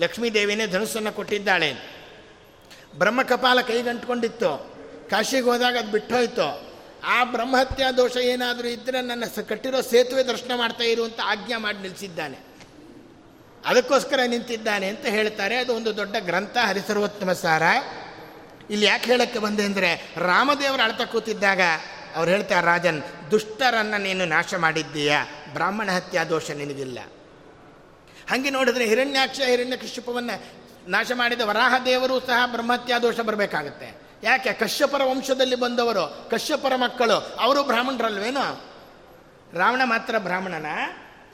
ಲಕ್ಷ್ಮೀದೇವಿನೇ 0.00 0.66
ಧನುಸ್ಸನ್ನು 0.66 1.12
ಕೊಟ್ಟಿದ್ದಾಳೆ. 1.12 1.74
ಬ್ರಹ್ಮಕಪಾಲ 2.98 3.60
ಕೈಗಂಟ್ಕೊಂಡಿತ್ತು. 3.60 4.72
ಕಾಶಿಗೆ 5.10 5.42
ಹೋದಾಗ 5.42 5.76
ಅದು 5.78 5.90
ಬಿಟ್ಟೋಯ್ತು. 5.90 6.72
ಆ 7.04 7.24
ಬ್ರಹ್ಮಹತ್ಯಾ 7.24 7.92
ದೋಷ 7.92 8.16
ಏನಾದರೂ 8.16 8.68
ಇದ್ದರೆ 8.68 9.00
ನನ್ನ 9.00 9.24
ಕಟ್ಟಿರೋ 9.48 9.80
ಸೇತುವೆ 9.80 10.22
ದರ್ಶನ 10.22 10.52
ಮಾಡ್ತಾ 10.56 10.84
ಇರುವಂತ 10.84 11.20
ಆಜ್ಞಾ 11.24 11.58
ಮಾಡಿ 11.58 11.78
ನಿಲ್ಲಿಸಿದ್ದಾನೆ 11.78 12.38
ಅದಕ್ಕೋಸ್ಕರ 13.66 14.20
ನಿಂತಿದ್ದಾನೆ 14.26 14.88
ಅಂತ 14.88 15.06
ಹೇಳ್ತಾರೆ. 15.06 15.56
ಅದು 15.56 15.74
ಒಂದು 15.74 15.96
ದೊಡ್ಡ 15.96 16.16
ಗ್ರಂಥ 16.18 16.56
ಹರಿಸರ್ವೋತ್ತಮ 16.56 17.32
ಸಾರ. 17.32 17.62
ಇಲ್ಲಿ 18.70 18.86
ಯಾಕೆ 18.86 19.04
ಹೇಳಕ್ಕೆ 19.04 19.38
ಬಂದೆ 19.38 19.64
ಅಂದರೆ 19.64 20.14
ರಾಮದೇವರು 20.16 20.82
ಅಳ್ತಾ 20.82 21.04
ಕೂತಿದ್ದಾಗ 21.04 21.60
ಅವ್ರು 22.14 22.30
ಹೇಳ್ತಾರೆ 22.30 22.66
ರಾಜನ್, 22.66 23.02
ದುಷ್ಟರನ್ನು 23.30 24.02
ನೀನು 24.02 24.24
ನಾಶ 24.24 24.54
ಮಾಡಿದ್ದೀಯ? 24.54 25.16
ಬ್ರಾಹ್ಮಣ 25.52 25.90
ಹತ್ಯಾ 25.90 26.24
ದೋಷ 26.24 26.50
ನಿನಗಿಲ್ಲ. 26.50 26.98
ಹಾಗೆ 28.30 28.50
ನೋಡಿದ್ರೆ 28.50 28.86
ಹಿರಣ್ಯಾಕ್ಷ 28.86 29.40
ಹಿರಣ್ಯ 29.46 29.76
ಕಶ್ಯಪವನ್ನು 29.76 30.62
ನಾಶ 30.90 31.12
ಮಾಡಿದ 31.14 31.40
ವರಾಹ 31.40 31.84
ದೇವರು 31.84 32.20
ಸಹ 32.20 32.46
ಬ್ರಹ್ಮಹತ್ಯಾ 32.46 32.98
ದೋಷ 32.98 33.20
ಬರಬೇಕಾಗತ್ತೆ. 33.20 34.02
ಯಾಕೆ? 34.22 34.52
ಕಶ್ಯಪರ 34.52 35.02
ವಂಶದಲ್ಲಿ 35.04 35.56
ಬಂದವರು, 35.56 36.28
ಕಶ್ಯಪರ 36.30 36.72
ಮಕ್ಕಳು, 36.76 37.36
ಅವರು 37.40 37.64
ಬ್ರಾಹ್ಮಣರಲ್ವೇನು? 37.64 38.72
ರಾವಣ 39.58 39.80
ಮಾತ್ರ 39.84 40.18
ಬ್ರಾಹ್ಮಣನ 40.18 40.66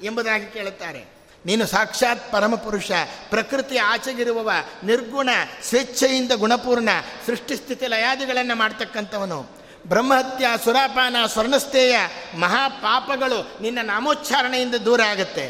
ಎಂಬುದಾಗಿ 0.02 0.46
ಕೇಳುತ್ತಾರೆ. 0.46 1.18
ನೀನು 1.46 1.66
ಸಾಕ್ಷಾತ್ 1.66 2.32
ಪರಮಪುರುಷ, 2.32 2.90
ಪ್ರಕೃತಿ 3.30 3.76
ಆಚೆಗಿರುವವ, 3.76 4.50
ನಿರ್ಗುಣ, 4.84 5.28
ಸ್ವೇಚ್ಛೆಯಿಂದ 5.62 6.32
ಗುಣಪೂರ್ಣ, 6.32 6.88
ಸೃಷ್ಟಿಸ್ಥಿತಿ 7.26 7.86
ಲಯಾದಿಗಳನ್ನು 7.86 8.56
ಮಾಡ್ತಕ್ಕಂಥವನು. 8.56 9.57
ಬ್ರಹ್ಮಹತ್ಯ 9.88 10.46
ಸುರಾಪಾನ 10.64 11.16
ಸ್ವರ್ಣಸ್ಥೇಯ 11.26 11.96
ಮಹಾಪಾಪಗಳು 12.34 13.62
ನಿನ್ನ 13.62 13.78
ನಾಮೋಚ್ಚಾರಣೆಯಿಂದ 13.82 14.74
ದೂರ 14.74 15.00
ಆಗುತ್ತೆ. 15.00 15.46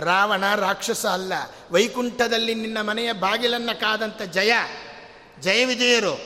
ರಾವಣ 0.00 0.54
ರಾಕ್ಷಸ 0.54 1.06
ಅಲ್ಲ, 1.06 1.32
ವೈಕುಂಠದಲ್ಲಿ 1.70 2.54
ನಿನ್ನ 2.54 2.80
ಮನೆಯ 2.80 3.12
ಬಾಗಿಲನ್ನು 3.12 3.80
ಕಾದಂಥ 3.80 4.22
ಜಯ. 4.22 4.52
ಜಯ 5.40 5.64
ವಿಜಯರು, 5.64 6.20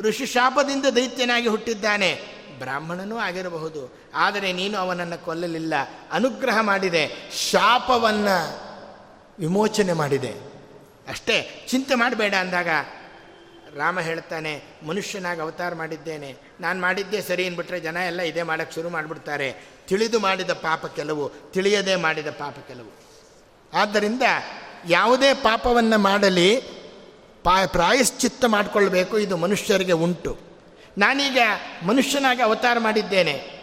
ಋಷಿ 0.00 0.26
ಶಾಪದಿಂದ 0.26 0.86
ದೈತ್ಯನಾಗಿ 0.86 1.48
ಹುಟ್ಟಿದ್ದಾನೆ. 1.48 2.20
ಬ್ರಾಹ್ಮಣನೂ 2.58 3.16
ಆಗಿರಬಹುದು, 3.18 4.10
ಆದರೆ 4.14 4.52
ನೀನು 4.52 4.78
ಅವನನ್ನು 4.78 5.24
ಕೊಲ್ಲಲಿಲ್ಲ. 5.24 5.74
ಅನುಗ್ರಹ 6.12 6.60
ಮಾಡಿದೆ, 6.60 7.30
ಶಾಪವನ್ನು 7.50 8.36
ವಿಮೋಚನೆ 9.38 9.92
ಮಾಡಿದೆ. 9.92 10.32
ಅಷ್ಟೇ, 11.08 11.66
ಚಿಂತೆ 11.68 11.94
ಮಾಡಬೇಡ 11.94 12.34
ಅಂದಾಗ 12.34 12.68
ರಾಮ 13.76 14.00
ಹೇಳ್ತಾನೆ, 14.00 14.62
ಮನುಷ್ಯನಾಗಿ 14.86 15.40
ಅವತಾರ 15.40 15.74
ಮಾಡಿದ್ದೇನೆ. 15.74 16.36
ನಾನು 16.60 16.80
ಮಾಡಿದ್ದೇ 16.80 17.20
ಸರಿ 17.20 17.46
ಅಂದ್ಬಿಟ್ರೆ 17.46 17.80
ಜನ 17.80 17.96
ಎಲ್ಲ 18.06 18.20
ಇದೇ 18.20 18.42
ಮಾಡೋಕ್ಕೆ 18.42 18.74
ಶುರು 18.74 18.90
ಮಾಡಿಬಿಡ್ತಾರೆ. 18.90 19.56
ತಿಳಿದು 19.88 20.20
ಮಾಡಿದ 20.20 20.50
ಪಾಪ 20.50 20.86
ಕೆಲವು, 20.86 21.32
ತಿಳಿಯದೇ 21.52 21.96
ಮಾಡಿದ 21.96 22.26
ಪಾಪ 22.26 22.56
ಕೆಲವು. 22.68 22.92
ಆದ್ದರಿಂದ 23.74 24.22
ಯಾವುದೇ 24.88 25.34
ಪಾಪವನ್ನು 25.34 25.98
ಮಾಡಲಿ, 25.98 26.56
ಪಾ, 27.42 27.66
ಪ್ರಾಯಶ್ಚಿತ್ತ 27.66 28.44
ಮಾಡಿಕೊಳ್ಬೇಕು, 28.44 29.18
ಇದು 29.18 29.36
ಮನುಷ್ಯರಿಗೆ 29.36 29.92
ಉಂಟು. 29.92 30.38
ನಾನೀಗ 30.98 31.38
ಮನುಷ್ಯನಾಗಿ 31.86 32.42
ಅವತಾರ 32.42 32.78
ಮಾಡಿದ್ದೇನೆ. 32.78 33.59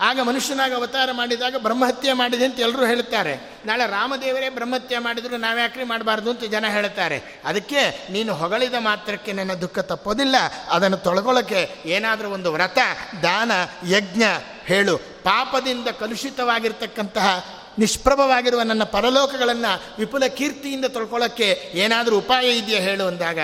ಆಗ 0.00 0.20
ಮನುಷ್ಯನಾಗಿ 0.20 0.74
ಅವತಾರ 0.74 1.12
ಮಾಡಿದಾಗ 1.12 1.56
ಬ್ರಹ್ಮಹತ್ಯೆ 1.56 2.12
ಮಾಡಿದೆ 2.12 2.44
ಅಂತ 2.44 2.60
ಎಲ್ಲರೂ 2.60 2.86
ಹೇಳುತ್ತಾರೆ. 2.86 3.40
ನಾಳೆ 3.66 3.86
ರಾಮದೇವರೇ 3.86 4.48
ಬ್ರಹ್ಮಹತ್ಯೆ 4.48 4.98
ಮಾಡಿದ್ರು 4.98 5.36
ನಾವ್ಯಾಕ್ರಿ 5.36 5.84
ಮಾಡಬಾರ್ದು 5.84 6.30
ಅಂತ 6.30 6.44
ಜನ 6.44 6.68
ಹೇಳ್ತಾರೆ 6.68 7.40
ಅದಕ್ಕೆ 7.44 8.10
ನೀನು 8.10 8.34
ಹೊಗಳಿದ 8.34 8.74
ಮಾತ್ರಕ್ಕೆ 8.78 9.32
ನನ್ನ 9.32 9.54
ದುಃಖ 9.54 9.78
ತಪ್ಪೋದಿಲ್ಲ, 9.78 10.36
ಅದನ್ನು 10.70 10.96
ತೊಳ್ಕೊಳ್ಳೋಕ್ಕೆ 10.96 11.70
ಏನಾದರೂ 11.86 12.30
ಒಂದು 12.30 12.52
ವ್ರತ, 12.52 12.78
ದಾನ, 13.22 13.52
ಯಜ್ಞ 13.90 14.22
ಹೇಳು. 14.64 14.96
ಪಾಪದಿಂದ 14.98 15.88
ಕಲುಷಿತವಾಗಿರ್ತಕ್ಕಂತಹ 15.88 17.60
ನಿಷ್ಪ್ರಭವಾಗಿರುವ 17.78 18.62
ನನ್ನ 18.62 18.84
ಪರಲೋಕಗಳನ್ನು 18.84 19.98
ವಿಪುಲ 19.98 20.26
ಕೀರ್ತಿಯಿಂದ 20.26 20.84
ತೊಳ್ಕೊಳ್ಳೋಕ್ಕೆ 20.84 21.70
ಏನಾದರೂ 21.74 22.18
ಉಪಾಯ 22.18 22.50
ಇದೆಯಾ 22.50 22.80
ಹೇಳು 22.80 23.06
ಅಂದಾಗ, 23.06 23.38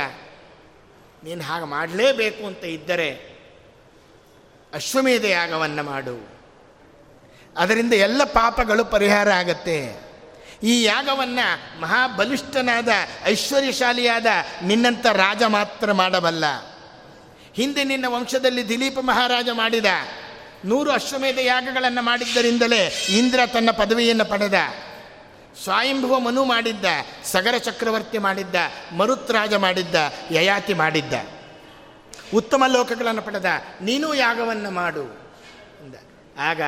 ನೀನು 1.24 1.43
ಹಾಗೆ 1.43 1.64
ಮಾಡಲೇಬೇಕು 1.64 2.47
ಅಂತ 2.47 2.64
ಇದ್ದರೆ 2.64 3.31
ಅಶ್ವಮೇಧ 4.74 5.24
ಯಾಗವನ್ನು 5.24 5.82
ಮಾಡು. 5.82 6.30
ಅದರಿಂದ 7.56 7.93
ಎಲ್ಲ 7.93 8.24
ಪಾಪಗಳು 8.24 8.85
ಪರಿಹಾರ 8.85 9.31
ಆಗತ್ತೆ. 9.31 10.10
ಈ 10.62 10.82
ಯಾಗವನ್ನು 10.82 11.81
ಮಹಾಬಲಿಷ್ಠನಾದ, 11.81 12.89
ಐಶ್ವರ್ಯಶಾಲಿಯಾದ 13.24 14.27
ನಿನ್ನಂಥ 14.62 15.06
ರಾಜ 15.06 15.43
ಮಾತ್ರ 15.43 15.93
ಮಾಡಬಲ್ಲ. 15.93 16.44
ಹಿಂದೆ 17.55 17.85
ನಿನ್ನ 17.85 18.05
ವಂಶದಲ್ಲಿ 18.09 18.68
ದಿಲೀಪ 18.68 18.98
ಮಹಾರಾಜ 18.98 19.48
ಮಾಡಿದ 19.52 19.85
ನೂರು 20.64 20.90
ಅಶ್ವಮೇಧ 20.90 21.39
ಯಾಗಗಳನ್ನು 21.39 22.02
ಮಾಡಿದ್ದರಿಂದಲೇ 22.02 22.86
ಇಂದ್ರ 23.09 23.40
ತನ್ನ 23.47 23.70
ಪದವಿಯನ್ನು 23.70 24.24
ಪಡೆದ. 24.24 24.55
ಸ್ವಯಂಭುವ 25.64 26.18
ಮನು 26.18 26.44
ಮಾಡಿದ್ದ, 26.44 26.85
ಸಗರ 27.24 27.56
ಚಕ್ರವರ್ತಿ 27.56 28.18
ಮಾಡಿದ್ದ, 28.18 28.55
ಮರುತ್ರಾಜ 28.97 29.55
ಮಾಡಿದ್ದ, 29.55 29.94
ಯಯಾತಿ 30.31 30.74
ಮಾಡಿದ್ದ. 30.74 31.12
ಉತ್ತಮ 32.35 32.64
ಲೋಕಗಳನ್ನು 32.66 33.22
ಪಡೆದ, 33.22 33.44
ನೀನು 33.81 34.14
ಯಾಗವನ್ನು 34.14 34.70
ಮಾಡು. 34.70 35.05
ಆಗ 36.39 36.60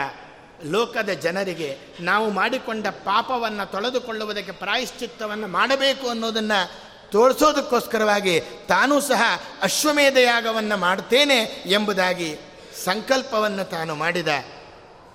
ಲೋಕದ 0.65 1.11
ಜನರಿಗೆ 1.11 1.77
ನಾವು 2.01 2.31
ಮಾಡಿಕೊಂಡ 2.31 2.87
ಪಾಪವನ್ನು 2.87 3.73
ತೊಳೆದುಕೊಳ್ಳುವುದಕ್ಕೆ 3.73 4.53
ಪ್ರಾಯಶ್ಚಿತ್ತವನ್ನು 4.53 5.47
ಮಾಡಬೇಕು 5.47 6.09
ಅನ್ನೋದನ್ನು 6.09 6.83
ತೋರಿಸೋದಕ್ಕೋಸ್ಕರವಾಗಿ 7.11 8.41
ತಾನೂ 8.69 9.01
ಸಹ 9.01 9.23
ಅಶ್ವಮೇಧ 9.63 10.17
ಯಾಗವನ್ನು 10.17 10.77
ಮಾಡ್ತೇನೆ 10.77 11.63
ಎಂಬುದಾಗಿ 11.67 12.37
ಸಂಕಲ್ಪವನ್ನು 12.85 13.71
ತಾನು 13.71 13.95
ಮಾಡಿದ. 13.95 14.29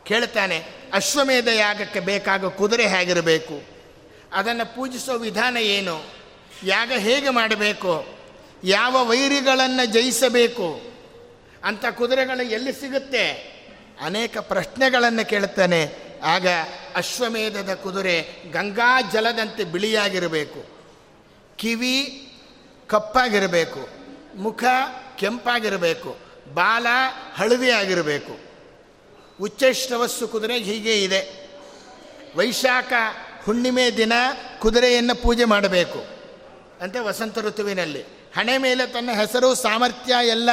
ಕೇಳ್ತಾನೆ, 0.06 0.66
ಅಶ್ವಮೇಧ 0.94 1.48
ಯಾಗಕ್ಕೆ 1.48 2.00
ಬೇಕಾಗೋ 2.00 2.50
ಕುದುರೆ 2.50 2.88
ಹೇಗಿರಬೇಕು? 2.88 3.62
ಅದನ್ನು 4.32 4.76
ಪೂಜಿಸೋ 4.76 5.18
ವಿಧಾನ 5.18 5.58
ಏನು? 5.58 6.04
ಯಾಗ 6.64 6.92
ಹೇಗೆ 6.98 7.30
ಮಾಡಬೇಕು? 7.30 8.06
ಯಾವ 8.64 9.06
ವೈರಿಗಳನ್ನು 9.06 9.86
ಜಯಿಸಬೇಕು? 9.86 10.82
ಅಂಥ 11.64 11.86
ಕುದುರೆಗಳು 11.86 12.52
ಎಲ್ಲಿ 12.52 12.74
ಸಿಗುತ್ತೆ? 12.74 13.57
ಅನೇಕ 14.02 14.38
ಪ್ರಶ್ನೆಗಳನ್ನು 14.38 15.30
ಕೇಳ್ತಾನೆ 15.30 15.96
ಆಗ 16.24 16.48
ಅಶ್ವಮೇಧದ 16.96 17.74
ಕುದುರೆ 17.74 18.44
ಗಂಗಾ 18.52 19.02
ಜಲದಂತೆ 19.02 19.64
ಬಿಳಿಯಾಗಿರಬೇಕು. 19.64 20.66
ಕಿವಿ 21.56 22.24
ಕಪ್ಪಾಗಿರಬೇಕು. 22.88 23.90
ಮುಖ 24.36 24.64
ಕೆಂಪಾಗಿರಬೇಕು. 25.16 26.18
ಬಾಲ 26.54 26.88
ಹಳದಿ 27.36 27.72
ಆಗಿರಬೇಕು 27.72 28.48
ಉಚ್ಚಶ್ರವಸ್ಸು 29.42 30.28
ಕುದುರೆ 30.28 30.60
ಹೀಗೆ 30.60 31.04
ಇದೆ. 31.04 31.50
ವೈಶಾಖ 32.36 32.94
ಹುಣ್ಣಿಮೆ 33.44 33.98
ದಿನ 33.98 34.14
ಕುದುರೆಯನ್ನು 34.60 35.16
ಪೂಜೆ 35.16 35.46
ಮಾಡಬೇಕು. 35.46 36.06
ಅಂತ 36.82 36.96
ವಸಂತ 37.00 37.40
ಋತುವಿನಲ್ಲಿ. 37.40 38.02
ಹಣೆ 38.36 38.58
ಮೇಲೆ 38.58 38.88
ತನ್ನ 38.88 39.10
ಹೆಸರು, 39.12 39.56
ಸಾಮರ್ಥ್ಯ 39.56 40.28
ಎಲ್ಲ 40.28 40.50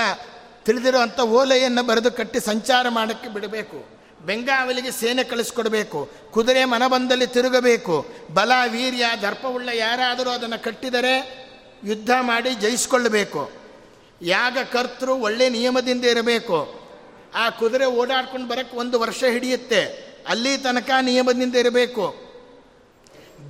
ತಿಳಿದಿರುವಂಥ 0.65 1.21
ಓಲೆಯನ್ನು 1.21 1.83
ಬರೆದು 1.83 2.13
ಕಟ್ಟಿ 2.13 2.41
ಸಂಚಾರ 2.41 2.89
ಮಾಡೋಕ್ಕೆ 2.89 3.29
ಬಿಡಬೇಕು. 3.29 3.95
ಬೆಂಗಾವಲಿಗೆ 4.27 4.91
ಸೇನೆ 4.91 5.25
ಕಳಿಸ್ಕೊಡ್ಬೇಕು. 5.25 6.11
ಕುದುರೆ 6.31 6.65
ಮನಬಂದಲ್ಲಿ 6.65 7.27
ತಿರುಗಬೇಕು. 7.27 8.07
ಬಲ, 8.35 8.53
ವೀರ್ಯ, 8.69 9.05
ದರ್ಪವುಳ್ಳ 9.23 9.69
ಯಾರಾದರೂ 9.69 10.31
ಅದನ್ನು 10.31 10.63
ಕಟ್ಟಿದರೆ 10.63 11.45
ಯುದ್ಧ 11.85 12.11
ಮಾಡಿ 12.21 12.55
ಜಯಿಸ್ಕೊಳ್ಳಬೇಕು 12.55 13.51
ಯಾಗ 14.23 14.59
ಕರ್ತೃ 14.73 15.11
ಒಳ್ಳೆ 15.11 15.49
ನಿಯಮದಿಂದ 15.49 16.05
ಇರಬೇಕು. 16.05 16.81
ಆ 17.35 17.51
ಕುದುರೆ 17.51 17.85
ಓಡಾಡ್ಕೊಂಡು 17.85 18.49
ಬರೋಕ್ಕೆ 18.49 18.77
ಒಂದು 18.77 19.01
ವರ್ಷ 19.01 19.25
ಹಿಡಿಯುತ್ತೆ. 19.25 20.15
ಅಲ್ಲಿ 20.29 20.59
ತನಕ 20.59 20.91
ನಿಯಮದಿಂದ 21.01 21.55
ಇರಬೇಕು. 21.55 22.15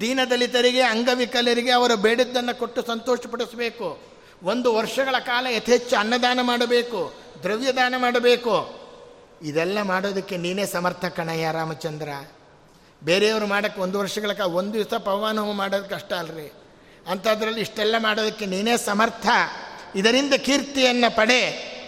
ದೀನದಲಿತರಿಗೆ, 0.00 0.80
ಅಂಗವಿಕಲರಿಗೆ 0.80 1.70
ಅವರು 1.70 1.96
ಬೇಡದ್ದನ್ನು 1.96 2.58
ಕೊಟ್ಟು 2.58 2.86
ಸಂತೋಷಪಡಿಸಬೇಕು. 2.86 4.13
ಒಂದು 4.44 4.74
ವರ್ಷಗಳ 4.74 5.18
ಕಾಲ 5.18 5.46
ಯಥೇಚ್ಛ 5.46 5.94
ಅನ್ನದಾನ 5.94 6.40
ಮಾಡಬೇಕು, 6.42 7.14
ದ್ರವ್ಯದಾನ 7.42 7.94
ಮಾಡಬೇಕು. 7.96 8.84
ಇದೆಲ್ಲ 9.42 9.82
ಮಾಡೋದಕ್ಕೆ 9.82 10.36
ನೀನೇ 10.36 10.66
ಸಮರ್ಥ 10.66 11.04
ಕಣಯ್ಯ 11.04 11.52
ರಾಮಚಂದ್ರ. 11.52 12.08
ಬೇರೆಯವರು 13.04 13.46
ಮಾಡೋಕ್ಕೆ 13.46 13.80
ಒಂದು 13.80 13.98
ವರ್ಷಗಳ 13.98 14.32
ಕಾಲ 14.32 14.46
ಒಂದು 14.46 14.74
ದಿವಸ 14.74 14.94
ಪವನ 14.94 15.40
ಹೋಮ 15.40 15.56
ಮಾಡೋದು 15.56 15.88
ಕಷ್ಟ 15.88 16.12
ಅಲ್ರಿ. 16.12 16.52
ಅಂಥದ್ರಲ್ಲಿ 17.06 17.60
ಇಷ್ಟೆಲ್ಲ 17.60 17.94
ಮಾಡೋದಕ್ಕೆ 17.98 18.46
ನೀನೇ 18.46 18.76
ಸಮರ್ಥ. 18.76 19.26
ಇದರಿಂದ 19.96 20.34
ಕೀರ್ತಿಯನ್ನು 20.34 21.16
ಪಡೆ, 21.16 21.40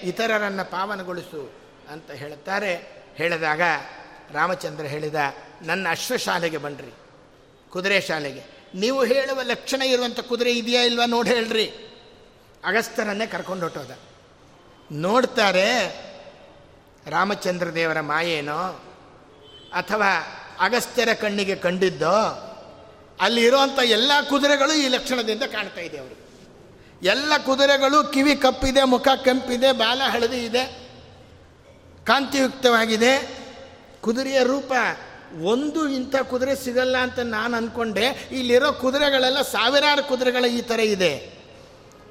ಇತರರನ್ನು 0.03 0.71
ಪಾವನಗೊಳಿಸು 0.71 1.53
ಅಂತ 1.93 2.11
ಹೇಳುತ್ತಾರೆ 2.11 3.05
ಹೇಳಿದಾಗ 3.17 3.61
ರಾಮಚಂದ್ರ 4.33 4.85
ಹೇಳಿದ, 4.85 5.15
ನನ್ನ 5.63 5.87
ಅಶ್ವಶಾಲೆಗೆ 5.91 6.57
ಬನ್ನಿರಿ 6.57 6.95
ಕುದುರೆ 7.71 8.01
ಶಾಲೆಗೆ. 8.01 8.43
ನೀವು 8.75 9.05
ಹೇಳುವ 9.05 9.43
ಲಕ್ಷಣ 9.43 9.83
ಇರುವಂಥ 9.83 10.21
ಕುದುರೆ 10.21 10.53
ಇದೆಯಾ 10.53 10.83
ಇಲ್ವಾ 10.83 11.07
ನೋಡಿ 11.07 11.31
ಹೇಳ್ರಿ. 11.31 11.86
ಅಗಸ್ತರನ್ನೇ 12.67 13.27
ಕರ್ಕೊಂಡು 13.27 13.63
ಹೊಟ್ಟೋದ 13.63 13.91
ನೋಡ್ತಾರೆ 14.93 15.69
ರಾಮಚಂದ್ರ 17.07 17.75
ದೇವರ 17.75 18.01
ಮಾಯೇನೋ, 18.01 18.83
ಅಥವಾ 19.75 20.11
ಅಗಸ್ತ್ಯರ 20.61 21.09
ಕಣ್ಣಿಗೆ 21.13 21.55
ಕಂಡಿದ್ದೋ, 21.55 22.17
ಅಲ್ಲಿರುವಂಥ 23.21 23.79
ಎಲ್ಲ 23.79 24.13
ಕುದುರೆಗಳು 24.31 24.73
ಈ 24.73 24.89
ಲಕ್ಷಣದಿಂದ 24.89 25.43
ಕಾಣ್ತಾ 25.43 25.81
ಇದೆ 25.81 25.99
ಅವರು 25.99 26.17
ಎಲ್ಲ 27.03 27.33
ಕುದುರೆಗಳು 27.45 28.05
ಕಿವಿ 28.05 28.37
ಕಪ್ಪಿದೆ, 28.37 28.85
ಮುಖ 28.85 29.09
ಕೆಂಪಿದೆ, 29.25 29.73
ಬಾಲ 29.73 30.03
ಹಳದಿ 30.05 30.37
ಇದೆ, 30.37 30.65
ಕಾಂತಿಯುಕ್ತವಾಗಿದೆ. 32.05 33.45
ಕುದುರೆಯ 34.01 34.43
ರೂಪ, 34.43 34.73
ಒಂದು 35.43 35.89
ಇಂಥ 35.89 36.17
ಕುದುರೆ 36.17 36.57
ಸಿಗಲ್ಲ 36.57 36.97
ಅಂತ 36.97 37.19
ನಾನು 37.19 37.57
ಅಂದ್ಕೊಂಡೆ 37.57 38.29
ಇಲ್ಲಿರೋ 38.33 38.73
ಕುದುರೆಗಳೆಲ್ಲ 38.73 39.43
ಸಾವಿರಾರು 39.43 40.09
ಕುದುರೆಗಳ 40.09 40.45
ಈ 40.45 40.61
ಥರ 40.61 40.81
ಇದೆ. 40.81 41.36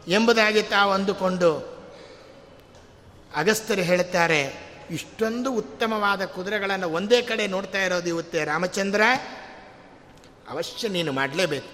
ಎಂಬುದಾಗಿ 0.07 0.61
ತಾವು 0.61 0.91
ಅಂದುಕೊಂಡು 0.91 1.76
ಅಗಸ್ತರು 3.36 3.82
ಹೇಳ್ತಾರೆ 3.82 4.65
ಇಷ್ಟೊಂದು 4.91 5.53
ಉತ್ತಮವಾದ 5.53 6.26
ಕುದುರೆಗಳನ್ನು 6.26 6.90
ಒಂದೇ 6.90 7.22
ಕಡೆ 7.22 7.48
ನೋಡ್ತಾ 7.48 7.84
ಇರೋದು 7.84 8.07
ಇವತ್ತೇ 8.07 8.44
ರಾಮಚಂದ್ರ. 8.44 9.02
ಅವಶ್ಯ 10.49 10.88
ನೀನು 10.88 11.11
ಮಾಡಲೇಬೇಕು. 11.11 11.68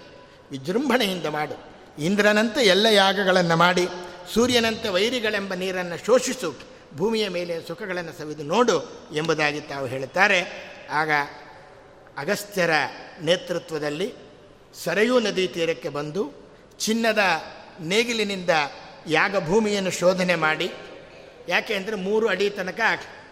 ವಿಜೃಂಭಣೆಯಿಂದ 0.50 1.26
ಮಾಡು. 1.26 1.72
ಇಂದ್ರನಂತೆ 2.02 2.60
ಎಲ್ಲ 2.60 2.86
ಯಾಗಗಳನ್ನು 2.86 3.56
ಮಾಡಿ, 3.56 3.88
ಸೂರ್ಯನಂತೆ 4.34 4.88
ವೈರಿಗಳೆಂಬ 4.88 5.54
ನೀರನ್ನು 5.54 6.04
ಶೋಷಿಸು, 6.04 6.54
ಭೂಮಿಯ 6.96 7.28
ಮೇಲೆ 7.28 7.68
ಸುಖಗಳನ್ನು 7.68 8.18
ಸವಿದು 8.18 8.42
ನೋಡು 8.42 9.08
ಎಂಬುದಾಗಿ 9.14 9.60
ತಾವು 9.60 9.86
ಹೇಳುತ್ತಾರೆ. 9.86 10.72
ಆಗ 10.90 11.10
ಅಗಸ್ತ್ಯರ 12.18 12.70
ನೇತೃತ್ವದಲ್ಲಿ 13.22 14.14
ಸರಯೂ 14.84 15.20
ನದಿ 15.20 15.48
ತೀರಕ್ಕೆ 15.48 15.88
ಬಂದು 15.88 16.32
ಚಿನ್ನದ 16.78 17.18
ನೇಗಿಲಿನಿಂದ 17.80 18.50
ಯಾಗ 19.06 19.36
ಭೂಮಿಯನ್ನು 19.48 19.90
ಶೋಧನೆ 19.90 20.34
ಮಾಡಿ, 20.34 20.68
ಯಾಕೆ 21.48 21.74
ಅಂದರೆ 21.74 21.96
ಮೂರು 21.96 22.28
ಅಡಿ 22.28 22.50
ತನಕ 22.50 22.80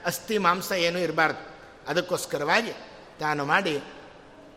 ಅಸ್ಥಿ 0.07 0.39
ಮಾಂಸ 0.39 0.73
ಏನೂ 0.73 0.99
ಇರಬಾರ್ದು. 0.99 1.43
ಅದಕ್ಕೋಸ್ಕರವಾಗಿ 1.89 2.73
ತಾನು 3.21 3.45
ಮಾಡಿ, 3.45 3.75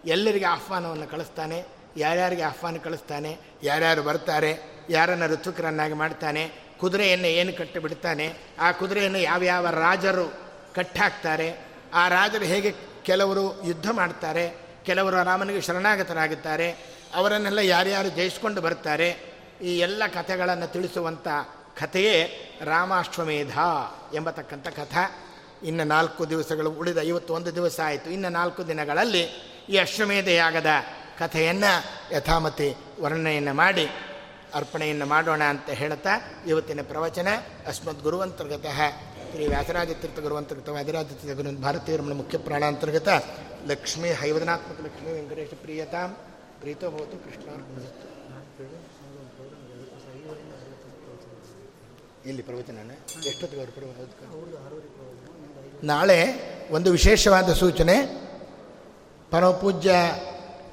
ಎಲ್ಲರಿಗೆ 0.06 0.46
ಆಹ್ವಾನವನ್ನು 0.46 1.08
ಕಳಿಸ್ತಾನೆ, 1.08 1.58
ಯಾರ್ಯಾರಿಗೆ 1.98 2.44
ಆಹ್ವಾನ 2.44 2.78
ಕಳಿಸ್ತಾನೆ, 2.84 3.32
ಯಾರ್ಯಾರು 3.64 4.04
ಬರ್ತಾರೆ, 4.04 4.52
ಯಾರನ್ನು 4.90 5.28
ಋತುಕರನ್ನಾಗಿ 5.34 5.94
ಮಾಡ್ತಾನೆ, 5.94 6.44
ಕುದುರೆಯನ್ನು 6.80 7.28
ಏನು 7.28 7.52
ಕಟ್ಟಿ 7.58 7.80
ಬಿಡ್ತಾನೆ 7.80 8.26
ಆ 8.60 8.72
ಕುದುರೆಯನ್ನು 8.72 9.20
ಯಾವ್ಯಾವ 9.20 9.68
ರಾಜರು 9.70 10.26
ಕಟ್ಟಾಕ್ತಾರೆ, 10.76 11.50
ಆ 11.94 12.08
ರಾಜರು 12.08 12.46
ಹೇಗೆ 12.46 12.72
ಕೆಲವರು 13.04 13.44
ಯುದ್ಧ 13.66 13.88
ಮಾಡ್ತಾರೆ, 13.92 14.46
ಕೆಲವರು 14.86 15.24
ರಾಮನಿಗೆ 15.24 15.62
ಶರಣಾಗತರಾಗುತ್ತಾರೆ 15.62 16.68
ಅವರನ್ನೆಲ್ಲ 17.16 17.60
ಯಾರ್ಯಾರು 17.60 18.10
ಜಯಿಸ್ಕೊಂಡು 18.10 18.62
ಬರ್ತಾರೆ 18.62 19.33
ಈ 19.64 19.80
ಎಲ್ಲ 19.80 20.04
ಕಥೆಗಳನ್ನು 20.08 20.68
ತಿಳಿಸುವಂಥ 20.72 21.28
ಕಥೆಯೇ 21.82 22.16
ರಾಮಾಶ್ವಮೇಧ 22.64 23.58
ಎಂಬತಕ್ಕಂಥ 24.14 24.68
ಕಥಾ. 24.68 25.04
ಇನ್ನು 25.64 25.84
ನಾಲ್ಕು 25.84 26.30
ದಿವಸಗಳು 26.30 26.70
ಉಳಿದ 26.72 26.98
ಐವತ್ತೊಂದು 27.02 27.56
ದಿವಸ 27.56 27.80
ಆಯಿತು. 27.86 28.10
ಇನ್ನು 28.10 28.30
ನಾಲ್ಕು 28.30 28.68
ದಿನಗಳಲ್ಲಿ 28.68 29.24
ಈ 29.70 29.78
ಅಶ್ವಮೇಧ 29.78 30.28
ಯಾಗದ 30.28 30.66
ಕಥೆಯನ್ನು 31.20 31.72
ಯಥಾಮತಿ 32.16 32.76
ವರ್ಣನೆಯನ್ನು 33.00 33.54
ಮಾಡಿ, 33.54 33.88
ಅರ್ಪಣೆಯನ್ನು 34.54 35.06
ಮಾಡೋಣ 35.06 35.44
ಅಂತ 35.44 35.70
ಹೇಳ್ತಾ 35.70 36.44
ಇವತ್ತಿನ 36.48 36.80
ಪ್ರವಚನ. 36.82 37.28
ಅಸ್ಮದ್ 37.68 38.04
ಗುರುವಂತರ್ಗತ, 38.04 38.66
ಶ್ರೀ 39.32 39.48
ವ್ಯಾಸರಾಜತೀರ್ಥ 39.48 40.20
ಗುರುವಂತರ್ಗತ 40.20 40.70
ವ್ಯಾಧರಾಜತೀರ್ಥ 40.70 41.38
ಗುರು 41.38 41.62
ಭಾರತೀಯ 41.62 41.98
ಮುಖ್ಯ 41.98 42.38
ಪ್ರಾಣಾಂತರ್ಗತ 42.38 43.08
ಲಕ್ಷ್ಮೀ 43.66 44.10
ಹೈವದನಾತ್ಮಕ 44.10 44.86
ಲಕ್ಷ್ಮೀ 44.86 45.12
ವೆಂಕಟೇಶ 45.12 45.50
ಪ್ರಿಯತಾಂ 45.62 46.18
ಪ್ರೀತೋ 46.60 46.90
ಭವತು 46.92 48.13
ಇಲ್ಲಿ 52.26 52.42
ಪ್ರವಚನ 52.42 52.92
ಎಷ್ಟೊತ್ತಿಗೆ 53.28 53.66
ನಾಳೆ 55.84 56.34
ಒಂದು 56.72 56.92
ವಿಶೇಷವಾದ 56.92 57.54
ಸೂಚನೆ. 57.54 57.96
ಪರಮಪೂಜ್ಯ 59.32 59.96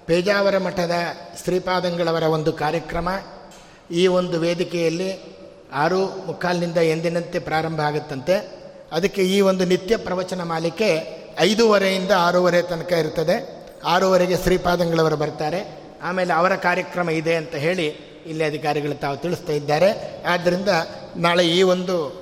ಪೇಜಾವರ 0.07 0.59
ಮಠದ 0.59 0.93
ಶ್ರೀಪಾದಂಗಳವರ 1.45 2.23
ಒಂದು 2.23 2.53
ಕಾರ್ಯಕ್ರಮ. 2.53 3.09
ಈ 3.91 4.07
ಒಂದು 4.07 4.41
ವೇದಿಕೆಯಲ್ಲಿ 4.41 5.37
ಆರು 5.73 6.07
ಮುಕ್ಕಾಲಿನಿಂದ 6.27 6.77
ಎಂದಿನಂತೆ 6.77 7.39
ಪ್ರಾರಂಭ 7.39 7.81
ಆಗುತ್ತಂತೆ. 7.81 8.63
ಅದಕ್ಕೆ 8.93 9.23
ಈ 9.23 9.41
ಒಂದು 9.41 9.65
ನಿತ್ಯ 9.65 9.97
ಪ್ರವಚನ 9.97 10.43
ಮಾಲಿಕೆ 10.43 11.21
ಐದೂವರೆಯಿಂದ 11.41 12.11
ಆರೂವರೆ 12.11 12.63
ತನಕ 12.63 12.93
ಇರ್ತದೆ. 12.93 13.67
ಆರೂವರೆಗೆ 13.85 14.37
ಶ್ರೀಪಾದಂಗಳವರು 14.37 15.17
ಬರ್ತಾರೆ. 15.17 15.81
ಆಮೇಲೆ 16.03 16.33
ಅವರ 16.33 16.57
ಕಾರ್ಯಕ್ರಮ 16.57 17.11
ಇದೆ 17.11 17.35
ಅಂತ 17.35 17.55
ಹೇಳಿ 17.55 18.10
ಇಲ್ಲಿ 18.27 18.45
ಅಧಿಕಾರಿಗಳು 18.45 18.95
ತಾವು 18.95 19.17
ತಿಳಿಸ್ತಾ 19.17 19.53
ಇದ್ದಾರೆ. 19.53 20.21
ಆದ್ದರಿಂದ 20.29 20.69
ನಾಳೆ 21.17 21.49
ಈ 21.49 21.63
ಒಂದು 21.63 22.21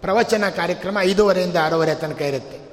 ಪ್ರವಚನ 0.00 0.44
ಕಾರ್ಯಕ್ರಮ 0.56 0.96
ಐದೂವರೆಯಿಂದ 1.00 1.56
ಆರೂವರೆ 1.56 1.94
ತನಕ 1.94 2.20
ಇರುತ್ತೆ. 2.22 2.69